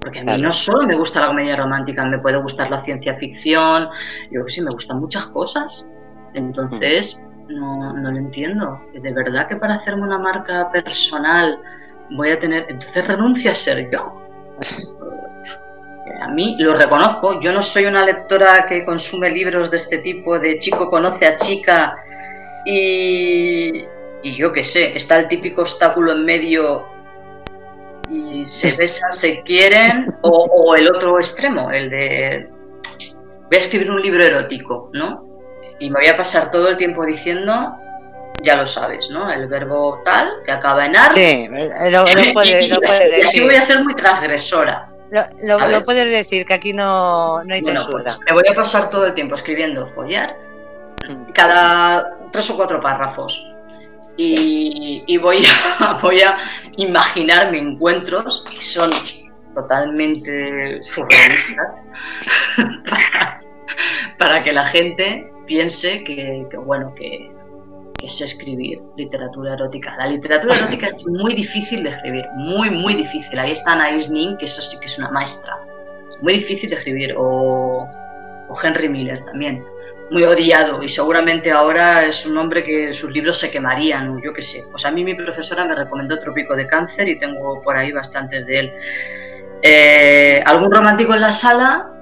Porque 0.00 0.20
a 0.20 0.24
mí 0.24 0.40
no 0.40 0.52
solo 0.52 0.86
me 0.86 0.96
gusta 0.96 1.20
la 1.20 1.26
comedia 1.28 1.56
romántica, 1.56 2.04
me 2.04 2.18
puede 2.18 2.40
gustar 2.40 2.70
la 2.70 2.80
ciencia 2.80 3.14
ficción, 3.14 3.88
yo 4.30 4.44
que 4.44 4.50
sí, 4.50 4.60
me 4.62 4.70
gustan 4.70 5.00
muchas 5.00 5.26
cosas. 5.26 5.84
Entonces, 6.34 7.20
no, 7.48 7.92
no 7.92 8.12
lo 8.12 8.18
entiendo. 8.18 8.80
De 8.92 9.12
verdad 9.12 9.48
que 9.48 9.56
para 9.56 9.74
hacerme 9.74 10.04
una 10.04 10.18
marca 10.18 10.70
personal 10.70 11.58
voy 12.10 12.30
a 12.30 12.38
tener. 12.38 12.66
Entonces 12.68 13.06
renuncio 13.06 13.50
a 13.50 13.54
ser 13.54 13.90
yo. 13.90 14.22
A 16.20 16.28
mí 16.28 16.56
lo 16.58 16.74
reconozco, 16.74 17.38
yo 17.38 17.52
no 17.52 17.62
soy 17.62 17.84
una 17.84 18.04
lectora 18.04 18.66
que 18.66 18.84
consume 18.84 19.30
libros 19.30 19.70
de 19.70 19.76
este 19.76 19.98
tipo, 19.98 20.38
de 20.38 20.56
chico 20.56 20.90
conoce 20.90 21.26
a 21.26 21.36
chica 21.36 21.96
y, 22.64 23.84
y 24.22 24.34
yo 24.34 24.52
qué 24.52 24.64
sé, 24.64 24.96
está 24.96 25.18
el 25.18 25.28
típico 25.28 25.60
obstáculo 25.60 26.12
en 26.12 26.24
medio 26.24 26.86
y 28.08 28.48
se 28.48 28.76
besan, 28.76 29.12
se 29.12 29.42
quieren, 29.42 30.06
o, 30.22 30.74
el 30.74 30.88
otro 30.90 31.18
extremo, 31.18 31.70
el 31.70 31.90
de 31.90 32.48
voy 32.48 33.56
a 33.56 33.58
escribir 33.58 33.90
un 33.90 34.00
libro 34.00 34.22
erótico, 34.22 34.90
¿no? 34.92 35.24
Y 35.78 35.90
me 35.90 36.00
voy 36.00 36.08
a 36.08 36.16
pasar 36.16 36.50
todo 36.50 36.68
el 36.68 36.76
tiempo 36.76 37.04
diciendo, 37.04 37.74
ya 38.42 38.56
lo 38.56 38.66
sabes, 38.66 39.10
¿no? 39.10 39.30
El 39.30 39.46
verbo 39.46 40.00
tal, 40.04 40.42
que 40.44 40.52
acaba 40.52 40.86
en 40.86 40.96
ar. 40.96 41.12
Sí, 41.12 41.48
lo, 41.90 42.04
puede, 42.32 42.54
decir. 42.56 42.78
Y 43.18 43.22
así 43.22 43.40
voy 43.42 43.54
a 43.54 43.62
ser 43.62 43.82
muy 43.84 43.94
transgresora. 43.94 44.90
Lo, 45.42 45.82
puedes 45.84 46.10
decir, 46.10 46.44
que 46.44 46.54
aquí 46.54 46.72
no, 46.72 47.42
no 47.42 47.54
hay 47.54 47.62
bueno, 47.62 47.80
censura. 47.80 48.04
Pues, 48.04 48.18
me 48.28 48.32
voy 48.34 48.44
a 48.50 48.54
pasar 48.54 48.90
todo 48.90 49.06
el 49.06 49.14
tiempo 49.14 49.34
escribiendo 49.34 49.88
follar, 49.88 50.36
mm. 51.08 51.32
cada 51.32 52.18
tres 52.30 52.50
o 52.50 52.56
cuatro 52.56 52.80
párrafos 52.80 53.50
y, 54.18 55.16
voy, 55.18 55.44
a, 55.78 55.98
voy 56.02 56.20
a 56.20 56.38
imaginarme 56.76 57.58
encuentros 57.58 58.44
que 58.50 58.60
son 58.60 58.90
totalmente 59.54 60.82
surrealistas 60.82 61.66
para, 64.18 64.42
que 64.42 64.52
la 64.52 64.64
gente 64.64 65.30
piense 65.46 66.02
que, 66.04 66.46
bueno, 66.64 66.94
que, 66.94 67.30
es 68.02 68.20
escribir 68.20 68.80
literatura 68.96 69.54
erótica. 69.54 69.96
La 69.96 70.06
literatura 70.06 70.54
erótica 70.54 70.86
es 70.86 71.04
muy 71.08 71.34
difícil 71.34 71.82
de 71.82 71.90
escribir, 71.90 72.24
muy, 72.36 72.70
muy 72.70 72.94
difícil. 72.94 73.36
Ahí 73.40 73.50
está 73.50 73.72
Anais 73.72 74.08
Nin, 74.08 74.36
que 74.36 74.44
eso 74.44 74.62
sí 74.62 74.78
que 74.78 74.86
es 74.86 74.98
una 74.98 75.10
maestra. 75.10 75.58
Muy 76.22 76.34
difícil 76.34 76.70
de 76.70 76.76
escribir, 76.76 77.14
o, 77.18 77.88
o 78.48 78.54
Henry 78.62 78.88
Miller 78.88 79.20
también 79.22 79.64
muy 80.10 80.24
odiado 80.24 80.82
y 80.82 80.88
seguramente 80.88 81.50
ahora 81.50 82.04
es 82.04 82.24
un 82.24 82.36
hombre 82.38 82.64
que 82.64 82.94
sus 82.94 83.10
libros 83.12 83.38
se 83.38 83.50
quemarían, 83.50 84.20
yo 84.22 84.32
qué 84.32 84.42
sé. 84.42 84.64
Pues 84.70 84.84
a 84.84 84.90
mí 84.90 85.04
mi 85.04 85.14
profesora 85.14 85.64
me 85.64 85.74
recomendó 85.74 86.18
Trópico 86.18 86.56
de 86.56 86.66
Cáncer 86.66 87.08
y 87.08 87.18
tengo 87.18 87.60
por 87.62 87.76
ahí 87.76 87.92
bastantes 87.92 88.46
de 88.46 88.58
él. 88.58 88.72
Eh, 89.62 90.42
¿Algún 90.44 90.72
romántico 90.72 91.14
en 91.14 91.20
la 91.20 91.32
sala? 91.32 91.92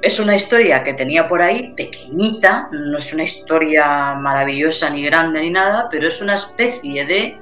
Es 0.00 0.18
una 0.18 0.34
historia 0.34 0.82
que 0.82 0.94
tenía 0.94 1.28
por 1.28 1.42
ahí, 1.42 1.74
pequeñita, 1.74 2.68
no 2.72 2.96
es 2.96 3.12
una 3.12 3.24
historia 3.24 4.14
maravillosa 4.14 4.88
ni 4.88 5.04
grande 5.04 5.40
ni 5.40 5.50
nada, 5.50 5.88
pero 5.90 6.06
es 6.06 6.22
una 6.22 6.36
especie 6.36 7.04
de 7.04 7.38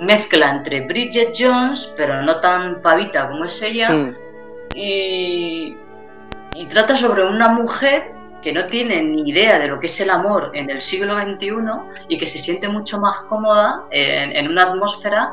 mezcla 0.00 0.50
entre 0.50 0.82
Bridget 0.82 1.32
Jones, 1.34 1.94
pero 1.96 2.20
no 2.20 2.40
tan 2.40 2.82
pavita 2.82 3.28
como 3.28 3.46
es 3.46 3.62
ella, 3.62 3.88
mm. 3.88 4.16
y, 4.74 5.76
y 6.54 6.66
trata 6.66 6.94
sobre 6.94 7.24
una 7.24 7.48
mujer 7.48 8.13
que 8.44 8.52
no 8.52 8.66
tiene 8.66 9.02
ni 9.02 9.30
idea 9.30 9.58
de 9.58 9.68
lo 9.68 9.80
que 9.80 9.86
es 9.86 10.00
el 10.02 10.10
amor 10.10 10.50
en 10.52 10.68
el 10.68 10.82
siglo 10.82 11.18
XXI 11.18 11.48
y 12.08 12.18
que 12.18 12.26
se 12.26 12.38
siente 12.38 12.68
mucho 12.68 13.00
más 13.00 13.22
cómoda 13.22 13.86
en, 13.90 14.46
una 14.48 14.64
atmósfera 14.64 15.32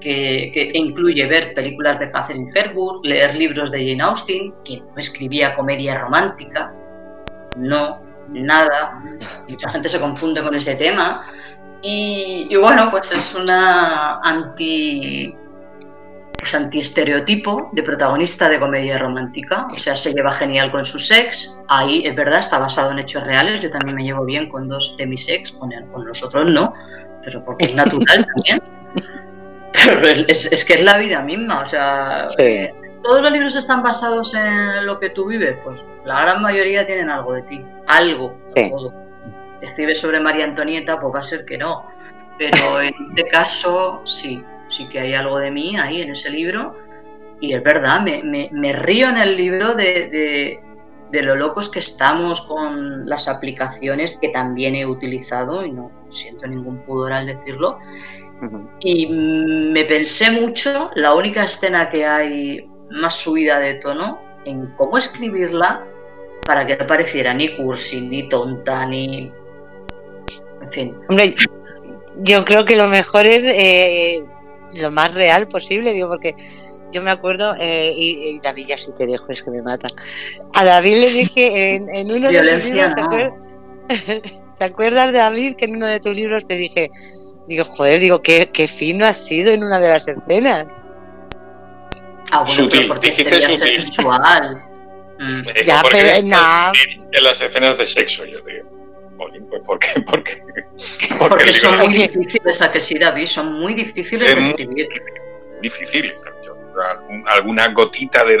que, 0.00 0.72
incluye 0.74 1.24
ver 1.26 1.54
películas 1.54 2.00
de 2.00 2.10
Catherine 2.10 2.50
Hepburn, 2.52 3.00
leer 3.04 3.36
libros 3.36 3.70
de 3.70 3.78
Jane 3.78 4.02
Austen, 4.02 4.52
que 4.64 4.80
no 4.80 4.96
escribía 4.96 5.54
comedia 5.54 6.00
romántica, 6.00 6.74
no, 7.56 8.00
nada, 8.30 9.02
mucha 9.48 9.70
gente 9.70 9.88
se 9.88 10.00
confunde 10.00 10.42
con 10.42 10.54
ese 10.56 10.74
tema, 10.74 11.22
y, 11.80 12.56
bueno, 12.56 12.90
pues 12.90 13.12
es 13.12 13.36
una 13.36 14.20
anti 14.20 15.32
pues 16.38 16.54
antiestereotipo 16.54 17.68
de 17.72 17.82
protagonista 17.82 18.48
de 18.48 18.60
comedia 18.60 18.96
romántica. 18.96 19.66
O 19.72 19.76
sea, 19.76 19.96
se 19.96 20.12
lleva 20.12 20.32
genial 20.32 20.70
con 20.70 20.84
su 20.84 20.98
ex. 21.12 21.60
Ahí 21.68 22.06
es 22.06 22.14
verdad, 22.14 22.38
está 22.38 22.58
basado 22.58 22.92
en 22.92 23.00
hechos 23.00 23.24
reales. 23.24 23.60
Yo 23.60 23.70
también 23.70 23.96
me 23.96 24.04
llevo 24.04 24.24
bien 24.24 24.48
con 24.48 24.68
dos 24.68 24.96
de 24.96 25.06
mis 25.06 25.28
ex, 25.28 25.50
con, 25.50 25.70
con 25.92 26.06
los 26.06 26.22
otros 26.22 26.50
no, 26.50 26.72
pero 27.24 27.44
porque 27.44 27.64
es 27.66 27.74
natural 27.74 28.24
también. 28.34 28.58
Pero 29.72 30.24
es, 30.28 30.64
que 30.64 30.74
es 30.74 30.82
la 30.82 30.96
vida 30.98 31.22
misma. 31.22 31.62
O 31.62 31.66
sea, 31.66 32.28
todos 33.02 33.20
los 33.20 33.32
libros 33.32 33.56
están 33.56 33.82
basados 33.82 34.32
en 34.34 34.86
lo 34.86 35.00
que 35.00 35.10
tú 35.10 35.26
vives. 35.26 35.56
Pues 35.64 35.84
la 36.04 36.20
gran 36.22 36.40
mayoría 36.40 36.86
tienen 36.86 37.10
algo 37.10 37.32
de 37.32 37.42
ti. 37.42 37.64
Algo. 37.88 38.38
Sí. 38.54 38.72
Escribes 39.60 40.00
sobre 40.00 40.20
María 40.20 40.44
Antonieta, 40.44 41.00
pues 41.00 41.12
va 41.12 41.18
a 41.18 41.24
ser 41.24 41.44
que 41.44 41.58
no. 41.58 41.84
Pero 42.38 42.80
en 42.80 42.94
este 43.16 43.28
caso, 43.28 44.02
sí 44.04 44.44
sí 44.68 44.88
que 44.88 45.00
hay 45.00 45.14
algo 45.14 45.38
de 45.38 45.50
mí 45.50 45.76
ahí 45.78 46.02
en 46.02 46.10
ese 46.10 46.30
libro. 46.30 46.76
Y 47.40 47.54
es 47.54 47.62
verdad, 47.62 48.00
me, 48.00 48.72
río 48.72 49.08
en 49.08 49.16
el 49.16 49.36
libro 49.36 49.74
de, 49.74 50.60
lo 51.12 51.36
locos 51.36 51.70
que 51.70 51.78
estamos 51.78 52.40
con 52.42 53.08
las 53.08 53.28
aplicaciones 53.28 54.18
que 54.20 54.28
también 54.30 54.74
he 54.74 54.86
utilizado 54.86 55.64
y 55.64 55.70
no 55.70 55.90
siento 56.08 56.46
ningún 56.46 56.78
pudor 56.78 57.12
al 57.12 57.26
decirlo. 57.26 57.78
Y 58.80 59.06
me 59.08 59.84
pensé 59.84 60.30
mucho, 60.30 60.90
la 60.94 61.14
única 61.14 61.44
escena 61.44 61.88
que 61.88 62.06
hay 62.06 62.68
más 62.90 63.14
subida 63.14 63.58
de 63.60 63.74
tono, 63.74 64.20
en 64.44 64.66
cómo 64.76 64.98
escribirla 64.98 65.84
para 66.46 66.66
que 66.66 66.76
no 66.76 66.86
pareciera 66.86 67.34
ni 67.34 67.56
cursi, 67.56 68.08
ni 68.08 68.28
tonta, 68.28 68.86
ni... 68.86 69.30
En 70.62 70.70
fin. 70.70 70.94
Hombre, 71.08 71.34
yo 72.20 72.44
creo 72.44 72.64
que 72.64 72.76
lo 72.76 72.88
mejor 72.88 73.26
es 73.26 73.44
eh, 73.44 74.24
lo 74.74 74.90
más 74.90 75.14
real 75.14 75.48
posible, 75.48 75.92
digo, 75.92 76.08
porque 76.08 76.34
yo 76.92 77.02
me 77.02 77.10
acuerdo, 77.10 77.54
eh, 77.58 77.92
y, 77.96 78.40
David 78.40 78.66
ya 78.68 78.78
si 78.78 78.92
te 78.92 79.06
dejo, 79.06 79.26
es 79.28 79.42
que 79.42 79.50
me 79.50 79.62
mata. 79.62 79.88
A 80.54 80.64
David 80.64 80.94
le 80.94 81.10
dije 81.12 81.74
en, 81.74 82.10
uno 82.10 82.30
de 82.30 82.60
sus 82.60 82.70
libros, 82.70 82.94
¿te, 84.58 84.64
acuerdas, 84.64 85.12
de 85.12 85.18
David 85.18 85.56
que 85.56 85.66
en 85.66 85.76
uno 85.76 85.86
de 85.86 86.00
tus 86.00 86.14
libros 86.14 86.44
te 86.44 86.54
dije, 86.54 86.90
digo, 87.46 87.64
joder, 87.64 88.00
digo, 88.00 88.22
qué, 88.22 88.50
qué 88.52 88.66
fino 88.68 89.06
ha 89.06 89.12
sido 89.12 89.52
en 89.52 89.64
una 89.64 89.80
de 89.80 89.88
las 89.88 90.08
escenas? 90.08 90.66
Ah, 92.30 92.44
bueno, 92.44 92.52
sutil, 92.52 92.88
porque 92.88 93.14
sería 93.16 93.56
sexual. 93.56 94.64
Mm. 95.18 95.42
Ya, 95.66 95.82
pero 95.90 96.08
en, 96.08 96.26
en 96.26 97.24
las 97.24 97.40
escenas 97.40 97.76
de 97.76 97.86
sexo, 97.86 98.24
yo 98.24 98.38
digo. 98.42 98.77
Pues 99.18 99.62
¿por 99.62 99.78
qué? 99.78 100.00
Porque, 100.06 100.42
porque 101.18 101.52
son 101.52 101.76
muy 101.78 101.92
difíciles, 101.92 102.62
a 102.62 102.70
que 102.70 102.78
sí, 102.78 102.96
David, 102.96 103.26
son 103.26 103.52
muy 103.54 103.74
difíciles 103.74 104.34
de 104.34 104.48
escribir. 104.50 104.88
Difícil. 105.60 106.12
alguna 107.26 107.68
gotita 107.72 108.24
de, 108.24 108.34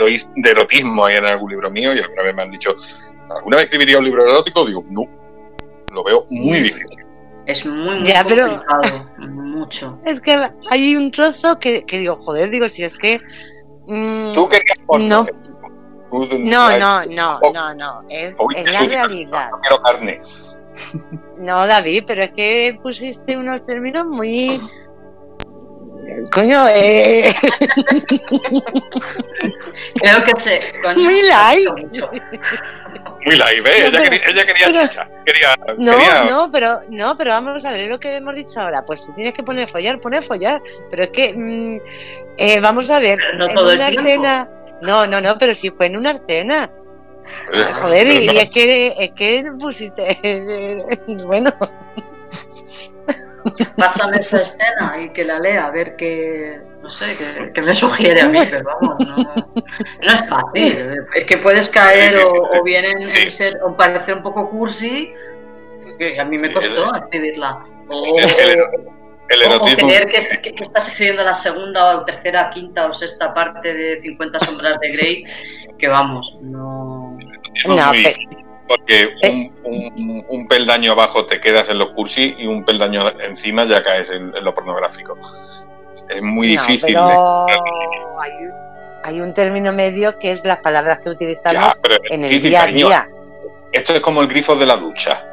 erotismo 0.44 1.04
hay 1.04 1.16
en 1.16 1.24
algún 1.24 1.50
libro 1.50 1.68
mío 1.68 1.92
y 1.94 1.98
alguna 1.98 2.22
vez 2.22 2.34
me 2.34 2.42
han 2.42 2.50
dicho, 2.52 2.76
¿alguna 3.28 3.56
vez 3.56 3.64
escribiría 3.64 3.98
un 3.98 4.04
libro 4.04 4.24
erótico? 4.24 4.64
Digo, 4.64 4.84
no, 4.88 5.02
lo 5.90 6.04
veo 6.04 6.26
muy 6.30 6.60
difícil. 6.60 7.04
Es 7.46 7.66
muy, 7.66 8.00
muy 8.00 8.12
complicado, 8.12 8.82
mucho. 9.30 9.98
Es 10.04 10.20
que 10.20 10.38
hay 10.70 10.94
un 10.94 11.10
trozo 11.10 11.58
que, 11.58 11.82
digo, 11.90 12.14
joder, 12.14 12.50
digo, 12.50 12.68
si 12.68 12.84
es 12.84 12.96
que... 12.96 13.18
Mm, 13.88 14.32
Tú 14.34 14.48
querías 14.48 14.78
no. 14.86 15.26
No, 16.10 16.78
no, 16.78 17.04
no, 17.06 17.40
no, 17.52 17.74
no, 17.74 18.02
es, 18.08 18.36
es 18.56 18.72
la 18.72 18.80
realidad. 18.80 19.50
No 19.50 19.60
quiero 19.60 19.82
carne. 19.82 20.22
No, 21.38 21.66
David, 21.66 22.04
pero 22.06 22.22
es 22.22 22.30
que 22.32 22.78
pusiste 22.82 23.36
unos 23.36 23.64
términos 23.64 24.06
muy. 24.06 24.60
Coño, 26.32 26.66
eh. 26.68 27.32
Creo 29.94 30.24
que 30.24 30.40
sé. 30.40 30.58
Muy 30.96 31.22
light. 31.22 31.68
Muy 33.26 33.36
light, 33.36 33.66
¿eh? 33.66 33.86
ella, 33.86 34.02
quería, 34.02 34.20
ella 34.26 34.46
quería 34.46 34.72
chicha. 34.72 35.08
Quería, 35.24 35.54
no, 35.76 36.24
no, 36.24 36.50
pero 36.50 36.80
no, 36.88 37.16
pero 37.16 37.30
vamos 37.30 37.64
a 37.64 37.72
ver 37.72 37.88
lo 37.88 38.00
que 38.00 38.16
hemos 38.16 38.34
dicho 38.34 38.60
ahora. 38.60 38.84
Pues 38.84 39.06
si 39.06 39.12
tienes 39.14 39.34
que 39.34 39.42
poner 39.42 39.68
follar, 39.68 40.00
pone 40.00 40.22
follar. 40.22 40.62
Pero 40.90 41.02
es 41.04 41.10
que 41.10 41.34
mm, 41.34 41.80
eh, 42.38 42.60
vamos 42.60 42.90
a 42.90 42.98
ver. 42.98 43.18
no 43.36 43.48
todo 43.48 43.70
el 43.72 43.78
tiempo. 43.78 44.28
No, 44.80 45.06
no, 45.06 45.20
no, 45.20 45.36
pero 45.38 45.54
si 45.54 45.70
fue 45.70 45.86
en 45.86 45.96
una 45.96 46.10
arcena. 46.10 46.70
Joder, 47.82 48.06
y, 48.06 48.38
es 48.38 48.50
que 48.50 48.94
es 48.98 49.10
que 49.10 49.52
pusiste 49.58 50.16
bueno. 51.24 51.50
Pásame 53.76 54.18
esa 54.18 54.40
escena 54.40 55.00
y 55.02 55.10
que 55.10 55.24
la 55.24 55.38
lea, 55.38 55.66
a 55.66 55.70
ver 55.70 55.96
qué, 55.96 56.60
no 56.82 56.90
sé, 56.90 57.16
qué, 57.54 57.60
me 57.62 57.74
sugiere 57.74 58.20
a 58.20 58.28
mí, 58.28 58.38
pero 58.50 58.64
vamos, 58.64 58.96
no, 58.98 59.16
no, 59.56 60.12
es 60.12 60.28
fácil. 60.28 61.00
Es 61.14 61.24
que 61.26 61.38
puedes 61.38 61.68
caer 61.68 62.18
o, 62.18 62.62
bien 62.62 62.84
en, 62.84 63.30
ser, 63.30 63.58
o 63.62 63.76
parecer 63.76 64.16
un 64.16 64.22
poco 64.22 64.50
cursi, 64.50 65.12
que 65.98 66.20
a 66.20 66.24
mí 66.24 66.38
me 66.38 66.52
costó 66.52 66.94
escribirla. 66.94 67.64
O, 67.88 68.16
creer 69.28 70.06
que, 70.08 70.52
que, 70.52 70.62
estás 70.62 70.88
escribiendo 70.88 71.22
la 71.22 71.34
segunda 71.34 71.98
o 71.98 72.04
tercera, 72.04 72.50
quinta 72.50 72.86
o 72.86 72.92
sexta 72.92 73.32
parte 73.32 73.74
de 73.74 74.00
50 74.02 74.38
sombras 74.40 74.78
de 74.80 74.90
Grey, 74.90 75.24
que 75.78 75.88
vamos, 75.88 76.38
no 76.42 76.97
no, 77.66 77.92
porque 78.68 79.14
eh. 79.22 79.50
un, 79.64 80.46
peldaño 80.46 80.92
abajo 80.92 81.26
te 81.26 81.40
quedas 81.40 81.68
en 81.70 81.78
los 81.78 81.90
cursi 81.90 82.36
y 82.38 82.46
un 82.46 82.64
peldaño 82.64 83.02
encima 83.20 83.64
ya 83.64 83.82
caes 83.82 84.10
en, 84.10 84.30
lo 84.30 84.54
pornográfico. 84.54 85.18
Es 86.08 86.22
muy 86.22 86.48
difícil. 86.48 86.96
hay, 89.04 89.20
un 89.20 89.32
término 89.32 89.72
medio 89.72 90.18
que 90.18 90.32
es 90.32 90.44
las 90.44 90.58
palabras 90.58 90.98
que 91.00 91.08
utilizamos 91.08 91.80
en 92.10 92.24
el 92.24 92.42
día 92.42 92.62
a 92.62 92.66
día. 92.66 93.08
Esto 93.72 93.94
es 93.94 94.00
como 94.00 94.20
el 94.20 94.28
grifo 94.28 94.54
de 94.54 94.66
la 94.66 94.76
ducha. 94.76 95.24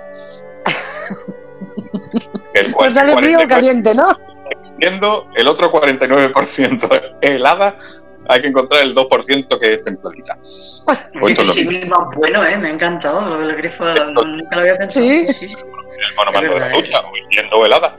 el 2.54 2.74
pues 2.74 2.94
sale 2.94 3.16
frío 3.16 3.40
caliente, 3.48 3.94
¿no? 3.94 4.18
El 4.80 5.48
otro 5.48 5.72
49% 5.72 7.18
helada 7.22 7.78
hay 8.28 8.42
que 8.42 8.48
encontrar 8.48 8.84
el 8.84 8.96
2% 8.96 9.60
que 9.60 9.74
es 9.74 9.84
templadita. 9.84 10.38
Pues 11.20 11.40
sí, 11.52 11.68
bueno, 12.18 12.46
¿eh? 12.46 12.58
me 12.58 12.68
ha 12.68 12.72
encantado 12.72 13.22
lo 13.22 13.40
del 13.40 13.56
grifo, 13.56 13.86
nunca 13.86 14.56
lo 14.56 14.62
había 14.62 14.76
pensado. 14.76 15.06
Sí, 15.06 15.28
sí, 15.30 15.46
El 15.46 16.16
monumento 16.16 16.54
de 16.56 16.60
la 16.60 16.70
ducha, 16.70 17.02
yendo 17.32 17.66
helada. 17.66 17.98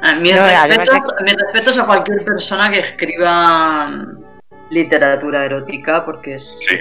Ah, 0.00 0.14
mis, 0.14 0.36
respetos, 0.36 1.78
a 1.78 1.86
cualquier 1.86 2.24
persona 2.24 2.70
que 2.70 2.78
escriba 2.80 3.88
mm, 3.88 4.24
literatura 4.70 5.44
erótica, 5.44 6.04
porque 6.04 6.34
es. 6.34 6.60
Sí, 6.60 6.78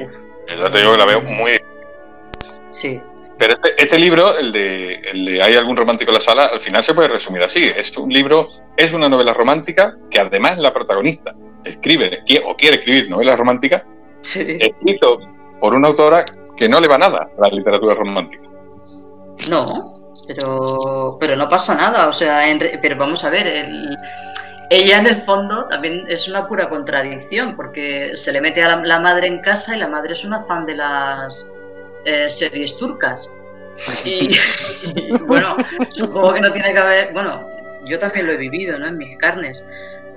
yo 0.47 0.71
te 0.71 0.77
digo 0.77 0.91
que 0.91 0.97
la 0.97 1.05
veo 1.05 1.21
muy. 1.21 1.59
Sí. 2.69 3.01
Pero 3.37 3.53
este, 3.55 3.81
este, 3.81 3.99
libro, 3.99 4.37
el 4.37 4.51
de, 4.51 4.93
el 4.93 5.25
de 5.25 5.41
Hay 5.41 5.55
algún 5.55 5.75
romántico 5.75 6.11
en 6.11 6.15
la 6.15 6.21
sala, 6.21 6.45
al 6.45 6.59
final 6.59 6.83
se 6.83 6.93
puede 6.93 7.07
resumir 7.07 7.41
así. 7.41 7.63
Es 7.63 7.97
un 7.97 8.09
libro, 8.09 8.49
es 8.77 8.93
una 8.93 9.09
novela 9.09 9.33
romántica 9.33 9.97
que 10.11 10.19
además 10.19 10.53
es 10.53 10.59
la 10.59 10.71
protagonista 10.71 11.35
escribe 11.65 12.23
o 12.45 12.55
quiere 12.55 12.77
escribir 12.77 13.09
novela 13.09 13.35
romántica, 13.35 13.85
escrito 14.23 15.19
por 15.59 15.73
una 15.73 15.89
autora 15.89 16.23
que 16.55 16.69
no 16.69 16.79
le 16.79 16.87
va 16.87 16.97
nada 16.97 17.29
a 17.37 17.41
la 17.41 17.49
literatura 17.49 17.93
romántica. 17.95 18.47
No, 19.49 19.65
pero, 20.27 21.17
pero 21.19 21.35
no 21.35 21.49
pasa 21.49 21.75
nada, 21.75 22.07
o 22.07 22.13
sea, 22.13 22.41
pero 22.81 22.97
vamos 22.97 23.23
a 23.23 23.29
ver, 23.29 23.67
ella 24.69 24.99
en 24.99 25.07
el 25.07 25.15
fondo 25.15 25.65
también 25.67 26.05
es 26.07 26.27
una 26.27 26.47
pura 26.47 26.69
contradicción, 26.69 27.55
porque 27.55 28.11
se 28.15 28.31
le 28.31 28.41
mete 28.41 28.63
a 28.63 28.77
la, 28.77 28.99
madre 28.99 29.27
en 29.27 29.41
casa 29.41 29.75
y 29.75 29.79
la 29.79 29.87
madre 29.87 30.13
es 30.13 30.25
una 30.25 30.41
fan 30.43 30.65
de 30.65 30.75
las 30.75 31.45
eh, 32.05 32.29
series 32.29 32.77
turcas. 32.77 33.29
Y, 34.05 34.29
bueno, 35.25 35.57
supongo 35.91 36.33
que 36.33 36.39
no 36.39 36.53
tiene 36.53 36.71
que 36.71 36.79
haber, 36.79 37.11
bueno, 37.11 37.45
yo 37.83 37.99
también 37.99 38.25
lo 38.25 38.31
he 38.31 38.37
vivido, 38.37 38.79
¿no? 38.79 38.87
En 38.87 38.97
mis 38.97 39.17
carnes 39.17 39.61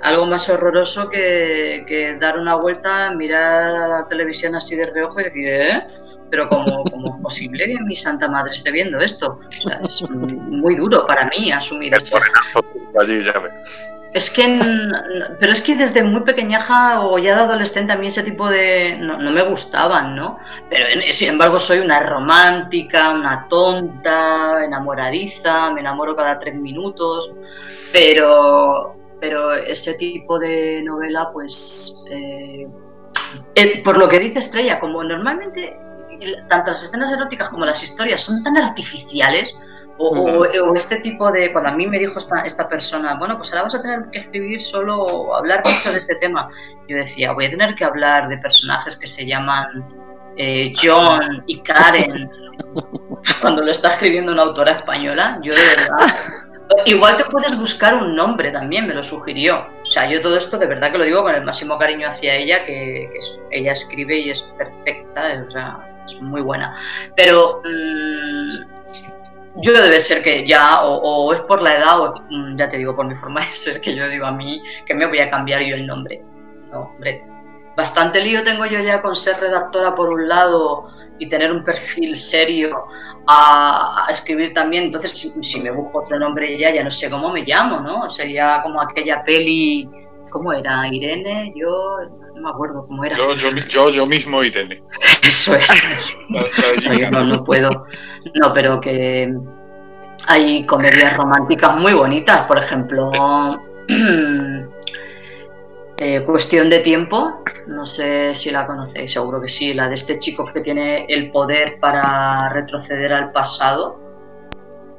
algo 0.02 0.26
más 0.26 0.48
horroroso 0.48 1.08
que, 1.10 2.16
dar 2.20 2.38
una 2.38 2.56
vuelta, 2.56 3.10
mirar 3.12 3.76
a 3.76 3.88
la 3.88 4.06
televisión 4.06 4.54
así 4.54 4.76
de 4.76 4.86
reojo 4.86 5.20
y 5.20 5.24
decir, 5.24 5.48
¿eh? 5.48 5.86
Pero 6.30 6.48
¿cómo, 6.48 6.84
cómo 6.84 7.16
es 7.16 7.22
posible 7.22 7.64
que 7.66 7.80
mi 7.84 7.96
santa 7.96 8.28
madre 8.28 8.50
esté 8.52 8.70
viendo 8.70 9.00
esto? 9.00 9.40
es 9.50 10.04
muy 10.10 10.76
duro 10.76 11.06
para 11.06 11.26
mí 11.28 11.50
asumir 11.50 11.94
esto. 11.94 12.18
Es 14.12 14.30
que, 14.30 14.58
pero 15.38 15.52
es 15.52 15.60
que 15.60 15.74
desde 15.74 16.02
muy 16.02 16.22
pequeñaja 16.22 17.02
o 17.02 17.18
ya 17.18 17.36
de 17.36 17.42
adolescente 17.42 17.92
a 17.92 17.96
mí 17.96 18.06
ese 18.06 18.22
tipo 18.22 18.48
de... 18.48 18.96
No, 19.00 19.18
no 19.18 19.30
me 19.30 19.42
gustaban, 19.42 20.16
¿no? 20.16 20.38
Pero 20.70 20.86
sin 21.12 21.30
embargo 21.30 21.58
soy 21.58 21.80
una 21.80 22.00
romántica, 22.00 23.10
una 23.10 23.46
tonta, 23.48 24.64
enamoradiza, 24.64 25.70
me 25.70 25.80
enamoro 25.80 26.16
cada 26.16 26.38
tres 26.38 26.54
minutos, 26.54 27.32
pero 27.92 28.97
pero 29.20 29.52
ese 29.54 29.94
tipo 29.94 30.38
de 30.38 30.82
novela, 30.84 31.30
pues, 31.32 31.94
eh, 32.10 32.66
eh, 33.54 33.82
por 33.82 33.98
lo 33.98 34.08
que 34.08 34.20
dice 34.20 34.38
Estrella, 34.38 34.78
como 34.78 35.02
normalmente 35.02 35.76
tanto 36.48 36.72
las 36.72 36.82
escenas 36.82 37.12
eróticas 37.12 37.50
como 37.50 37.64
las 37.64 37.82
historias 37.82 38.20
son 38.22 38.42
tan 38.42 38.56
artificiales, 38.56 39.54
O, 40.00 40.44
este 40.76 41.00
tipo 41.00 41.32
de, 41.32 41.52
cuando 41.52 41.70
a 41.70 41.72
mí 41.72 41.84
me 41.88 41.98
dijo 41.98 42.18
esta, 42.18 42.42
esta 42.42 42.68
persona, 42.68 43.16
bueno, 43.18 43.36
pues 43.36 43.50
ahora 43.50 43.64
vas 43.64 43.74
a 43.74 43.82
tener 43.82 44.08
que 44.12 44.20
escribir 44.20 44.60
solo, 44.60 45.34
hablar 45.34 45.60
mucho 45.64 45.90
de 45.90 45.98
este 45.98 46.14
tema. 46.14 46.48
Yo 46.88 46.96
decía, 46.96 47.32
voy 47.32 47.46
a 47.46 47.50
tener 47.50 47.74
que 47.74 47.84
hablar 47.84 48.28
de 48.28 48.38
personajes 48.38 48.96
que 48.96 49.08
se 49.08 49.26
llaman 49.26 49.66
eh, 50.36 50.72
John 50.80 51.42
y 51.48 51.60
Karen, 51.62 52.30
cuando 53.40 53.64
lo 53.64 53.72
está 53.72 53.88
escribiendo 53.88 54.30
una 54.30 54.42
autora 54.42 54.72
española, 54.72 55.40
yo 55.42 55.52
de 55.52 55.60
verdad... 55.76 56.47
Igual 56.84 57.16
te 57.16 57.24
puedes 57.24 57.58
buscar 57.58 57.94
un 57.94 58.14
nombre 58.14 58.50
también, 58.50 58.86
me 58.86 58.94
lo 58.94 59.02
sugirió. 59.02 59.66
O 59.82 59.86
sea, 59.86 60.08
yo 60.08 60.20
todo 60.20 60.36
esto 60.36 60.58
de 60.58 60.66
verdad 60.66 60.92
que 60.92 60.98
lo 60.98 61.04
digo 61.04 61.22
con 61.22 61.34
el 61.34 61.44
máximo 61.44 61.78
cariño 61.78 62.08
hacia 62.08 62.34
ella, 62.34 62.64
que, 62.64 63.08
ella 63.50 63.72
escribe 63.72 64.18
y 64.18 64.30
es 64.30 64.42
perfecta, 64.56 65.44
o 65.46 65.50
sea, 65.50 66.04
es 66.06 66.20
muy 66.20 66.42
buena. 66.42 66.74
Pero 67.16 67.62
mm, 67.64 68.48
yo 69.62 69.72
debe 69.72 69.98
ser 69.98 70.22
que 70.22 70.46
ya, 70.46 70.82
o, 70.82 71.32
es 71.32 71.40
por 71.42 71.62
la 71.62 71.76
edad, 71.76 72.00
o 72.00 72.14
mm, 72.28 72.58
ya 72.58 72.68
te 72.68 72.76
digo, 72.76 72.94
por 72.94 73.06
mi 73.06 73.16
forma 73.16 73.40
de 73.40 73.52
ser, 73.52 73.80
que 73.80 73.94
yo 73.94 74.08
digo 74.08 74.26
a 74.26 74.32
mí 74.32 74.62
que 74.84 74.94
me 74.94 75.06
voy 75.06 75.20
a 75.20 75.30
cambiar 75.30 75.62
yo 75.62 75.74
el 75.74 75.86
nombre. 75.86 76.22
No, 76.70 76.80
hombre, 76.80 77.24
bastante 77.76 78.20
lío 78.20 78.42
tengo 78.44 78.66
yo 78.66 78.80
ya 78.80 79.00
con 79.00 79.16
ser 79.16 79.40
redactora 79.40 79.94
por 79.94 80.10
un 80.10 80.28
lado 80.28 80.90
y 81.18 81.28
tener 81.28 81.52
un 81.52 81.64
perfil 81.64 82.16
serio 82.16 82.84
a, 83.26 84.06
escribir 84.10 84.52
también. 84.52 84.84
Entonces, 84.84 85.32
si, 85.40 85.60
me 85.60 85.70
busco 85.70 86.00
otro 86.00 86.18
nombre 86.18 86.56
ya, 86.56 86.72
ya 86.72 86.82
no 86.82 86.90
sé 86.90 87.10
cómo 87.10 87.30
me 87.30 87.44
llamo, 87.44 87.80
¿no? 87.80 88.08
Sería 88.08 88.60
como 88.62 88.80
aquella 88.80 89.22
peli, 89.24 89.88
¿cómo 90.30 90.52
era? 90.52 90.88
Irene, 90.88 91.52
yo 91.54 91.68
no 92.34 92.42
me 92.42 92.50
acuerdo 92.50 92.86
cómo 92.86 93.04
era. 93.04 93.16
Yo, 93.16 93.34
yo, 93.34 93.90
yo, 93.90 94.06
mismo 94.06 94.42
Irene. 94.42 94.82
Eso 95.22 95.54
es. 95.54 96.16
no, 97.10 97.24
no 97.24 97.44
puedo. 97.44 97.86
No, 98.34 98.52
pero 98.52 98.80
que 98.80 99.32
hay 100.26 100.64
comedias 100.66 101.16
románticas 101.16 101.76
muy 101.76 101.94
bonitas, 101.94 102.46
por 102.46 102.58
ejemplo. 102.58 103.10
Eh, 106.00 106.22
cuestión 106.24 106.70
de 106.70 106.78
tiempo, 106.78 107.42
no 107.66 107.84
sé 107.84 108.32
si 108.32 108.52
la 108.52 108.68
conocéis, 108.68 109.12
seguro 109.12 109.40
que 109.40 109.48
sí, 109.48 109.74
la 109.74 109.88
de 109.88 109.96
este 109.96 110.20
chico 110.20 110.46
que 110.46 110.60
tiene 110.60 111.06
el 111.06 111.32
poder 111.32 111.80
para 111.80 112.48
retroceder 112.50 113.12
al 113.12 113.32
pasado. 113.32 113.98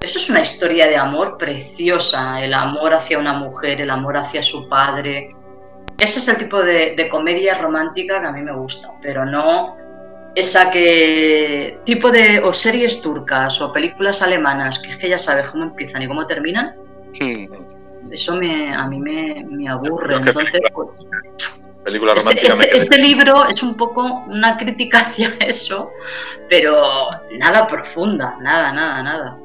Eso 0.01 0.17
es 0.19 0.29
una 0.29 0.41
historia 0.41 0.87
de 0.87 0.97
amor 0.97 1.37
preciosa, 1.37 2.43
el 2.43 2.53
amor 2.53 2.93
hacia 2.93 3.17
una 3.17 3.33
mujer, 3.33 3.79
el 3.79 3.89
amor 3.89 4.17
hacia 4.17 4.43
su 4.43 4.67
padre. 4.67 5.33
Ese 5.97 6.19
es 6.19 6.27
el 6.27 6.37
tipo 6.37 6.61
de, 6.61 7.07
comedia 7.09 7.57
romántica 7.57 8.19
que 8.19 8.27
a 8.27 8.31
mí 8.33 8.41
me 8.41 8.53
gusta, 8.53 8.89
pero 9.01 9.25
no 9.25 9.77
esa 10.35 10.69
que 10.69 11.79
tipo 11.85 12.11
de 12.11 12.39
o 12.39 12.53
series 12.53 13.01
turcas 13.01 13.59
o 13.61 13.73
películas 13.73 14.21
alemanas 14.21 14.79
que 14.79 14.89
es 14.91 14.97
que 14.97 15.09
ya 15.09 15.17
sabes 15.17 15.47
cómo 15.47 15.63
empiezan 15.63 16.01
y 16.01 16.07
cómo 16.07 16.27
terminan. 16.27 16.75
Hmm 17.19 17.68
eso 18.11 18.35
me, 18.35 18.73
a 18.73 18.85
mí 18.87 18.99
me, 18.99 19.67
aburre. 19.67 20.15
Entonces, 20.15 20.61
pues, 20.73 20.89
película, 21.83 22.13
este, 22.13 22.23
romántica 22.23 22.53
este, 22.63 22.77
este, 22.77 22.97
libro 22.97 23.45
es 23.47 23.63
un 23.63 23.75
poco 23.75 24.03
una 24.27 24.57
crítica 24.57 24.99
hacia 25.01 25.35
eso, 25.39 25.91
pero 26.49 27.09
nada 27.37 27.67
profunda, 27.67 28.37
nada, 28.41 28.71
nada, 28.71 29.03
nada. 29.03 29.37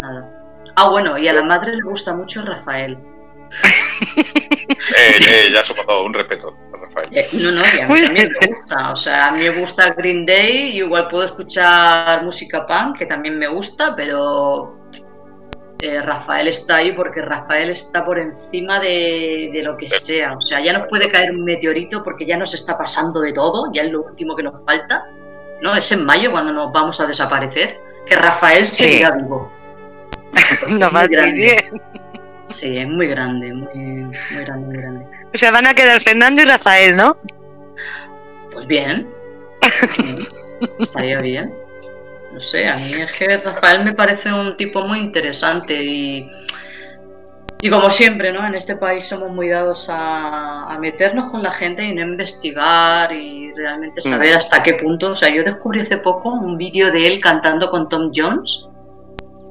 nada. 0.00 0.32
Ah, 0.76 0.90
bueno, 0.90 1.16
y 1.16 1.26
a 1.26 1.32
la 1.32 1.42
madre 1.42 1.74
le 1.74 1.82
gusta 1.82 2.14
mucho 2.14 2.44
Rafael. 2.44 2.98
eh, 4.16 5.18
eh, 5.20 5.50
ya 5.52 5.64
somos 5.64 5.86
todo 5.86 6.04
un 6.04 6.12
respeto. 6.12 6.54
Rafael. 6.72 7.08
Eh, 7.12 7.28
no, 7.32 7.52
no, 7.52 7.62
y 7.76 7.80
a 7.80 7.88
mí 7.88 8.02
también 8.02 8.30
me 8.40 8.46
gusta. 8.48 8.92
O 8.92 8.96
sea, 8.96 9.28
a 9.28 9.32
mí 9.32 9.38
me 9.38 9.50
gusta 9.50 9.94
Green 9.94 10.26
Day, 10.26 10.76
igual 10.78 11.08
puedo 11.08 11.24
escuchar 11.24 12.22
música 12.24 12.66
punk, 12.66 12.98
que 12.98 13.06
también 13.06 13.38
me 13.38 13.48
gusta, 13.48 13.94
pero 13.96 14.75
eh, 15.78 16.00
Rafael 16.00 16.48
está 16.48 16.76
ahí 16.76 16.92
porque 16.92 17.20
Rafael 17.20 17.68
está 17.68 18.04
por 18.04 18.18
encima 18.18 18.80
de, 18.80 19.60
lo 19.62 19.76
que 19.76 19.88
sea. 19.88 20.34
O 20.34 20.40
sea, 20.40 20.60
ya 20.60 20.72
nos 20.72 20.88
puede 20.88 21.10
caer 21.10 21.32
un 21.32 21.44
meteorito 21.44 22.02
porque 22.02 22.24
ya 22.24 22.38
nos 22.38 22.54
está 22.54 22.78
pasando 22.78 23.20
de 23.20 23.32
todo, 23.32 23.70
ya 23.72 23.82
es 23.82 23.92
lo 23.92 24.02
último 24.02 24.34
que 24.34 24.42
nos 24.42 24.62
falta. 24.64 25.04
¿No? 25.62 25.74
Es 25.74 25.90
en 25.92 26.04
mayo 26.04 26.30
cuando 26.30 26.52
nos 26.52 26.72
vamos 26.72 27.00
a 27.00 27.06
desaparecer. 27.06 27.78
Que 28.06 28.16
Rafael 28.16 28.66
siga 28.66 29.10
vivo. 29.10 29.50
no 30.78 30.90
más 30.90 31.08
bien. 31.08 31.64
Sí, 32.48 32.78
es 32.78 32.88
muy 32.88 33.08
grande, 33.08 33.52
muy, 33.52 33.74
muy 33.74 34.44
grande, 34.44 34.66
muy 34.66 34.76
grande. 34.76 35.06
O 35.34 35.38
sea, 35.38 35.50
van 35.50 35.66
a 35.66 35.74
quedar 35.74 36.00
Fernando 36.00 36.42
y 36.42 36.44
Rafael, 36.44 36.96
¿no? 36.96 37.16
Pues 38.52 38.66
bien. 38.66 39.08
Estaría 40.78 41.20
bien 41.20 41.65
no 42.36 42.42
sé, 42.42 42.68
a 42.68 42.74
mí 42.74 42.92
es 42.98 43.12
que 43.12 43.38
Rafael 43.38 43.82
me 43.82 43.94
parece 43.94 44.30
un 44.30 44.58
tipo 44.58 44.82
muy 44.82 44.98
interesante 44.98 45.82
y, 45.82 46.30
y 47.62 47.70
como 47.70 47.88
siempre, 47.88 48.30
¿no? 48.30 48.46
En 48.46 48.54
este 48.54 48.76
país 48.76 49.08
somos 49.08 49.30
muy 49.30 49.48
dados 49.48 49.88
a, 49.88 50.76
meternos 50.78 51.30
con 51.30 51.42
la 51.42 51.50
gente 51.50 51.82
y 51.82 51.94
no 51.94 52.02
investigar 52.02 53.10
y 53.10 53.54
realmente 53.54 54.02
mm. 54.04 54.10
saber 54.10 54.34
hasta 54.34 54.62
qué 54.62 54.74
punto. 54.74 55.12
O 55.12 55.14
sea, 55.14 55.34
yo 55.34 55.42
descubrí 55.44 55.80
hace 55.80 55.96
poco 55.96 56.28
un 56.28 56.58
vídeo 56.58 56.92
de 56.92 57.06
él 57.06 57.20
cantando 57.20 57.70
con 57.70 57.88
Tom 57.88 58.12
Jones. 58.14 58.66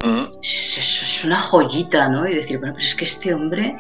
Mm. 0.04 0.26
Es, 0.44 0.78
es, 0.78 1.26
una 1.26 1.40
joyita, 1.40 2.08
¿no? 2.10 2.28
Y 2.28 2.36
decir, 2.36 2.60
bueno, 2.60 2.76
pues 2.76 2.86
es 2.86 2.96
que 2.96 3.06
este 3.06 3.34
hombre 3.34 3.76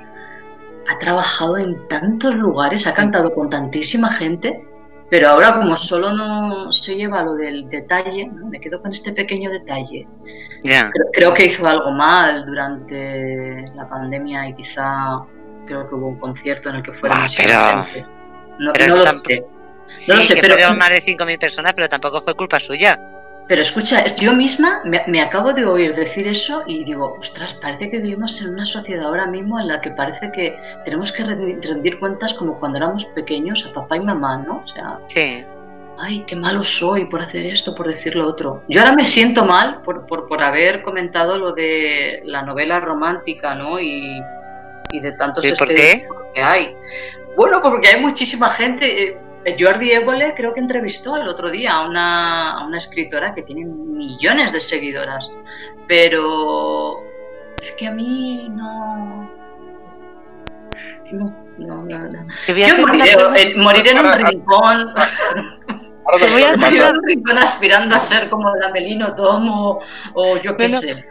ha 0.90 0.98
trabajado 0.98 1.60
en 1.60 1.88
tantos 1.90 2.34
lugares, 2.34 2.88
ha 2.88 2.96
cantado 2.96 3.36
con 3.36 3.52
tantísima 3.52 4.12
gente 4.12 4.66
pero 5.10 5.30
ahora 5.30 5.54
como 5.54 5.76
solo 5.76 6.14
no 6.14 6.72
se 6.72 6.96
lleva 6.96 7.24
lo 7.24 7.36
del 7.36 7.70
detalle, 7.70 8.28
me 8.28 8.60
quedo 8.60 8.82
con 8.82 8.92
este 8.92 9.14
pequeño 9.14 9.52
detalle. 9.52 10.08
Creo, 11.14 11.34
que 11.34 11.46
hizo 11.46 11.66
algo 11.68 11.92
mal 11.92 12.46
durante 12.46 13.72
la 13.76 13.88
pandemia 13.88 14.50
y 14.50 14.54
quizá 14.56 15.24
creo 15.68 15.88
que 15.88 15.96
hubo 15.96 16.08
un 16.08 16.20
concierto 16.20 16.70
en 16.70 16.78
el 16.78 16.84
que 16.84 16.94
fuera 16.94 17.16
ah, 17.18 17.28
pero, 17.38 18.04
No, 18.60 18.74
no, 18.74 18.96
lo 18.96 19.06
sé. 19.24 19.46
no 20.10 20.16
lo 20.16 20.22
sé, 20.22 20.38
pero 20.42 20.74
más 20.74 20.90
de 20.90 21.02
5.000 21.02 21.40
personas, 21.40 21.74
pero 21.76 21.88
tampoco 21.88 22.22
fue 22.22 22.34
culpa 22.34 22.60
suya. 22.60 23.15
Pero 23.48 23.62
escucha, 23.62 24.04
yo 24.08 24.34
misma 24.34 24.82
me, 24.86 25.22
acabo 25.22 25.54
de 25.54 25.66
oír 25.66 25.94
decir 25.94 26.28
eso 26.28 26.64
y 26.66 26.84
digo, 26.84 27.16
ostras, 27.20 27.54
parece 27.54 27.92
que 27.92 28.00
vivimos 28.00 28.42
en 28.42 28.54
una 28.54 28.66
sociedad 28.66 29.06
ahora 29.06 29.28
mismo 29.28 29.60
en 29.60 29.68
la 29.68 29.82
que 29.82 29.92
parece 29.92 30.32
que 30.32 30.58
tenemos 30.84 31.12
que 31.12 31.24
rendir 31.24 32.00
cuentas 32.00 32.34
como 32.34 32.60
cuando 32.60 32.80
éramos 32.80 33.06
pequeños 33.06 33.68
a 33.70 33.74
papá 33.74 33.98
y 33.98 34.02
mamá, 34.02 34.38
¿no? 34.38 34.64
O 34.64 34.68
sea, 34.68 35.00
sí. 35.06 35.44
ay, 36.00 36.24
qué 36.26 36.36
malo 36.36 36.64
soy 36.64 37.06
por 37.06 37.22
hacer 37.22 37.46
esto, 37.46 37.76
por 37.76 37.88
decir 37.88 38.16
lo 38.16 38.28
otro. 38.28 38.64
Yo 38.68 38.82
ahora 38.82 38.94
me 38.94 39.06
siento 39.06 39.46
mal 39.46 39.84
por, 39.84 40.08
por, 40.08 40.28
por 40.28 40.42
haber 40.42 40.82
comentado 40.82 41.38
lo 41.38 41.54
de 41.54 42.24
la 42.26 42.42
novela 42.42 42.80
romántica, 42.80 43.54
¿no? 43.54 43.80
Y, 43.80 44.24
y 44.92 45.00
de 45.00 45.12
tantos 45.12 45.46
¿Y 45.46 45.54
por 45.54 45.68
qué? 45.68 46.08
que 46.34 46.42
hay. 46.42 46.76
Bueno, 47.36 47.62
porque 47.62 47.90
hay 47.90 48.02
muchísima 48.02 48.50
gente. 48.50 49.04
Eh, 49.04 49.18
Jordi 49.58 49.92
Évole 49.92 50.34
creo 50.36 50.54
que 50.54 50.60
entrevistó 50.60 51.16
el 51.18 51.28
otro 51.28 51.52
día 51.52 51.74
a 51.74 51.88
una, 51.88 52.78
escritora 52.78 53.34
que 53.36 53.44
tiene 53.44 53.66
millones 53.66 54.52
de 54.52 54.60
seguidoras, 54.60 55.32
pero 55.88 57.04
es 57.60 57.72
que 57.74 57.88
a 57.88 57.92
mí 57.92 58.48
no... 58.50 59.32
No, 61.12 61.34
no, 61.58 61.84
no. 61.86 62.10
Yo 62.48 62.88
moriré, 63.58 63.92
en 63.92 64.00
un 64.00 64.26
rincón. 64.26 64.94
Te 66.20 66.28
voy 66.28 66.44
a 66.44 66.54
hacer 66.54 66.96
un 66.96 67.04
rincón 67.04 67.38
aspirando 67.38 67.96
a 67.96 68.00
ser 68.00 68.30
como 68.30 68.56
la 68.56 68.70
Melino 68.70 69.16
Tomo 69.16 69.80
o 70.14 70.38
yo 70.42 70.56
qué 70.56 70.70
sé. 70.70 71.06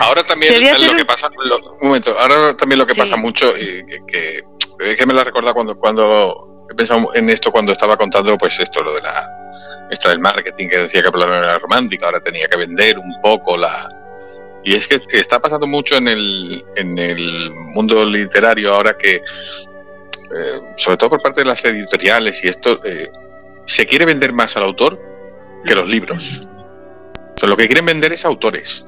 ahora 0.00 0.22
también 0.24 0.54
lo 0.86 0.96
que 0.96 1.04
pasa, 1.04 1.28
un 1.28 1.88
momento, 1.88 2.16
ahora 2.18 2.56
también 2.56 2.78
lo 2.78 2.86
que 2.86 2.94
pasa 2.94 3.16
mucho 3.16 3.56
y 3.56 3.84
que, 4.06 4.42
que, 4.96 5.06
me 5.06 5.14
lo 5.14 5.22
recuerda 5.22 5.52
cuando, 5.52 5.76
cuando 5.76 6.53
he 6.70 6.74
pensado 6.74 7.14
en 7.14 7.30
esto 7.30 7.50
cuando 7.52 7.72
estaba 7.72 7.96
contando, 7.96 8.36
pues 8.38 8.58
esto, 8.58 8.82
lo 8.82 8.94
de 8.94 9.02
la, 9.02 9.88
esto 9.90 10.08
del 10.08 10.20
marketing, 10.20 10.68
que 10.68 10.78
decía 10.78 11.02
que 11.02 11.18
la 11.18 11.26
era 11.26 11.58
romántica, 11.58 12.06
ahora 12.06 12.20
tenía 12.20 12.48
que 12.48 12.56
vender 12.56 12.98
un 12.98 13.20
poco 13.20 13.56
la... 13.56 13.88
Y 14.62 14.74
es 14.74 14.86
que 14.88 14.98
está 15.12 15.40
pasando 15.40 15.66
mucho 15.66 15.96
en 15.96 16.08
el, 16.08 16.64
en 16.76 16.98
el 16.98 17.50
mundo 17.52 18.04
literario 18.06 18.72
ahora 18.72 18.96
que, 18.96 19.16
eh, 19.16 20.60
sobre 20.76 20.96
todo 20.96 21.10
por 21.10 21.22
parte 21.22 21.42
de 21.42 21.46
las 21.46 21.62
editoriales 21.66 22.42
y 22.44 22.48
esto, 22.48 22.80
eh, 22.82 23.10
se 23.66 23.84
quiere 23.84 24.06
vender 24.06 24.32
más 24.32 24.56
al 24.56 24.62
autor 24.62 24.98
que 25.66 25.74
los 25.74 25.86
libros. 25.86 26.46
O 27.42 27.46
lo 27.46 27.56
que 27.58 27.66
quieren 27.66 27.84
vender 27.84 28.12
es 28.14 28.24
autores. 28.24 28.86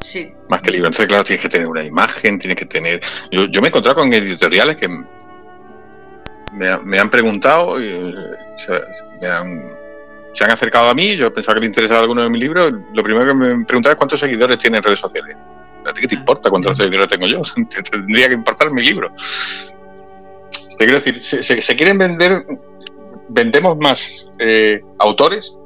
Sí. 0.00 0.32
Más 0.48 0.60
que 0.60 0.72
libros. 0.72 0.88
Entonces, 0.88 1.06
claro, 1.06 1.22
tienes 1.22 1.40
que 1.40 1.48
tener 1.48 1.68
una 1.68 1.84
imagen, 1.84 2.40
tienes 2.40 2.56
que 2.56 2.66
tener... 2.66 3.00
Yo, 3.30 3.44
yo 3.44 3.60
me 3.60 3.68
he 3.68 3.70
encontrado 3.70 4.00
con 4.00 4.12
editoriales 4.12 4.74
que 4.74 4.88
me, 6.52 6.98
han 6.98 7.10
preguntado, 7.10 7.80
y, 7.80 8.14
se, 8.56 10.44
han, 10.44 10.50
acercado 10.50 10.90
a 10.90 10.94
mí, 10.94 11.16
yo 11.16 11.32
pensaba 11.32 11.54
que 11.54 11.60
le 11.60 11.66
interesaba 11.66 12.00
alguno 12.00 12.22
de 12.22 12.30
mis 12.30 12.40
libros, 12.40 12.72
lo 12.94 13.02
primero 13.02 13.26
que 13.26 13.34
me 13.34 13.64
preguntaba 13.64 13.92
es 13.92 13.98
cuántos 13.98 14.20
seguidores 14.20 14.58
tiene 14.58 14.78
en 14.78 14.82
redes 14.82 15.00
sociales. 15.00 15.36
¿A 15.84 15.92
ti 15.92 16.02
qué 16.02 16.08
te 16.08 16.14
importa 16.14 16.50
cuántos 16.50 16.76
seguidores 16.76 17.08
tengo 17.08 17.26
yo? 17.26 17.40
Te 17.68 17.82
tendría 17.82 18.28
que 18.28 18.34
importar 18.34 18.70
mi 18.70 18.82
libro. 18.82 19.12
Te 20.78 20.84
quiero 20.84 21.00
decir, 21.00 21.16
se, 21.16 21.76
quieren 21.76 21.98
vender, 21.98 22.46
vendemos 23.28 23.76
más 23.78 24.28
eh, 24.38 24.80
autores, 24.98 25.56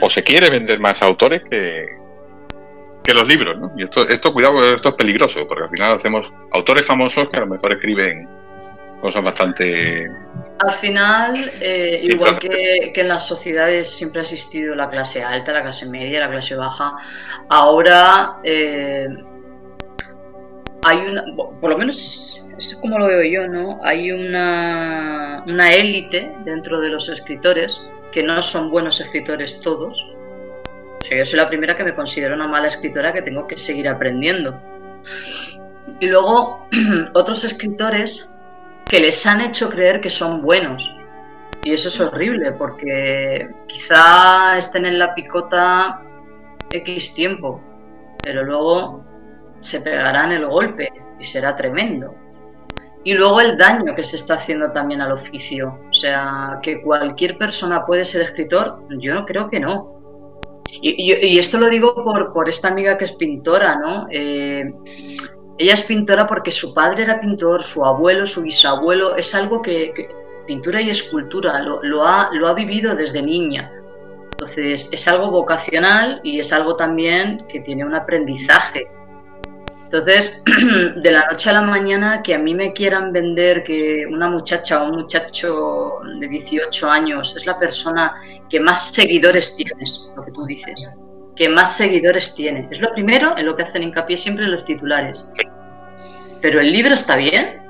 o 0.00 0.10
se 0.10 0.22
quiere 0.22 0.50
vender 0.50 0.78
más 0.78 1.02
autores 1.02 1.42
que, 1.50 1.86
que 3.06 3.14
los 3.14 3.26
libros, 3.26 3.58
¿no? 3.58 3.72
Y 3.76 3.84
esto, 3.84 4.06
esto, 4.08 4.32
cuidado, 4.32 4.74
esto 4.74 4.90
es 4.90 4.94
peligroso, 4.96 5.46
porque 5.46 5.64
al 5.64 5.70
final 5.70 5.96
hacemos 5.96 6.30
autores 6.52 6.84
famosos 6.84 7.28
que 7.30 7.36
a 7.36 7.40
lo 7.40 7.46
mejor 7.46 7.72
escriben 7.72 8.28
cosas 9.00 9.22
bastante... 9.22 10.10
Al 10.58 10.72
final, 10.72 11.52
eh, 11.60 12.00
igual 12.02 12.38
que, 12.38 12.92
en 12.94 13.08
las 13.08 13.26
sociedades 13.26 13.90
siempre 13.90 14.20
ha 14.20 14.22
existido 14.22 14.74
la 14.74 14.88
clase 14.88 15.22
alta, 15.22 15.52
la 15.52 15.62
clase 15.62 15.84
media, 15.86 16.20
la 16.20 16.30
clase 16.30 16.54
baja, 16.54 16.96
ahora 17.50 18.38
eh, 18.42 19.06
hay 20.82 20.98
una, 20.98 21.24
por 21.60 21.70
lo 21.70 21.76
menos 21.76 22.42
es 22.56 22.74
como 22.80 22.98
lo 22.98 23.06
veo 23.06 23.22
yo, 23.22 23.48
¿no? 23.48 23.80
Hay 23.82 24.10
una, 24.12 25.44
una 25.46 25.70
élite 25.70 26.32
dentro 26.44 26.80
de 26.80 26.88
los 26.88 27.08
escritores, 27.08 27.82
que 28.12 28.22
no 28.22 28.40
son 28.40 28.70
buenos 28.70 29.00
escritores 29.00 29.60
todos. 29.60 30.02
O 30.98 31.02
sea, 31.02 31.18
yo 31.18 31.24
soy 31.24 31.38
la 31.38 31.48
primera 31.48 31.76
que 31.76 31.84
me 31.84 31.94
considero 31.94 32.34
una 32.34 32.48
mala 32.48 32.68
escritora 32.68 33.12
que 33.12 33.22
tengo 33.22 33.46
que 33.46 33.56
seguir 33.56 33.88
aprendiendo. 33.88 34.58
Y 36.00 36.06
luego 36.06 36.66
otros 37.14 37.44
escritores 37.44 38.34
que 38.88 39.00
les 39.00 39.26
han 39.26 39.40
hecho 39.40 39.68
creer 39.68 40.00
que 40.00 40.10
son 40.10 40.42
buenos. 40.42 40.96
Y 41.64 41.72
eso 41.72 41.88
es 41.88 42.00
horrible 42.00 42.52
porque 42.52 43.48
quizá 43.66 44.56
estén 44.56 44.86
en 44.86 44.98
la 44.98 45.14
picota 45.14 46.00
X 46.70 47.14
tiempo, 47.14 47.60
pero 48.22 48.44
luego 48.44 49.04
se 49.60 49.80
pegarán 49.80 50.30
el 50.30 50.46
golpe 50.46 50.92
y 51.18 51.24
será 51.24 51.56
tremendo. 51.56 52.14
Y 53.02 53.14
luego 53.14 53.40
el 53.40 53.56
daño 53.56 53.94
que 53.94 54.04
se 54.04 54.16
está 54.16 54.34
haciendo 54.34 54.72
también 54.72 55.00
al 55.00 55.12
oficio. 55.12 55.78
O 55.88 55.92
sea, 55.92 56.58
que 56.62 56.82
cualquier 56.82 57.38
persona 57.38 57.84
puede 57.84 58.04
ser 58.04 58.22
escritor, 58.22 58.84
yo 58.98 59.14
no 59.14 59.24
creo 59.24 59.48
que 59.48 59.60
no. 59.60 59.94
Y, 60.68 61.38
esto 61.38 61.58
lo 61.58 61.68
digo 61.68 61.94
por, 61.94 62.32
por, 62.32 62.48
esta 62.48 62.68
amiga 62.68 62.98
que 62.98 63.04
es 63.04 63.12
pintora, 63.12 63.78
¿no? 63.78 64.08
Eh, 64.10 64.72
ella 65.58 65.74
es 65.74 65.82
pintora 65.82 66.26
porque 66.26 66.50
su 66.50 66.74
padre 66.74 67.04
era 67.04 67.18
pintor, 67.18 67.62
su 67.62 67.84
abuelo, 67.84 68.26
su 68.26 68.42
bisabuelo, 68.42 69.16
es 69.16 69.34
algo 69.34 69.62
que, 69.62 70.08
pintura 70.46 70.80
y 70.80 70.90
escultura, 70.90 71.60
lo, 71.62 72.04
ha, 72.04 72.30
lo 72.32 72.48
ha 72.48 72.54
vivido 72.54 72.94
desde 72.94 73.22
niña. 73.22 73.72
Entonces 74.32 74.90
es 74.92 75.08
algo 75.08 75.30
vocacional 75.30 76.20
y 76.22 76.40
es 76.40 76.52
algo 76.52 76.76
también 76.76 77.46
que 77.48 77.60
tiene 77.60 77.86
un 77.86 77.94
aprendizaje. 77.94 78.86
Entonces, 79.84 80.42
de 80.96 81.10
la 81.10 81.26
noche 81.30 81.48
a 81.48 81.54
la 81.54 81.62
mañana 81.62 82.22
que 82.22 82.34
a 82.34 82.38
mí 82.38 82.54
me 82.54 82.72
quieran 82.72 83.12
vender 83.12 83.62
que 83.64 84.04
una 84.10 84.28
muchacha 84.28 84.82
o 84.82 84.90
un 84.90 84.96
muchacho 84.96 86.00
de 86.20 86.28
18 86.28 86.90
años 86.90 87.34
es 87.34 87.46
la 87.46 87.58
persona 87.58 88.20
que 88.50 88.60
más 88.60 88.90
seguidores 88.90 89.56
tienes, 89.56 90.02
lo 90.16 90.24
que 90.24 90.32
tú 90.32 90.44
dices 90.44 90.74
que 91.36 91.48
más 91.48 91.76
seguidores 91.76 92.34
tiene. 92.34 92.66
Es 92.70 92.80
lo 92.80 92.92
primero 92.92 93.36
en 93.36 93.46
lo 93.46 93.54
que 93.54 93.62
hacen 93.62 93.82
hincapié 93.82 94.16
siempre 94.16 94.46
los 94.46 94.64
titulares. 94.64 95.24
Pero 96.40 96.60
el 96.60 96.72
libro 96.72 96.94
está 96.94 97.16
bien. 97.16 97.62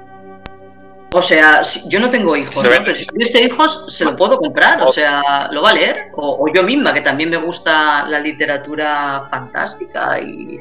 O 1.12 1.22
sea, 1.22 1.62
yo 1.88 1.98
no 1.98 2.10
tengo 2.10 2.36
hijos, 2.36 2.62
¿no? 2.62 2.70
pero 2.84 2.94
si 2.94 3.06
tuviese 3.06 3.42
hijos 3.42 3.86
se 3.94 4.04
lo 4.04 4.16
puedo 4.16 4.36
comprar, 4.36 4.82
o 4.82 4.88
sea, 4.88 5.48
lo 5.50 5.62
va 5.62 5.70
a 5.70 5.74
leer. 5.74 6.10
O, 6.14 6.46
yo 6.54 6.62
misma, 6.62 6.92
que 6.92 7.00
también 7.00 7.30
me 7.30 7.38
gusta 7.38 8.06
la 8.06 8.20
literatura 8.20 9.26
fantástica 9.30 10.20
y 10.20 10.60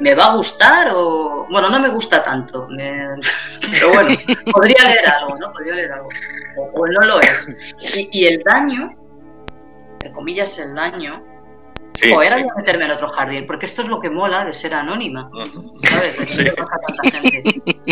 me, 0.00 0.14
va 0.14 0.24
a 0.24 0.36
gustar 0.36 0.92
o... 0.94 1.46
Bueno, 1.50 1.70
no 1.70 1.78
me 1.78 1.90
gusta 1.90 2.22
tanto, 2.22 2.68
pero 3.70 3.92
bueno, 3.92 4.16
podría 4.52 4.88
leer 4.88 5.08
algo, 5.08 5.36
¿no? 5.38 5.52
Podría 5.52 5.74
leer 5.74 5.92
algo. 5.92 6.08
O, 6.74 6.86
no 6.86 7.00
lo 7.02 7.20
es. 7.20 7.48
Y, 7.96 8.08
y 8.10 8.26
el 8.26 8.42
daño, 8.42 8.92
entre 9.92 10.10
comillas, 10.12 10.58
el 10.58 10.74
daño, 10.74 11.35
o 12.14 12.22
era 12.22 12.36
meterme 12.56 12.84
en 12.84 12.90
otro 12.92 13.08
jardín, 13.08 13.46
porque 13.46 13.66
esto 13.66 13.82
es 13.82 13.88
lo 13.88 14.00
que 14.00 14.10
mola 14.10 14.44
de 14.44 14.52
ser 14.52 14.74
anónima. 14.74 15.30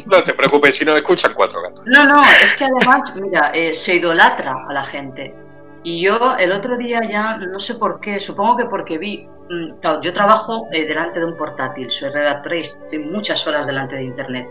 No 0.06 0.22
te 0.22 0.34
preocupes 0.34 0.76
si 0.76 0.84
no 0.84 0.96
escuchan 0.96 1.32
cuatro 1.34 1.62
gatos. 1.62 1.82
No, 1.86 2.04
no, 2.04 2.22
es 2.22 2.54
que 2.54 2.64
además, 2.64 3.16
mira, 3.20 3.50
eh, 3.54 3.74
se 3.74 3.96
idolatra 3.96 4.54
a 4.68 4.72
la 4.72 4.84
gente. 4.84 5.34
Y 5.82 6.02
yo 6.02 6.36
el 6.38 6.52
otro 6.52 6.76
día 6.76 7.00
ya, 7.08 7.36
no 7.36 7.58
sé 7.58 7.74
por 7.74 8.00
qué, 8.00 8.18
supongo 8.18 8.56
que 8.56 8.64
porque 8.66 8.98
vi, 8.98 9.28
mm, 9.50 9.80
claro, 9.80 10.00
yo 10.00 10.12
trabajo 10.12 10.66
eh, 10.72 10.86
delante 10.86 11.20
de 11.20 11.26
un 11.26 11.36
portátil, 11.36 11.90
soy 11.90 12.10
redactora 12.10 12.56
y 12.56 12.60
estoy 12.60 12.98
muchas 13.00 13.46
horas 13.46 13.66
delante 13.66 13.96
de 13.96 14.04
Internet. 14.04 14.48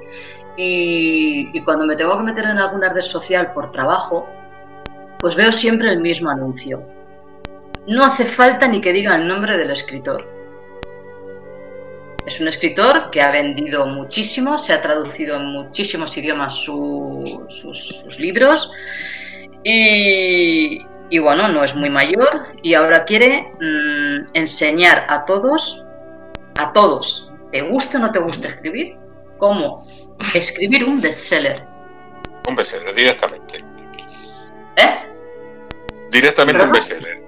Y, 0.55 1.49
y 1.51 1.63
cuando 1.63 1.85
me 1.85 1.95
tengo 1.95 2.15
que 2.17 2.23
meter 2.23 2.45
en 2.45 2.59
alguna 2.59 2.93
red 2.93 3.01
social 3.01 3.51
por 3.53 3.71
trabajo, 3.71 4.27
pues 5.19 5.35
veo 5.35 5.51
siempre 5.51 5.89
el 5.89 6.01
mismo 6.01 6.30
anuncio 6.30 6.92
no 7.88 8.03
hace 8.03 8.26
falta 8.26 8.68
ni 8.68 8.81
que 8.81 8.93
diga 8.93 9.15
el 9.15 9.27
nombre 9.27 9.57
del 9.57 9.72
escritor. 9.72 10.27
Es 12.26 12.39
un 12.39 12.47
escritor 12.47 13.10
que 13.11 13.22
ha 13.22 13.31
vendido 13.31 13.85
muchísimo, 13.85 14.57
se 14.57 14.72
ha 14.72 14.81
traducido 14.81 15.35
en 15.35 15.45
muchísimos 15.47 16.18
idiomas 16.18 16.55
sus, 16.55 18.18
libros 18.18 18.72
y, 19.61 20.80
bueno, 21.19 21.49
no 21.49 21.64
es 21.64 21.76
muy 21.76 21.89
mayor 21.89 22.47
y 22.61 22.76
ahora 22.76 23.03
quiere 23.03 23.51
mm, 23.60 24.27
enseñar 24.35 25.05
a 25.10 25.26
todos, 25.26 25.85
a 26.55 26.72
todos, 26.72 27.34
te 27.51 27.61
guste 27.61 27.97
o 27.97 27.99
no 27.99 28.11
te 28.11 28.19
guste 28.19 28.47
escribir, 28.47 28.97
cómo 29.38 29.85
escribir 30.34 30.85
un 30.85 31.01
bestseller. 31.01 31.65
Un 32.47 32.55
bestseller, 32.55 32.95
directamente. 32.95 33.64
¿Eh? 34.77 34.99
Directamente 36.10 36.64
un 36.64 36.72
bestseller. 36.72 37.22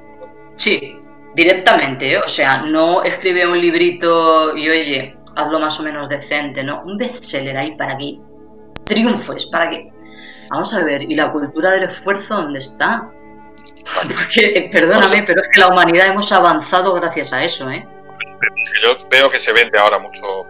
Sí, 0.55 0.97
directamente, 1.35 2.13
¿eh? 2.13 2.17
o 2.17 2.27
sea, 2.27 2.61
no 2.61 3.03
escribe 3.03 3.45
un 3.45 3.59
librito 3.59 4.55
y 4.55 4.69
oye, 4.69 5.17
hazlo 5.35 5.59
más 5.59 5.79
o 5.79 5.83
menos 5.83 6.07
decente, 6.09 6.63
¿no? 6.63 6.81
Un 6.83 6.97
bestseller 6.97 7.57
ahí 7.57 7.75
para 7.75 7.97
que 7.97 8.19
triunfes, 8.85 9.45
para 9.47 9.69
que... 9.69 9.91
Vamos 10.49 10.73
a 10.73 10.83
ver, 10.83 11.03
¿y 11.03 11.15
la 11.15 11.31
cultura 11.31 11.71
del 11.71 11.83
esfuerzo 11.83 12.35
dónde 12.35 12.59
está? 12.59 13.09
Porque, 14.07 14.69
perdóname, 14.71 15.23
pero 15.23 15.41
es 15.41 15.49
que 15.49 15.59
la 15.59 15.67
humanidad 15.67 16.07
hemos 16.07 16.31
avanzado 16.31 16.93
gracias 16.93 17.33
a 17.33 17.43
eso, 17.43 17.69
¿eh? 17.69 17.85
Yo 18.83 18.95
veo 19.09 19.29
que 19.29 19.39
se 19.39 19.51
vende 19.51 19.77
ahora 19.77 19.99
mucho, 19.99 20.45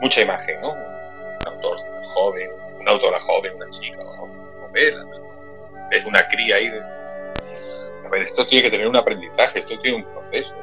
mucha 0.00 0.20
imagen, 0.20 0.60
¿no? 0.60 0.72
Un 0.72 1.46
autor 1.46 1.78
joven, 2.14 2.50
una 2.80 2.90
autora 2.90 3.20
joven, 3.20 3.54
una 3.54 3.70
chica, 3.70 3.98
una 4.00 4.66
novela, 4.66 5.06
es 5.92 6.04
una 6.04 6.26
cría 6.28 6.56
ahí 6.56 6.68
de 6.68 6.82
esto 8.18 8.46
tiene 8.46 8.64
que 8.64 8.70
tener 8.70 8.88
un 8.88 8.96
aprendizaje, 8.96 9.60
esto 9.60 9.78
tiene 9.80 9.98
un 9.98 10.04
proceso. 10.04 10.54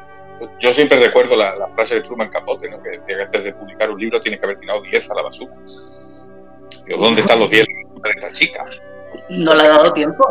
Yo 0.59 0.73
siempre 0.73 0.99
recuerdo 0.99 1.35
la, 1.35 1.67
frase 1.73 1.95
de 1.95 2.01
Truman 2.01 2.29
Capote, 2.29 2.69
¿no? 2.69 2.81
que 2.83 2.91
decía 2.91 3.17
que 3.17 3.21
antes 3.23 3.43
de 3.43 3.53
publicar 3.53 3.89
un 3.89 3.99
libro 3.99 4.21
tiene 4.21 4.39
que 4.39 4.45
haber 4.45 4.59
tirado 4.59 4.81
10 4.81 5.11
a 5.11 5.15
la 5.15 5.21
basura. 5.23 5.53
¿dónde 6.99 7.21
están 7.21 7.39
los 7.39 7.49
10 7.49 7.65
de 7.65 8.09
esta 8.09 8.31
chica? 8.31 8.65
No 9.29 9.53
le 9.55 9.63
ha 9.63 9.69
dado 9.69 9.93
tiempo. 9.93 10.23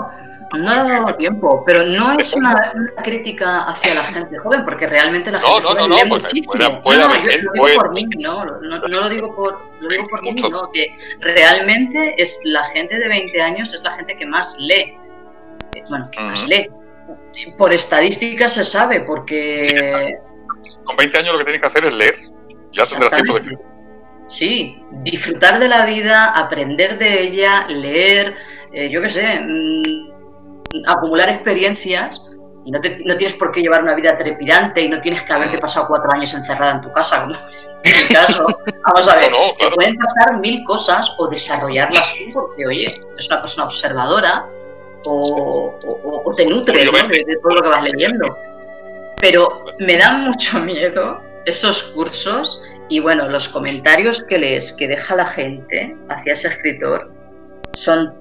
No 0.52 0.74
le 0.74 0.80
ha 0.80 1.00
dado 1.00 1.14
tiempo, 1.16 1.64
pero 1.66 1.84
no 1.84 2.16
es 2.18 2.32
una, 2.34 2.72
crítica 3.02 3.64
hacia 3.64 3.94
la 3.94 4.04
gente 4.04 4.38
joven, 4.38 4.64
porque 4.64 4.86
realmente 4.86 5.30
la 5.32 5.40
gente 5.40 5.62
joven 5.62 5.90
lee 5.90 6.08
muchísimo. 6.08 6.80
no, 6.84 7.08
lo 7.08 7.14
digo 7.14 7.76
por 7.76 7.92
mí, 7.92 8.06
no, 8.18 8.44
no, 8.44 8.86
lo 8.86 9.08
digo 9.08 9.34
por, 9.34 9.58
lo 9.80 9.88
digo 9.88 10.06
por 10.08 10.22
mí, 10.22 10.36
no, 10.48 10.70
que 10.70 10.94
realmente 11.20 12.14
es 12.16 12.40
la 12.44 12.62
gente 12.66 12.96
de 12.96 13.08
20 13.08 13.42
años 13.42 13.74
es 13.74 13.82
la 13.82 13.90
gente 13.90 14.16
que 14.16 14.24
más 14.24 14.56
lee. 14.60 14.96
Bueno, 15.90 16.08
que 16.10 16.20
más 16.20 16.46
lee 16.46 16.70
por 17.56 17.72
estadística 17.72 18.48
se 18.48 18.64
sabe, 18.64 19.00
porque... 19.00 20.16
Con 20.84 20.96
20 20.96 21.18
años 21.18 21.32
lo 21.32 21.38
que 21.38 21.44
tienes 21.44 21.60
que 21.60 21.66
hacer 21.66 21.84
es 21.84 21.94
leer. 21.94 22.16
Ya 22.72 22.84
tendrás 22.84 23.10
tiempo 23.10 23.40
de 23.40 23.58
Sí, 24.28 24.82
disfrutar 25.04 25.60
de 25.60 25.68
la 25.68 25.86
vida, 25.86 26.32
aprender 26.32 26.98
de 26.98 27.22
ella, 27.22 27.66
leer, 27.68 28.34
eh, 28.72 28.90
yo 28.90 29.00
qué 29.00 29.08
sé, 29.08 29.40
mm, 29.40 30.82
acumular 30.86 31.28
experiencias. 31.28 32.20
Y 32.64 32.72
no, 32.72 32.80
no, 33.04 33.16
tienes 33.16 33.36
por 33.36 33.52
qué 33.52 33.60
llevar 33.60 33.84
una 33.84 33.94
vida 33.94 34.16
trepidante 34.16 34.80
y 34.80 34.88
no 34.88 35.00
tienes 35.00 35.22
que 35.22 35.32
haberte 35.32 35.58
pasado 35.58 35.86
cuatro 35.86 36.10
años 36.12 36.34
encerrada 36.34 36.72
en 36.72 36.80
tu 36.80 36.92
casa, 36.92 37.22
como 37.22 37.34
en 37.84 37.92
mi 37.92 38.14
caso. 38.14 38.46
Vamos 38.84 39.08
a 39.08 39.16
ver, 39.16 39.32
te 39.60 39.70
pueden 39.70 39.96
pasar 39.96 40.40
mil 40.40 40.64
cosas 40.64 41.14
o 41.18 41.28
desarrollarlas 41.28 42.14
tú, 42.14 42.32
porque 42.32 42.66
oye, 42.66 42.86
es 43.16 43.28
una 43.28 43.40
persona 43.40 43.66
observadora, 43.66 44.48
o, 45.06 45.74
te 46.36 46.46
nutres 46.46 46.90
de, 46.90 47.36
todo 47.42 47.54
lo 47.54 47.62
que 47.62 47.68
vas 47.68 47.82
leyendo. 47.82 48.36
Pero 49.20 49.64
me 49.80 49.96
dan 49.96 50.24
mucho 50.24 50.58
miedo 50.64 51.20
esos 51.46 51.82
cursos 51.82 52.62
y 52.88 53.00
bueno, 53.00 53.28
los 53.28 53.48
comentarios 53.48 54.22
que 54.24 54.38
lees, 54.38 54.72
que 54.72 54.88
deja 54.88 55.16
la 55.16 55.26
gente 55.26 55.96
hacia 56.08 56.32
ese 56.32 56.48
escritor 56.48 57.10
son 57.72 58.14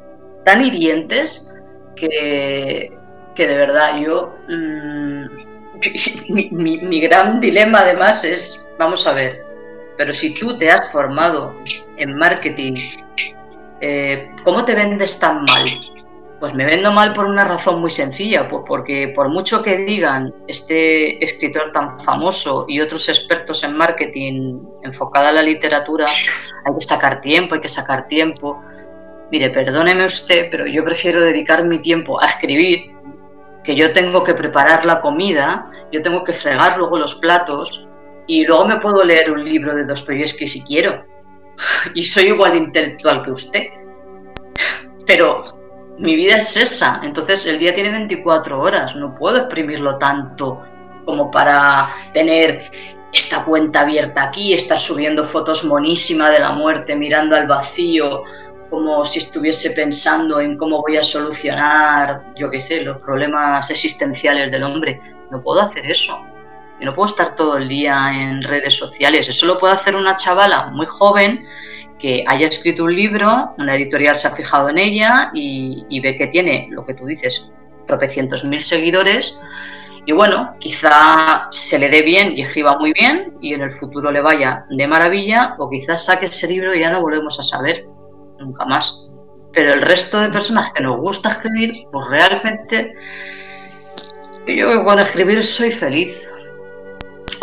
tan 0.44 0.66
hirientes 0.66 1.54
que, 1.96 2.92
que 3.36 3.48
de 3.48 3.58
verdad 3.58 4.00
yo... 4.00 4.34
Mm, 4.48 5.46
mi, 6.30 7.02
gran 7.02 7.40
dilema 7.42 7.80
además 7.80 8.24
es, 8.24 8.66
vamos 8.78 9.06
a 9.08 9.14
ver, 9.14 9.44
pero 9.98 10.14
si 10.14 10.34
tú 10.34 10.58
te 10.58 10.70
has 10.70 10.92
formado 10.92 11.56
en 11.98 12.18
marketing, 12.18 12.74
eh, 13.82 14.32
¿cómo 14.44 14.64
te 14.66 14.74
vendes 14.74 15.20
tan 15.20 15.44
mal? 15.44 15.66
Pues 16.46 16.54
me 16.54 16.66
vendo 16.66 16.92
mal 16.92 17.12
por 17.14 17.26
una 17.26 17.44
razón 17.44 17.82
muy 17.82 17.90
sencilla, 17.90 18.48
pues 18.48 18.62
porque 18.68 19.08
por 19.16 19.30
mucho 19.30 19.64
que 19.64 19.78
digan 19.78 20.32
este 20.48 21.24
escritor 21.24 21.72
tan 21.72 22.00
famoso 22.00 22.66
y 22.68 22.80
otros 22.80 23.10
expertos 23.10 23.64
en 23.64 23.76
marketing 23.76 24.60
enfocada 24.84 25.30
a 25.30 25.32
la 25.32 25.42
literatura, 25.42 26.06
hay 26.06 26.74
que 26.76 26.82
sacar 26.82 27.20
tiempo, 27.20 27.56
hay 27.56 27.62
que 27.62 27.68
sacar 27.68 28.08
tiempo. 28.08 28.64
Mire, 29.32 29.50
perdóneme 29.50 30.06
usted, 30.06 30.50
pero 30.52 30.68
yo 30.68 30.86
prefiero 30.86 31.20
dedicar 31.20 31.64
mi 31.66 31.80
tiempo 31.80 32.22
a 32.22 32.28
escribir, 32.28 32.94
que 33.64 33.74
yo 33.74 33.92
tengo 33.92 34.24
que 34.24 34.36
preparar 34.36 34.86
la 34.86 35.02
comida, 35.02 35.72
yo 35.92 36.04
tengo 36.04 36.24
que 36.24 36.34
fregar 36.34 36.78
luego 36.78 37.00
los 37.00 37.16
platos 37.16 37.88
y 38.28 38.46
luego 38.46 38.68
me 38.68 38.78
puedo 38.78 39.04
leer 39.04 39.32
un 39.32 39.44
libro 39.44 39.74
de 39.74 39.84
Dostoyevsky 39.86 40.46
si 40.46 40.62
quiero. 40.62 41.04
Y 41.96 42.04
soy 42.04 42.26
igual 42.26 42.56
intelectual 42.56 43.24
que 43.24 43.32
usted. 43.32 43.64
Pero 45.08 45.42
mi 45.98 46.16
vida 46.16 46.38
es 46.38 46.58
esa, 46.58 47.02
entonces 47.04 47.46
el 47.46 47.60
día 47.60 47.74
tiene 47.74 47.92
24 47.92 48.60
horas, 48.60 48.96
no 48.96 49.16
puedo 49.16 49.38
exprimirlo 49.38 49.98
tanto 49.98 50.62
como 51.06 51.32
para 51.32 51.88
tener 52.14 52.70
esta 53.14 53.46
cuenta 53.46 53.82
abierta 53.82 54.24
aquí, 54.24 54.54
estar 54.54 54.78
subiendo 54.78 55.24
fotos 55.24 55.64
monísima 55.64 56.30
de 56.30 56.40
la 56.40 56.52
muerte, 56.52 56.96
mirando 56.96 57.36
al 57.36 57.48
vacío, 57.48 58.24
como 58.70 59.06
si 59.06 59.20
estuviese 59.20 59.72
pensando 59.72 60.42
en 60.42 60.58
cómo 60.58 60.82
voy 60.82 60.98
a 60.98 61.04
solucionar, 61.04 62.34
yo 62.36 62.50
qué 62.50 62.60
sé, 62.60 62.84
los 62.84 62.98
problemas 62.98 63.70
existenciales 63.70 64.52
del 64.52 64.64
hombre. 64.64 65.00
No 65.32 65.42
puedo 65.42 65.62
hacer 65.62 65.90
eso. 65.90 66.20
Yo 66.80 66.86
no 66.86 66.94
puedo 66.94 67.06
estar 67.06 67.36
todo 67.36 67.58
el 67.58 67.70
día 67.70 68.12
en 68.14 68.42
redes 68.42 68.78
sociales. 68.78 69.30
Eso 69.30 69.46
lo 69.46 69.58
puede 69.60 69.76
hacer 69.76 69.96
una 69.96 70.16
chavala 70.16 70.68
muy 70.74 70.88
joven 70.88 71.46
que 72.00 72.24
haya 72.28 72.48
escrito 72.48 72.84
un 72.84 72.96
libro, 72.96 73.54
una 73.58 73.76
editorial 73.76 74.18
se 74.18 74.28
ha 74.28 74.32
fijado 74.32 74.70
en 74.70 74.78
ella 74.78 75.32
y, 75.34 76.00
ve 76.02 76.16
que 76.18 76.28
tiene, 76.28 76.68
lo 76.72 76.84
que 76.84 76.94
tú 76.94 77.06
dices, 77.06 77.52
tropecientos 77.88 78.44
mil 78.44 78.64
seguidores. 78.64 79.38
Y 80.06 80.12
bueno, 80.12 80.56
quizá 80.60 81.48
se 81.50 81.80
le 81.80 81.90
dé 81.90 82.04
bien 82.04 82.38
y 82.38 82.42
escriba 82.42 82.78
muy 82.78 82.94
bien 82.94 83.38
y 83.42 83.54
en 83.54 83.62
el 83.62 83.72
futuro 83.72 84.12
le 84.12 84.22
vaya 84.22 84.66
de 84.70 84.88
maravilla, 84.88 85.56
o 85.58 85.70
quizás 85.70 86.06
saque 86.06 86.26
ese 86.26 86.48
libro 86.48 86.76
y 86.76 86.82
ya 86.82 86.92
no 86.92 87.02
volvemos 87.02 87.40
a 87.40 87.44
saber 87.44 87.88
nunca 88.40 88.66
más. 88.66 89.08
Pero 89.54 89.74
el 89.74 89.82
resto 89.82 90.20
de 90.20 90.30
personas 90.30 90.72
que 90.74 90.84
nos 90.84 91.00
gusta 91.00 91.30
escribir, 91.30 91.88
pues 91.92 92.08
realmente 92.10 92.94
yo 94.48 94.84
con 94.84 95.00
escribir 95.00 95.42
soy 95.42 95.72
feliz. 95.72 96.30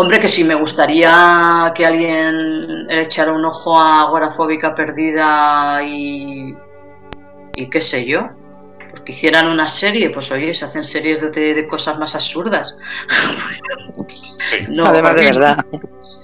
Hombre, 0.02 0.18
que 0.18 0.28
sí 0.28 0.42
me 0.42 0.56
gustaría 0.56 1.72
que 1.76 1.86
alguien 1.86 2.88
le 2.88 3.02
echara 3.02 3.32
un 3.32 3.44
ojo 3.44 3.78
a 3.78 4.02
Agorafóbica 4.02 4.74
Perdida 4.74 5.80
y. 5.84 6.56
y 7.54 7.70
qué 7.70 7.80
sé 7.80 8.04
yo. 8.04 8.28
Porque 8.90 9.12
hicieran 9.12 9.46
una 9.46 9.68
serie, 9.68 10.10
pues 10.10 10.32
oye, 10.32 10.52
se 10.54 10.64
hacen 10.64 10.82
series 10.82 11.20
de, 11.20 11.68
cosas 11.68 12.00
más 12.00 12.16
absurdas. 12.16 12.74
no, 14.70 14.84
Además 14.86 15.14
de 15.14 15.24
verdad. 15.24 15.64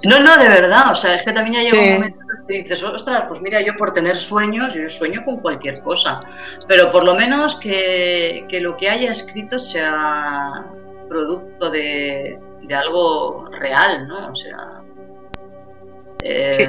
No, 0.03 0.19
no, 0.19 0.37
de 0.37 0.49
verdad. 0.49 0.91
O 0.91 0.95
sea, 0.97 1.15
es 1.15 1.23
que 1.23 1.33
también 1.33 1.65
ya 1.65 1.71
llega 1.71 1.89
un 1.89 1.95
momento 1.95 2.19
que 2.49 2.55
dices, 2.55 2.83
ostras, 2.83 3.27
pues 3.29 3.41
mira, 3.41 3.65
yo 3.65 3.77
por 3.77 3.93
tener 3.93 4.17
sueños, 4.17 4.75
yo 4.75 4.89
sueño 4.89 5.25
con 5.25 5.37
cualquier 5.37 5.81
cosa. 5.83 6.19
Pero 6.67 6.91
por 6.91 7.05
lo 7.05 7.15
menos 7.15 7.55
que, 7.55 8.45
que 8.49 8.59
lo 8.59 8.77
que 8.77 8.91
haya 8.91 9.13
escrito 9.13 9.61
sea 9.61 10.65
producto 11.09 11.71
de, 11.71 12.39
de 12.69 12.75
algo 12.75 13.49
real, 13.51 14.07
¿no? 14.07 14.31
O 14.31 14.35
sea. 14.35 14.83
Eh, 16.23 16.69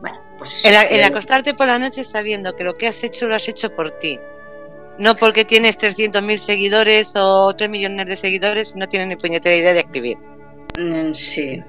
bueno, 0.00 0.20
pues 0.38 0.64
el, 0.64 1.04
acostarte 1.04 1.54
por 1.54 1.66
la 1.66 1.78
noche 1.78 2.04
sabiendo 2.04 2.54
que 2.54 2.64
lo 2.64 2.74
que 2.74 2.86
has 2.86 3.02
hecho 3.02 3.26
lo 3.26 3.34
has 3.34 3.48
hecho 3.48 3.74
por 3.74 3.90
ti. 3.92 4.20
No 4.98 5.16
porque 5.16 5.44
tienes 5.44 5.78
300.000 5.78 6.36
seguidores 6.36 7.14
o 7.16 7.54
3 7.54 7.70
millones 7.70 8.06
de 8.06 8.16
seguidores 8.16 8.76
no 8.76 8.88
tienes 8.88 9.08
ni 9.08 9.16
puñetera 9.16 9.54
idea 9.54 9.72
de 9.72 9.80
escribir. 9.80 10.18
Mm, 10.78 11.14
sí. 11.14 11.62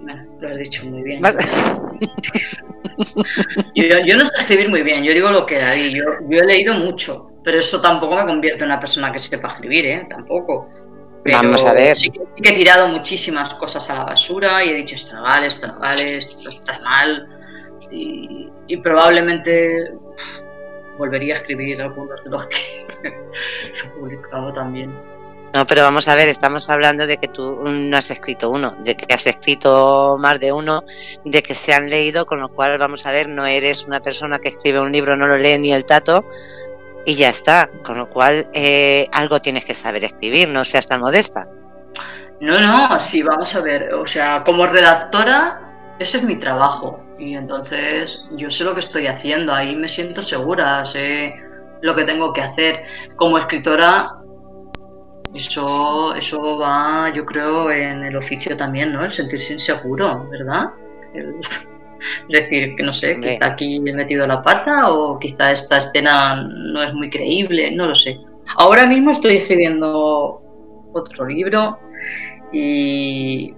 Bueno, 0.00 0.26
lo 0.40 0.48
has 0.48 0.58
dicho 0.58 0.88
muy 0.88 1.02
bien. 1.02 1.22
yo, 3.74 4.16
no 4.16 4.24
sé 4.24 4.40
escribir 4.40 4.68
muy 4.68 4.82
bien, 4.82 5.02
yo 5.02 5.12
digo 5.12 5.30
lo 5.30 5.46
que 5.46 5.56
hay. 5.56 5.94
Yo, 5.94 6.04
yo 6.28 6.38
he 6.38 6.44
leído 6.44 6.74
mucho, 6.74 7.30
pero 7.42 7.58
eso 7.58 7.80
tampoco 7.80 8.16
me 8.16 8.26
convierte 8.26 8.60
en 8.60 8.66
una 8.66 8.78
persona 8.78 9.10
que 9.10 9.18
sepa 9.18 9.48
escribir, 9.48 9.86
¿eh? 9.86 10.06
Tampoco. 10.08 10.68
Vamos 11.32 11.64
a 11.66 11.72
ver. 11.72 11.96
Sí 11.96 12.10
que, 12.10 12.48
he 12.48 12.52
tirado 12.52 12.88
muchísimas 12.88 13.54
cosas 13.54 13.88
a 13.90 13.94
la 13.94 14.04
basura 14.04 14.64
y 14.64 14.70
he 14.70 14.74
dicho 14.74 14.94
esto 14.94 15.16
no 15.16 15.22
vale, 15.22 15.46
esto 15.46 15.66
no 15.68 15.78
vale, 15.78 16.18
esto 16.18 16.50
está 16.50 16.78
mal. 16.80 17.28
Y, 17.90 18.50
probablemente 18.82 19.92
volvería 20.98 21.34
a 21.34 21.36
escribir 21.38 21.80
algunos 21.80 22.22
de 22.24 22.30
los 22.30 22.46
que 22.48 22.86
he 23.04 23.88
publicado 23.98 24.52
también. 24.52 24.92
No, 25.54 25.64
pero 25.68 25.82
vamos 25.82 26.08
a 26.08 26.16
ver, 26.16 26.26
estamos 26.26 26.68
hablando 26.68 27.06
de 27.06 27.16
que 27.16 27.28
tú 27.28 27.60
no 27.64 27.96
has 27.96 28.10
escrito 28.10 28.50
uno, 28.50 28.76
de 28.80 28.96
que 28.96 29.14
has 29.14 29.28
escrito 29.28 30.16
más 30.18 30.40
de 30.40 30.50
uno, 30.50 30.82
de 31.24 31.42
que 31.44 31.54
se 31.54 31.72
han 31.72 31.88
leído, 31.88 32.26
con 32.26 32.40
lo 32.40 32.48
cual 32.48 32.76
vamos 32.76 33.06
a 33.06 33.12
ver, 33.12 33.28
no 33.28 33.46
eres 33.46 33.84
una 33.84 34.00
persona 34.00 34.40
que 34.40 34.48
escribe 34.48 34.80
un 34.80 34.90
libro, 34.90 35.16
no 35.16 35.28
lo 35.28 35.36
lee 35.36 35.56
ni 35.58 35.72
el 35.72 35.84
tato, 35.84 36.24
y 37.06 37.14
ya 37.14 37.28
está. 37.28 37.70
Con 37.84 37.96
lo 37.96 38.08
cual, 38.08 38.48
eh, 38.52 39.08
algo 39.12 39.40
tienes 39.40 39.64
que 39.64 39.74
saber 39.74 40.04
escribir, 40.04 40.48
no 40.48 40.64
seas 40.64 40.88
tan 40.88 41.00
modesta. 41.00 41.48
No, 42.40 42.60
no, 42.60 43.00
sí, 43.00 43.22
vamos 43.22 43.54
a 43.54 43.60
ver. 43.60 43.94
O 43.94 44.06
sea, 44.06 44.42
como 44.44 44.66
redactora, 44.66 45.96
ese 45.98 46.18
es 46.18 46.24
mi 46.24 46.36
trabajo. 46.36 47.00
Y 47.18 47.36
entonces 47.36 48.26
yo 48.32 48.50
sé 48.50 48.64
lo 48.64 48.74
que 48.74 48.80
estoy 48.80 49.06
haciendo, 49.06 49.54
ahí 49.54 49.76
me 49.76 49.88
siento 49.88 50.20
segura, 50.20 50.84
sé 50.84 51.34
lo 51.80 51.94
que 51.94 52.04
tengo 52.04 52.32
que 52.32 52.42
hacer. 52.42 52.84
Como 53.16 53.38
escritora, 53.38 54.10
eso, 55.34 56.14
eso 56.14 56.58
va, 56.58 57.12
yo 57.14 57.24
creo, 57.24 57.70
en 57.70 58.02
el 58.04 58.16
oficio 58.16 58.56
también, 58.56 58.92
¿no? 58.92 59.04
El 59.04 59.10
sentirse 59.10 59.54
inseguro, 59.54 60.28
¿verdad? 60.30 60.70
Decir 62.28 62.74
que 62.76 62.82
no 62.82 62.92
sé, 62.92 63.18
quizá 63.20 63.46
aquí 63.46 63.76
he 63.76 63.92
metido 63.94 64.26
la 64.26 64.42
pata 64.42 64.92
o 64.92 65.18
quizá 65.18 65.52
esta 65.52 65.78
escena 65.78 66.42
no 66.42 66.82
es 66.82 66.92
muy 66.92 67.10
creíble, 67.10 67.70
no 67.72 67.86
lo 67.86 67.94
sé. 67.94 68.20
Ahora 68.56 68.86
mismo 68.86 69.10
estoy 69.10 69.36
escribiendo 69.36 70.42
otro 70.92 71.26
libro 71.26 71.78
y, 72.52 73.54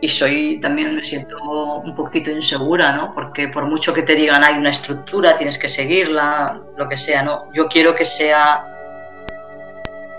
y 0.00 0.08
soy 0.08 0.60
también 0.60 0.96
me 0.96 1.04
siento 1.04 1.36
un 1.80 1.94
poquito 1.94 2.30
insegura, 2.30 2.92
¿no? 2.92 3.12
Porque 3.14 3.48
por 3.48 3.66
mucho 3.66 3.92
que 3.92 4.02
te 4.02 4.14
digan 4.14 4.44
hay 4.44 4.56
una 4.56 4.70
estructura, 4.70 5.36
tienes 5.36 5.58
que 5.58 5.68
seguirla, 5.68 6.60
lo 6.76 6.88
que 6.88 6.96
sea, 6.96 7.22
¿no? 7.22 7.52
Yo 7.52 7.68
quiero 7.68 7.94
que 7.94 8.04
sea 8.04 8.72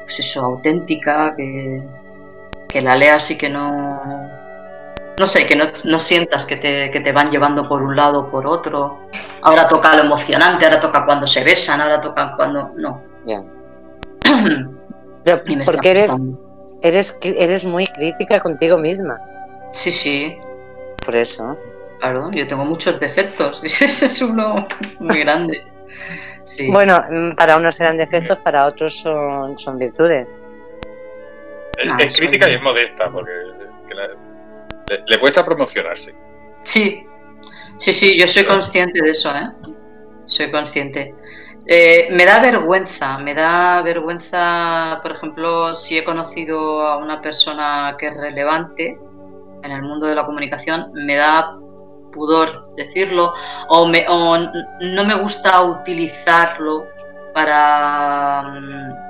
pues 0.08 0.20
eso, 0.20 0.44
auténtica, 0.44 1.36
que, 1.36 1.84
que 2.70 2.82
la 2.82 2.96
leas 2.96 3.30
y 3.32 3.38
que 3.38 3.50
no 3.50 4.37
no 5.18 5.26
sé, 5.26 5.48
que 5.48 5.56
no, 5.56 6.00
sientas 6.00 6.46
que 6.46 6.58
te, 6.58 7.12
van 7.12 7.32
llevando 7.32 7.64
por 7.64 7.82
un 7.82 7.96
lado 7.96 8.20
o 8.20 8.32
por 8.32 8.46
otro. 8.46 9.00
Ahora 9.42 9.68
toca 9.68 9.96
lo 9.96 10.04
emocionante, 10.04 10.66
ahora 10.66 10.80
toca 10.80 11.06
cuando 11.06 11.26
se 11.26 11.44
besan, 11.44 11.82
ahora 11.82 12.00
toca 12.00 12.36
cuando. 12.36 12.72
No. 12.76 13.02
porque 15.66 15.92
eres, 15.92 16.30
eres, 16.84 17.20
eres 17.24 17.66
muy 17.66 17.88
crítica 17.88 18.40
contigo 18.40 18.78
misma. 18.78 19.20
Sí, 19.74 19.92
sí. 19.92 20.38
Por 21.04 21.16
eso. 21.16 21.58
Claro, 22.00 22.30
yo 22.32 22.48
tengo 22.48 22.66
muchos 22.66 23.00
defectos. 23.00 23.60
Ese 23.64 24.06
es 24.06 24.22
uno 24.22 24.68
muy 25.00 25.20
grande. 25.20 25.66
Sí. 26.44 26.70
Bueno, 26.72 27.04
mm, 27.10 27.36
para 27.36 27.58
unos 27.58 27.76
serán 27.76 27.98
defectos, 27.98 28.38
para 28.38 28.68
otros 28.68 29.00
son, 29.00 29.58
son 29.58 29.80
virtudes. 29.80 30.36
Es, 31.78 31.92
ah, 31.92 31.98
crítica 32.16 32.50
y 32.50 32.54
es 32.54 32.62
modesta, 32.62 33.12
porque 33.12 33.32
le, 35.08 35.20
cuesta 35.20 35.44
promocionarse. 35.44 36.14
Sí, 36.64 37.06
sí, 37.78 37.94
sí, 37.94 38.18
yo 38.18 38.28
soy 38.28 38.46
consciente 38.46 39.02
de 39.02 39.12
eso, 39.12 39.32
¿eh? 39.36 39.50
Soy 40.26 40.52
consciente. 40.52 41.14
Eh, 41.66 42.08
me 42.12 42.26
da 42.26 42.40
vergüenza, 42.40 43.18
me 43.18 43.34
da 43.34 43.82
vergüenza, 43.82 45.00
por 45.02 45.12
ejemplo, 45.12 45.76
si 45.76 45.98
he 45.98 46.04
conocido 46.04 46.82
a 46.82 46.98
una 46.98 47.22
persona 47.22 47.96
que 48.00 48.08
es 48.08 48.18
relevante 48.18 48.98
en 49.64 49.72
el 49.72 49.82
mundo 49.82 50.08
de 50.08 50.16
la 50.16 50.26
comunicación, 50.26 50.92
me 50.94 51.16
da 51.16 51.58
pudor 52.14 52.74
decirlo 52.76 53.34
o, 53.68 53.88
me, 53.88 54.06
o 54.08 54.38
no 54.38 55.04
me 55.06 55.16
gusta 55.16 55.62
utilizarlo 55.62 56.86
para 57.34 58.44
mm, 58.44 59.07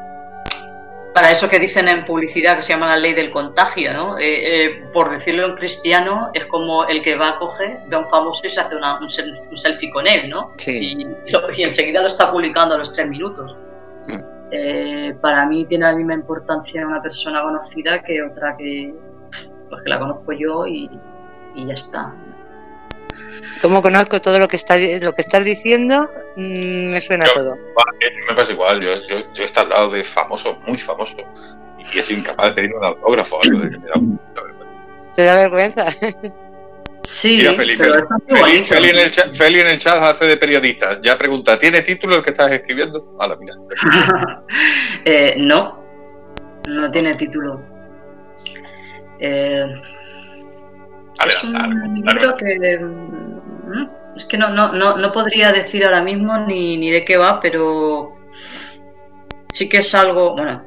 para 1.18 1.32
eso 1.32 1.50
que 1.50 1.58
dicen 1.58 1.88
en 1.88 2.06
publicidad 2.06 2.58
que 2.58 2.62
se 2.62 2.74
llama 2.74 2.86
la 2.90 2.98
ley 2.98 3.16
del 3.16 3.32
contagio, 3.32 3.92
¿no? 3.92 4.20
Eh, 4.20 4.66
eh, 4.66 4.84
por 4.94 5.10
decirlo 5.10 5.48
en 5.48 5.56
cristiano, 5.56 6.30
es 6.32 6.46
como 6.46 6.86
el 6.86 7.02
que 7.02 7.16
va 7.16 7.30
a 7.30 7.40
coger, 7.40 7.80
ve 7.88 7.96
a 7.96 8.00
un 8.02 8.08
famoso 8.08 8.46
y 8.46 8.52
se 8.52 8.60
hace 8.60 8.76
un, 8.76 9.10
selfie 9.58 9.90
con 9.90 10.06
él, 10.06 10.30
¿no? 10.30 10.52
Sí. 10.58 10.78
Y, 10.78 11.64
enseguida 11.64 12.02
lo 12.02 12.08
está 12.08 12.32
publicando 12.32 12.76
a 12.76 12.78
los 12.78 12.94
tres 12.94 13.10
minutos. 13.10 13.56
Mm. 14.06 14.20
Eh, 14.52 15.18
para 15.20 15.48
mí 15.48 15.66
tiene 15.66 15.86
la 15.86 15.96
misma 15.96 16.14
importancia 16.14 16.86
una 16.86 17.02
persona 17.02 17.42
conocida 17.42 18.04
que 18.04 18.22
otra 18.22 18.56
que, 18.56 18.94
pues, 19.70 19.82
que 19.82 19.90
la 19.90 19.98
conozco 19.98 20.34
yo 20.34 20.68
y, 20.68 20.88
y 21.56 21.66
ya 21.66 21.74
está. 21.74 22.14
Como 23.62 23.82
conozco 23.82 24.22
todo 24.22 24.40
lo 24.40 24.48
que 24.48 24.56
está 24.56 24.78
lo 24.78 25.14
que 25.14 25.22
estás 25.22 25.44
diciendo, 25.44 26.10
mm, 26.36 26.92
me 26.92 27.02
suena 27.02 27.26
todo. 27.34 27.56
Me 28.30 28.36
pasa 28.36 28.52
igual, 28.52 28.82
yo, 28.82 28.96
yo, 29.08 29.20
yo 29.34 29.44
he 29.44 29.46
estado 29.46 29.68
al 29.68 29.74
lado 29.74 29.92
de 29.92 30.04
famosos, 30.04 30.58
muy 30.68 30.78
famosos, 30.78 31.24
y 31.80 32.00
soy 32.00 32.18
incapaz 32.18 32.48
de 32.48 32.54
pedir 32.54 32.76
un 32.76 32.86
autógrafo. 32.86 33.40
Algo 33.42 33.60
de 33.60 33.70
que 33.72 33.80
me 33.80 33.88
da 33.88 34.02
¿Te 35.16 35.24
da 35.24 35.36
vergüenza? 35.36 35.88
Sí, 37.08 37.38
Mira, 37.38 37.54
Feli, 37.54 37.78
Feli, 37.78 38.66
Feli, 38.66 38.90
en 38.90 38.98
el 38.98 39.12
chat, 39.12 39.34
Feli, 39.34 39.62
en 39.62 39.68
el 39.68 39.80
chat, 39.80 40.04
hace 40.04 40.26
de 40.26 40.36
periodista. 40.36 41.00
Ya 41.02 41.18
pregunta, 41.18 41.58
¿tiene 41.58 41.82
título 41.82 42.18
el 42.18 42.24
que 42.24 42.32
estás 42.32 42.52
escribiendo? 42.52 43.16
Ah, 43.18 43.34
mira. 43.40 43.56
eh, 45.06 45.36
no, 45.38 45.82
no 46.66 46.92
tiene 46.92 47.16
título. 47.16 47.62
Eh, 49.22 49.68
es 51.26 51.44
un 51.44 51.96
libro 51.96 52.36
que 52.38 52.80
mm, 52.80 54.16
es 54.16 54.26
que 54.26 54.38
no, 54.38 54.50
no, 54.50 54.72
no, 54.72 54.98
no 54.98 55.12
podría 55.12 55.52
decir 55.52 55.86
ahora 55.86 56.02
mismo 56.02 56.38
ni, 56.40 56.78
ni 56.78 56.90
de 56.92 57.06
qué 57.06 57.18
va, 57.18 57.40
pero 57.40 58.18
sí 59.50 59.70
que 59.70 59.78
es 59.78 59.96
algo, 59.96 60.36
bueno, 60.36 60.64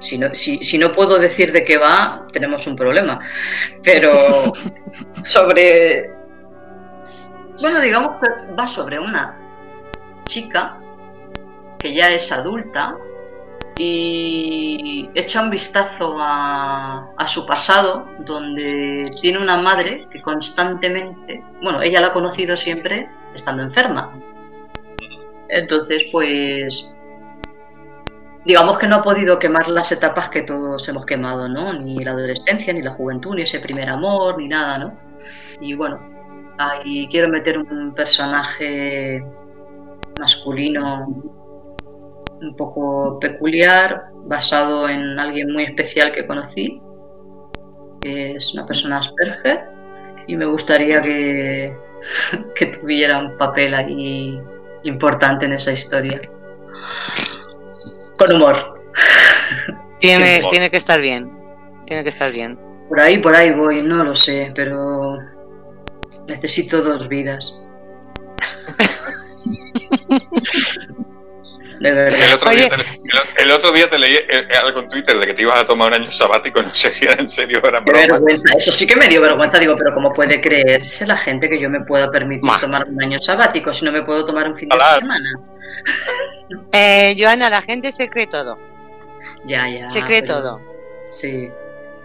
si 0.00 0.18
no, 0.18 0.34
si, 0.34 0.78
no 0.78 0.92
puedo 0.92 1.18
decir 1.18 1.52
de 1.52 1.64
qué 1.64 1.78
va, 1.78 2.26
tenemos 2.32 2.66
un 2.66 2.76
problema. 2.76 3.20
Pero 3.82 4.10
sobre... 5.22 6.10
Bueno, 7.60 7.80
digamos 7.80 8.20
que 8.20 8.52
va 8.54 8.66
sobre 8.66 8.98
una 8.98 9.38
chica 10.24 10.78
que 11.78 11.94
ya 11.94 12.08
es 12.08 12.30
adulta 12.32 12.96
y 13.76 15.10
echa 15.14 15.42
un 15.42 15.50
vistazo 15.50 16.16
a, 16.18 17.26
su 17.26 17.44
pasado, 17.46 18.06
donde 18.20 19.10
tiene 19.20 19.38
una 19.38 19.56
madre 19.56 20.06
que 20.10 20.22
constantemente, 20.22 21.42
bueno, 21.62 21.82
ella 21.82 22.00
la 22.00 22.08
ha 22.08 22.12
conocido 22.12 22.56
siempre 22.56 23.08
estando 23.34 23.62
enferma. 23.62 24.12
Entonces, 25.48 26.04
pues 26.12 26.88
digamos 28.44 28.78
que 28.78 28.86
no 28.86 28.96
ha 28.96 29.02
podido 29.02 29.38
quemar 29.38 29.68
las 29.68 29.90
etapas 29.90 30.28
que 30.28 30.42
todos 30.42 30.88
hemos 30.88 31.06
quemado, 31.06 31.48
¿no? 31.48 31.72
Ni 31.72 32.04
la 32.04 32.12
adolescencia, 32.12 32.72
ni 32.72 32.82
la 32.82 32.92
juventud, 32.92 33.34
ni 33.34 33.42
ese 33.42 33.60
primer 33.60 33.88
amor, 33.88 34.38
ni 34.38 34.48
nada, 34.48 34.78
¿no? 34.78 34.98
Y 35.60 35.74
bueno, 35.74 35.98
ahí 36.58 37.08
quiero 37.08 37.28
meter 37.28 37.58
un 37.58 37.94
personaje 37.94 39.24
masculino 40.18 41.43
un 42.40 42.56
poco 42.56 43.18
peculiar, 43.20 44.06
basado 44.26 44.88
en 44.88 45.18
alguien 45.18 45.52
muy 45.52 45.64
especial 45.64 46.12
que 46.12 46.26
conocí, 46.26 46.80
que 48.00 48.32
es 48.32 48.54
una 48.54 48.66
persona 48.66 48.98
Asperger, 48.98 49.64
y 50.26 50.36
me 50.36 50.46
gustaría 50.46 51.02
que, 51.02 51.76
que 52.54 52.66
tuviera 52.66 53.18
un 53.18 53.36
papel 53.36 53.74
ahí 53.74 54.40
importante 54.84 55.46
en 55.46 55.52
esa 55.52 55.72
historia 55.72 56.20
con 58.18 58.34
humor. 58.34 58.56
Tiene, 59.98 60.42
tiene 60.50 60.70
que 60.70 60.76
estar 60.76 61.00
bien. 61.00 61.32
Tiene 61.86 62.02
que 62.02 62.10
estar 62.10 62.30
bien. 62.30 62.58
Por 62.90 63.00
ahí, 63.00 63.16
por 63.18 63.34
ahí 63.34 63.52
voy, 63.52 63.80
no 63.80 64.04
lo 64.04 64.14
sé, 64.14 64.52
pero 64.54 65.16
necesito 66.28 66.82
dos 66.82 67.08
vidas. 67.08 67.54
De 71.84 71.92
verdad. 71.92 72.18
El 72.18 72.32
otro, 72.32 72.50
día 72.50 72.68
te, 72.70 73.42
el, 73.42 73.50
otro, 73.50 73.72
día 73.72 73.90
te, 73.90 73.98
leí 73.98 74.14
eh, 74.16 74.48
algo 74.62 74.80
en 74.80 74.88
Twitter 74.88 75.18
de 75.18 75.26
que 75.26 75.34
te 75.34 75.42
ibas 75.42 75.58
a 75.58 75.66
tomar 75.66 75.88
un 75.88 76.00
año 76.00 76.10
sabático, 76.10 76.62
no 76.62 76.74
sé 76.74 76.90
si 76.90 77.04
era 77.04 77.12
en 77.20 77.28
serio 77.28 77.60
o 77.62 77.68
era 77.68 77.80
vergüenza, 77.80 78.54
eso 78.56 78.72
sí 78.72 78.86
que 78.86 78.96
me 78.96 79.06
dio 79.06 79.20
vergüenza, 79.20 79.58
digo, 79.58 79.76
pero 79.76 79.92
¿cómo 79.92 80.10
puede 80.10 80.40
creerse 80.40 81.06
la 81.06 81.18
gente 81.18 81.46
que 81.46 81.60
yo 81.60 81.68
me 81.68 81.82
pueda 81.82 82.10
permitir 82.10 82.50
tomar 82.58 82.86
un 82.88 83.02
año 83.02 83.18
sabático 83.18 83.70
si 83.70 83.84
no 83.84 83.92
me 83.92 84.02
puedo 84.02 84.24
tomar 84.24 84.48
un 84.48 84.56
fin 84.56 84.70
de 84.70 84.76
semana? 85.00 85.30
Eh, 86.72 87.16
Joana, 87.18 87.48
la 87.48 87.62
gente 87.62 87.90
se 87.90 88.08
cree 88.08 88.26
todo. 88.26 88.58
Ya, 89.46 89.68
ya. 89.68 89.88
Se 89.88 90.02
cree 90.02 90.22
todo. 90.22 90.60
Sí. 91.10 91.50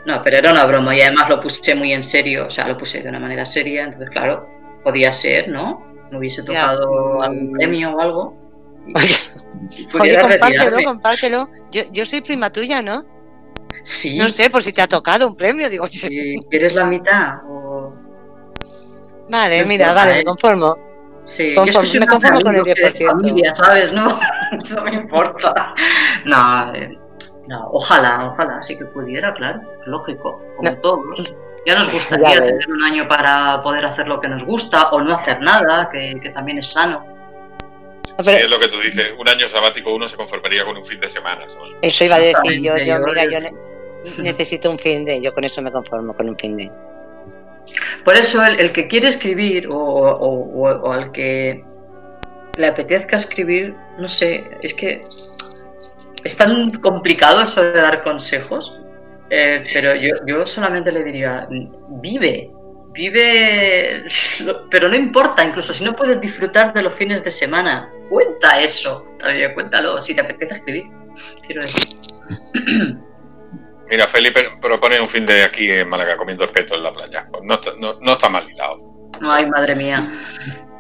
No, 0.06 0.22
pero 0.24 0.38
era 0.38 0.52
una 0.52 0.66
broma 0.66 0.96
y 0.96 1.02
además 1.02 1.30
lo 1.30 1.40
puse 1.40 1.76
muy 1.76 1.94
en 1.94 2.04
serio, 2.04 2.46
o 2.46 2.50
sea, 2.50 2.68
lo 2.68 2.78
puse 2.78 3.02
de 3.02 3.10
una 3.10 3.20
manera 3.20 3.46
seria, 3.46 3.84
entonces 3.84 4.10
claro, 4.10 4.50
podía 4.84 5.12
ser, 5.12 5.50
¿no? 5.50 5.86
Me 6.10 6.18
hubiese 6.18 6.42
tocado 6.42 7.22
algún 7.22 7.54
premio 7.54 7.92
o 7.92 8.00
algo. 8.00 8.49
Oye, 10.00 10.18
compártelo, 10.18 10.84
compártelo. 10.84 11.50
Yo, 11.72 11.84
yo 11.92 12.06
soy 12.06 12.22
prima 12.22 12.50
tuya, 12.52 12.82
¿no? 12.82 13.06
Sí. 13.84 14.18
No 14.18 14.28
sé, 14.30 14.50
por 14.50 14.64
si 14.64 14.74
te 14.74 14.82
ha 14.82 14.88
tocado 14.88 15.28
un 15.28 15.36
premio, 15.36 15.70
digo. 15.70 15.88
Si 15.88 16.40
quieres 16.50 16.76
la 16.76 16.86
mitad 16.86 17.40
o... 17.48 17.94
Vale, 19.30 19.64
mira, 19.66 19.94
vale, 19.94 20.16
me 20.16 20.24
conformo. 20.24 20.78
Sí, 21.24 21.54
yo 21.56 22.00
me 22.00 22.08
conformo 22.08 22.42
con 22.42 22.56
el 22.56 22.64
10%. 22.64 23.06
Familia, 23.06 23.54
¿sabes? 23.54 23.94
No, 23.94 24.08
no 24.76 24.84
me 24.84 24.96
importa. 24.96 25.76
No, 26.26 26.74
eh, 26.74 26.98
no, 27.48 27.70
ojalá, 27.72 28.32
ojalá, 28.32 28.64
sí 28.64 28.78
que 28.78 28.86
pudiera, 28.86 29.34
claro, 29.34 29.62
es 29.80 29.88
lógico, 29.88 30.42
como 30.56 30.74
todos. 30.78 31.36
Ya 31.68 31.76
nos 31.76 31.94
gustaría 31.94 32.44
tener 32.44 32.68
un 32.68 32.84
año 32.84 33.08
para 33.08 33.62
poder 33.62 33.86
hacer 33.86 34.08
lo 34.08 34.20
que 34.20 34.30
nos 34.30 34.44
gusta 34.44 34.90
o 34.90 35.02
no 35.02 35.14
hacer 35.14 35.40
nada, 35.42 35.90
que, 35.92 36.16
que 36.20 36.30
también 36.30 36.58
es 36.58 36.72
sano. 36.72 37.19
Sí, 38.24 38.32
es 38.32 38.50
lo 38.50 38.60
que 38.60 38.68
tú 38.68 38.80
dices, 38.80 39.14
un 39.18 39.30
año 39.30 39.48
sabático 39.48 39.94
uno 39.94 40.08
se 40.10 40.18
conformaría 40.18 40.66
con 40.66 40.76
un 40.76 40.86
fin 40.86 41.00
de 41.00 41.10
semana. 41.10 41.46
Eso 41.82 42.04
iba 42.04 42.16
a 42.16 42.20
decir 42.20 42.62
yo, 42.62 42.78
yo, 42.78 43.00
mira, 43.00 43.26
yo 43.26 43.40
necesito 44.18 44.70
un 44.70 44.78
fin 44.78 45.06
de, 45.06 45.22
yo 45.22 45.34
con 45.34 45.44
eso 45.44 45.62
me 45.62 45.72
conformo, 45.72 46.14
con 46.14 46.28
un 46.28 46.36
fin 46.36 46.58
de. 46.58 46.70
Por 48.04 48.16
eso 48.16 48.44
el, 48.44 48.72
que 48.74 48.88
quiere 48.88 49.08
escribir 49.08 49.68
o, 49.70 50.92
al 50.92 51.12
que 51.12 51.64
le 52.58 52.68
apetezca 52.68 53.18
escribir, 53.18 53.74
no 53.98 54.10
sé, 54.10 54.44
es 54.62 54.74
que 54.74 55.06
es 56.24 56.36
tan 56.36 56.72
complicado 56.80 57.42
eso 57.42 57.64
de 57.64 57.72
dar 57.72 58.04
consejos, 58.04 58.78
eh, 59.30 59.64
pero 59.72 59.96
yo, 59.96 60.16
yo 60.26 60.46
solamente 60.46 60.92
le 60.92 61.04
diría, 61.04 61.48
vive, 62.02 62.52
vive, 63.00 64.04
pero 64.70 64.90
no 64.90 64.96
importa, 64.96 65.46
incluso 65.46 65.74
si 65.74 65.86
no 65.86 65.96
puedes 65.96 66.20
disfrutar 66.20 66.74
de 66.74 66.82
los 66.82 66.94
fines 66.94 67.24
de 67.24 67.32
semana, 67.32 67.90
cuenta 68.10 68.60
eso, 68.60 69.06
todavía 69.18 69.54
cuéntalo, 69.54 70.04
si 70.04 70.14
te 70.14 70.22
apetece 70.22 70.56
escribir, 70.56 70.84
quiero 71.46 71.62
decir. 71.62 71.98
Mira, 73.90 74.06
Felipe 74.06 74.52
propone 74.62 75.00
un 75.00 75.08
fin 75.08 75.26
de 75.26 75.44
aquí 75.44 75.72
en 75.72 75.88
Málaga 75.88 76.18
comiendo 76.18 76.44
espeto 76.44 76.76
en 76.76 76.84
la 76.84 76.94
playa. 76.94 77.28
Pues 77.32 77.44
no, 77.44 77.60
no, 78.02 78.12
está 78.12 78.30
mal 78.30 78.48
hilado. 78.48 78.78
Ay, 79.22 79.48
madre 79.48 79.76
mía. 79.76 80.04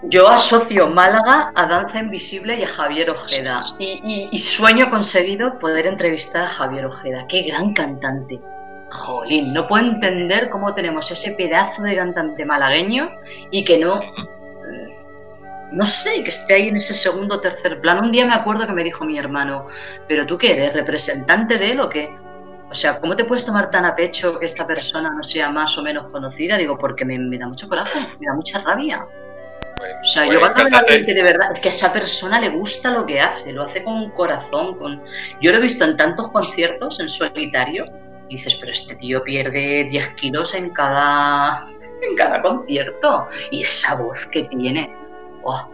Yo 0.03 0.27
asocio 0.27 0.87
Málaga 0.87 1.51
a 1.55 1.65
Danza 1.65 1.99
Invisible 1.99 2.59
y 2.59 2.63
a 2.63 2.67
Javier 2.67 3.09
Ojeda. 3.09 3.61
Y, 3.79 4.37
sueño 4.37 4.91
conseguido 4.91 5.57
poder 5.57 5.87
entrevistar 5.87 6.43
a 6.43 6.49
Javier 6.49 6.85
Ojeda. 6.85 7.25
Qué 7.27 7.43
gran 7.43 7.73
cantante. 7.73 8.39
Jolín, 8.91 9.53
no 9.53 9.67
puedo 9.67 9.85
entender 9.85 10.49
cómo 10.49 10.73
tenemos 10.73 11.09
ese 11.11 11.31
pedazo 11.31 11.83
de 11.83 11.95
cantante 11.95 12.45
malagueño 12.45 13.09
y 13.51 13.63
que 13.63 13.77
no. 13.77 14.01
No 15.71 15.85
sé, 15.85 16.23
que 16.23 16.29
esté 16.29 16.55
ahí 16.55 16.67
en 16.69 16.77
ese 16.77 16.95
segundo 16.95 17.35
o 17.35 17.39
tercer 17.39 17.79
plano. 17.79 18.01
Un 18.01 18.11
día 18.11 18.25
me 18.25 18.33
acuerdo 18.33 18.65
que 18.65 18.73
me 18.73 18.83
dijo 18.83 19.05
mi 19.05 19.19
hermano, 19.19 19.67
¿pero 20.07 20.25
tú 20.25 20.37
qué 20.37 20.53
eres? 20.53 20.73
¿Representante 20.73 21.59
de 21.59 21.71
él 21.71 21.79
o 21.79 21.89
qué? 21.89 22.09
O 22.71 22.75
sea, 22.75 22.99
¿cómo 22.99 23.15
te 23.15 23.25
puedes 23.25 23.45
tomar 23.45 23.71
tan 23.71 23.85
a 23.85 23.95
pecho 23.95 24.37
que 24.39 24.45
esta 24.45 24.65
persona 24.65 25.11
no 25.11 25.23
sea 25.23 25.49
más 25.49 25.77
o 25.77 25.81
menos 25.81 26.07
conocida? 26.11 26.57
Digo, 26.57 26.77
porque 26.77 27.03
me, 27.03 27.37
da 27.37 27.47
mucho 27.47 27.67
coraje, 27.67 27.99
me 28.19 28.27
da 28.27 28.33
mucha 28.33 28.59
rabia. 28.59 29.05
o 29.05 30.03
sea, 30.03 30.25
yo 30.25 30.39
cuando 30.39 30.65
veo 30.65 30.75
a 30.75 30.79
alguien 30.79 31.05
que 31.05 31.13
de 31.13 31.23
verdad, 31.23 31.53
que 31.59 31.69
a 31.69 31.71
esa 31.71 31.91
persona 31.91 32.39
le 32.39 32.49
gusta 32.49 32.91
lo 32.93 33.05
que 33.05 33.21
hace, 33.21 33.53
lo 33.53 33.63
hace 33.63 33.83
con 33.83 34.11
corazón, 34.11 34.77
con... 34.77 35.03
Yo 35.41 35.51
lo 35.51 35.57
he 35.57 35.61
visto 35.61 35.83
en 35.83 35.97
tantos 35.97 36.29
conciertos 36.29 36.99
en 36.99 37.09
solitario, 37.09 37.85
y 38.29 38.35
dices, 38.35 38.55
pero 38.55 38.71
este 38.71 38.95
tío 38.95 39.23
pierde 39.23 39.85
10 39.89 40.09
kilos 40.09 40.53
en 40.53 40.69
cada, 40.69 41.67
en 42.01 42.15
cada 42.15 42.41
concierto, 42.41 43.27
y 43.51 43.63
esa 43.63 43.95
voz 43.95 44.25
que 44.27 44.43
tiene, 44.43 44.95
¡oh! 45.43 45.69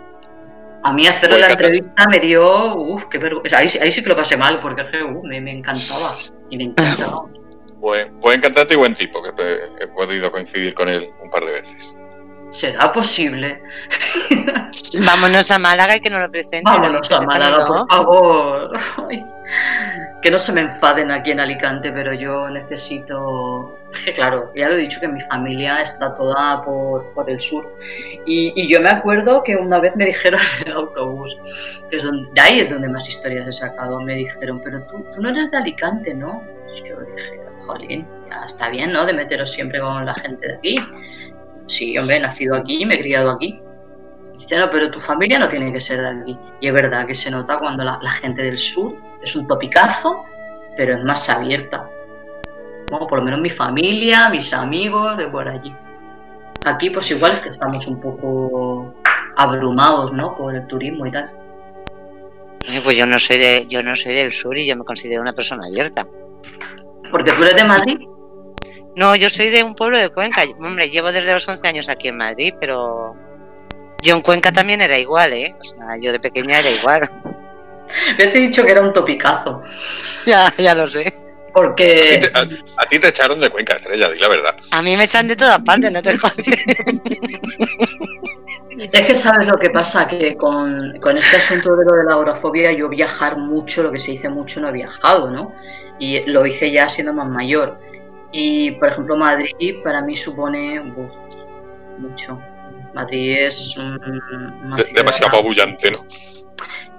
A 0.83 0.93
mí 0.93 1.07
hacerle 1.07 1.39
la 1.39 1.49
entrevista 1.49 2.07
me 2.07 2.19
dio, 2.19 2.75
uff, 2.75 3.05
qué 3.05 3.17
vergüenza. 3.17 3.57
Ahí, 3.57 3.69
sí 3.69 4.03
que 4.03 4.09
lo 4.09 4.15
pasé 4.15 4.37
mal, 4.37 4.59
porque 4.59 4.83
me, 5.23 5.41
me 5.41 5.51
encantaba. 5.51 6.15
Y 6.49 6.57
me 6.57 6.65
encantaba. 6.65 7.15
Buen, 7.77 8.19
buen 8.19 8.41
cantante 8.41 8.73
y 8.73 8.77
buen 8.77 8.95
tipo, 8.95 9.21
que 9.21 9.29
he 9.79 9.87
podido 9.89 10.31
coincidir 10.31 10.73
con 10.73 10.89
él 10.89 11.07
un 11.21 11.29
par 11.29 11.45
de 11.45 11.51
veces. 11.51 11.95
¿Será 12.55 12.93
posible? 12.93 13.61
Vámonos 15.05 15.51
a 15.51 15.59
Málaga 15.59 15.97
y 15.97 15.99
que 15.99 16.09
nos 16.09 16.21
lo 16.21 16.31
presente. 16.31 16.63
Vámonos 16.63 17.11
a 17.11 17.21
Málaga, 17.23 17.67
por 17.67 17.89
favor. 17.89 18.71
que 20.21 20.31
no 20.31 20.39
se 20.39 20.53
me 20.53 20.61
enfaden 20.61 21.11
aquí 21.11 21.31
en 21.31 21.41
Alicante, 21.41 21.91
pero 21.91 22.13
yo 22.13 22.49
necesito. 22.49 23.77
Es 23.91 23.99
que 23.99 24.13
claro, 24.13 24.53
ya 24.55 24.69
lo 24.69 24.75
he 24.75 24.77
dicho 24.77 25.01
que 25.01 25.09
mi 25.09 25.19
familia 25.19 25.81
está 25.81 26.15
toda 26.15 26.63
por, 26.63 27.13
por 27.13 27.29
el 27.29 27.41
sur. 27.41 27.77
Y, 28.25 28.65
yo 28.69 28.79
me 28.79 28.89
acuerdo 28.89 29.43
que 29.43 29.57
una 29.57 29.81
vez 29.81 29.93
me 29.97 30.05
dijeron 30.05 30.39
en 30.61 30.69
el 30.69 30.77
autobús, 30.77 31.37
que 31.89 31.97
es 31.97 32.03
donde, 32.03 32.29
de 32.35 32.39
ahí 32.39 32.59
es 32.61 32.69
donde 32.69 32.87
más 32.87 33.09
historias 33.09 33.45
he 33.49 33.51
sacado, 33.51 33.99
me 33.99 34.15
dijeron, 34.15 34.61
pero 34.63 34.81
tú, 34.83 35.05
tú 35.13 35.21
no 35.21 35.27
eres 35.27 35.51
de 35.51 35.57
Alicante, 35.57 36.13
¿no? 36.13 36.41
Y 36.73 36.87
yo 36.87 37.01
dije, 37.01 37.41
jolín, 37.65 38.07
ya 38.29 38.45
está 38.45 38.69
bien, 38.69 38.93
¿no? 38.93 39.05
De 39.05 39.11
meteros 39.11 39.51
siempre 39.51 39.81
con 39.81 40.05
la 40.05 40.13
gente 40.13 40.47
de 40.47 40.53
aquí 40.53 40.79
Sí, 41.67 41.97
hombre, 41.97 42.17
he 42.17 42.19
nacido 42.19 42.55
aquí 42.55 42.81
y 42.81 42.85
me 42.85 42.95
he 42.95 42.99
criado 42.99 43.31
aquí. 43.31 43.59
Dice, 44.33 44.59
no, 44.59 44.69
pero 44.69 44.91
tu 44.91 44.99
familia 44.99 45.39
no 45.39 45.47
tiene 45.47 45.71
que 45.71 45.79
ser 45.79 46.01
de 46.01 46.09
aquí. 46.09 46.37
Y 46.59 46.67
es 46.67 46.73
verdad 46.73 47.07
que 47.07 47.15
se 47.15 47.31
nota 47.31 47.57
cuando 47.57 47.83
la, 47.83 47.99
gente 48.11 48.43
del 48.43 48.59
sur 48.59 48.97
es 49.21 49.35
un 49.35 49.47
topicazo, 49.47 50.23
pero 50.75 50.97
es 50.97 51.03
más 51.03 51.29
abierta. 51.29 51.89
Bueno, 52.89 53.07
por 53.07 53.19
lo 53.19 53.25
menos 53.25 53.39
mi 53.39 53.49
familia, 53.49 54.29
mis 54.29 54.53
amigos 54.53 55.17
de 55.17 55.27
por 55.29 55.47
allí. 55.47 55.73
Aquí 56.65 56.89
pues 56.89 57.09
igual 57.11 57.33
es 57.33 57.39
que 57.39 57.49
estamos 57.49 57.87
un 57.87 57.99
poco 58.01 58.93
abrumados, 59.37 60.11
¿no? 60.13 60.35
Por 60.35 60.55
el 60.55 60.67
turismo 60.67 61.05
y 61.05 61.11
tal. 61.11 61.31
Pues 62.83 62.97
yo 62.97 63.05
no 63.05 63.19
soy 63.19 63.37
de, 63.37 63.65
yo 63.67 63.83
no 63.83 63.95
soy 63.95 64.13
del 64.13 64.31
sur 64.31 64.57
y 64.57 64.67
yo 64.67 64.75
me 64.75 64.83
considero 64.83 65.21
una 65.21 65.33
persona 65.33 65.67
abierta. 65.67 66.05
¿Porque 67.11 67.31
tú 67.31 67.43
eres 67.43 67.55
de 67.55 67.63
Madrid? 67.63 67.99
No, 68.95 69.15
yo 69.15 69.29
soy 69.29 69.49
de 69.49 69.63
un 69.63 69.75
pueblo 69.75 69.97
de 69.97 70.09
Cuenca. 70.09 70.43
Hombre, 70.57 70.89
llevo 70.89 71.11
desde 71.11 71.33
los 71.33 71.47
11 71.47 71.67
años 71.67 71.89
aquí 71.89 72.07
en 72.07 72.17
Madrid, 72.17 72.53
pero 72.59 73.15
yo 74.01 74.15
en 74.15 74.21
Cuenca 74.21 74.51
también 74.51 74.81
era 74.81 74.97
igual, 74.97 75.33
¿eh? 75.33 75.55
O 75.59 75.63
sea, 75.63 75.97
yo 75.99 76.11
de 76.11 76.19
pequeña 76.19 76.59
era 76.59 76.69
igual. 76.69 77.01
Yo 78.17 78.29
te 78.29 78.39
he 78.39 78.41
dicho 78.41 78.65
que 78.65 78.71
era 78.71 78.81
un 78.81 78.91
topicazo. 78.91 79.61
Ya, 80.25 80.51
ya 80.57 80.73
lo 80.73 80.87
sé. 80.87 81.13
Porque. 81.53 82.19
A 82.33 82.85
ti, 82.87 82.99
te, 82.99 83.09
echaron 83.09 83.39
de 83.39 83.49
Cuenca, 83.49 83.75
Estrella, 83.75 84.09
di 84.09 84.19
la 84.19 84.27
verdad. 84.27 84.55
A 84.71 84.81
mí 84.81 84.97
me 84.97 85.03
echan 85.05 85.27
de 85.27 85.35
todas 85.35 85.59
partes, 85.59 85.91
no 85.91 86.01
te 86.01 86.17
jodes. 86.17 86.45
Es 88.91 89.05
que 89.05 89.15
sabes 89.15 89.47
lo 89.47 89.57
que 89.57 89.69
pasa, 89.69 90.05
que 90.07 90.35
con, 90.35 90.99
con, 90.99 91.17
este 91.17 91.37
asunto 91.37 91.77
de 91.77 91.85
lo 91.85 91.95
de 91.95 92.03
la 92.03 92.13
agorafobia, 92.13 92.73
yo 92.73 92.89
viajar 92.89 93.37
mucho, 93.37 93.83
lo 93.83 93.91
que 93.91 93.99
se 93.99 94.11
dice 94.11 94.27
mucho, 94.27 94.59
no 94.59 94.67
he 94.67 94.73
viajado, 94.73 95.31
¿no? 95.31 95.53
Y 95.97 96.29
lo 96.29 96.45
hice 96.45 96.71
ya 96.71 96.89
siendo 96.89 97.13
más 97.13 97.27
mayor. 97.27 97.79
Y, 98.31 98.71
por 98.71 98.89
ejemplo, 98.89 99.15
Madrid 99.15 99.77
para 99.83 100.01
mí 100.01 100.15
supone 100.15 100.81
mucho. 101.97 102.39
Madrid 102.93 103.47
es 103.47 103.75
demasiado 104.93 105.27
apabullante, 105.27 105.91
¿no? 105.91 106.05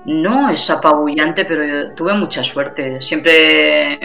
No 0.04 0.48
es 0.50 0.70
apabullante, 0.70 1.44
pero 1.44 1.64
yo 1.64 1.94
tuve 1.94 2.14
mucha 2.14 2.44
suerte. 2.44 3.00
Siempre 3.00 3.98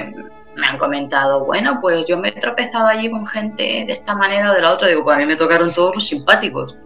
me 0.56 0.68
han 0.68 0.78
comentado, 0.78 1.46
bueno, 1.46 1.80
pues 1.80 2.06
yo 2.08 2.18
me 2.18 2.30
he 2.30 2.32
tropezado 2.32 2.88
allí 2.88 3.10
con 3.10 3.26
gente 3.26 3.64
de 3.64 3.94
esta 3.94 4.16
manera 4.16 4.52
o 4.52 4.56
de 4.56 4.62
la 4.62 4.72
otra. 4.72 4.88
Digo, 4.88 5.04
pues 5.04 5.16
a 5.16 5.20
mí 5.20 5.26
me 5.26 5.36
tocaron 5.36 5.74
todos 5.74 5.96
los 5.96 6.08
simpáticos. 6.08 6.78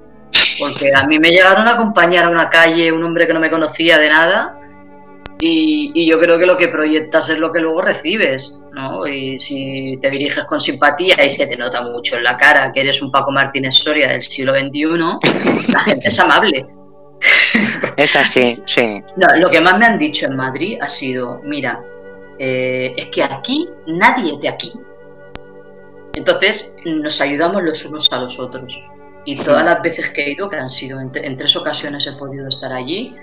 Porque 0.59 0.91
a 0.93 1.05
mí 1.05 1.19
me 1.19 1.29
llegaron 1.29 1.67
a 1.67 1.71
acompañar 1.71 2.25
a 2.25 2.29
una 2.29 2.49
calle 2.49 2.91
un 2.91 3.03
hombre 3.03 3.27
que 3.27 3.33
no 3.33 3.39
me 3.39 3.49
conocía 3.49 3.97
de 3.97 4.09
nada 4.09 4.59
y, 5.39 6.07
yo 6.07 6.19
creo 6.19 6.39
que 6.39 6.45
lo 6.45 6.57
que 6.57 6.69
proyectas 6.69 7.29
es 7.29 7.39
lo 7.39 7.51
que 7.51 7.59
luego 7.59 7.81
recibes, 7.81 8.61
¿no? 8.71 9.05
Y 9.05 9.37
si 9.39 9.97
te 9.97 10.09
diriges 10.09 10.45
con 10.45 10.61
simpatía 10.61 11.23
y 11.23 11.29
se 11.29 11.47
te 11.47 11.57
nota 11.57 11.81
mucho 11.81 12.17
en 12.17 12.23
la 12.23 12.37
cara 12.37 12.71
que 12.71 12.81
eres 12.81 13.01
un 13.01 13.11
Paco 13.11 13.31
Martínez 13.31 13.75
Soria 13.75 14.09
del 14.09 14.23
siglo 14.23 14.53
XXI, 14.53 15.71
la 15.73 15.79
gente 15.81 16.07
es 16.07 16.19
amable. 16.19 16.65
Es 17.97 18.15
así, 18.17 18.61
sí. 18.65 19.01
lo 19.37 19.49
que 19.49 19.61
más 19.61 19.79
me 19.79 19.85
han 19.85 19.97
dicho 19.97 20.25
en 20.25 20.35
Madrid 20.35 20.77
ha 20.81 20.89
sido, 20.89 21.39
mira, 21.45 21.81
eh, 22.37 22.93
es 22.97 23.05
que 23.07 23.23
aquí 23.23 23.69
nadie 23.87 24.33
es 24.33 24.41
de 24.41 24.49
aquí. 24.49 24.73
Entonces 26.13 26.75
nos 26.85 27.21
ayudamos 27.21 27.63
los 27.63 27.85
unos 27.85 28.11
a 28.11 28.19
los 28.19 28.37
otros. 28.37 28.77
Y 29.23 29.35
todas 29.37 29.63
las 29.63 29.81
veces 29.81 30.09
que 30.09 30.23
he 30.23 30.31
ido, 30.33 30.49
que 30.49 30.57
han 30.57 30.69
sido 30.69 30.99
en 30.99 31.37
tres 31.37 31.55
ocasiones 31.55 32.05
he 32.05 32.11
podido 32.13 32.47
estar 32.49 32.73
allí, 32.73 33.15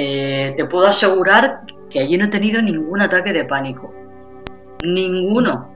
eh, 0.00 0.54
te 0.56 0.64
puedo 0.66 0.86
asegurar 0.86 1.62
que 1.90 1.98
allí 1.98 2.16
no 2.16 2.26
he 2.26 2.28
tenido 2.28 2.62
ningún 2.62 3.00
ataque 3.00 3.32
de 3.32 3.44
pánico. 3.44 3.92
Ninguno. 4.84 5.74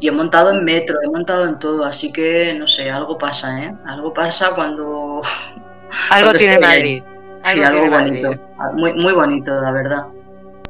Y 0.00 0.08
he 0.08 0.12
montado 0.12 0.50
en 0.50 0.64
metro, 0.64 0.98
he 1.04 1.10
montado 1.10 1.46
en 1.46 1.58
todo, 1.58 1.84
así 1.84 2.10
que 2.10 2.54
no 2.58 2.66
sé, 2.66 2.90
algo 2.90 3.18
pasa, 3.18 3.64
¿eh? 3.64 3.74
Algo 3.84 4.14
pasa 4.14 4.54
cuando. 4.54 5.20
Algo 6.10 6.32
tiene 6.32 6.58
Madrid. 6.58 7.02
Sí, 7.42 7.62
algo, 7.62 7.90
bonito. 7.90 8.30
Ah, 8.58 8.70
muy, 8.72 8.94
muy 8.94 9.12
bonito, 9.12 9.60
la 9.60 9.72
verdad. 9.72 10.06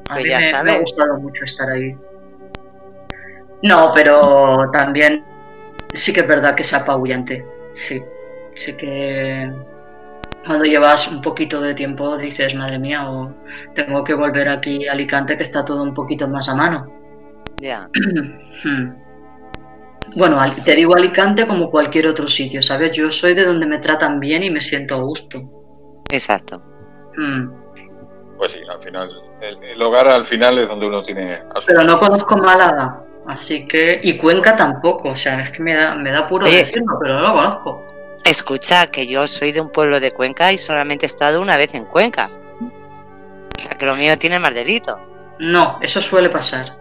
A 0.08 0.14
pues 0.14 0.24
mí 0.24 0.30
me, 0.30 0.64
me 0.64 0.72
ha 0.72 0.80
gustado 0.80 1.20
mucho 1.20 1.44
estar 1.44 1.70
ahí. 1.70 1.96
No, 3.62 3.92
pero 3.94 4.68
también 4.72 5.24
sí 5.92 6.12
que 6.12 6.20
es 6.20 6.26
verdad 6.26 6.56
que 6.56 6.62
es 6.62 6.74
apabullante. 6.74 7.46
Sí, 7.74 8.02
sí 8.56 8.72
que 8.72 9.52
cuando 10.44 10.64
llevas 10.64 11.10
un 11.10 11.22
poquito 11.22 11.60
de 11.60 11.74
tiempo 11.74 12.16
dices, 12.18 12.54
madre 12.54 12.78
mía, 12.78 13.10
o 13.10 13.32
tengo 13.74 14.02
que 14.02 14.14
volver 14.14 14.48
aquí 14.48 14.86
a 14.88 14.92
Alicante 14.92 15.36
que 15.36 15.42
está 15.42 15.64
todo 15.64 15.82
un 15.82 15.94
poquito 15.94 16.28
más 16.28 16.48
a 16.48 16.54
mano. 16.54 16.92
Ya. 17.58 17.88
Bueno, 20.16 20.38
te 20.64 20.74
digo 20.74 20.94
Alicante 20.96 21.46
como 21.46 21.70
cualquier 21.70 22.08
otro 22.08 22.26
sitio, 22.26 22.60
¿sabes? 22.60 22.92
Yo 22.92 23.10
soy 23.10 23.34
de 23.34 23.44
donde 23.44 23.66
me 23.66 23.78
tratan 23.78 24.18
bien 24.20 24.42
y 24.42 24.50
me 24.50 24.60
siento 24.60 24.96
a 24.96 25.00
gusto. 25.00 25.40
Exacto. 26.10 26.60
Hmm. 27.16 27.48
Pues 28.36 28.52
sí, 28.52 28.58
al 28.68 28.82
final, 28.82 29.10
el, 29.40 29.80
hogar 29.80 30.08
al 30.08 30.24
final 30.24 30.58
es 30.58 30.68
donde 30.68 30.86
uno 30.86 31.02
tiene... 31.04 31.38
Pero 31.66 31.84
no 31.84 31.98
conozco 31.98 32.36
Málaga, 32.36 33.04
así 33.26 33.66
que... 33.66 34.00
Y 34.02 34.18
Cuenca 34.18 34.56
tampoco, 34.56 35.10
o 35.10 35.16
sea, 35.16 35.42
es 35.42 35.50
que 35.52 35.62
me 35.62 35.74
da, 35.74 35.94
me 35.94 36.10
da 36.10 36.26
puro 36.26 36.44
decirlo, 36.46 36.98
pero 37.00 37.14
no 37.14 37.28
lo 37.28 37.32
conozco. 37.32 37.91
Escucha, 38.24 38.86
que 38.86 39.06
yo 39.06 39.26
soy 39.26 39.52
de 39.52 39.60
un 39.60 39.70
pueblo 39.70 39.98
de 39.98 40.12
Cuenca 40.12 40.52
y 40.52 40.58
solamente 40.58 41.06
he 41.06 41.08
estado 41.08 41.40
una 41.40 41.56
vez 41.56 41.74
en 41.74 41.84
Cuenca. 41.84 42.30
O 43.56 43.60
sea, 43.60 43.76
que 43.76 43.86
lo 43.86 43.96
mío 43.96 44.16
tiene 44.16 44.38
más 44.38 44.54
delito. 44.54 44.98
No, 45.38 45.78
eso 45.82 46.00
suele 46.00 46.28
pasar. 46.28 46.76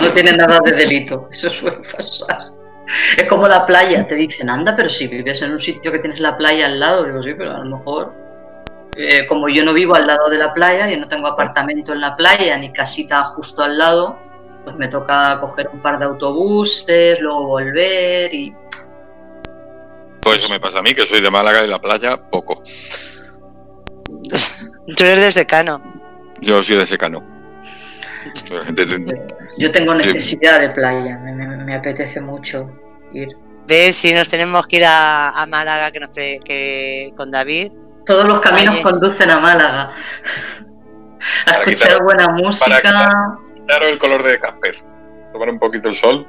No 0.00 0.08
tiene 0.10 0.32
nada 0.36 0.60
de 0.64 0.72
delito, 0.72 1.28
eso 1.32 1.50
suele 1.50 1.78
pasar. 1.78 2.52
Es 3.16 3.26
como 3.28 3.48
la 3.48 3.66
playa, 3.66 4.06
te 4.06 4.14
dicen, 4.14 4.48
anda, 4.50 4.76
pero 4.76 4.88
si 4.88 5.08
vives 5.08 5.42
en 5.42 5.52
un 5.52 5.58
sitio 5.58 5.90
que 5.90 5.98
tienes 5.98 6.20
la 6.20 6.36
playa 6.36 6.66
al 6.66 6.78
lado, 6.78 7.04
digo, 7.04 7.22
sí, 7.22 7.34
pero 7.34 7.52
a 7.52 7.58
lo 7.58 7.78
mejor, 7.78 8.14
eh, 8.96 9.26
como 9.26 9.48
yo 9.48 9.64
no 9.64 9.72
vivo 9.72 9.94
al 9.94 10.06
lado 10.06 10.28
de 10.28 10.38
la 10.38 10.52
playa, 10.52 10.88
yo 10.88 10.98
no 10.98 11.08
tengo 11.08 11.26
apartamento 11.26 11.92
en 11.92 12.00
la 12.00 12.14
playa 12.14 12.56
ni 12.58 12.72
casita 12.72 13.24
justo 13.24 13.64
al 13.64 13.78
lado, 13.78 14.18
pues 14.64 14.76
me 14.76 14.88
toca 14.88 15.40
coger 15.40 15.68
un 15.72 15.80
par 15.80 15.98
de 15.98 16.04
autobuses, 16.04 17.20
luego 17.20 17.46
volver 17.46 18.32
y 18.32 18.54
pues 20.24 20.38
eso 20.38 20.52
me 20.52 20.58
pasa 20.58 20.78
a 20.78 20.82
mí, 20.82 20.94
que 20.94 21.06
soy 21.06 21.20
de 21.20 21.30
Málaga 21.30 21.62
y 21.62 21.68
la 21.68 21.78
playa, 21.80 22.16
poco. 22.30 22.62
Tú 24.96 25.04
eres 25.04 25.20
de 25.20 25.32
secano. 25.32 25.82
Yo 26.40 26.64
soy 26.64 26.76
de 26.76 26.86
secano. 26.86 27.22
Yo 29.58 29.70
tengo 29.70 29.94
necesidad 29.94 30.60
de 30.60 30.70
playa, 30.70 31.18
me, 31.18 31.74
apetece 31.74 32.22
mucho 32.22 32.70
ir. 33.12 33.28
¿Ves? 33.66 33.96
Si 33.96 34.14
nos 34.14 34.30
tenemos 34.30 34.66
que 34.66 34.78
ir 34.78 34.84
a, 34.86 35.44
Málaga 35.46 35.90
que 35.90 36.00
nos 36.00 36.10
que, 36.10 37.12
con 37.16 37.30
David. 37.30 37.72
Todos 38.06 38.26
los 38.26 38.40
caminos 38.40 38.78
conducen 38.78 39.30
a 39.30 39.38
Málaga. 39.40 39.92
A 41.46 41.50
escuchar 41.50 42.02
buena 42.02 42.28
música. 42.28 42.80
Claro, 43.66 43.86
el 43.86 43.98
color 43.98 44.22
de 44.22 44.40
Casper. 44.40 44.82
Tomar 45.32 45.50
un 45.50 45.58
poquito 45.58 45.90
el 45.90 45.94
sol. 45.94 46.26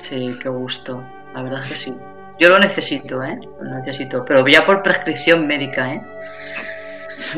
Sí, 0.00 0.38
qué 0.42 0.48
gusto. 0.48 1.02
La 1.34 1.42
verdad 1.42 1.66
que 1.68 1.76
sí. 1.76 1.94
Yo 2.38 2.48
lo 2.48 2.58
necesito, 2.58 3.22
¿eh? 3.22 3.38
Lo 3.60 3.74
necesito, 3.76 4.24
pero 4.24 4.46
ya 4.46 4.64
por 4.64 4.82
prescripción 4.82 5.46
médica, 5.46 5.94
¿eh? 5.94 6.02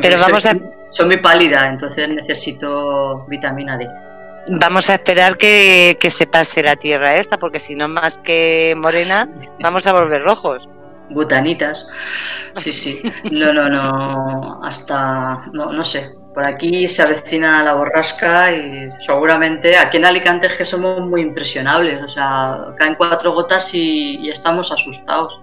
Pero 0.00 0.18
vamos 0.20 0.44
a... 0.46 0.54
Soy 0.90 1.06
muy 1.06 1.16
pálida, 1.18 1.68
entonces 1.68 2.12
necesito 2.14 3.24
vitamina 3.28 3.76
D. 3.76 3.88
Vamos 4.60 4.90
a 4.90 4.94
esperar 4.94 5.36
que, 5.36 5.96
se 6.00 6.26
pase 6.26 6.62
la 6.62 6.76
tierra 6.76 7.16
esta, 7.16 7.38
porque 7.38 7.60
si 7.60 7.74
no 7.76 7.88
más 7.88 8.18
que 8.18 8.74
morena, 8.76 9.28
vamos 9.60 9.86
a 9.86 9.92
volver 9.92 10.22
rojos. 10.22 10.68
Butanitas. 11.10 11.86
Sí, 12.56 12.72
sí. 12.72 13.02
No, 13.30 13.52
no, 13.52 13.68
no. 13.68 14.60
Hasta. 14.64 15.42
No, 15.52 15.72
no 15.72 15.84
sé. 15.84 16.10
Por 16.34 16.44
aquí 16.44 16.86
se 16.86 17.02
avecina 17.02 17.62
la 17.64 17.74
borrasca 17.74 18.52
y 18.52 18.88
seguramente 19.04 19.76
aquí 19.76 19.96
en 19.96 20.06
Alicante 20.06 20.46
es 20.46 20.56
que 20.56 20.64
somos 20.64 21.00
muy 21.00 21.22
impresionables, 21.22 22.00
o 22.02 22.08
sea, 22.08 22.66
caen 22.76 22.94
cuatro 22.94 23.32
gotas 23.32 23.74
y, 23.74 24.28
estamos 24.28 24.70
asustados. 24.70 25.40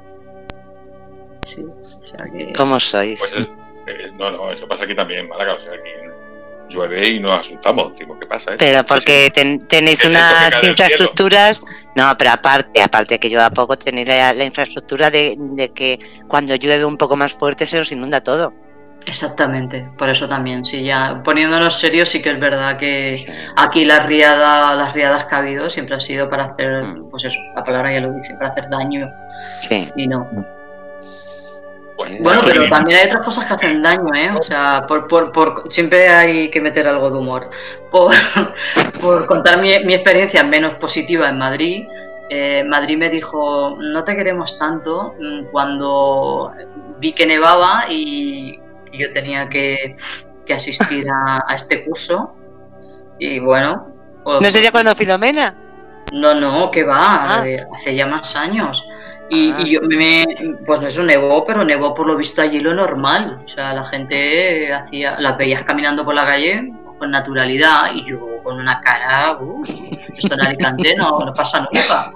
Sí, 1.44 1.64
o 1.64 2.04
sea 2.04 2.26
que... 2.26 2.54
¿Cómo 2.54 2.80
sois? 2.80 3.20
Pues, 3.20 3.34
eh, 3.34 3.50
eh, 3.88 4.12
no, 4.18 4.32
no, 4.32 4.50
eso 4.52 4.66
pasa 4.66 4.86
aquí 4.86 4.96
también 4.96 5.22
en 5.22 5.30
Málaga, 5.30 5.56
o 5.56 5.60
sea, 5.60 5.74
aquí 5.74 5.90
llueve 6.70 7.08
y 7.10 7.20
nos 7.20 7.40
asustamos, 7.40 7.92
decimos, 7.92 8.18
¿qué 8.20 8.26
pasa? 8.26 8.54
Eh? 8.54 8.56
Pero 8.58 8.84
porque 8.86 9.30
tenéis 9.68 10.06
unas 10.06 10.64
infraestructuras, 10.64 11.60
no, 11.96 12.16
pero 12.18 12.32
aparte, 12.32 12.82
aparte 12.82 13.20
que 13.20 13.30
llueva 13.30 13.50
poco, 13.50 13.78
tenéis 13.78 14.08
la, 14.08 14.44
infraestructura 14.44 15.12
de, 15.12 15.36
de 15.38 15.70
que 15.74 16.00
cuando 16.30 16.56
llueve 16.56 16.86
un 16.86 16.98
poco 16.98 17.18
más 17.18 17.34
fuerte 17.34 17.66
se 17.66 17.80
os 17.80 17.92
inunda 17.92 18.22
todo. 18.22 18.54
Exactamente, 19.08 19.90
por 19.98 20.10
eso 20.10 20.28
también, 20.28 20.66
sí, 20.66 20.84
ya 20.84 21.22
poniéndonos 21.24 21.80
serios, 21.80 22.10
sí 22.10 22.22
que 22.22 22.32
es 22.32 22.40
verdad 22.40 22.78
que 22.78 23.16
aquí 23.56 23.86
la 23.86 24.04
riada, 24.06 24.76
las 24.76 24.94
riadas 24.94 25.26
que 25.26 25.36
ha 25.36 25.38
habido 25.38 25.70
siempre 25.70 25.96
han 25.96 26.02
sido 26.02 26.30
para 26.30 26.46
hacer, 26.46 26.84
mm. 26.84 27.10
pues 27.10 27.24
eso, 27.24 27.40
la 27.56 27.64
palabra 27.64 27.94
ya 27.94 28.02
lo 28.02 28.12
dice, 28.12 28.34
para 28.34 28.50
hacer 28.50 28.70
daño. 28.70 29.10
Sí. 29.60 29.88
Y 29.96 30.08
no. 30.08 30.30
Bueno, 32.20 32.42
pero 32.46 32.70
también 32.70 33.00
hay 33.00 33.06
otras 33.08 33.24
cosas 33.24 33.46
que 33.46 33.54
hacen 33.54 33.82
daño, 33.82 34.14
¿eh? 34.14 34.30
O 34.38 34.44
sea, 34.44 34.86
por, 34.86 35.08
por, 35.08 35.32
por 35.32 35.64
siempre 35.72 36.10
hay 36.10 36.52
que 36.52 36.60
meter 36.60 36.88
algo 36.88 37.10
de 37.10 37.18
humor. 37.18 37.50
Por, 37.90 38.14
por 39.02 39.26
contar 39.26 39.62
mi, 39.62 39.70
mi 39.86 39.94
experiencia 39.94 40.44
menos 40.44 40.76
positiva 40.76 41.30
en 41.30 41.38
Madrid, 41.38 41.88
eh, 42.30 42.64
Madrid 42.66 42.98
me 42.98 43.10
dijo, 43.10 43.78
no 43.80 44.04
te 44.04 44.16
queremos 44.16 44.60
tanto 44.60 45.16
mm, 45.20 45.46
cuando 45.50 46.52
vi 47.00 47.14
que 47.14 47.26
nevaba 47.26 47.86
y 47.90 48.60
yo 48.98 49.12
tenía 49.12 49.48
que, 49.50 49.96
asistir 50.54 51.06
a, 51.10 51.54
este 51.54 51.86
curso. 51.86 52.36
Y 53.20 53.40
bueno. 53.40 53.94
Pues 54.24 54.42
¿No 54.42 54.50
sería 54.50 54.72
cuando 54.72 54.96
Filomena? 54.96 55.56
No, 56.14 56.34
no, 56.34 56.72
que 56.72 56.84
va, 56.84 57.40
ah. 57.40 57.46
hace 57.74 57.96
ya 57.96 58.08
más 58.08 58.36
años. 58.36 58.88
Y, 59.30 59.52
ah. 59.52 59.64
yo 59.66 59.82
me, 59.82 60.26
pues 60.66 60.82
eso 60.82 61.04
nevó, 61.04 61.46
pero 61.46 61.64
nevó 61.64 61.94
por 61.94 62.08
lo 62.08 62.16
visto 62.16 62.42
allí 62.42 62.60
lo 62.60 62.74
normal. 62.74 63.42
O 63.46 63.48
sea, 63.48 63.74
la 63.74 63.86
gente 63.86 64.74
hacía, 64.74 65.20
las 65.20 65.38
veías 65.38 65.64
caminando 65.64 66.06
por 66.06 66.16
la 66.16 66.26
calle 66.26 66.74
con 66.98 67.12
naturalidad 67.12 67.94
y 67.94 68.06
yo 68.06 68.20
con 68.44 68.60
una 68.60 68.82
cara, 68.82 69.38
uh, 69.40 69.64
esto 70.18 70.34
en 70.34 70.42
Alicante 70.42 70.96
no, 70.96 71.20
no 71.20 71.34
pasa 71.34 71.60
nunca. 71.60 72.12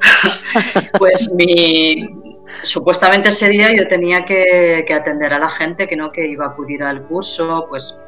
pues 0.98 1.32
mi, 1.34 2.19
supuestamente 2.62 3.28
ese 3.30 3.48
día 3.48 3.68
yo 3.76 3.86
tenía 3.88 4.24
que, 4.24 4.84
que, 4.86 4.94
atender 4.94 5.32
a 5.32 5.38
la 5.38 5.50
gente 5.50 5.86
que 5.86 5.96
no 5.96 6.12
que 6.12 6.26
iba 6.26 6.46
a 6.46 6.48
acudir 6.50 6.82
al 6.82 7.02
curso, 7.02 7.66
pues 7.68 7.98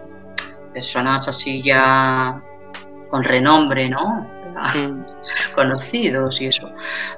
personas 0.72 1.28
así 1.28 1.62
ya 1.62 2.42
con 3.08 3.22
renombre, 3.24 3.88
¿no? 3.88 4.26
conocidos 5.54 6.40
y 6.40 6.46
eso. 6.46 6.70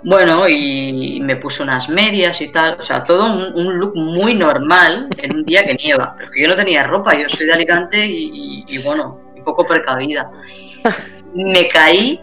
Bueno, 0.02 0.48
y 0.48 1.20
me 1.22 1.36
puse 1.36 1.62
unas 1.62 1.88
medias 1.88 2.40
y 2.40 2.48
tal, 2.48 2.78
o 2.78 2.82
sea, 2.82 3.04
todo 3.04 3.26
un, 3.26 3.78
look 3.78 3.94
muy 3.94 4.34
normal 4.34 5.08
en 5.18 5.36
un 5.36 5.44
día 5.44 5.64
que 5.64 5.74
nieva, 5.74 6.14
pero 6.16 6.30
que 6.30 6.42
yo 6.42 6.48
no 6.48 6.54
tenía 6.54 6.84
ropa, 6.84 7.16
yo 7.16 7.28
soy 7.28 7.46
de 7.46 7.54
Alicante 7.54 8.06
y, 8.06 8.64
bueno, 8.84 9.20
un 9.36 9.44
poco 9.44 9.64
precavida. 9.64 10.30
Me 11.34 11.68
caí, 11.68 12.20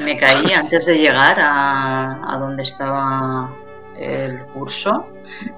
me 0.00 0.16
caí 0.16 0.52
antes 0.52 0.86
de 0.86 0.98
llegar 0.98 1.36
a, 1.40 2.36
donde 2.38 2.62
estaba 2.62 3.50
el 3.98 4.44
curso, 4.46 5.08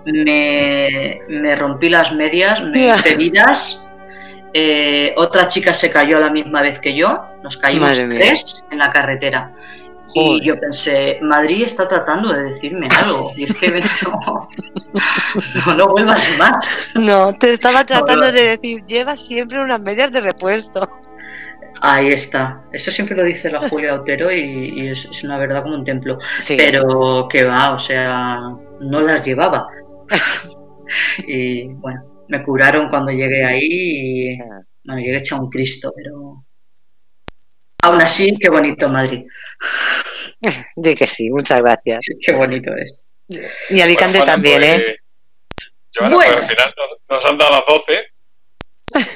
me, 0.05 1.21
me 1.29 1.57
rompí 1.57 1.89
las 1.89 2.13
medias, 2.13 2.63
me 2.63 2.95
hice 2.95 3.13
heridas 3.13 3.91
eh, 4.53 5.15
otra 5.17 5.47
chica 5.47 5.73
se 5.73 5.91
cayó 5.91 6.17
a 6.17 6.21
la 6.21 6.31
misma 6.31 6.63
vez 6.63 6.81
que 6.81 6.97
yo, 6.97 7.25
nos 7.43 7.57
caímos 7.57 7.97
tres 7.97 8.65
en 8.71 8.79
la 8.79 8.91
carretera. 8.91 9.53
Y 10.13 10.45
yo 10.45 10.55
pensé, 10.55 11.21
Madrid 11.23 11.63
está 11.65 11.87
tratando 11.87 12.33
de 12.33 12.45
decirme 12.45 12.89
algo. 13.05 13.31
Y 13.37 13.45
es 13.45 13.55
que 13.55 13.71
no, 15.67 15.75
no, 15.75 15.87
vuelvas 15.87 16.37
más. 16.37 16.93
No, 16.97 17.33
te 17.39 17.53
estaba 17.53 17.85
tratando 17.85 18.33
de 18.33 18.57
decir, 18.57 18.83
lleva 18.85 19.15
siempre 19.15 19.63
unas 19.63 19.81
medias 19.81 20.11
de 20.11 20.21
repuesto. 20.21 20.91
Ahí 21.83 22.13
está. 22.13 22.63
Eso 22.73 22.91
siempre 22.91 23.17
lo 23.17 23.25
dice 23.25 23.51
la 23.51 23.61
Julia 23.69 23.95
Otero 23.95 24.31
y, 24.33 24.89
es, 24.89 25.25
una 25.25 25.39
verdad 25.39 25.63
como 25.63 25.77
un 25.77 25.85
templo. 25.85 26.19
Pero 26.49 27.27
que 27.29 27.45
va, 27.45 27.75
o 27.75 27.79
sea, 27.79 28.41
no 28.81 29.01
las 29.01 29.25
llevaba. 29.25 29.67
y 31.27 31.69
bueno, 31.69 32.25
me 32.29 32.43
curaron 32.43 32.91
cuando 32.91 33.13
llegué 33.13 33.45
ahí 33.45 33.61
y 33.63 34.39
bueno, 34.85 35.01
llegué 35.01 35.19
hecho 35.19 35.39
un 35.39 35.49
Cristo, 35.49 35.93
pero 35.97 36.45
aún 37.83 38.01
así, 38.01 38.37
qué 38.39 38.51
bonito 38.51 38.89
Madrid. 38.89 39.25
Di 40.77 40.95
que 40.95 41.07
sí, 41.07 41.31
muchas 41.31 41.63
gracias. 41.63 42.01
qué 42.21 42.33
bonito 42.33 42.75
es. 42.77 43.05
Y 43.71 43.81
Alicante 43.81 44.21
también, 44.23 44.59
pues, 44.59 44.81
¿eh? 44.81 44.97
bueno. 46.01 46.17
pues 46.17 46.31
al 46.31 46.45
final 46.45 46.75
nos, 47.09 47.25
han 47.25 47.39
dado 47.39 47.51
las 47.53 47.65
12. 47.67 48.07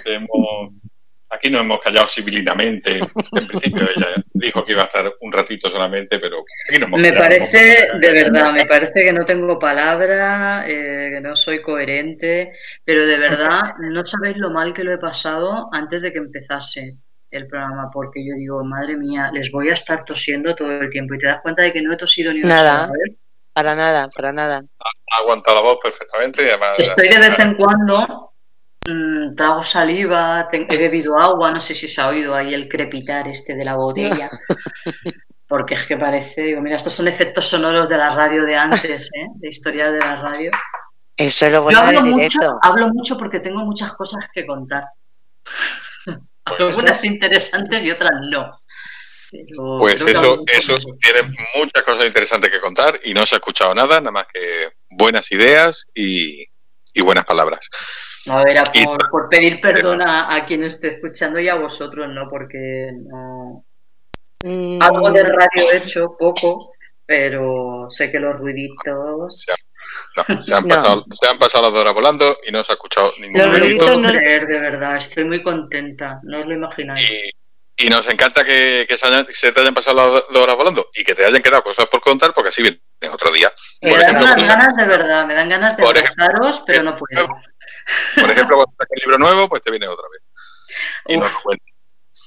Hemos 0.07 0.74
Aquí 1.35 1.51
no 1.51 1.61
hemos 1.61 1.81
callado 1.81 2.07
civilinamente. 2.07 2.99
En 2.99 3.47
principio 3.47 3.83
ella 3.83 4.09
dijo 4.33 4.65
que 4.65 4.73
iba 4.73 4.83
a 4.83 4.87
estar 4.87 5.13
un 5.21 5.33
ratito 5.33 5.69
solamente, 5.69 6.19
pero 6.19 6.45
aquí 6.69 6.79
no 6.79 6.87
hemos 6.87 7.01
Me 7.01 7.13
parece, 7.13 7.89
de 7.99 8.13
verdad, 8.13 8.53
me 8.53 8.67
parece 8.67 9.05
que 9.05 9.13
no 9.13 9.25
tengo 9.25 9.59
palabra, 9.59 10.65
eh, 10.67 11.11
que 11.15 11.21
no 11.21 11.35
soy 11.35 11.61
coherente, 11.61 12.53
pero 12.85 13.07
de 13.07 13.19
verdad 13.19 13.61
no 13.81 14.05
sabéis 14.05 14.37
lo 14.37 14.51
mal 14.51 14.73
que 14.73 14.85
lo 14.85 14.93
he 14.93 14.99
pasado 14.99 15.69
antes 15.73 16.03
de 16.03 16.13
que 16.13 16.19
empezase 16.19 17.01
el 17.31 17.49
programa, 17.49 17.91
porque 17.93 18.25
yo 18.25 18.35
digo, 18.37 18.65
madre 18.65 18.97
mía, 18.97 19.31
les 19.33 19.51
voy 19.51 19.69
a 19.69 19.73
estar 19.73 20.05
tosiendo 20.05 20.55
todo 20.55 20.71
el 20.81 20.91
tiempo 20.91 21.15
y 21.15 21.19
te 21.19 21.27
das 21.27 21.41
cuenta 21.41 21.63
de 21.63 21.73
que 21.73 21.83
no 21.83 21.93
he 21.93 21.97
tosido 21.97 22.33
ni 22.33 22.43
nada. 22.43 22.89
Para 23.53 23.75
nada, 23.75 24.09
para 24.09 24.33
nada. 24.33 24.63
Ha 24.81 25.21
aguantado 25.21 25.57
la 25.57 25.63
voz 25.63 25.79
perfectamente. 25.83 26.49
Estoy 26.79 27.09
de 27.09 27.19
vez 27.19 27.39
en 27.39 27.55
cuando 27.55 28.34
Mm, 28.87 29.35
trago 29.35 29.63
saliva, 29.63 30.49
he 30.53 30.77
bebido 30.77 31.19
agua, 31.19 31.51
no 31.51 31.61
sé 31.61 31.75
si 31.75 31.89
se 31.89 32.03
ha 32.03 32.09
oído 32.09 32.35
ahí 32.35 32.53
el 32.53 32.69
crepitar 32.69 33.27
este 33.29 33.55
de 33.55 33.65
la 33.65 33.77
botella. 33.77 34.29
Porque 35.49 35.75
es 35.75 35.87
que 35.87 35.97
parece, 35.97 36.43
digo, 36.43 36.61
mira, 36.61 36.77
estos 36.77 36.93
son 36.93 37.09
efectos 37.09 37.47
sonoros 37.49 37.89
de 37.89 37.97
la 37.97 38.15
radio 38.15 38.45
de 38.45 38.57
antes, 38.57 39.11
¿eh? 39.15 39.27
de 39.37 39.49
historia 39.49 39.91
de 39.91 40.01
la 40.01 40.17
radio. 40.17 40.51
Eso 41.17 41.47
es 41.47 41.53
lo 41.53 41.63
bueno 41.63 41.79
Yo 41.79 41.85
hablo 41.85 42.03
mucho, 42.03 42.59
hablo 42.61 42.89
mucho 42.89 43.17
porque 43.17 43.41
tengo 43.41 43.65
muchas 43.65 43.93
cosas 43.95 44.29
que 44.33 44.47
contar. 44.47 44.85
Pues 46.47 46.61
Algunas 46.61 47.03
interesantes 47.05 47.83
y 47.83 47.91
otras 47.91 48.13
no. 48.31 48.61
pues 49.79 49.99
eso, 50.03 50.45
eso 50.47 50.75
tiene 51.01 51.35
muchas 51.57 51.83
cosas 51.83 52.05
interesantes 52.05 52.51
que 52.51 52.61
contar 52.61 53.01
y 53.03 53.15
no 53.15 53.25
se 53.25 53.37
ha 53.37 53.39
escuchado 53.39 53.75
nada, 53.75 53.99
nada 53.99 54.11
más 54.11 54.27
que 54.31 54.75
buenas 54.91 55.33
ideas 55.33 55.87
y, 55.95 56.45
y 56.93 57.01
buenas 57.01 57.25
palabras. 57.25 57.61
No, 58.27 58.47
era 58.47 58.63
por, 59.11 59.29
pedir 59.29 59.61
perdón 59.61 60.01
a, 60.03 60.45
quien 60.47 60.65
esté 60.65 60.95
escuchando 60.95 61.39
y 61.41 61.49
a 61.49 61.57
vosotros, 61.57 62.09
¿no? 62.09 62.29
Porque 62.29 62.91
no... 62.93 63.65
Mm. 64.41 64.81
Algo 64.81 65.11
de 65.11 65.23
radio 65.23 65.73
he 65.73 65.77
hecho, 65.79 66.17
poco, 66.19 66.73
pero 67.07 67.87
sé 67.89 68.11
que 68.11 68.19
los 68.19 68.39
ruiditos... 68.39 69.45
se, 70.43 70.55
han 70.55 70.65
pasado, 70.69 71.05
se, 71.13 71.29
han 71.29 71.39
pasado, 71.39 71.71
las 71.71 71.81
horas 71.81 71.95
volando 71.95 72.39
y 72.47 72.53
no 72.53 72.65
se 72.65 72.73
ha 72.73 72.75
escuchado 72.75 73.13
ningún 73.21 73.59
ruido. 73.59 73.99
No 73.99 74.11
creer, 74.11 74.47
de 74.47 74.61
verdad, 74.61 74.97
estoy 74.97 75.25
muy 75.25 75.43
contenta, 75.43 76.21
no 76.23 76.41
os 76.41 76.47
lo 76.47 76.55
imagináis. 76.55 77.33
Y, 77.77 77.89
nos 77.89 78.09
encanta 78.09 78.45
que, 78.45 78.87
se, 79.33 79.53
te 79.53 79.61
hayan 79.61 79.75
pasado 79.75 80.23
las 80.31 80.43
horas 80.43 80.57
volando 80.57 80.91
y 80.95 81.03
que 81.03 81.15
te 81.15 81.25
hayan 81.25 81.43
quedado 81.43 81.65
cosas 81.65 81.87
por 81.87 82.01
contar, 82.01 82.33
porque 82.33 82.51
así 82.51 82.63
viene 82.63 82.81
otro 83.13 83.33
día. 83.33 83.53
Me 83.83 83.97
dan 83.97 84.15
ganas 84.15 84.77
de 84.77 84.87
verdad, 84.87 85.27
me 85.27 85.35
dan 85.35 85.49
ganas 85.49 85.77
de 85.77 85.85
abrazaros, 85.85 86.63
pero 86.67 86.85
no 86.85 86.97
puedo. 86.97 87.29
Por 88.21 88.31
ejemplo, 88.31 88.57
cuando 88.57 88.73
sacas 88.73 88.89
el 88.91 89.01
libro 89.01 89.19
nuevo, 89.19 89.49
pues 89.49 89.63
te 89.63 89.71
viene 89.71 89.89
otra 89.89 90.07
vez. 90.11 90.23
Y 91.07 91.17
no 91.17 91.27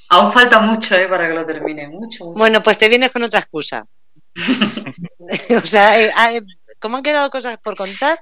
Aún 0.10 0.32
falta 0.32 0.60
mucho 0.60 0.96
¿eh? 0.96 1.08
para 1.08 1.28
que 1.28 1.34
lo 1.34 1.46
termine, 1.46 1.88
mucho, 1.88 2.26
Bueno, 2.28 2.64
pues 2.64 2.78
te 2.78 2.88
vienes 2.88 3.12
con 3.12 3.24
otra 3.24 3.40
excusa. 3.40 3.86
o 5.64 5.66
sea, 5.66 6.00
eh, 6.00 6.12
ah, 6.16 6.34
eh, 6.34 6.42
como 6.80 6.98
han 6.98 7.04
quedado 7.04 7.30
cosas 7.30 7.58
por 7.58 7.76
contar, 7.76 8.20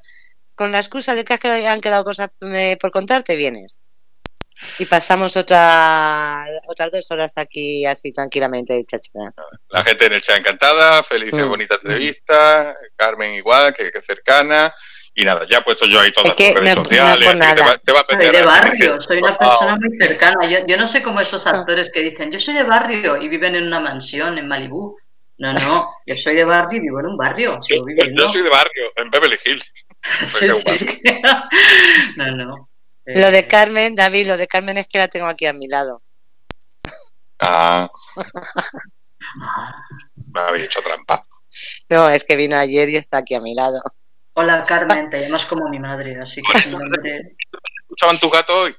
con 0.55 0.71
la 0.71 0.79
excusa 0.79 1.15
de 1.15 1.23
que 1.23 1.33
han 1.67 1.81
quedado 1.81 2.03
cosas 2.03 2.29
eh, 2.41 2.77
por 2.79 2.91
contar, 2.91 3.23
te 3.23 3.35
vienes. 3.35 3.79
Y 4.79 4.85
pasamos 4.85 5.35
otra, 5.35 6.45
otras 6.67 6.89
dos 6.89 7.11
horas 7.11 7.33
aquí 7.37 7.85
así 7.85 8.13
tranquilamente, 8.13 8.85
chachara. 8.85 9.33
La 9.67 9.83
gente 9.83 10.05
en 10.05 10.13
el 10.13 10.21
chat 10.21 10.39
encantada, 10.39 11.03
feliz 11.03 11.33
y 11.33 11.35
mm. 11.35 11.49
bonita 11.49 11.75
entrevista, 11.75 12.73
Carmen 12.95 13.33
igual, 13.33 13.73
que, 13.73 13.91
que 13.91 14.01
cercana. 14.01 14.73
Y 15.17 15.23
nada, 15.23 15.47
ya 15.49 15.59
he 15.59 15.61
puesto 15.61 15.87
yo 15.87 16.01
ahí 16.01 16.11
todas 16.11 16.37
las 16.37 16.53
redes 16.53 16.73
sociales. 16.73 17.29
te 17.85 17.93
va, 17.93 18.01
a 18.01 18.03
soy 18.03 18.17
de 18.17 18.43
barrio, 18.43 18.99
soy 18.99 19.19
una 19.19 19.37
persona 19.37 19.77
muy 19.77 19.95
cercana. 19.95 20.49
Yo, 20.49 20.67
yo 20.67 20.75
no 20.75 20.85
sé 20.85 21.01
cómo 21.01 21.21
esos 21.21 21.47
actores 21.47 21.89
que 21.89 22.01
dicen, 22.01 22.33
yo 22.33 22.39
soy 22.39 22.53
de 22.53 22.63
barrio 22.63 23.15
y 23.21 23.29
viven 23.29 23.55
en 23.55 23.65
una 23.65 23.79
mansión 23.79 24.37
en 24.37 24.49
Malibú. 24.49 24.97
No, 25.37 25.53
no, 25.53 25.87
yo 26.05 26.15
soy 26.17 26.35
de 26.35 26.43
barrio 26.43 26.79
y 26.79 26.81
vivo 26.81 26.99
en 26.99 27.05
un 27.07 27.17
barrio. 27.17 27.59
Yo, 27.67 28.27
soy 28.27 28.41
de 28.41 28.49
barrio, 28.49 28.91
en 28.97 29.09
Beverly 29.09 29.37
Hills. 29.45 29.71
sí, 30.25 30.49
sí, 30.75 31.01
No, 32.17 32.31
no. 32.31 32.69
Lo 33.05 33.31
de 33.31 33.47
Carmen, 33.47 33.95
David, 33.95 34.27
lo 34.27 34.37
de 34.37 34.47
Carmen 34.47 34.77
es 34.77 34.87
que 34.87 34.97
la 34.97 35.07
tengo 35.07 35.27
aquí 35.27 35.45
a 35.45 35.53
mi 35.53 35.67
lado. 35.67 36.01
Ah. 37.39 37.89
Me 40.33 40.41
había 40.41 40.65
hecho 40.65 40.81
trampa. 40.81 41.25
No, 41.89 42.09
es 42.09 42.25
que 42.25 42.35
vino 42.35 42.57
ayer 42.57 42.89
y 42.89 42.97
está 42.97 43.19
aquí 43.19 43.35
a 43.35 43.39
mi 43.39 43.53
lado. 43.53 43.81
Hola 44.37 44.65
Carmen, 44.67 45.09
te 45.09 45.21
llamas 45.21 45.45
como 45.45 45.69
mi 45.69 45.79
madre, 45.79 46.19
así 46.19 46.41
que 46.41 46.57
es 46.57 46.65
un 46.65 46.73
nombre. 46.73 47.37
¿Escuchaban 47.83 48.19
tu 48.19 48.29
gato 48.29 48.53
hoy? 48.63 48.75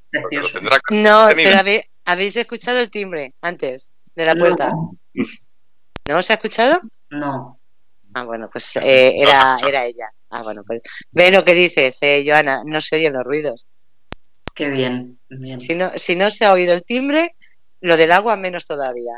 No, 0.91 1.29
pero 1.35 1.59
habéis 2.05 2.37
escuchado 2.37 2.79
el 2.79 2.91
timbre 2.91 3.33
antes 3.41 3.91
de 4.15 4.27
la 4.27 4.35
puerta. 4.35 4.71
No. 4.71 6.23
se 6.23 6.33
ha 6.35 6.37
escuchado? 6.37 6.79
No. 7.09 7.59
Ah, 8.13 8.25
bueno, 8.25 8.51
pues 8.53 8.77
eh, 8.77 9.19
era, 9.19 9.57
era 9.67 9.87
ella. 9.87 10.11
Ah, 10.29 10.43
bueno, 10.43 10.63
pues 10.63 10.83
ve 11.13 11.31
lo 11.31 11.43
que 11.43 11.55
dices, 11.55 12.03
eh, 12.03 12.23
Joana, 12.27 12.61
no 12.67 12.79
se 12.83 12.97
oyen 12.97 13.15
los 13.15 13.25
ruidos. 13.25 13.65
Qué 14.55 14.69
bien, 14.69 15.19
bien. 15.31 15.59
Si 15.59 15.75
no, 15.75 15.91
si 15.97 16.17
no 16.17 16.31
se 16.31 16.45
ha 16.45 16.53
oído 16.53 16.75
el 16.75 16.85
timbre, 16.85 17.35
lo 17.81 17.97
del 17.97 18.13
agua 18.13 18.37
menos 18.37 18.67
todavía. 18.67 19.15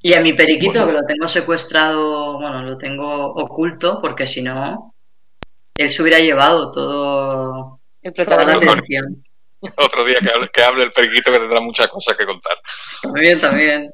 Y 0.00 0.14
a 0.14 0.20
mi 0.20 0.32
periquito, 0.32 0.84
que 0.84 0.92
lo 0.92 1.06
tengo 1.06 1.28
secuestrado, 1.28 2.38
bueno, 2.38 2.62
lo 2.62 2.76
tengo 2.76 3.34
oculto, 3.34 4.00
porque 4.00 4.26
si 4.26 4.42
no, 4.42 4.95
él 5.78 5.90
se 5.90 6.02
hubiera 6.02 6.18
llevado 6.18 6.70
todo 6.70 7.80
el 8.02 8.12
protagonismo. 8.12 8.74
Otro 9.76 10.04
día 10.04 10.18
que 10.22 10.30
hable, 10.30 10.48
que 10.48 10.62
hable, 10.62 10.84
el 10.84 10.92
periquito 10.92 11.32
que 11.32 11.38
tendrá 11.38 11.60
muchas 11.60 11.88
cosas 11.88 12.16
que 12.16 12.26
contar. 12.26 12.56
También, 13.02 13.40
también. 13.40 13.90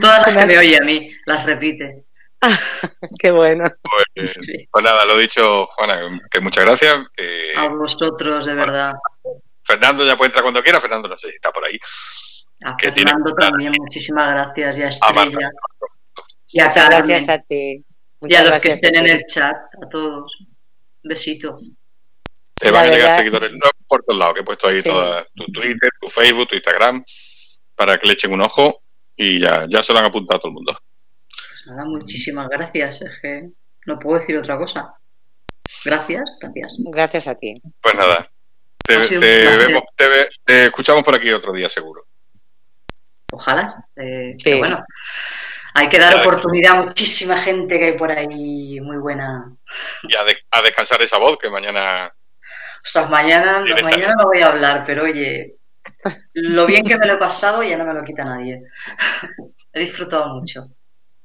Todas 0.00 0.26
las 0.26 0.36
que 0.36 0.46
me 0.46 0.58
oye 0.58 0.76
a 0.76 0.84
mí, 0.84 1.10
las 1.26 1.46
repite. 1.46 2.04
Qué 3.20 3.30
bueno. 3.30 3.64
Pues, 4.14 4.38
pues, 4.70 4.84
nada, 4.84 5.04
lo 5.04 5.16
dicho, 5.18 5.66
Juana, 5.76 6.20
que 6.30 6.40
muchas 6.40 6.64
gracias. 6.64 6.96
a 7.56 7.68
vosotros, 7.68 8.44
de 8.46 8.54
verdad. 8.54 8.92
Fernando 9.64 10.04
ya 10.04 10.16
puede 10.16 10.28
entrar 10.28 10.42
cuando 10.42 10.62
quiera, 10.62 10.80
Fernando 10.80 11.08
no 11.08 11.16
sé 11.16 11.28
si 11.28 11.34
está 11.36 11.52
por 11.52 11.64
ahí. 11.66 11.78
A 12.64 12.76
Fernando 12.78 13.32
también, 13.34 13.72
muchísimas 13.78 14.30
gracias, 14.30 14.76
y 14.76 14.82
a 14.82 14.88
Estrella. 14.88 15.50
y 16.48 16.60
a 16.60 16.64
gracias 16.64 17.28
a 17.28 17.38
ti. 17.38 17.84
y 18.22 18.34
a 18.34 18.44
los 18.44 18.58
que 18.58 18.68
estén 18.68 18.96
en 18.96 19.06
el 19.06 19.24
chat, 19.26 19.56
a 19.56 19.88
todos. 19.88 20.36
Besito. 21.02 21.58
Te 22.54 22.70
van 22.70 22.88
a 22.88 22.90
llegar 22.90 23.18
seguidores 23.18 23.50
nuevos 23.50 23.72
por 23.88 24.04
todos 24.04 24.18
lados, 24.18 24.34
que 24.34 24.40
he 24.40 24.44
puesto 24.44 24.68
ahí 24.68 24.80
tu 24.82 25.44
Twitter, 25.52 25.90
tu 26.00 26.08
Facebook, 26.08 26.48
tu 26.48 26.54
Instagram, 26.54 27.04
para 27.74 27.98
que 27.98 28.06
le 28.06 28.12
echen 28.12 28.32
un 28.32 28.40
ojo 28.40 28.82
y 29.16 29.40
ya, 29.40 29.66
ya 29.68 29.82
se 29.82 29.92
lo 29.92 29.98
han 29.98 30.06
apuntado 30.06 30.38
a 30.38 30.40
todo 30.40 30.48
el 30.48 30.54
mundo. 30.54 30.78
Pues 31.28 31.66
nada, 31.66 31.84
muchísimas 31.84 32.48
gracias. 32.48 33.02
Es 33.02 33.10
que 33.20 33.50
no 33.86 33.98
puedo 33.98 34.18
decir 34.18 34.36
otra 34.36 34.56
cosa. 34.58 34.94
Gracias, 35.84 36.30
gracias. 36.40 36.76
Gracias 36.78 37.26
a 37.26 37.34
ti. 37.34 37.54
Pues 37.80 37.94
nada, 37.94 38.30
te, 38.84 38.96
vemos, 39.18 39.82
te, 40.44 40.66
escuchamos 40.66 41.02
por 41.02 41.14
aquí 41.14 41.30
otro 41.32 41.52
día 41.52 41.68
seguro. 41.68 42.06
Ojalá. 43.30 43.86
Eh, 43.96 44.36
bueno, 44.58 44.84
hay 45.74 45.88
que 45.88 45.98
dar 45.98 46.16
oportunidad 46.16 46.72
a 46.72 46.82
muchísima 46.82 47.36
gente 47.36 47.78
que 47.78 47.84
hay 47.86 47.98
por 47.98 48.10
ahí 48.10 48.80
muy 48.80 48.98
buena. 48.98 49.52
Y 50.02 50.14
a, 50.14 50.62
descansar 50.62 51.02
esa 51.02 51.18
voz 51.18 51.38
que 51.38 51.50
mañana. 51.50 52.12
Ostras, 52.84 53.08
mañana, 53.08 53.64
mañana 53.82 54.14
no 54.18 54.24
voy 54.24 54.42
a 54.42 54.48
hablar, 54.48 54.82
pero 54.84 55.04
oye, 55.04 55.56
lo 56.34 56.66
bien 56.66 56.84
que 56.84 56.98
me 56.98 57.06
lo 57.06 57.14
he 57.14 57.18
pasado 57.18 57.62
ya 57.62 57.76
no 57.76 57.84
me 57.84 57.94
lo 57.94 58.04
quita 58.04 58.24
nadie. 58.24 58.62
he 59.72 59.80
disfrutado 59.80 60.34
mucho, 60.34 60.68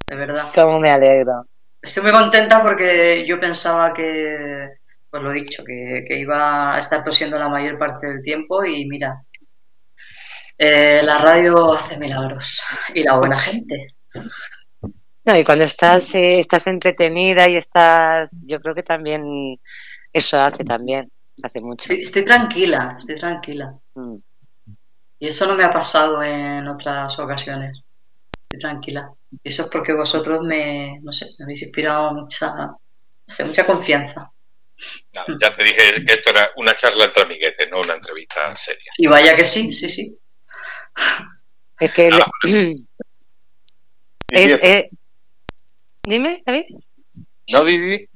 de 0.07 0.15
verdad. 0.15 0.51
Cómo 0.53 0.79
me 0.79 0.89
alegro. 0.89 1.45
Estoy 1.81 2.03
muy 2.03 2.11
contenta 2.11 2.61
porque 2.61 3.25
yo 3.25 3.39
pensaba 3.39 3.93
que, 3.93 4.69
pues 5.09 5.23
lo 5.23 5.31
he 5.31 5.35
dicho, 5.35 5.63
que, 5.63 6.05
iba 6.09 6.75
a 6.75 6.79
estar 6.79 7.03
tosiendo 7.03 7.37
la 7.37 7.49
mayor 7.49 7.77
parte 7.77 8.07
del 8.07 8.21
tiempo 8.21 8.63
y 8.63 8.85
mira, 8.85 9.23
eh, 10.57 11.01
la 11.03 11.17
radio 11.17 11.73
hace 11.73 11.97
milagros 11.97 12.63
y 12.93 13.03
la 13.03 13.17
buena 13.17 13.37
gente. 13.37 13.96
No, 15.27 15.37
y 15.37 15.43
cuando 15.43 15.65
estás, 15.65 16.15
eh, 16.15 16.39
estás 16.39 16.67
entretenida 16.67 17.49
y 17.49 17.57
estás, 17.57 18.43
yo 18.45 18.61
creo 18.61 18.73
que 18.73 18.83
también 18.83 19.59
eso 20.13 20.39
hace 20.39 20.63
también, 20.63 21.11
hace 21.43 21.59
mucho. 21.59 21.91
estoy 21.91 22.23
tranquila, 22.23 22.95
estoy 22.97 23.15
tranquila. 23.15 23.73
Mm. 23.95 24.15
Y 25.19 25.27
eso 25.27 25.45
no 25.45 25.55
me 25.55 25.65
ha 25.65 25.73
pasado 25.73 26.23
en 26.23 26.65
otras 26.69 27.19
ocasiones. 27.19 27.77
Estoy 28.43 28.59
tranquila. 28.59 29.11
Y 29.43 29.49
eso 29.49 29.63
es 29.63 29.69
porque 29.69 29.91
vosotros 29.91 30.43
me, 30.43 30.99
no 31.01 31.11
sé, 31.11 31.25
me 31.39 31.43
habéis 31.43 31.63
inspirado 31.63 32.13
mucha, 32.13 32.53
no 32.55 32.79
sé, 33.27 33.43
mucha 33.43 33.65
confianza. 33.65 34.31
ya 35.41 35.53
te 35.53 35.63
dije 35.63 36.05
que 36.05 36.13
esto 36.13 36.29
era 36.29 36.51
una 36.55 36.73
charla 36.73 37.03
entre 37.03 37.23
amiguetes, 37.23 37.69
no 37.69 37.81
una 37.81 37.95
entrevista 37.95 38.55
seria. 38.55 38.93
Y 38.97 39.07
vaya 39.07 39.35
que 39.35 39.43
sí, 39.43 39.73
sí, 39.73 39.89
sí. 39.89 40.17
Es 41.81 41.91
que... 41.91 42.11
es, 44.29 44.63
eh, 44.63 44.89
Dime, 46.03 46.41
David. 46.45 46.63
No, 47.51 47.63
Didi, 47.63 48.09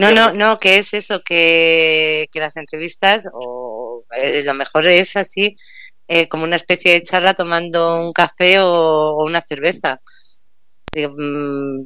No, 0.00 0.12
no, 0.12 0.32
no, 0.32 0.58
que 0.58 0.78
es 0.78 0.94
eso, 0.94 1.20
que, 1.24 2.28
que 2.32 2.40
las 2.40 2.56
entrevistas, 2.56 3.28
o 3.32 4.04
eh, 4.16 4.42
lo 4.44 4.54
mejor 4.54 4.86
es 4.86 5.16
así, 5.16 5.56
eh, 6.06 6.28
como 6.28 6.44
una 6.44 6.56
especie 6.56 6.92
de 6.92 7.02
charla 7.02 7.34
tomando 7.34 8.00
un 8.00 8.12
café 8.12 8.60
o, 8.60 9.24
una 9.24 9.40
cerveza. 9.40 10.00
Mm, 10.94 11.82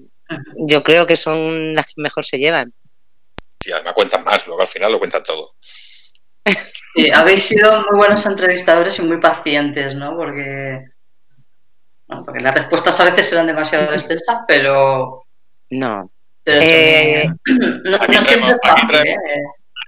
yo 0.67 0.83
creo 0.83 1.07
que 1.07 1.17
son 1.17 1.75
las 1.75 1.87
que 1.87 2.03
mejor 2.03 2.25
se 2.25 2.39
llevan. 2.39 2.73
Sí, 3.61 3.71
además 3.73 3.95
cuentan 3.95 4.25
más, 4.25 4.47
luego 4.47 4.63
al 4.63 4.69
final 4.69 4.93
lo 4.93 4.99
cuentan 4.99 5.23
todo. 5.23 5.55
Sí, 6.97 7.11
habéis 7.11 7.43
sido 7.43 7.73
muy 7.73 7.99
buenos 7.99 8.25
entrevistadores 8.25 8.97
y 9.01 9.03
muy 9.03 9.19
pacientes, 9.19 9.97
¿no? 9.97 10.17
Porque, 10.17 10.85
porque 12.07 12.41
las 12.41 12.55
respuestas 12.55 12.99
a 13.01 13.05
veces 13.05 13.33
eran 13.33 13.47
demasiado 13.47 13.93
extensas, 13.93 14.45
pero... 14.47 15.25
No. 15.71 16.11
Eh, 16.45 17.27
no, 17.85 18.23
siempre 18.23 18.51
es 18.51 18.57
fácil, 18.63 18.95
¿eh? 19.07 19.17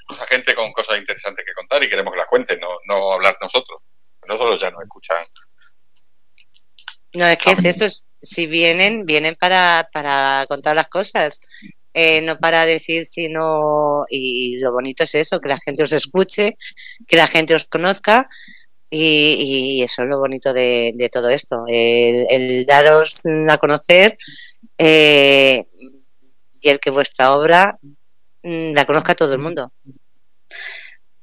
A 0.08 0.26
gente 0.26 0.54
con 0.54 0.72
cosas 0.72 0.98
interesantes 0.98 1.44
que 1.44 1.52
contar 1.52 1.82
y 1.82 1.90
queremos 1.90 2.12
que 2.12 2.18
las 2.18 2.28
cuenten, 2.28 2.60
no, 2.60 2.68
no 2.86 3.12
hablar 3.12 3.36
nosotros 3.42 3.80
nosotros 4.28 4.60
ya 4.60 4.70
nos 4.70 4.82
escuchan. 4.82 5.24
No, 7.14 7.26
es 7.26 7.38
que 7.38 7.52
es 7.52 7.64
eso, 7.64 7.86
si 8.20 8.46
vienen, 8.46 9.06
vienen 9.06 9.36
para, 9.36 9.88
para 9.92 10.44
contar 10.48 10.76
las 10.76 10.88
cosas, 10.88 11.40
eh, 11.94 12.20
no 12.22 12.38
para 12.38 12.66
decir 12.66 13.06
sino, 13.06 14.04
y 14.08 14.58
lo 14.58 14.72
bonito 14.72 15.04
es 15.04 15.14
eso, 15.14 15.40
que 15.40 15.48
la 15.48 15.58
gente 15.58 15.82
os 15.82 15.92
escuche, 15.92 16.56
que 17.06 17.16
la 17.16 17.26
gente 17.26 17.54
os 17.54 17.64
conozca, 17.64 18.28
y, 18.90 19.82
eso 19.82 20.02
es 20.02 20.08
lo 20.08 20.18
bonito 20.18 20.52
de, 20.52 21.08
todo 21.12 21.28
esto, 21.28 21.64
el, 21.68 22.64
daros 22.66 23.24
a 23.48 23.58
conocer 23.58 24.16
eh, 24.78 25.64
y 26.62 26.68
el 26.68 26.80
que 26.80 26.90
vuestra 26.90 27.32
obra 27.32 27.78
mm, 28.42 28.72
la 28.74 28.84
conozca 28.84 29.14
todo 29.14 29.32
el 29.32 29.38
mundo. 29.38 29.72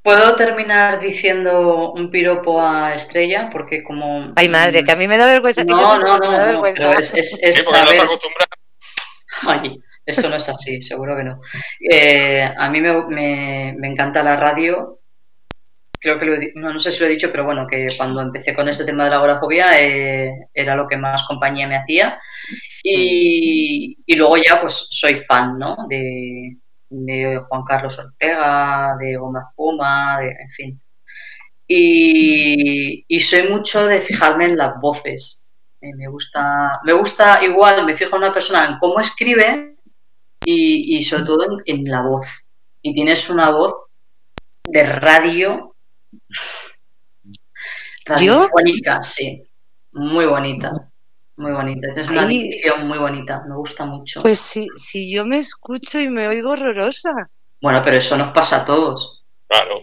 ¿Puedo 0.02 0.36
terminar 0.36 1.00
diciendo 1.00 1.94
un 1.94 2.12
piropo 2.12 2.62
a 2.62 2.94
Estrella? 2.94 3.50
Porque 3.50 3.84
como... 3.84 4.34
Ay, 4.36 4.50
madre, 4.50 4.84
que 4.84 4.92
a 4.92 4.98
mí 4.98 5.08
me 5.08 5.18
da 5.18 5.28
vergüenza. 5.28 5.64
No, 5.64 5.98
no, 5.98 6.18
no, 6.18 6.52
no, 6.52 6.62
pero 6.62 7.00
es... 7.00 7.14
es, 7.14 7.40
es 7.42 7.66
Ay, 9.48 9.80
eso 10.06 10.30
no 10.30 10.36
es 10.36 10.50
así, 10.50 10.82
seguro 10.82 11.16
que 11.16 11.24
no. 11.24 11.42
Eh, 11.90 12.44
a 12.44 12.70
mí 12.70 12.82
me, 12.82 13.06
me, 13.08 13.76
me, 13.78 13.88
encanta 13.88 14.22
la 14.22 14.36
radio. 14.36 15.00
Creo 16.04 16.20
que 16.20 16.26
lo 16.26 16.34
he, 16.36 16.52
no, 16.56 16.74
no, 16.74 16.80
sé 16.80 16.92
si 16.92 17.00
lo 17.00 17.06
he 17.06 17.12
dicho, 17.12 17.32
pero 17.32 17.46
bueno, 17.46 17.66
que 17.66 17.88
cuando 17.98 18.22
empecé 18.22 18.54
con 18.54 18.68
este 18.68 18.84
tema 18.84 19.06
de 19.06 19.10
la 19.12 19.16
agorafobia 19.16 19.82
eh, 19.82 20.50
era 20.54 20.76
lo 20.76 20.86
que 20.86 20.98
más 20.98 21.24
compañía 21.24 21.66
me 21.66 21.78
hacía. 21.78 22.20
Y, 22.84 23.98
y 24.06 24.16
luego 24.18 24.36
ya 24.38 24.60
pues 24.60 24.88
soy 24.92 25.16
fan, 25.16 25.58
¿no? 25.58 25.78
De, 25.88 26.58
de 26.90 27.42
Juan 27.48 27.64
Carlos 27.64 27.98
Ortega, 27.98 28.96
de 29.00 29.16
Goma 29.16 29.52
Puma, 29.56 30.20
de, 30.20 30.28
en 30.28 30.50
fin. 30.52 30.82
Y, 31.68 33.20
soy 33.20 33.50
mucho 33.50 33.88
de 33.88 34.02
fijarme 34.02 34.46
en 34.46 34.58
las 34.58 34.80
voces. 34.80 35.52
Eh, 35.82 35.94
me 35.96 36.08
gusta, 36.08 36.80
me 36.84 36.94
gusta 36.94 37.44
igual, 37.44 37.86
me 37.86 37.98
fijo 37.98 38.16
en 38.16 38.24
una 38.24 38.34
persona 38.34 38.66
en 38.66 38.78
cómo 38.78 39.00
escribe 39.00 39.76
y, 40.46 41.02
sobre 41.04 41.24
todo 41.24 41.48
en, 41.66 41.86
la 41.86 42.02
voz. 42.02 42.46
Y 42.82 42.94
tienes 42.94 43.30
una 43.30 43.52
voz 43.52 43.74
de 44.66 44.84
radio 44.84 45.73
radiofónica, 48.06 49.02
sí, 49.02 49.44
muy 49.92 50.26
bonita. 50.26 50.90
Muy 51.36 51.52
bonita, 51.52 51.88
es 51.96 52.10
una 52.10 52.28
dicción 52.28 52.88
muy 52.88 53.00
bonita, 53.00 53.44
me 53.48 53.56
gusta 53.56 53.86
mucho. 53.86 54.22
Pues 54.22 54.38
sí, 54.38 54.68
si 54.76 55.12
yo 55.12 55.26
me 55.26 55.40
escucho 55.40 56.00
y 56.00 56.08
me 56.08 56.28
oigo 56.28 56.52
horrorosa. 56.52 57.12
Bueno, 57.60 57.82
pero 57.84 57.98
eso 57.98 58.16
nos 58.16 58.32
pasa 58.34 58.58
a 58.58 58.66
todos. 58.66 59.24
Claro. 59.48 59.80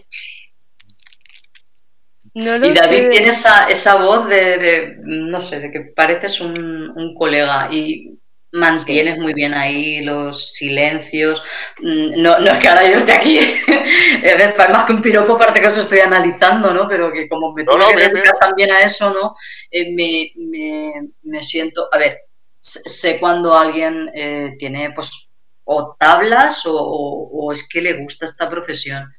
y 2.33 2.45
David 2.45 3.09
tiene 3.09 3.29
esa, 3.29 3.67
esa 3.67 3.95
voz 3.95 4.29
de, 4.29 4.95
no 5.03 5.41
sé, 5.41 5.59
de 5.59 5.71
que 5.71 5.81
pareces 5.93 6.39
un, 6.39 6.57
un 6.95 7.13
colega 7.15 7.67
y 7.69 8.17
mantienes 8.51 9.17
muy 9.17 9.33
bien 9.33 9.53
ahí 9.53 10.01
los 10.01 10.53
silencios. 10.53 11.41
Mm, 11.79 12.21
no, 12.21 12.39
no 12.39 12.51
es 12.51 12.57
que 12.59 12.67
ahora 12.67 12.89
yo 12.89 12.97
esté 12.97 13.13
aquí, 13.13 13.37
es 14.23 14.57
más 14.57 14.85
que 14.85 14.93
un 14.93 15.01
piropo, 15.01 15.37
parte 15.37 15.61
que 15.61 15.67
os 15.67 15.77
estoy 15.77 15.99
analizando, 15.99 16.73
¿no? 16.73 16.87
Pero 16.87 17.11
que 17.11 17.27
como 17.29 17.53
me 17.53 17.63
tengo 17.63 17.79
que 17.95 18.09
dedicar 18.09 18.37
también 18.39 18.71
a 18.71 18.79
eso, 18.79 19.13
¿no? 19.13 19.35
Eh, 19.69 19.93
me, 19.93 20.31
me, 20.35 21.09
me, 21.23 21.43
siento, 21.43 21.87
a 21.91 21.97
ver, 21.97 22.21
sé 22.59 23.19
cuando 23.19 23.57
alguien 23.57 24.09
eh, 24.13 24.55
tiene, 24.57 24.91
pues, 24.91 25.29
o 25.63 25.95
tablas 25.97 26.65
o, 26.65 26.75
o, 26.75 27.53
es 27.53 27.67
que 27.67 27.81
le 27.81 28.01
gusta 28.01 28.25
esta 28.25 28.49
profesión. 28.49 29.11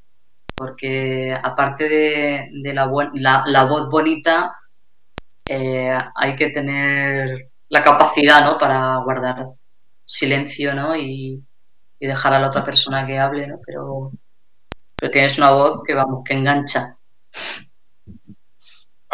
Porque 0.55 1.37
aparte 1.43 1.89
de, 1.89 2.49
de 2.53 2.75
la, 2.75 2.91
la, 3.15 3.43
la, 3.47 3.65
voz 3.65 3.89
bonita, 3.89 4.55
eh, 5.49 5.97
hay 6.15 6.37
que 6.37 6.51
tener 6.51 7.52
la 7.73 7.83
capacidad, 7.83 8.45
¿no? 8.45 8.59
Para 8.59 8.99
guardar 8.99 9.47
silencio, 10.05 10.75
¿no? 10.75 10.95
Y, 10.95 11.43
dejar 11.99 12.35
a 12.35 12.41
la 12.41 12.49
otra 12.49 12.65
persona 12.65 13.07
que 13.07 13.17
hable, 13.17 13.47
¿no? 13.47 13.61
Pero, 13.65 14.11
pero 14.97 15.11
tienes 15.11 15.39
una 15.39 15.53
voz 15.53 15.83
que, 15.87 15.95
vamos, 15.95 16.23
que 16.25 16.35
engancha. 16.35 16.97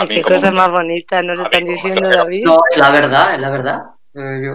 Qué 0.08 0.22
cosa 0.22 0.50
más 0.50 0.70
bonita 0.70 1.22
nos 1.22 1.38
están 1.38 1.64
diciendo, 1.64 2.08
David. 2.08 2.44
No, 2.46 2.60
es 2.70 2.78
la 2.78 2.90
verdad, 2.90 3.34
es 3.34 3.40
la 3.40 3.50
verdad. 3.50 3.82
Eh, 4.14 4.50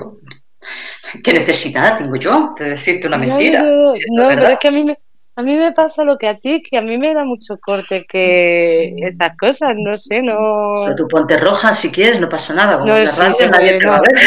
¿Qué 1.23 1.33
necesidad 1.33 1.95
tengo 1.95 2.15
yo 2.15 2.55
de 2.57 2.69
decirte 2.69 3.07
una 3.07 3.17
mentira? 3.17 3.61
No, 3.61 4.27
pero 4.27 4.47
es 4.47 4.59
que 4.59 4.67
a 4.67 4.71
mí 4.71 4.83
me, 4.83 4.97
A 5.35 5.41
mí 5.41 5.55
me 5.55 5.71
pasa 5.71 6.03
lo 6.03 6.17
que 6.17 6.27
a 6.27 6.37
ti, 6.37 6.61
que 6.61 6.77
a 6.77 6.81
mí 6.81 6.97
me 6.97 7.13
da 7.13 7.25
mucho 7.25 7.57
corte 7.59 8.05
que 8.07 8.93
esas 8.97 9.35
cosas, 9.35 9.73
no 9.75 9.97
sé, 9.97 10.21
no... 10.21 10.83
Pero 10.85 10.95
tú 10.95 11.07
ponte 11.07 11.37
roja 11.37 11.73
si 11.73 11.91
quieres, 11.91 12.21
no 12.21 12.29
pasa 12.29 12.53
nada. 12.53 12.79
Como 12.79 12.93
no, 12.93 13.05
sí, 13.05 13.45
nadie 13.49 13.79
te 13.79 13.87
va 13.87 13.97
a 13.97 14.01
ver. 14.01 14.19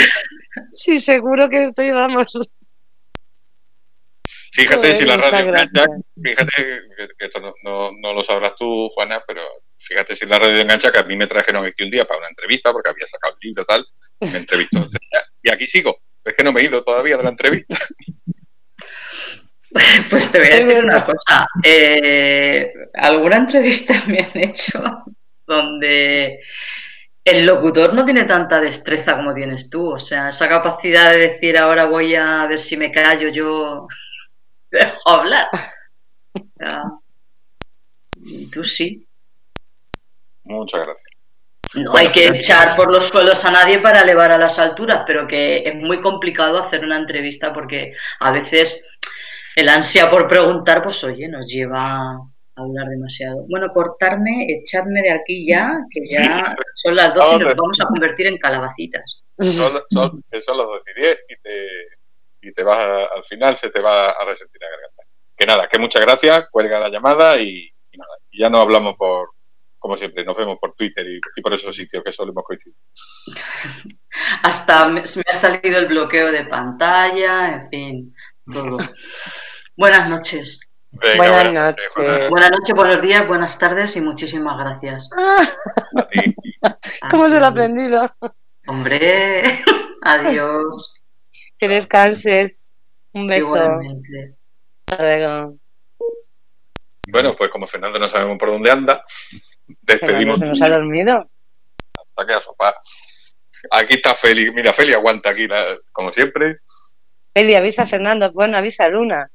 Sí, 0.73 0.99
seguro 0.99 1.49
que 1.49 1.65
estoy, 1.65 1.93
vamos... 1.93 2.27
Fíjate 4.53 4.95
si 4.95 5.05
la 5.05 5.19
radio 5.19 5.49
engancha, 5.51 5.87
fíjate 6.23 6.53
que, 7.19 7.27
esto 7.27 7.41
no, 7.63 7.91
no, 7.93 8.13
lo 8.15 8.25
sabrás 8.25 8.57
tú, 8.57 8.89
Juana, 8.95 9.23
pero 9.27 9.43
fíjate 9.77 10.17
si 10.17 10.25
la 10.25 10.39
radio 10.39 10.59
engancha 10.59 10.91
que 10.91 10.99
a 10.99 11.03
mí 11.03 11.15
me 11.15 11.27
trajeron 11.27 11.67
aquí 11.67 11.85
un 11.85 11.91
día 11.91 12.07
para 12.07 12.21
una 12.21 12.29
entrevista 12.31 12.73
porque 12.73 12.89
había 12.89 13.07
sacado 13.07 13.35
el 13.35 13.49
libro 13.49 13.67
tal, 13.67 13.87
me 14.21 14.39
entrevistó. 14.39 14.89
y 15.43 15.51
aquí 15.51 15.67
sigo, 15.67 15.99
es 16.25 16.35
que 16.35 16.43
no 16.43 16.53
me 16.53 16.63
he 16.63 16.65
ido 16.65 16.83
todavía 16.83 17.19
de 17.19 17.23
la 17.25 17.31
entrevista. 17.31 17.77
Pues 20.11 20.33
te 20.33 20.39
voy 20.39 20.49
a 20.49 20.65
decir 20.65 20.85
una 20.85 21.05
cosa. 21.05 21.47
Eh, 21.63 22.73
¿Alguna 22.95 23.37
entrevista 23.37 23.95
me 24.07 24.19
han 24.19 24.37
hecho 24.37 24.81
donde 25.47 26.41
el 27.25 27.47
locutor 27.47 27.95
no 27.95 28.05
tiene 28.05 28.25
tanta 28.25 28.61
destreza 28.61 29.17
como 29.17 29.35
tienes 29.35 29.71
tú? 29.71 29.93
O 29.93 30.01
sea, 30.01 30.31
esa 30.31 30.49
capacidad 30.49 31.11
de 31.11 31.19
decir 31.19 31.59
ahora 31.59 31.87
voy 31.87 32.15
a 32.15 32.47
ver 32.47 32.59
si 32.59 32.77
me 32.77 32.93
callo 32.93 33.29
yo 33.29 33.87
dejo 34.71 35.11
hablar. 35.11 35.49
tú 38.53 38.65
sí. 38.65 39.07
Muchas 40.45 40.87
gracias. 40.87 41.17
No 41.75 41.97
hay 41.97 42.13
que 42.13 42.29
echar 42.29 42.77
por 42.77 42.93
los 42.93 43.09
suelos 43.09 43.45
a 43.45 43.51
nadie 43.51 43.81
para 43.81 44.01
elevar 44.01 44.31
a 44.31 44.39
las 44.39 44.59
alturas, 44.59 45.03
pero 45.07 45.27
que 45.27 45.65
es 45.67 45.75
muy 45.75 46.01
complicado 46.01 46.59
hacer 46.59 46.85
una 46.85 46.97
entrevista 46.97 47.53
porque 47.53 47.93
a 48.21 48.31
veces 48.31 48.89
el 49.57 49.69
ansia 49.71 50.11
por 50.11 50.29
preguntar, 50.29 50.83
pues 50.83 51.03
oye, 51.03 51.27
nos 51.29 51.51
lleva 51.51 51.81
a 51.81 52.21
hablar 52.57 52.89
demasiado. 52.89 53.47
Bueno, 53.49 53.73
cortarme, 53.73 54.47
echadme 54.51 55.01
de 55.01 55.13
aquí 55.13 55.49
ya, 55.51 55.73
que 55.91 56.03
ya 56.09 56.55
son 56.75 56.95
las 56.95 57.15
12 57.15 57.37
y 57.37 57.39
nos 57.39 57.55
vamos 57.57 57.81
a 57.81 57.87
convertir 57.87 58.27
en 58.27 58.37
calabacitas. 58.37 59.23
Son, 59.39 59.73
son, 59.91 60.23
son 60.41 60.59
las 60.59 60.67
12 60.67 60.91
y 60.95 61.01
10 61.01 61.19
y 61.29 61.37
te, 61.43 61.69
y 62.43 62.53
te 62.53 62.63
vas 62.63 63.09
al 63.15 63.25
final 63.25 63.57
se 63.57 63.71
te 63.71 63.81
va 63.81 64.11
a 64.11 64.25
resentir 64.27 64.61
la 64.61 64.69
garganta. 64.69 65.03
Que 65.35 65.47
nada, 65.47 65.69
que 65.69 65.79
muchas 65.79 66.03
gracias, 66.03 66.49
cuelga 66.51 66.79
la 66.79 66.91
llamada 66.91 67.41
y, 67.41 67.71
nada, 67.95 68.13
y 68.31 68.41
ya 68.41 68.51
no 68.51 68.61
hablamos 68.61 68.95
por, 68.97 69.31
como 69.79 69.97
siempre, 69.97 70.23
nos 70.23 70.37
vemos 70.37 70.59
por 70.59 70.75
Twitter 70.75 71.07
y, 71.09 71.41
por 71.41 71.55
esos 71.55 71.75
sitios 71.75 72.05
que 72.05 72.13
solemos 72.13 72.45
coincidir. 72.45 72.77
Hasta 74.43 74.87
me, 74.89 75.01
me, 75.01 75.23
ha 75.31 75.35
salido 75.35 75.79
el 75.79 75.87
bloqueo 75.87 76.31
de 76.31 76.45
pantalla, 76.45 77.55
en 77.55 77.71
fin, 77.71 78.15
todo. 78.51 78.77
buenas 79.77 80.09
noches. 80.09 80.61
buenas, 80.91 81.53
noches. 81.53 82.31
Buenas 82.31 82.51
noches, 82.51 82.75
buenos 82.75 83.03
días, 83.03 83.27
buenas 83.27 83.59
tardes 83.59 83.97
y 83.97 84.01
muchísimas 84.01 84.59
gracias. 84.59 85.09
¿Cómo 87.11 87.29
se 87.29 87.39
lo 87.39 87.47
ha 87.47 87.49
aprendido? 87.49 88.11
Hombre, 88.67 89.43
adiós. 90.03 90.95
Que 91.59 91.69
descanses. 91.69 92.71
Un 93.13 93.29
beso. 93.29 93.55
Hasta 94.87 95.03
luego. 95.03 95.57
Bueno, 97.09 97.37
pues 97.37 97.51
como 97.51 97.69
Fernando 97.69 97.99
no 97.99 98.09
sabemos 98.09 98.37
por 98.39 98.51
dónde 98.51 98.71
anda, 98.71 99.05
despedimos. 99.83 100.39
Se 100.39 100.47
nos 100.47 100.61
ha 100.61 100.69
dormido. 100.69 101.31
Hasta 101.95 102.27
que 102.27 102.33
a 102.35 102.41
sopar. 102.41 102.75
Aquí 103.71 103.95
está 103.95 104.15
Feli. 104.15 104.53
Mira, 104.53 104.73
Feli 104.73 104.93
aguanta 104.93 105.31
aquí, 105.31 105.49
como 105.93 106.13
siempre. 106.13 106.59
Feli, 107.37 107.55
avisa 107.55 107.83
a 107.83 107.87
Fernando. 107.87 108.33
Bueno, 108.33 108.57
avisa 108.57 108.87
a 108.87 108.89
Luna. 108.89 109.31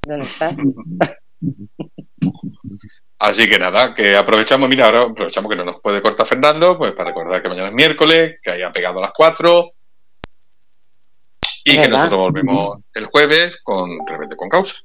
¿Dónde 0.00 0.24
está? 0.24 0.56
Así 3.18 3.46
que 3.46 3.58
nada, 3.58 3.94
que 3.94 4.16
aprovechamos, 4.16 4.70
mira, 4.70 4.86
ahora 4.86 5.02
aprovechamos 5.02 5.50
que 5.50 5.56
no 5.56 5.66
nos 5.66 5.82
puede 5.82 6.00
cortar 6.00 6.26
Fernando, 6.26 6.78
pues 6.78 6.92
para 6.92 7.10
recordar 7.10 7.42
que 7.42 7.50
mañana 7.50 7.68
es 7.68 7.74
miércoles, 7.74 8.38
que 8.42 8.50
haya 8.50 8.72
pegado 8.72 9.00
a 9.00 9.02
las 9.02 9.12
4 9.14 9.72
y 11.64 11.78
que 11.78 11.88
nosotros 11.88 12.20
volvemos 12.20 12.78
el 12.94 13.04
jueves 13.04 13.58
con 13.62 13.90
Rebelde 14.06 14.36
con 14.36 14.48
Causa. 14.48 14.76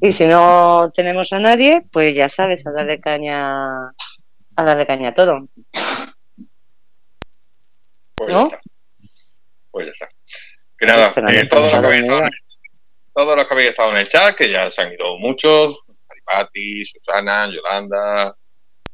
Y 0.00 0.12
si 0.12 0.26
no 0.26 0.90
tenemos 0.94 1.34
a 1.34 1.38
nadie, 1.38 1.86
pues 1.92 2.14
ya 2.14 2.30
sabes, 2.30 2.66
a 2.66 2.72
darle 2.72 2.98
caña 2.98 3.90
a 4.56 4.64
darle 4.64 4.86
caña 4.86 5.10
a 5.10 5.14
todo. 5.14 5.48
Pues 8.18 8.34
¿No? 8.34 8.50
ya 8.50 8.56
está. 8.56 8.60
Pues 9.70 9.86
ya 9.86 9.92
está. 9.92 10.08
Que 10.78 10.86
nada, 10.86 11.12
todos, 11.12 11.72
los 11.72 11.80
que 11.80 11.86
habéis 11.86 12.02
estado, 12.02 12.30
todos 13.12 13.36
los 13.36 13.46
que 13.48 13.54
habéis 13.54 13.70
estado 13.70 13.90
en 13.90 13.96
el 13.96 14.08
chat, 14.08 14.36
que 14.36 14.50
ya 14.50 14.70
se 14.70 14.82
han 14.82 14.92
ido 14.92 15.18
muchos, 15.18 15.76
Maripati, 16.08 16.86
Susana, 16.86 17.50
Yolanda, 17.50 18.36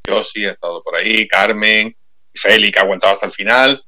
Josi 0.07 0.47
ha 0.47 0.53
estado 0.53 0.83
por 0.83 0.97
ahí, 0.97 1.29
Carmen, 1.29 1.95
Feli, 2.35 2.73
que 2.73 2.79
ha 2.79 2.83
aguantado 2.83 3.15
hasta 3.15 3.27
el 3.27 3.33
final. 3.33 3.85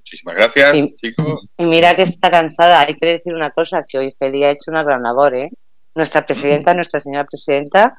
Muchísimas 0.00 0.36
gracias, 0.36 0.76
chicos. 1.00 1.46
Y 1.56 1.66
mira 1.66 1.94
que 1.96 2.02
está 2.02 2.30
cansada. 2.30 2.80
Hay 2.82 2.94
que 2.94 3.06
decir 3.06 3.34
una 3.34 3.50
cosa, 3.50 3.84
que 3.84 3.98
hoy 3.98 4.12
Feli 4.12 4.44
ha 4.44 4.50
hecho 4.50 4.70
una 4.70 4.84
gran 4.84 5.02
labor, 5.02 5.34
¿eh? 5.34 5.50
Nuestra 5.94 6.24
presidenta, 6.24 6.74
nuestra 6.74 7.00
señora 7.00 7.24
presidenta, 7.24 7.96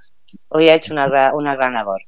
hoy 0.50 0.70
ha 0.70 0.76
hecho 0.76 0.94
una, 0.94 1.34
una 1.34 1.56
gran 1.56 1.74
labor. 1.74 2.02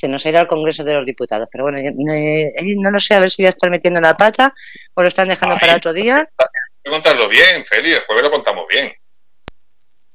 Se 0.00 0.08
nos 0.08 0.24
ha 0.24 0.30
ido 0.30 0.38
al 0.38 0.48
Congreso 0.48 0.82
de 0.82 0.94
los 0.94 1.04
Diputados, 1.04 1.46
pero 1.52 1.64
bueno, 1.64 1.76
eh, 1.76 2.54
no 2.78 2.90
lo 2.90 2.98
sé, 2.98 3.12
a 3.12 3.20
ver 3.20 3.30
si 3.30 3.42
voy 3.42 3.48
a 3.48 3.50
estar 3.50 3.68
metiendo 3.68 4.00
la 4.00 4.16
pata 4.16 4.54
o 4.94 5.02
lo 5.02 5.08
están 5.08 5.28
dejando 5.28 5.58
para 5.58 5.76
otro 5.76 5.92
día. 5.92 6.20
Hay 6.38 6.46
que 6.82 6.90
contarlo 6.90 7.28
bien, 7.28 7.66
Feli, 7.66 7.92
el 7.92 8.00
jueves 8.06 8.24
lo 8.24 8.30
contamos 8.30 8.64
bien. 8.66 8.94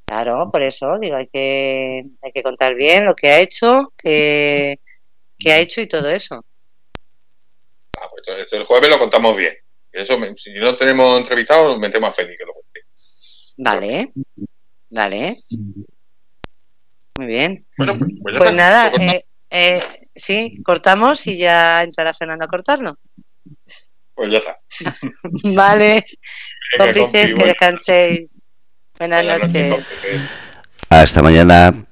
Claro, 0.07 0.49
por 0.51 0.63
eso 0.63 0.97
digo, 0.99 1.17
hay 1.17 1.27
que, 1.27 2.03
hay 2.19 2.31
que 2.31 2.41
contar 2.41 2.73
bien 2.73 3.05
lo 3.05 3.15
que 3.15 3.27
ha 3.27 3.39
hecho, 3.39 3.93
que, 3.95 4.79
ha 5.45 5.57
hecho 5.59 5.81
y 5.81 5.87
todo 5.87 6.09
eso. 6.09 6.43
Ah, 8.01 8.07
pues 8.09 8.39
esto, 8.39 8.57
el 8.57 8.63
jueves 8.63 8.89
lo 8.89 8.97
contamos 8.97 9.37
bien. 9.37 9.53
Eso, 9.91 10.17
si 10.35 10.51
no 10.53 10.75
tenemos 10.77 11.19
entrevistado, 11.19 11.67
nos 11.67 11.77
metemos 11.77 12.09
a 12.09 12.13
Feli 12.13 12.35
que 12.35 12.43
lo 12.43 12.53
cuente. 12.53 12.81
Vale, 13.57 14.11
vale. 14.89 15.37
Muy 17.17 17.27
bien. 17.27 17.63
Bueno, 17.77 17.95
pues, 17.95 18.11
pues, 18.23 18.35
pues 18.35 18.53
nada, 18.53 18.91
eh, 18.99 19.23
eh, 19.49 19.81
sí, 20.13 20.61
cortamos 20.63 21.25
y 21.27 21.37
ya 21.37 21.83
entrará 21.83 22.13
Fernando 22.13 22.45
a 22.45 22.47
cortarlo. 22.47 22.97
Pues 24.13 24.31
ya 24.31 24.37
está. 24.39 24.59
vale, 25.55 26.05
cómplices, 26.77 27.33
que 27.33 27.45
descanséis. 27.45 28.43
Buenas, 28.97 29.25
noches. 29.25 29.87
Hasta 30.89 31.21
mañana. 31.21 31.85